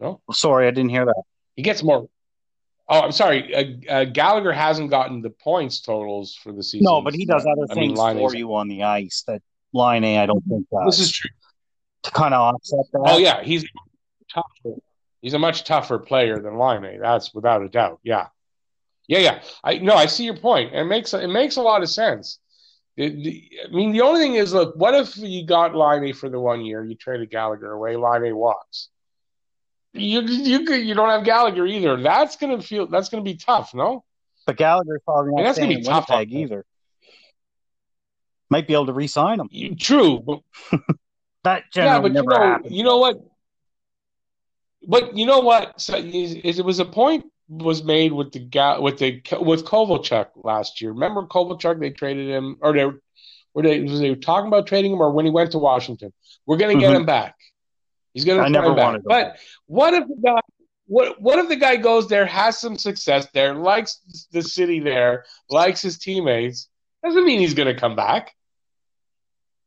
No, 0.00 0.20
sorry, 0.32 0.66
I 0.66 0.72
didn't 0.72 0.90
hear 0.90 1.04
that. 1.04 1.22
He 1.54 1.62
gets 1.62 1.84
more. 1.84 2.08
Oh, 2.90 3.02
I'm 3.02 3.12
sorry. 3.12 3.54
Uh, 3.54 3.92
uh, 3.92 4.04
Gallagher 4.04 4.52
hasn't 4.52 4.90
gotten 4.90 5.22
the 5.22 5.30
points 5.30 5.80
totals 5.80 6.34
for 6.34 6.52
the 6.52 6.62
season. 6.62 6.86
No, 6.86 7.00
but 7.00 7.14
he 7.14 7.24
does 7.24 7.46
other 7.46 7.66
I 7.70 7.74
things 7.74 7.98
mean, 8.00 8.16
for 8.16 8.34
you 8.34 8.52
on 8.56 8.66
the 8.66 8.82
ice 8.82 9.22
that 9.28 9.42
Laine, 9.72 10.18
I 10.18 10.26
don't 10.26 10.42
think 10.44 10.66
does. 10.68 10.98
This 10.98 11.06
is 11.06 11.12
true. 11.12 11.30
To 12.02 12.10
kind 12.10 12.34
of 12.34 12.54
offset 12.54 12.80
that. 12.92 13.02
Oh 13.06 13.18
yeah, 13.18 13.42
he's 13.44 13.64
tougher. 14.32 14.76
He's 15.22 15.34
a 15.34 15.38
much 15.38 15.64
tougher 15.64 15.98
player 15.98 16.40
than 16.40 16.58
Laine. 16.58 16.98
That's 17.00 17.32
without 17.32 17.62
a 17.62 17.68
doubt. 17.68 18.00
Yeah. 18.02 18.26
Yeah, 19.06 19.18
yeah. 19.18 19.42
I 19.62 19.78
no, 19.78 19.94
I 19.94 20.06
see 20.06 20.24
your 20.24 20.36
point. 20.36 20.74
It 20.74 20.84
makes 20.84 21.14
it 21.14 21.28
makes 21.28 21.56
a 21.56 21.62
lot 21.62 21.82
of 21.82 21.90
sense. 21.90 22.40
It, 22.96 23.22
the, 23.22 23.50
I 23.68 23.74
mean, 23.74 23.92
the 23.92 24.00
only 24.00 24.20
thing 24.20 24.34
is, 24.34 24.52
look, 24.52 24.74
what 24.74 24.94
if 24.94 25.16
you 25.16 25.46
got 25.46 25.76
Laine 25.76 26.12
for 26.12 26.28
the 26.28 26.40
one 26.40 26.64
year, 26.64 26.84
you 26.84 26.96
traded 26.96 27.30
Gallagher 27.30 27.70
away, 27.70 27.96
Laine 27.96 28.34
walks. 28.34 28.88
You 29.92 30.20
you 30.22 30.72
you 30.72 30.94
don't 30.94 31.08
have 31.08 31.24
Gallagher 31.24 31.66
either. 31.66 32.00
That's 32.00 32.36
gonna 32.36 32.62
feel 32.62 32.86
that's 32.86 33.08
gonna 33.08 33.24
be 33.24 33.36
tough, 33.36 33.74
no? 33.74 34.04
But 34.46 34.56
Gallagher's 34.56 35.00
probably 35.04 35.32
not 35.34 35.42
that's 35.42 35.58
gonna 35.58 35.74
be 35.74 35.82
tough 35.82 36.08
either. 36.10 36.64
Might 38.48 38.66
be 38.66 38.74
able 38.74 38.86
to 38.86 38.92
re-sign 38.92 39.40
him. 39.40 39.76
True, 39.76 40.20
but 40.20 40.40
that 41.44 41.64
yeah, 41.74 42.00
but 42.00 42.12
you 42.12 42.22
know, 42.22 42.36
happened. 42.36 42.74
you 42.74 42.84
know 42.84 42.98
what? 42.98 43.20
But 44.86 45.16
you 45.16 45.26
know 45.26 45.40
what? 45.40 45.80
So, 45.80 45.94
it 45.96 46.64
was 46.64 46.78
a 46.78 46.84
point 46.84 47.26
was 47.48 47.82
made 47.82 48.12
with 48.12 48.30
the 48.32 48.38
guy 48.38 48.78
with 48.78 48.98
the 48.98 49.20
with 49.40 49.64
Kovalchuk 49.64 50.28
last 50.36 50.80
year. 50.80 50.92
Remember 50.92 51.22
Kovalchuk? 51.22 51.80
They 51.80 51.90
traded 51.90 52.28
him, 52.28 52.56
or 52.60 52.72
they 52.72 52.84
were 52.84 53.62
they 53.62 53.80
was 53.80 54.00
they 54.00 54.14
talking 54.14 54.48
about 54.48 54.68
trading 54.68 54.92
him, 54.92 55.00
or 55.00 55.10
when 55.10 55.24
he 55.24 55.32
went 55.32 55.52
to 55.52 55.58
Washington. 55.58 56.12
We're 56.46 56.56
going 56.56 56.76
to 56.76 56.80
get 56.80 56.90
mm-hmm. 56.90 57.00
him 57.00 57.06
back. 57.06 57.36
He's 58.14 58.24
going 58.24 58.38
to. 58.38 58.44
I 58.44 58.48
never 58.48 58.74
back. 58.74 58.84
wanted. 58.84 59.02
But 59.04 59.38
what 59.66 59.94
if 59.94 60.06
the 60.08 60.16
guy? 60.22 60.40
What 60.86 61.20
What 61.20 61.38
if 61.38 61.48
the 61.48 61.56
guy 61.56 61.76
goes 61.76 62.04
what 62.04 62.04
What 62.04 62.04
if 62.04 62.06
the 62.06 62.06
guy 62.06 62.06
goes 62.06 62.08
there, 62.08 62.26
has 62.26 62.58
some 62.58 62.76
success 62.76 63.28
there, 63.32 63.54
likes 63.54 64.00
the 64.32 64.42
city 64.42 64.80
there, 64.80 65.24
likes 65.48 65.80
his 65.82 65.98
teammates? 65.98 66.68
Doesn't 67.04 67.24
mean 67.24 67.40
he's 67.40 67.54
going 67.54 67.72
to 67.72 67.80
come 67.80 67.96
back. 67.96 68.34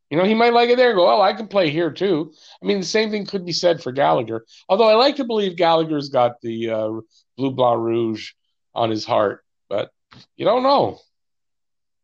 You 0.09 0.19
know, 0.19 0.25
he 0.25 0.35
might 0.35 0.53
like 0.53 0.69
it 0.69 0.77
there 0.77 0.89
and 0.89 0.97
go, 0.97 1.09
oh, 1.09 1.21
I 1.21 1.33
can 1.33 1.47
play 1.47 1.71
here 1.71 1.89
too. 1.89 2.33
I 2.61 2.67
mean, 2.67 2.79
the 2.79 2.85
same 2.85 3.09
thing 3.09 3.25
could 3.25 3.45
be 3.45 3.51
said 3.51 3.81
for 3.81 3.91
Gallagher. 3.91 4.45
Although 4.69 4.87
I 4.87 4.93
like 4.93 5.15
to 5.15 5.23
believe 5.23 5.55
Gallagher's 5.55 6.09
got 6.09 6.39
the 6.41 6.69
uh, 6.69 6.91
blue, 7.35 7.49
blanc, 7.49 7.79
rouge 7.79 8.33
on 8.75 8.91
his 8.91 9.05
heart, 9.05 9.43
but 9.69 9.89
you 10.35 10.45
don't 10.45 10.61
know. 10.61 10.99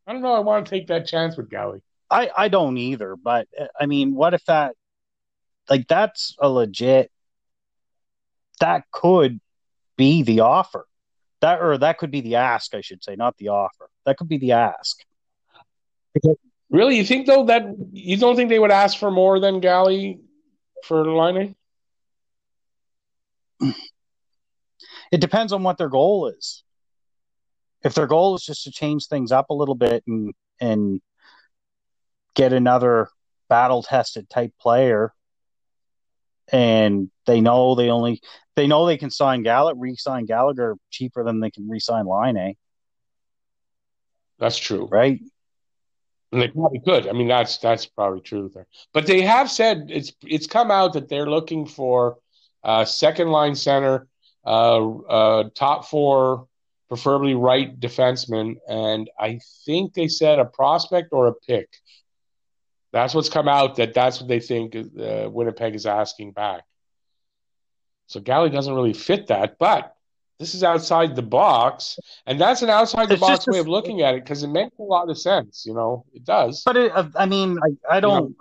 I 0.08 0.14
don't 0.14 0.24
know. 0.24 0.34
I 0.34 0.40
want 0.40 0.66
to 0.66 0.70
take 0.72 0.88
that 0.88 1.06
chance 1.06 1.38
with 1.38 1.52
Gallagher. 1.52 1.84
I, 2.10 2.32
I 2.36 2.48
don't 2.48 2.80
either, 2.80 3.16
but 3.16 3.48
I 3.80 3.86
mean, 3.86 4.16
what 4.16 4.34
if 4.34 4.44
that, 4.46 4.76
like, 5.70 5.88
that's 5.88 6.36
a 6.40 6.50
legit, 6.50 7.12
that 8.60 8.84
could 8.92 9.40
be 9.98 10.24
the 10.24 10.42
offer. 10.42 10.86
That, 11.42 11.62
or 11.62 11.78
that 11.78 11.98
could 11.98 12.12
be 12.12 12.22
the 12.22 12.36
ask, 12.36 12.76
I 12.76 12.82
should 12.82 13.04
say, 13.04 13.16
not 13.16 13.38
the 13.38 13.50
offer. 13.50 13.90
That 14.06 14.18
could 14.18 14.28
be 14.28 14.38
the 14.38 14.54
ask. 14.54 14.98
Really, 16.70 16.98
you 16.98 17.06
think 17.06 17.28
though 17.28 17.46
that 17.46 17.64
you 17.92 18.18
don't 18.18 18.36
think 18.36 18.50
they 18.50 18.60
would 18.60 18.72
ask 18.72 18.98
for 18.98 19.10
more 19.10 19.40
than 19.40 19.60
Galley 19.60 20.20
for 20.84 21.06
lining? 21.06 21.56
It 25.12 25.22
depends 25.22 25.52
on 25.52 25.64
what 25.64 25.78
their 25.78 25.90
goal 25.90 26.28
is. 26.28 26.64
If 27.84 27.94
their 27.94 28.08
goal 28.08 28.36
is 28.36 28.44
just 28.44 28.66
to 28.66 28.72
change 28.72 29.08
things 29.08 29.32
up 29.32 29.50
a 29.50 29.54
little 29.54 29.76
bit 29.76 30.04
and 30.08 30.34
and 30.60 31.02
get 32.36 32.54
another 32.54 33.10
battle 33.48 33.82
tested 33.82 34.30
type 34.30 34.52
player, 34.60 35.14
and 36.52 37.10
they 37.26 37.42
know 37.42 37.76
they 37.76 37.90
only 37.90 38.22
they 38.56 38.68
know 38.68 38.86
they 38.86 38.98
can 38.98 39.12
sign 39.12 39.44
Gallagher, 39.44 39.80
re-sign 39.80 40.26
Gallagher 40.26 40.76
cheaper 40.90 41.24
than 41.24 41.40
they 41.40 41.52
can 41.52 41.70
re-sign 41.70 42.06
Laine. 42.06 42.56
That's 44.38 44.58
true, 44.58 44.88
right? 44.88 45.20
And 46.32 46.42
they 46.42 46.48
probably 46.48 46.80
could. 46.80 47.08
I 47.08 47.14
mean, 47.14 47.28
that's 47.28 47.58
that's 47.58 47.86
probably 47.86 48.22
true 48.22 48.52
there. 48.54 48.68
But 48.94 49.08
they 49.08 49.22
have 49.22 49.50
said 49.50 49.88
it's 49.90 50.14
it's 50.26 50.48
come 50.48 50.72
out 50.72 50.94
that 50.94 51.10
they're 51.10 51.30
looking 51.30 51.66
for 51.66 52.18
uh, 52.64 52.86
second 52.86 53.30
line 53.30 53.56
center, 53.56 54.08
uh, 54.46 54.90
uh, 54.90 55.50
top 55.56 55.86
four, 55.86 56.48
preferably 56.88 57.36
right 57.36 57.80
defenseman, 57.80 58.56
and 58.68 59.10
I 59.20 59.40
think 59.66 59.94
they 59.94 60.08
said 60.08 60.40
a 60.40 60.46
prospect 60.46 61.10
or 61.12 61.28
a 61.28 61.34
pick. 61.34 61.70
That's 62.92 63.14
what's 63.14 63.30
come 63.30 63.48
out. 63.48 63.76
That 63.76 63.94
that's 63.94 64.20
what 64.20 64.28
they 64.28 64.40
think 64.40 64.76
uh, 64.76 65.30
Winnipeg 65.32 65.76
is 65.76 65.86
asking 65.86 66.34
back. 66.34 66.64
So 68.08 68.20
Galley 68.20 68.50
doesn't 68.50 68.74
really 68.74 68.94
fit 68.94 69.28
that, 69.28 69.58
but 69.60 69.96
this 70.40 70.56
is 70.56 70.64
outside 70.64 71.16
the 71.16 71.22
box, 71.22 72.00
and 72.26 72.40
that's 72.40 72.62
an 72.62 72.70
outside 72.70 73.10
the 73.10 73.16
it's 73.16 73.22
box 73.22 73.46
way 73.46 73.58
a, 73.58 73.62
of 73.62 73.68
looking 73.68 74.02
at 74.02 74.16
it 74.16 74.24
because 74.24 74.42
it 74.42 74.48
makes 74.48 74.78
a 74.80 74.84
lot 74.84 75.10
of 75.10 75.20
sense. 75.20 75.64
You 75.66 75.74
know, 75.74 76.06
it 76.14 76.24
does. 76.24 76.64
But 76.66 76.78
it, 76.78 76.92
I 77.16 77.26
mean, 77.26 77.60
I, 77.62 77.98
I 77.98 78.00
don't, 78.00 78.24
you 78.24 78.30
know, 78.30 78.36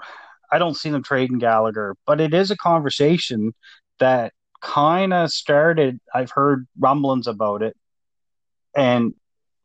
I 0.51 0.59
don't 0.59 0.76
see 0.76 0.90
them 0.90 1.03
trading 1.03 1.38
Gallagher, 1.38 1.96
but 2.07 2.20
it 2.20 2.32
is 2.32 2.51
a 2.51 2.57
conversation 2.57 3.53
that 3.99 4.32
kind 4.62 5.12
of 5.12 5.30
started. 5.30 6.01
I've 6.14 6.30
heard 6.30 6.66
rumblings 6.78 7.26
about 7.26 7.62
it, 7.62 7.76
and 8.76 9.12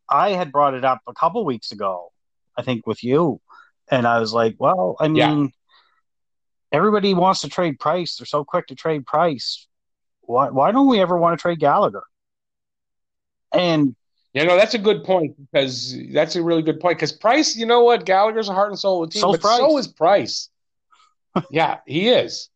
I 0.09 0.31
had 0.31 0.51
brought 0.51 0.73
it 0.73 0.83
up 0.83 1.01
a 1.07 1.13
couple 1.13 1.45
weeks 1.45 1.71
ago, 1.71 2.11
I 2.57 2.63
think, 2.63 2.87
with 2.87 3.03
you, 3.03 3.39
and 3.93 4.07
I 4.07 4.19
was 4.19 4.33
like, 4.33 4.55
well, 4.59 4.95
I 4.99 5.07
mean. 5.07 5.15
Yeah. 5.15 5.47
Everybody 6.71 7.13
wants 7.13 7.41
to 7.41 7.49
trade 7.49 7.77
Price. 7.79 8.17
They're 8.17 8.25
so 8.25 8.43
quick 8.43 8.65
to 8.67 8.75
trade 8.75 9.05
Price. 9.05 9.67
Why, 10.21 10.49
why 10.49 10.71
don't 10.71 10.87
we 10.87 10.99
ever 10.99 11.15
want 11.15 11.37
to 11.37 11.41
trade 11.41 11.59
Gallagher? 11.59 12.01
And 13.51 13.95
you 14.33 14.43
know, 14.43 14.55
that's 14.55 14.73
a 14.73 14.79
good 14.79 15.03
point 15.03 15.35
because 15.37 15.95
that's 16.11 16.35
a 16.35 16.41
really 16.41 16.63
good 16.63 16.79
point. 16.79 16.97
Because 16.97 17.11
Price, 17.11 17.55
you 17.55 17.67
know 17.67 17.83
what? 17.83 18.05
Gallagher's 18.05 18.49
a 18.49 18.53
heart 18.53 18.71
and 18.71 18.79
soul 18.79 19.03
of 19.03 19.11
the 19.11 19.19
team, 19.19 19.29
but 19.29 19.41
Price. 19.41 19.57
so 19.57 19.77
is 19.77 19.87
Price. 19.87 20.49
yeah, 21.51 21.79
he 21.85 22.09
is. 22.09 22.49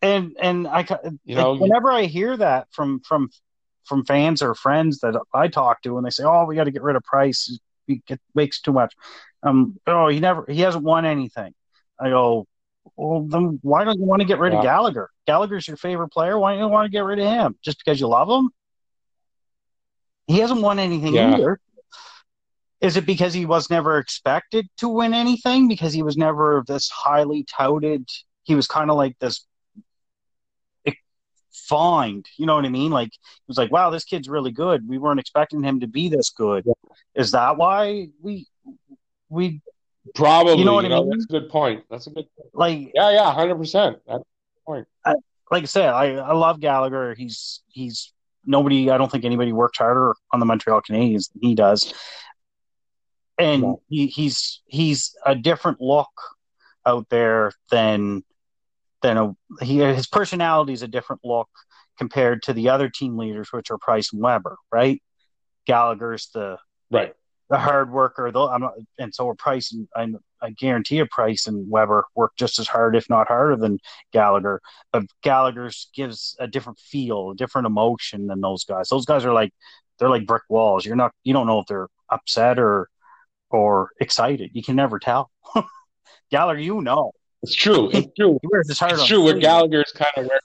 And 0.00 0.36
and 0.40 0.68
I, 0.68 0.86
you 1.24 1.34
know, 1.34 1.54
whenever 1.54 1.90
I 1.90 2.04
hear 2.04 2.36
that 2.36 2.68
from 2.70 3.00
from 3.00 3.30
from 3.84 4.04
fans 4.04 4.42
or 4.42 4.54
friends 4.54 5.00
that 5.00 5.20
I 5.34 5.48
talk 5.48 5.82
to, 5.82 5.96
and 5.96 6.06
they 6.06 6.10
say, 6.10 6.22
"Oh, 6.22 6.44
we 6.44 6.54
got 6.54 6.64
to 6.64 6.70
get 6.70 6.82
rid 6.82 6.94
of 6.94 7.02
Price. 7.02 7.58
He 7.86 8.02
get, 8.06 8.20
makes 8.34 8.60
too 8.60 8.72
much." 8.72 8.94
Um, 9.42 9.78
oh, 9.86 10.08
he 10.08 10.20
never, 10.20 10.44
he 10.48 10.60
hasn't 10.62 10.84
won 10.84 11.04
anything. 11.04 11.54
I 12.00 12.08
go, 12.08 12.46
well, 12.96 13.22
then 13.22 13.58
why 13.62 13.84
don't 13.84 13.98
you 13.98 14.04
want 14.04 14.20
to 14.20 14.26
get 14.26 14.38
rid 14.38 14.52
yeah. 14.52 14.58
of 14.58 14.64
Gallagher? 14.64 15.10
Gallagher's 15.26 15.68
your 15.68 15.76
favorite 15.76 16.10
player. 16.10 16.38
Why 16.38 16.52
don't 16.52 16.60
you 16.60 16.68
want 16.68 16.86
to 16.86 16.90
get 16.90 17.04
rid 17.04 17.18
of 17.18 17.26
him? 17.26 17.56
Just 17.62 17.78
because 17.78 18.00
you 18.00 18.08
love 18.08 18.28
him? 18.28 18.50
He 20.26 20.38
hasn't 20.38 20.60
won 20.60 20.78
anything 20.78 21.14
yeah. 21.14 21.34
either. 21.34 21.60
Is 22.80 22.96
it 22.96 23.06
because 23.06 23.32
he 23.32 23.46
was 23.46 23.70
never 23.70 23.98
expected 23.98 24.66
to 24.78 24.88
win 24.88 25.14
anything? 25.14 25.68
Because 25.68 25.92
he 25.92 26.02
was 26.02 26.16
never 26.16 26.64
this 26.66 26.90
highly 26.90 27.44
touted. 27.44 28.08
He 28.42 28.54
was 28.54 28.66
kind 28.66 28.90
of 28.90 28.96
like 28.96 29.18
this 29.20 29.46
find. 31.68 32.26
You 32.36 32.46
know 32.46 32.54
what 32.54 32.64
I 32.64 32.70
mean? 32.70 32.90
Like 32.90 33.08
it 33.08 33.48
was 33.48 33.58
like, 33.58 33.72
wow, 33.72 33.90
this 33.90 34.04
kid's 34.04 34.28
really 34.28 34.52
good. 34.52 34.88
We 34.88 34.98
weren't 34.98 35.20
expecting 35.20 35.62
him 35.62 35.80
to 35.80 35.86
be 35.86 36.08
this 36.08 36.30
good. 36.30 36.64
Yeah. 36.66 36.72
Is 37.14 37.32
that 37.32 37.56
why 37.56 38.08
we 38.22 38.46
we 39.28 39.60
probably? 40.14 40.58
You 40.58 40.64
know 40.64 40.74
what 40.74 40.84
you 40.84 40.94
I 40.94 41.00
mean? 41.00 41.10
That's 41.10 41.24
a 41.24 41.28
good 41.28 41.48
point. 41.48 41.84
That's 41.90 42.06
a 42.06 42.10
good. 42.10 42.26
Point. 42.36 42.50
Like 42.54 42.92
yeah, 42.94 43.10
yeah, 43.10 43.32
hundred 43.32 43.56
percent. 43.56 43.98
That's 44.06 44.24
point. 44.66 44.86
I, 45.04 45.14
like 45.50 45.62
I 45.62 45.66
said, 45.66 45.90
I, 45.90 46.14
I 46.16 46.32
love 46.32 46.60
Gallagher. 46.60 47.14
He's 47.14 47.62
he's 47.68 48.12
nobody, 48.46 48.90
I 48.90 48.98
don't 48.98 49.10
think 49.10 49.24
anybody 49.24 49.52
worked 49.52 49.78
harder 49.78 50.14
on 50.32 50.40
the 50.40 50.46
Montreal 50.46 50.82
Canadiens 50.82 51.32
than 51.32 51.42
he 51.42 51.54
does. 51.54 51.94
And 53.38 53.62
no. 53.62 53.82
he, 53.88 54.06
he's 54.06 54.62
he's 54.66 55.16
a 55.26 55.34
different 55.34 55.80
look 55.80 56.10
out 56.86 57.08
there 57.08 57.52
than 57.70 58.22
than 59.04 59.18
a 59.18 59.64
he 59.64 59.78
his 59.78 60.08
personality 60.08 60.72
is 60.72 60.82
a 60.82 60.88
different 60.88 61.22
look 61.24 61.48
compared 61.98 62.42
to 62.44 62.52
the 62.52 62.70
other 62.70 62.88
team 62.88 63.16
leaders, 63.16 63.52
which 63.52 63.70
are 63.70 63.78
Price 63.78 64.12
and 64.12 64.22
Weber, 64.22 64.56
right? 64.72 65.00
Gallagher's 65.66 66.30
the 66.34 66.58
right 66.90 67.14
the 67.50 67.58
hard 67.58 67.92
worker, 67.92 68.30
though. 68.32 68.48
I'm 68.48 68.62
not, 68.62 68.74
and 68.98 69.14
so 69.14 69.28
are 69.28 69.34
Price 69.34 69.72
and 69.72 69.86
I'm 69.94 70.18
I 70.42 70.50
guarantee 70.50 70.98
a 70.98 71.06
Price 71.06 71.46
and 71.46 71.70
Weber 71.70 72.06
work 72.14 72.32
just 72.38 72.58
as 72.58 72.66
hard, 72.66 72.96
if 72.96 73.08
not 73.10 73.28
harder, 73.28 73.56
than 73.56 73.78
Gallagher. 74.12 74.60
But 74.92 75.04
Gallagher's 75.22 75.88
gives 75.94 76.36
a 76.40 76.46
different 76.46 76.78
feel, 76.78 77.30
a 77.30 77.36
different 77.36 77.66
emotion 77.66 78.26
than 78.26 78.40
those 78.40 78.64
guys. 78.64 78.88
Those 78.88 79.04
guys 79.06 79.24
are 79.24 79.32
like 79.32 79.52
they're 79.98 80.10
like 80.10 80.26
brick 80.26 80.44
walls. 80.48 80.84
You're 80.86 80.96
not 80.96 81.12
you 81.24 81.32
don't 81.34 81.46
know 81.46 81.60
if 81.60 81.66
they're 81.66 81.88
upset 82.10 82.58
or 82.58 82.88
or 83.50 83.90
excited. 84.00 84.50
You 84.54 84.62
can 84.62 84.76
never 84.76 84.98
tell. 84.98 85.30
Gallagher, 86.30 86.60
you 86.60 86.80
know. 86.80 87.12
It's 87.44 87.54
true. 87.54 87.90
It's 87.92 88.12
true. 88.18 88.38
he 88.42 88.48
wears 88.50 88.68
his 88.68 88.78
heart 88.78 88.92
it's 88.92 89.06
true. 89.06 89.22
Where 89.22 89.38
Gallagher's 89.38 89.92
kind 89.92 90.12
of 90.16 90.26
where. 90.26 90.40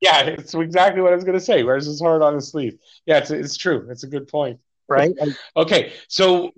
Yeah, 0.00 0.22
it's 0.22 0.54
exactly 0.54 1.02
what 1.02 1.12
I 1.12 1.16
was 1.16 1.24
going 1.24 1.38
to 1.38 1.44
say. 1.44 1.62
Wears 1.62 1.86
his 1.86 2.00
heart 2.00 2.22
on 2.22 2.34
his 2.34 2.48
sleeve. 2.48 2.78
Yeah, 3.06 3.18
it's 3.18 3.30
it's 3.30 3.56
true. 3.56 3.88
It's 3.90 4.04
a 4.04 4.06
good 4.06 4.28
point. 4.28 4.60
Right. 4.88 5.12
okay, 5.56 5.92
so 6.08 6.52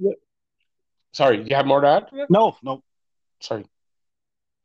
Sorry, 1.13 1.43
you 1.47 1.55
have 1.55 1.67
more 1.67 1.81
to 1.81 1.89
add? 1.89 2.07
No, 2.31 2.57
no. 2.63 2.83
Sorry. 3.41 3.67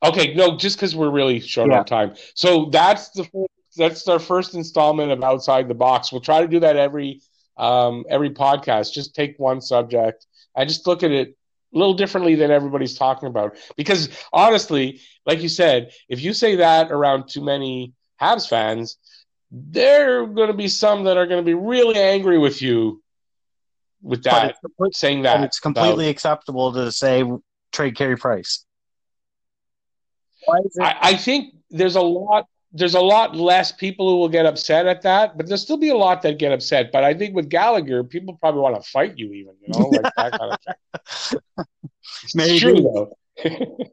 Okay, 0.02 0.34
no, 0.34 0.56
just 0.56 0.76
because 0.76 0.96
we're 0.96 1.10
really 1.10 1.40
short 1.40 1.70
yeah. 1.70 1.80
on 1.80 1.84
time. 1.84 2.14
So 2.34 2.66
that's 2.66 3.10
the 3.10 3.28
that's 3.76 4.08
our 4.08 4.18
first 4.18 4.54
installment 4.54 5.12
of 5.12 5.22
outside 5.22 5.68
the 5.68 5.74
box. 5.74 6.10
We'll 6.10 6.20
try 6.20 6.40
to 6.40 6.48
do 6.48 6.60
that 6.60 6.76
every 6.76 7.20
um, 7.56 8.04
every 8.08 8.30
podcast. 8.30 8.92
Just 8.92 9.14
take 9.14 9.38
one 9.38 9.60
subject 9.60 10.26
and 10.56 10.68
just 10.68 10.86
look 10.86 11.02
at 11.02 11.10
it 11.10 11.36
a 11.74 11.78
little 11.78 11.94
differently 11.94 12.34
than 12.34 12.50
everybody's 12.50 12.94
talking 12.94 13.28
about. 13.28 13.56
Because 13.76 14.08
honestly, 14.32 15.00
like 15.26 15.42
you 15.42 15.48
said, 15.48 15.92
if 16.08 16.22
you 16.22 16.32
say 16.32 16.56
that 16.56 16.90
around 16.90 17.28
too 17.28 17.42
many 17.42 17.92
Habs 18.20 18.48
fans, 18.48 18.96
there 19.50 20.22
are 20.22 20.26
going 20.26 20.48
to 20.48 20.54
be 20.54 20.68
some 20.68 21.04
that 21.04 21.16
are 21.16 21.26
going 21.26 21.42
to 21.42 21.46
be 21.46 21.54
really 21.54 21.96
angry 21.96 22.38
with 22.38 22.60
you 22.60 23.02
with 24.02 24.22
that 24.24 24.56
saying 24.92 25.22
that 25.22 25.42
it's 25.42 25.58
completely 25.58 26.06
about, 26.06 26.10
acceptable 26.10 26.72
to 26.72 26.92
say 26.92 27.24
trade 27.72 27.96
Carey 27.96 28.16
Price. 28.16 28.64
I, 30.80 30.96
I, 31.00 31.16
think 31.16 31.54
there's 31.68 31.96
a 31.96 32.00
lot 32.00 32.46
there's 32.72 32.94
a 32.94 33.00
lot 33.00 33.34
less 33.34 33.72
people 33.72 34.08
who 34.08 34.18
will 34.18 34.28
get 34.28 34.46
upset 34.46 34.86
at 34.86 35.02
that, 35.02 35.36
but 35.36 35.46
there'll 35.46 35.58
still 35.58 35.78
be 35.78 35.88
a 35.88 35.96
lot 35.96 36.22
that 36.22 36.38
get 36.38 36.52
upset. 36.52 36.92
But 36.92 37.04
I 37.04 37.14
think 37.14 37.34
with 37.34 37.48
Gallagher, 37.48 38.04
people 38.04 38.34
probably 38.34 38.60
want 38.60 38.82
to 38.82 38.90
fight 38.90 39.16
you, 39.16 39.32
even 39.32 39.54
you 39.60 39.68
know, 39.68 39.88
like 39.88 40.12
that 40.16 40.38
kind 40.38 40.52
of 40.52 40.58
thing. 40.60 41.40
Maybe. 42.34 42.52
It's 42.52 42.60
true 42.60 42.80
though. 42.80 43.16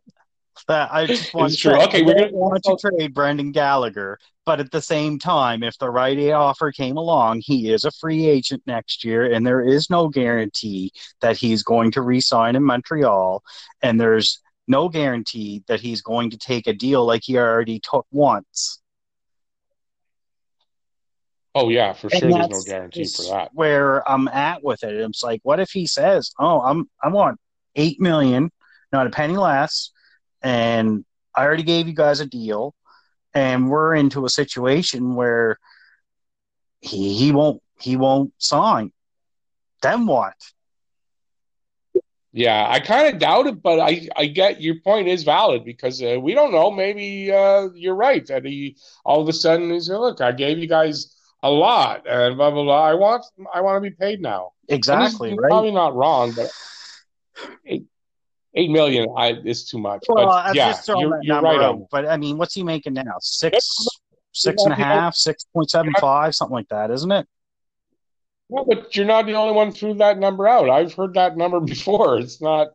that 0.68 0.90
I 0.92 1.06
just 1.06 1.34
want 1.34 1.54
it's 1.54 1.62
to 1.62 1.70
true. 1.70 1.80
Say, 1.80 1.86
okay, 1.86 2.02
we're 2.02 2.16
gonna 2.16 2.32
want 2.32 2.64
to 2.64 2.78
trade 2.78 3.14
Brendan 3.14 3.52
Gallagher, 3.52 4.18
but 4.46 4.60
at 4.60 4.72
the 4.72 4.82
same 4.82 5.20
time, 5.20 5.64
if 5.64 5.78
the 5.78 5.90
right 5.90 6.32
offer 6.32 6.72
came 6.72 6.98
along, 6.98 7.42
he 7.44 7.72
is 7.72 7.86
a 7.86 7.92
free 7.92 8.26
agent 8.26 8.64
next 8.66 9.04
year, 9.04 9.32
and 9.32 9.46
there 9.46 9.62
is 9.62 9.90
no 9.90 10.08
guarantee 10.08 10.92
that 11.22 11.38
he's 11.38 11.64
going 11.64 11.92
to 11.92 12.02
re-sign 12.02 12.56
in 12.56 12.64
Montreal, 12.64 13.44
and 13.82 14.00
there's 14.00 14.42
no 14.68 14.90
guarantee 14.90 15.64
that 15.68 15.80
he's 15.80 16.02
going 16.02 16.32
to 16.32 16.38
take 16.38 16.68
a 16.68 16.74
deal 16.74 17.06
like 17.06 17.24
he 17.24 17.38
already 17.38 17.80
took 17.80 18.06
once. 18.12 18.82
Oh 21.54 21.70
yeah, 21.70 21.94
for 21.94 22.08
and 22.08 22.20
sure. 22.20 22.32
There's 22.32 22.50
no 22.50 22.62
guarantee 22.62 23.06
for 23.06 23.24
that. 23.32 23.52
Where 23.54 24.08
I'm 24.10 24.28
at 24.28 24.64
with 24.64 24.84
it, 24.84 24.94
it's 24.94 25.24
like, 25.24 25.40
what 25.44 25.60
if 25.62 25.70
he 25.72 25.88
says, 25.88 26.32
"Oh, 26.38 26.62
I'm 26.62 26.90
I 27.02 27.08
want 27.08 27.40
eight 27.76 28.02
million, 28.02 28.52
not 28.92 29.08
a 29.08 29.10
penny 29.10 29.38
less, 29.38 29.92
and 30.42 31.06
I 31.34 31.46
already 31.46 31.64
gave 31.64 31.88
you 31.88 31.94
guys 31.94 32.20
a 32.20 32.26
deal, 32.26 32.76
and 33.34 33.70
we're 33.70 33.96
into 33.96 34.26
a 34.26 34.30
situation 34.30 35.16
where 35.16 35.58
he 36.82 37.14
he 37.14 37.32
won't 37.32 37.62
he 37.80 37.96
won't 37.96 38.34
sign. 38.38 38.92
Then 39.82 40.06
what? 40.08 40.36
Yeah, 42.38 42.68
I 42.70 42.82
kind 42.82 43.14
of 43.14 43.18
doubt 43.18 43.48
it, 43.48 43.64
but 43.64 43.80
I 43.80 44.10
I 44.18 44.26
get 44.26 44.62
your 44.62 44.76
point 44.82 45.08
is 45.08 45.24
valid 45.24 45.64
because 45.64 46.04
uh, 46.04 46.20
we 46.20 46.34
don't 46.34 46.52
know. 46.52 46.70
Maybe 46.70 47.32
uh, 47.32 47.70
you're 47.74 47.96
right 47.96 48.28
that 48.28 48.44
he 48.44 48.76
all 49.06 49.22
of 49.22 49.30
a 49.30 49.34
sudden 49.34 49.72
he's 49.72 49.90
like, 49.90 50.00
look, 50.00 50.20
I 50.20 50.34
gave 50.34 50.58
you 50.58 50.68
guys 50.68 51.16
a 51.44 51.50
lot 51.50 52.06
and 52.06 52.36
blah 52.36 52.52
blah 52.52 52.64
blah. 52.64 52.84
I 52.84 52.94
want 52.96 53.24
I 53.54 53.62
want 53.62 53.82
to 53.82 53.90
be 53.90 53.96
paid 53.96 54.20
now. 54.20 54.52
And 54.68 54.76
he's, 54.76 54.78
Exactly, 54.80 55.30
he's 55.30 55.38
right? 55.40 55.50
probably 55.50 55.72
not 55.72 55.96
wrong, 55.96 56.34
but 56.36 56.52
eight, 57.66 57.86
eight 58.54 58.70
million 58.70 59.08
I, 59.16 59.32
is 59.46 59.70
too 59.70 59.80
much. 59.80 60.04
Well, 60.10 60.26
but 60.26 60.32
I'm 60.32 60.56
yeah, 60.56 60.72
just 60.72 60.86
throwing 60.86 61.04
you're 61.04 61.12
that 61.12 61.24
you're 61.24 61.36
number 61.36 61.58
right 61.58 61.62
out. 61.62 61.88
But 61.90 62.06
I 62.06 62.18
mean, 62.18 62.38
what's 62.38 62.54
he 62.54 62.64
making 62.64 62.96
now? 62.96 63.16
Six, 63.22 63.88
six 64.34 64.62
and 64.62 64.74
a 64.74 64.76
half, 64.76 65.16
six 65.16 65.46
point 65.54 65.70
seven 65.70 65.94
five, 66.02 66.36
something 66.36 66.54
like 66.54 66.68
that, 66.68 66.92
isn't 66.92 67.12
it? 67.14 67.26
No, 68.50 68.64
but 68.64 68.96
you're 68.96 69.06
not 69.06 69.26
the 69.26 69.34
only 69.34 69.54
one 69.54 69.72
threw 69.72 69.96
that 69.96 70.20
number 70.20 70.48
out. 70.48 70.70
I've 70.70 70.94
heard 70.94 71.16
that 71.16 71.38
number 71.38 71.60
before. 71.74 72.20
It's 72.20 72.42
not. 72.42 72.70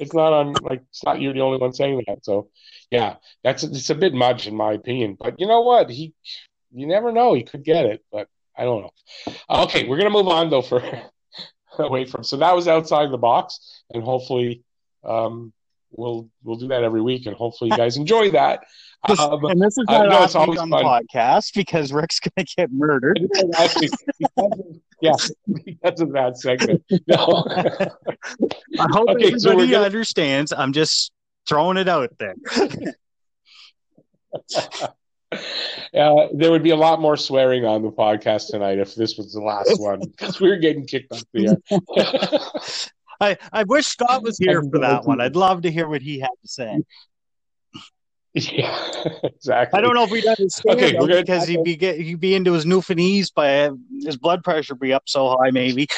It's 0.00 0.12
not 0.12 0.32
on 0.32 0.54
like 0.54 0.82
it's 0.90 1.04
not 1.04 1.20
you're 1.20 1.32
the 1.32 1.40
only 1.40 1.58
one 1.58 1.72
saying 1.72 2.02
that. 2.08 2.24
So 2.24 2.48
yeah, 2.90 3.16
that's 3.44 3.62
it's 3.62 3.90
a 3.90 3.94
bit 3.94 4.12
much 4.12 4.48
in 4.48 4.56
my 4.56 4.72
opinion. 4.72 5.16
But 5.18 5.38
you 5.38 5.46
know 5.46 5.60
what? 5.60 5.88
He 5.88 6.14
you 6.72 6.86
never 6.88 7.12
know. 7.12 7.34
He 7.34 7.44
could 7.44 7.62
get 7.64 7.86
it, 7.86 8.04
but 8.10 8.28
I 8.56 8.64
don't 8.64 8.82
know. 8.82 9.34
Okay, 9.48 9.86
we're 9.86 9.96
gonna 9.96 10.10
move 10.10 10.26
on 10.26 10.50
though 10.50 10.62
for 10.62 10.82
away 11.78 12.06
from. 12.06 12.24
So 12.24 12.38
that 12.38 12.56
was 12.56 12.66
outside 12.66 13.12
the 13.12 13.18
box, 13.18 13.82
and 13.92 14.02
hopefully 14.02 14.64
um, 15.04 15.52
we'll 15.92 16.28
we'll 16.42 16.56
do 16.56 16.68
that 16.68 16.82
every 16.82 17.00
week, 17.00 17.26
and 17.26 17.36
hopefully 17.36 17.70
you 17.70 17.76
guys 17.76 17.96
enjoy 17.96 18.32
that. 18.32 18.64
Um, 19.06 19.44
and 19.44 19.60
this 19.60 19.76
is 19.76 19.84
uh, 19.88 19.98
my 19.98 20.06
no, 20.06 20.22
it's 20.24 20.34
always 20.34 20.58
on 20.58 20.70
the 20.70 20.76
podcast 20.76 21.54
because 21.54 21.92
Rick's 21.92 22.20
going 22.20 22.46
to 22.46 22.54
get 22.56 22.72
murdered. 22.72 23.20
Because 23.38 24.30
of- 24.38 24.52
yeah, 25.02 25.12
because 25.52 26.00
of 26.00 26.12
that 26.12 26.38
segment. 26.38 26.82
No. 27.06 27.44
I 28.80 28.86
hope 28.90 29.10
Okay, 29.10 29.36
so 29.36 29.50
everybody 29.50 29.70
gonna- 29.72 29.84
understands. 29.84 30.52
I'm 30.52 30.72
just 30.72 31.12
throwing 31.46 31.76
it 31.76 31.88
out 31.88 32.10
there. 32.18 32.34
Uh, 35.92 36.28
there 36.32 36.50
would 36.52 36.62
be 36.62 36.70
a 36.70 36.76
lot 36.76 37.00
more 37.00 37.16
swearing 37.16 37.64
on 37.64 37.82
the 37.82 37.90
podcast 37.90 38.48
tonight 38.50 38.78
if 38.78 38.94
this 38.94 39.16
was 39.16 39.32
the 39.32 39.40
last 39.40 39.80
one 39.80 39.98
because 40.00 40.40
we 40.40 40.48
were 40.48 40.56
getting 40.56 40.86
kicked 40.86 41.12
off 41.12 41.22
the 41.32 41.48
air. 41.48 42.86
I, 43.20 43.36
I 43.52 43.64
wish 43.64 43.86
Scott 43.86 44.22
was 44.22 44.38
here 44.38 44.62
for 44.62 44.78
that 44.80 45.04
one. 45.04 45.20
I'd 45.20 45.34
love 45.34 45.62
to 45.62 45.72
hear 45.72 45.88
what 45.88 46.02
he 46.02 46.20
had 46.20 46.28
to 46.42 46.48
say. 46.48 46.78
yeah, 48.52 49.04
exactly. 49.22 49.78
I 49.78 49.80
don't 49.80 49.94
know 49.94 50.02
if 50.02 50.10
we'd 50.10 50.26
understand 50.26 50.76
Okay, 50.76 50.94
we're 50.98 51.06
gonna 51.06 51.22
because 51.22 51.46
he'd 51.46 51.62
be 51.62 51.76
get, 51.76 52.00
he'd 52.00 52.18
be 52.18 52.34
into 52.34 52.52
his 52.52 52.64
Newfoundlandese 52.64 53.32
by 53.32 53.70
his 54.04 54.16
blood 54.16 54.42
pressure 54.42 54.74
be 54.74 54.92
up 54.92 55.04
so 55.06 55.36
high 55.40 55.50
maybe. 55.50 55.86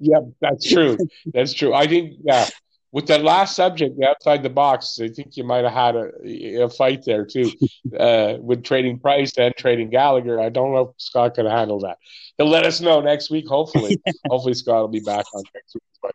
Yeah, 0.00 0.20
that's 0.40 0.68
true. 0.68 0.98
That's 1.32 1.52
true. 1.52 1.72
I 1.72 1.86
think 1.86 2.18
yeah. 2.24 2.48
With 2.94 3.08
that 3.08 3.24
last 3.24 3.56
subject, 3.56 4.00
outside 4.04 4.44
the 4.44 4.50
box, 4.50 5.00
I 5.02 5.08
think 5.08 5.36
you 5.36 5.42
might 5.42 5.64
have 5.64 5.72
had 5.72 5.96
a, 5.96 6.62
a 6.62 6.68
fight 6.68 7.04
there 7.04 7.26
too, 7.26 7.50
uh, 7.98 8.34
with 8.38 8.62
trading 8.62 9.00
Price 9.00 9.36
and 9.36 9.52
trading 9.56 9.90
Gallagher. 9.90 10.40
I 10.40 10.48
don't 10.48 10.72
know 10.72 10.90
if 10.90 10.90
Scott 10.98 11.34
could 11.34 11.46
handle 11.46 11.80
that. 11.80 11.98
He'll 12.38 12.48
let 12.48 12.64
us 12.64 12.80
know 12.80 13.00
next 13.00 13.30
week. 13.30 13.48
Hopefully, 13.48 14.00
hopefully 14.30 14.54
Scott 14.54 14.80
will 14.80 14.88
be 14.88 15.00
back 15.00 15.24
on 15.34 15.42
next 15.52 15.74
week. 15.74 15.82
But 16.00 16.14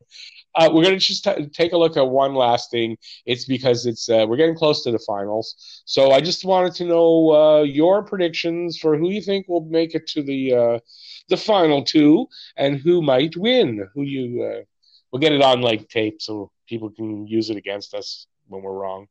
uh, 0.56 0.69
we're 0.72 0.84
gonna 0.84 0.99
just 0.99 1.26
t- 1.26 1.47
take 1.47 1.73
a 1.73 1.77
look 1.77 1.97
at 1.97 2.07
one 2.07 2.34
last 2.34 2.72
thing. 2.72 2.95
It's 3.26 3.43
because 3.43 3.85
it's 3.85 4.07
uh, 4.07 4.26
we're 4.26 4.38
getting 4.38 4.56
close 4.56 4.81
to 4.85 4.91
the 4.91 4.99
finals, 4.99 5.84
so 5.84 6.11
I 6.11 6.22
just 6.22 6.45
wanted 6.45 6.76
to 6.76 6.85
know 6.85 7.31
uh, 7.34 7.64
your 7.64 8.03
predictions 8.03 8.77
for 8.77 8.97
who 8.97 9.10
you 9.10 9.22
think 9.22 9.49
will 9.49 9.65
make 9.65 9.95
it 9.95 10.07
to 10.07 10.23
the 10.23 10.53
uh, 10.53 10.80
the 11.27 11.35
final 11.35 11.84
two 11.84 12.27
and 12.56 12.80
who 12.80 13.01
might 13.01 13.35
win. 13.35 13.85
Who 13.93 14.03
you 14.03 14.43
uh, 14.43 14.64
we'll 15.11 15.19
get 15.19 15.34
it 15.34 15.41
on 15.41 15.61
like 15.61 15.88
tape 15.90 16.22
so 16.22 16.52
people 16.68 16.90
can 16.90 17.27
use 17.27 17.49
it 17.49 17.57
against 17.57 17.94
us 17.94 18.27
when 18.48 18.61
we're 18.61 18.73
wrong. 18.73 19.07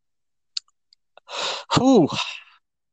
Whew. 1.74 2.08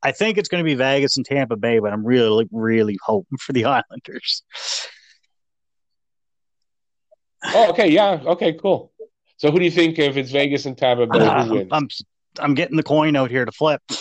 I 0.04 0.12
think 0.12 0.38
it's 0.38 0.50
going 0.50 0.64
to 0.64 0.66
be 0.66 0.76
Vegas 0.76 1.18
and 1.18 1.26
Tampa 1.26 1.56
Bay, 1.56 1.80
but 1.80 1.92
I'm 1.92 2.06
really, 2.06 2.48
really 2.52 2.98
hoping 3.04 3.38
for 3.40 3.54
the 3.54 3.66
Islanders. 3.66 4.44
Oh, 7.44 7.70
okay, 7.72 7.90
yeah, 7.90 8.22
okay, 8.26 8.54
cool. 8.54 8.92
So 9.38 9.52
who 9.52 9.60
do 9.60 9.66
you 9.66 9.72
think 9.72 10.00
if 10.00 10.18
it's 10.18 10.32
Vegas 10.32 10.66
and 10.66 10.78
Tampa 10.78 11.08
Bay, 11.08 11.44
who 11.44 11.54
wins? 11.54 11.70
I'm 11.72 11.88
I'm 12.40 12.54
getting 12.54 12.78
the 12.78 12.84
coin 12.84 13.16
out 13.16 13.30
here 13.30 13.46
to 13.46 13.52
flip. 13.52 13.82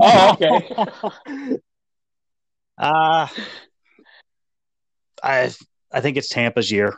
oh, 0.00 0.32
okay. 0.32 0.68
Uh 2.80 3.26
I 5.20 5.52
I 5.92 6.00
think 6.00 6.16
it's 6.16 6.28
Tampa's 6.28 6.70
year. 6.70 6.96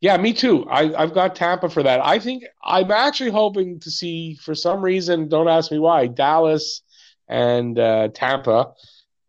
Yeah, 0.00 0.16
me 0.16 0.32
too. 0.32 0.68
I, 0.68 0.92
I've 1.00 1.14
got 1.14 1.36
Tampa 1.36 1.68
for 1.68 1.84
that. 1.84 2.04
I 2.04 2.18
think 2.18 2.44
I'm 2.64 2.90
actually 2.90 3.30
hoping 3.30 3.78
to 3.80 3.90
see, 3.90 4.34
for 4.34 4.52
some 4.52 4.82
reason, 4.82 5.28
don't 5.28 5.48
ask 5.48 5.70
me 5.70 5.78
why, 5.78 6.08
Dallas 6.08 6.82
and 7.28 7.78
uh, 7.78 8.08
Tampa. 8.08 8.72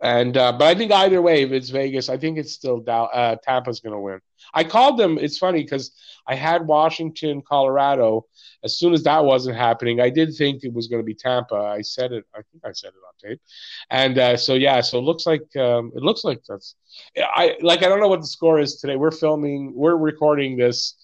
And 0.02 0.36
uh, 0.36 0.52
but 0.54 0.66
I 0.66 0.76
think 0.76 0.92
either 0.92 1.22
way, 1.22 1.44
if 1.44 1.52
it's 1.52 1.70
Vegas, 1.70 2.10
I 2.10 2.18
think 2.18 2.40
it's 2.40 2.54
still 2.54 2.84
uh, 2.88 3.36
Tampa's 3.44 3.82
going 3.82 3.94
to 3.94 4.00
win. 4.00 4.20
I 4.54 4.64
called 4.64 4.98
them. 4.98 5.18
It's 5.20 5.38
funny 5.38 5.64
because 5.64 5.92
I 6.28 6.36
had 6.36 6.68
Washington, 6.68 7.44
Colorado. 7.48 8.26
As 8.64 8.80
soon 8.80 8.94
as 8.94 9.04
that 9.04 9.26
wasn't 9.26 9.58
happening, 9.58 10.00
I 10.00 10.10
did 10.10 10.34
think 10.36 10.64
it 10.64 10.74
was 10.74 10.88
going 10.88 11.02
to 11.02 11.06
be 11.06 11.14
Tampa. 11.14 11.56
I 11.56 11.82
said 11.82 12.14
it. 12.14 12.26
I 12.34 12.42
think 12.52 12.66
I 12.66 12.72
said 12.72 12.90
it 12.90 13.04
on 13.08 13.30
tape. 13.30 13.42
And 13.90 14.18
uh, 14.18 14.38
so 14.38 14.54
yeah, 14.54 14.80
so 14.82 15.00
it 15.00 15.04
looks 15.04 15.26
like 15.26 15.56
um, 15.58 15.92
it 15.96 16.02
looks 16.02 16.24
like 16.24 16.42
that's 16.48 16.76
I 17.18 17.58
like 17.62 17.84
I 17.84 17.90
don't 17.90 18.00
know 18.00 18.08
what 18.08 18.22
the 18.22 18.28
score 18.28 18.60
is 18.60 18.78
today. 18.78 18.96
We're 18.96 19.12
filming, 19.12 19.74
we're 19.76 19.96
recording 19.96 20.58
this. 20.58 20.96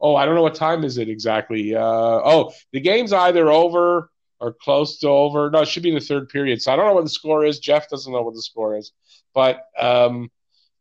Oh, 0.00 0.14
I 0.14 0.26
don't 0.26 0.34
know 0.34 0.42
what 0.42 0.54
time 0.54 0.84
is 0.84 0.98
it 0.98 1.08
exactly. 1.08 1.74
Uh, 1.74 1.80
oh, 1.82 2.52
the 2.72 2.80
game's 2.80 3.12
either 3.12 3.50
over 3.50 4.10
or 4.40 4.52
close 4.52 4.98
to 4.98 5.08
over. 5.08 5.50
No, 5.50 5.62
it 5.62 5.68
should 5.68 5.82
be 5.82 5.88
in 5.88 5.94
the 5.94 6.00
third 6.00 6.28
period. 6.28 6.60
So 6.60 6.72
I 6.72 6.76
don't 6.76 6.86
know 6.86 6.94
what 6.94 7.04
the 7.04 7.10
score 7.10 7.46
is. 7.46 7.58
Jeff 7.58 7.88
doesn't 7.88 8.12
know 8.12 8.22
what 8.22 8.34
the 8.34 8.42
score 8.42 8.76
is, 8.76 8.92
but 9.34 9.62
um, 9.78 10.30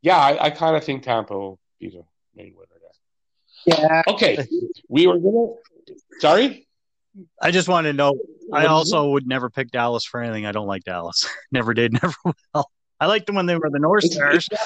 yeah, 0.02 0.18
I, 0.18 0.46
I 0.46 0.50
kind 0.50 0.76
of 0.76 0.84
think 0.84 1.04
Tampa 1.04 1.34
will 1.34 1.60
be 1.80 1.90
the 1.90 2.04
main 2.36 2.54
winner 2.58 2.68
there. 2.82 3.78
Yeah. 3.80 4.02
Okay, 4.08 4.38
we 4.90 5.08
were 5.08 5.18
gonna. 5.18 5.54
Sorry. 6.20 6.68
I 7.42 7.52
just 7.52 7.68
want 7.68 7.86
to 7.86 7.94
know. 7.94 8.14
I 8.54 8.66
also 8.66 9.10
would 9.12 9.28
never 9.28 9.50
pick 9.50 9.72
Dallas 9.72 10.06
for 10.06 10.22
anything. 10.22 10.46
I 10.46 10.52
don't 10.52 10.68
like 10.68 10.84
Dallas. 10.84 11.28
never 11.52 11.74
did. 11.74 11.94
Never 11.94 12.14
will. 12.54 12.70
I 13.00 13.08
liked 13.08 13.26
them 13.26 13.36
when 13.36 13.46
they 13.46 13.56
were 13.56 13.70
the 13.70 13.80
North 13.80 14.06
Stars. 14.06 14.48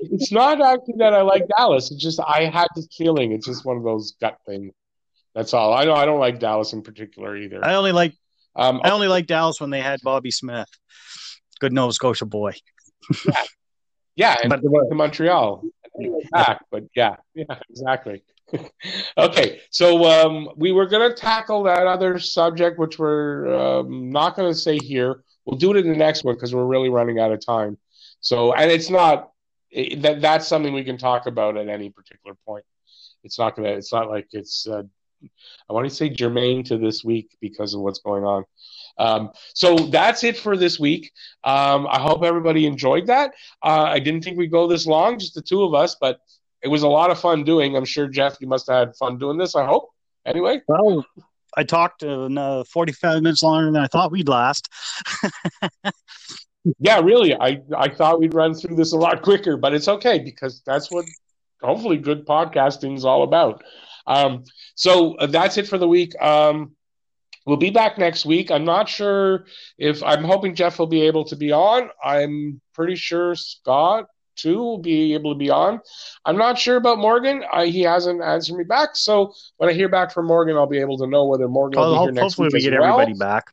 It's 0.00 0.32
not 0.32 0.60
actually 0.60 0.94
that 0.98 1.12
I 1.12 1.20
like 1.22 1.46
Dallas. 1.56 1.90
It's 1.90 2.02
just 2.02 2.18
I 2.18 2.44
had 2.46 2.66
this 2.74 2.88
feeling. 2.96 3.32
It's 3.32 3.46
just 3.46 3.64
one 3.64 3.76
of 3.76 3.84
those 3.84 4.12
gut 4.20 4.38
things. 4.46 4.72
That's 5.34 5.52
all. 5.54 5.72
I 5.74 5.84
know 5.84 5.94
I 5.94 6.06
don't 6.06 6.18
like 6.18 6.40
Dallas 6.40 6.72
in 6.72 6.82
particular 6.82 7.36
either. 7.36 7.64
I 7.64 7.74
only 7.74 7.92
like 7.92 8.14
Um, 8.56 8.80
I 8.82 8.90
only 8.90 9.06
like 9.08 9.26
Dallas 9.26 9.60
when 9.60 9.70
they 9.70 9.80
had 9.80 10.00
Bobby 10.02 10.30
Smith. 10.30 10.68
Good 11.60 11.72
Nova 11.72 11.92
Scotia 11.92 12.26
boy. 12.26 12.52
Yeah, 14.16 14.36
and 14.42 14.50
But- 14.50 14.62
to 14.62 14.94
Montreal. 14.94 15.62
And 15.94 16.04
he 16.04 16.10
went 16.10 16.30
back, 16.30 16.64
but 16.70 16.84
yeah, 16.96 17.16
yeah, 17.34 17.58
exactly. 17.68 18.22
okay, 19.18 19.60
so 19.70 20.04
um, 20.04 20.48
we 20.56 20.72
were 20.72 20.86
going 20.86 21.08
to 21.08 21.16
tackle 21.16 21.62
that 21.64 21.86
other 21.86 22.18
subject, 22.18 22.78
which 22.78 22.98
we're 22.98 23.52
um, 23.54 24.10
not 24.10 24.36
going 24.36 24.50
to 24.50 24.58
say 24.58 24.78
here. 24.78 25.22
We'll 25.44 25.58
do 25.58 25.74
it 25.74 25.78
in 25.78 25.90
the 25.90 25.96
next 25.96 26.24
one 26.24 26.34
because 26.34 26.54
we're 26.54 26.66
really 26.66 26.88
running 26.88 27.18
out 27.18 27.32
of 27.32 27.44
time. 27.44 27.78
So, 28.20 28.52
and 28.52 28.70
it's 28.70 28.90
not 28.90 29.32
it, 29.70 30.02
that 30.02 30.20
that's 30.20 30.46
something 30.46 30.72
we 30.72 30.84
can 30.84 30.98
talk 30.98 31.26
about 31.26 31.56
at 31.56 31.68
any 31.68 31.90
particular 31.90 32.36
point. 32.46 32.64
It's 33.24 33.38
not 33.38 33.56
gonna. 33.56 33.70
It's 33.70 33.92
not 33.92 34.08
like 34.08 34.28
it's. 34.32 34.66
Uh, 34.66 34.82
I 35.70 35.72
want 35.72 35.88
to 35.88 35.94
say 35.94 36.08
germane 36.08 36.64
to 36.64 36.76
this 36.76 37.04
week 37.04 37.36
because 37.40 37.74
of 37.74 37.80
what's 37.80 38.00
going 38.00 38.24
on. 38.24 38.44
Um, 38.98 39.30
so 39.54 39.76
that's 39.76 40.24
it 40.24 40.36
for 40.36 40.56
this 40.56 40.78
week. 40.80 41.12
Um, 41.44 41.86
I 41.88 42.00
hope 42.00 42.24
everybody 42.24 42.66
enjoyed 42.66 43.06
that. 43.06 43.32
Uh, 43.62 43.84
I 43.84 44.00
didn't 44.00 44.24
think 44.24 44.36
we'd 44.36 44.50
go 44.50 44.66
this 44.66 44.86
long, 44.86 45.18
just 45.18 45.34
the 45.34 45.42
two 45.42 45.62
of 45.62 45.74
us, 45.74 45.96
but 46.00 46.18
it 46.62 46.68
was 46.68 46.82
a 46.82 46.88
lot 46.88 47.10
of 47.10 47.20
fun 47.20 47.44
doing. 47.44 47.76
I'm 47.76 47.84
sure 47.84 48.06
Jeff, 48.06 48.36
you 48.40 48.46
must 48.46 48.68
have 48.68 48.88
had 48.88 48.96
fun 48.96 49.18
doing 49.18 49.38
this. 49.38 49.54
I 49.54 49.66
hope. 49.66 49.90
Anyway, 50.24 50.60
Well, 50.68 51.04
I 51.56 51.64
talked 51.64 52.02
uh, 52.04 52.64
45 52.64 53.22
minutes 53.22 53.42
longer 53.42 53.70
than 53.70 53.82
I 53.82 53.88
thought 53.88 54.12
we'd 54.12 54.28
last. 54.28 54.68
yeah, 56.78 57.00
really, 57.00 57.34
I 57.34 57.60
I 57.76 57.88
thought 57.88 58.20
we'd 58.20 58.34
run 58.34 58.54
through 58.54 58.76
this 58.76 58.92
a 58.92 58.96
lot 58.96 59.22
quicker, 59.22 59.56
but 59.56 59.74
it's 59.74 59.88
okay 59.88 60.20
because 60.20 60.62
that's 60.64 60.90
what 60.90 61.04
hopefully 61.60 61.98
good 61.98 62.26
podcasting 62.26 62.96
is 62.96 63.04
all 63.04 63.24
about. 63.24 63.62
Um, 64.06 64.44
so 64.74 65.14
uh, 65.16 65.26
that's 65.26 65.58
it 65.58 65.66
for 65.66 65.78
the 65.78 65.88
week. 65.88 66.20
Um, 66.20 66.76
we'll 67.46 67.56
be 67.56 67.70
back 67.70 67.98
next 67.98 68.24
week. 68.24 68.50
I'm 68.50 68.64
not 68.64 68.88
sure 68.88 69.46
if 69.78 70.02
I'm 70.02 70.24
hoping 70.24 70.54
Jeff 70.54 70.78
will 70.78 70.86
be 70.86 71.02
able 71.02 71.24
to 71.24 71.36
be 71.36 71.52
on. 71.52 71.90
I'm 72.02 72.60
pretty 72.74 72.96
sure 72.96 73.34
Scott 73.34 74.06
too 74.36 74.58
will 74.58 74.78
be 74.78 75.14
able 75.14 75.34
to 75.34 75.38
be 75.38 75.50
on. 75.50 75.80
I'm 76.24 76.36
not 76.36 76.58
sure 76.58 76.76
about 76.76 76.98
Morgan. 76.98 77.42
I, 77.52 77.66
he 77.66 77.82
hasn't 77.82 78.22
answered 78.22 78.56
me 78.56 78.64
back. 78.64 78.90
So 78.94 79.32
when 79.56 79.68
I 79.68 79.72
hear 79.72 79.88
back 79.88 80.12
from 80.12 80.26
Morgan, 80.26 80.56
I'll 80.56 80.66
be 80.66 80.78
able 80.78 80.98
to 80.98 81.06
know 81.06 81.26
whether 81.26 81.48
Morgan 81.48 81.80
will 81.80 81.94
be 81.94 82.02
here 82.02 82.12
next 82.12 82.38
week. 82.38 82.46
Hopefully, 82.46 82.48
we 82.52 82.70
get 82.70 82.80
well. 82.80 83.00
everybody 83.00 83.18
back. 83.18 83.52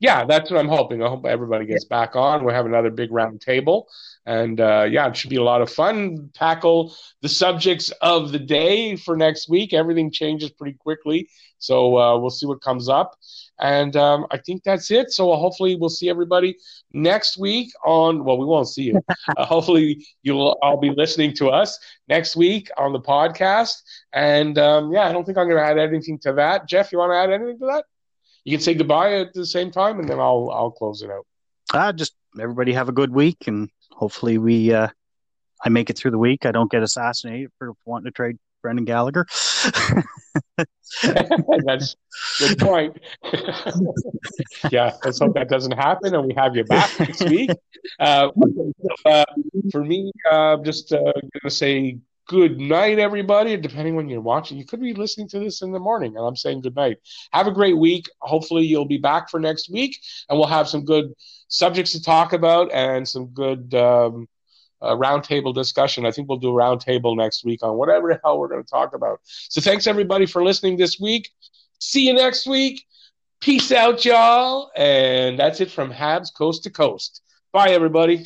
Yeah, 0.00 0.24
that's 0.24 0.50
what 0.50 0.60
I'm 0.60 0.68
hoping. 0.68 1.02
I 1.02 1.08
hope 1.08 1.26
everybody 1.26 1.66
gets 1.66 1.84
back 1.84 2.14
on. 2.14 2.44
We'll 2.44 2.54
have 2.54 2.66
another 2.66 2.90
big 2.90 3.10
round 3.10 3.40
table. 3.40 3.88
And 4.26 4.60
uh, 4.60 4.86
yeah, 4.88 5.08
it 5.08 5.16
should 5.16 5.30
be 5.30 5.36
a 5.36 5.42
lot 5.42 5.60
of 5.60 5.70
fun. 5.70 6.30
Tackle 6.34 6.94
the 7.20 7.28
subjects 7.28 7.90
of 8.00 8.30
the 8.30 8.38
day 8.38 8.94
for 8.94 9.16
next 9.16 9.48
week. 9.48 9.72
Everything 9.72 10.12
changes 10.12 10.50
pretty 10.50 10.76
quickly. 10.78 11.28
So 11.58 11.98
uh, 11.98 12.16
we'll 12.18 12.30
see 12.30 12.46
what 12.46 12.60
comes 12.60 12.88
up. 12.88 13.16
And 13.58 13.96
um, 13.96 14.26
I 14.30 14.38
think 14.38 14.62
that's 14.62 14.92
it. 14.92 15.10
So 15.10 15.34
hopefully 15.34 15.74
we'll 15.74 15.88
see 15.88 16.08
everybody 16.08 16.56
next 16.92 17.36
week 17.36 17.72
on. 17.84 18.24
Well, 18.24 18.38
we 18.38 18.44
won't 18.46 18.68
see 18.68 18.84
you. 18.84 19.00
uh, 19.36 19.44
hopefully 19.44 20.06
you'll 20.22 20.56
all 20.62 20.76
be 20.76 20.90
listening 20.90 21.34
to 21.36 21.48
us 21.48 21.76
next 22.06 22.36
week 22.36 22.70
on 22.76 22.92
the 22.92 23.00
podcast. 23.00 23.82
And 24.12 24.58
um, 24.58 24.92
yeah, 24.92 25.08
I 25.08 25.12
don't 25.12 25.24
think 25.24 25.38
I'm 25.38 25.48
going 25.48 25.60
to 25.60 25.64
add 25.64 25.78
anything 25.78 26.18
to 26.20 26.34
that. 26.34 26.68
Jeff, 26.68 26.92
you 26.92 26.98
want 26.98 27.10
to 27.12 27.16
add 27.16 27.32
anything 27.32 27.58
to 27.58 27.66
that? 27.66 27.84
You 28.44 28.56
can 28.56 28.62
say 28.62 28.74
goodbye 28.74 29.14
at 29.14 29.34
the 29.34 29.46
same 29.46 29.70
time, 29.70 30.00
and 30.00 30.08
then 30.08 30.18
I'll 30.18 30.50
I'll 30.52 30.70
close 30.70 31.02
it 31.02 31.10
out. 31.10 31.26
Uh, 31.72 31.92
just 31.92 32.14
everybody 32.40 32.72
have 32.72 32.88
a 32.88 32.92
good 32.92 33.12
week, 33.12 33.46
and 33.46 33.68
hopefully 33.92 34.38
we 34.38 34.72
uh, 34.72 34.88
I 35.64 35.68
make 35.68 35.90
it 35.90 35.98
through 35.98 36.12
the 36.12 36.18
week. 36.18 36.46
I 36.46 36.52
don't 36.52 36.70
get 36.70 36.82
assassinated 36.82 37.50
for 37.58 37.72
wanting 37.84 38.06
to 38.06 38.10
trade 38.10 38.38
Brendan 38.62 38.84
Gallagher. 38.84 39.26
That's 41.02 41.96
good 42.38 42.58
point. 42.58 42.98
yeah, 44.70 44.96
let's 45.04 45.18
hope 45.18 45.34
that 45.34 45.48
doesn't 45.48 45.72
happen, 45.72 46.14
and 46.14 46.26
we 46.26 46.34
have 46.34 46.56
you 46.56 46.64
back 46.64 46.90
next 46.98 47.28
week. 47.28 47.50
Uh, 47.98 48.30
uh, 49.04 49.24
for 49.70 49.84
me, 49.84 50.10
uh, 50.30 50.56
just 50.58 50.92
uh, 50.92 51.12
gonna 51.40 51.50
say 51.50 51.98
good 52.28 52.60
night, 52.60 53.00
everybody. 53.00 53.56
Depending 53.56 53.96
when 53.96 54.08
you're 54.08 54.20
watching, 54.20 54.56
you 54.56 54.64
could 54.64 54.80
be 54.80 54.94
listening 54.94 55.28
to 55.30 55.40
this 55.40 55.62
in 55.62 55.72
the 55.72 55.80
morning, 55.80 56.16
and 56.16 56.24
I'm 56.24 56.36
saying 56.36 56.60
good 56.60 56.76
night. 56.76 56.98
Have 57.32 57.48
a 57.48 57.52
great 57.52 57.76
week. 57.76 58.08
Hopefully, 58.20 58.64
you'll 58.64 58.84
be 58.84 58.98
back 58.98 59.28
for 59.28 59.40
next 59.40 59.70
week, 59.70 59.98
and 60.28 60.38
we'll 60.38 60.46
have 60.46 60.68
some 60.68 60.84
good 60.84 61.12
subjects 61.48 61.92
to 61.92 62.02
talk 62.02 62.32
about 62.32 62.70
and 62.72 63.08
some 63.08 63.26
good. 63.26 63.74
Um, 63.74 64.28
a 64.80 64.94
roundtable 64.94 65.52
discussion. 65.52 66.06
I 66.06 66.12
think 66.12 66.28
we'll 66.28 66.38
do 66.38 66.50
a 66.50 66.52
roundtable 66.52 67.16
next 67.16 67.44
week 67.44 67.64
on 67.64 67.76
whatever 67.76 68.12
the 68.12 68.20
hell 68.22 68.38
we're 68.38 68.46
going 68.46 68.62
to 68.62 68.70
talk 68.70 68.94
about. 68.94 69.18
So 69.24 69.60
thanks 69.60 69.88
everybody 69.88 70.24
for 70.24 70.44
listening 70.44 70.76
this 70.76 71.00
week. 71.00 71.30
See 71.80 72.06
you 72.06 72.14
next 72.14 72.46
week. 72.46 72.84
Peace 73.40 73.72
out, 73.72 74.04
y'all. 74.04 74.70
And 74.76 75.36
that's 75.36 75.60
it 75.60 75.72
from 75.72 75.92
Habs 75.92 76.32
Coast 76.32 76.62
to 76.62 76.70
Coast. 76.70 77.22
Bye, 77.52 77.70
everybody. 77.70 78.24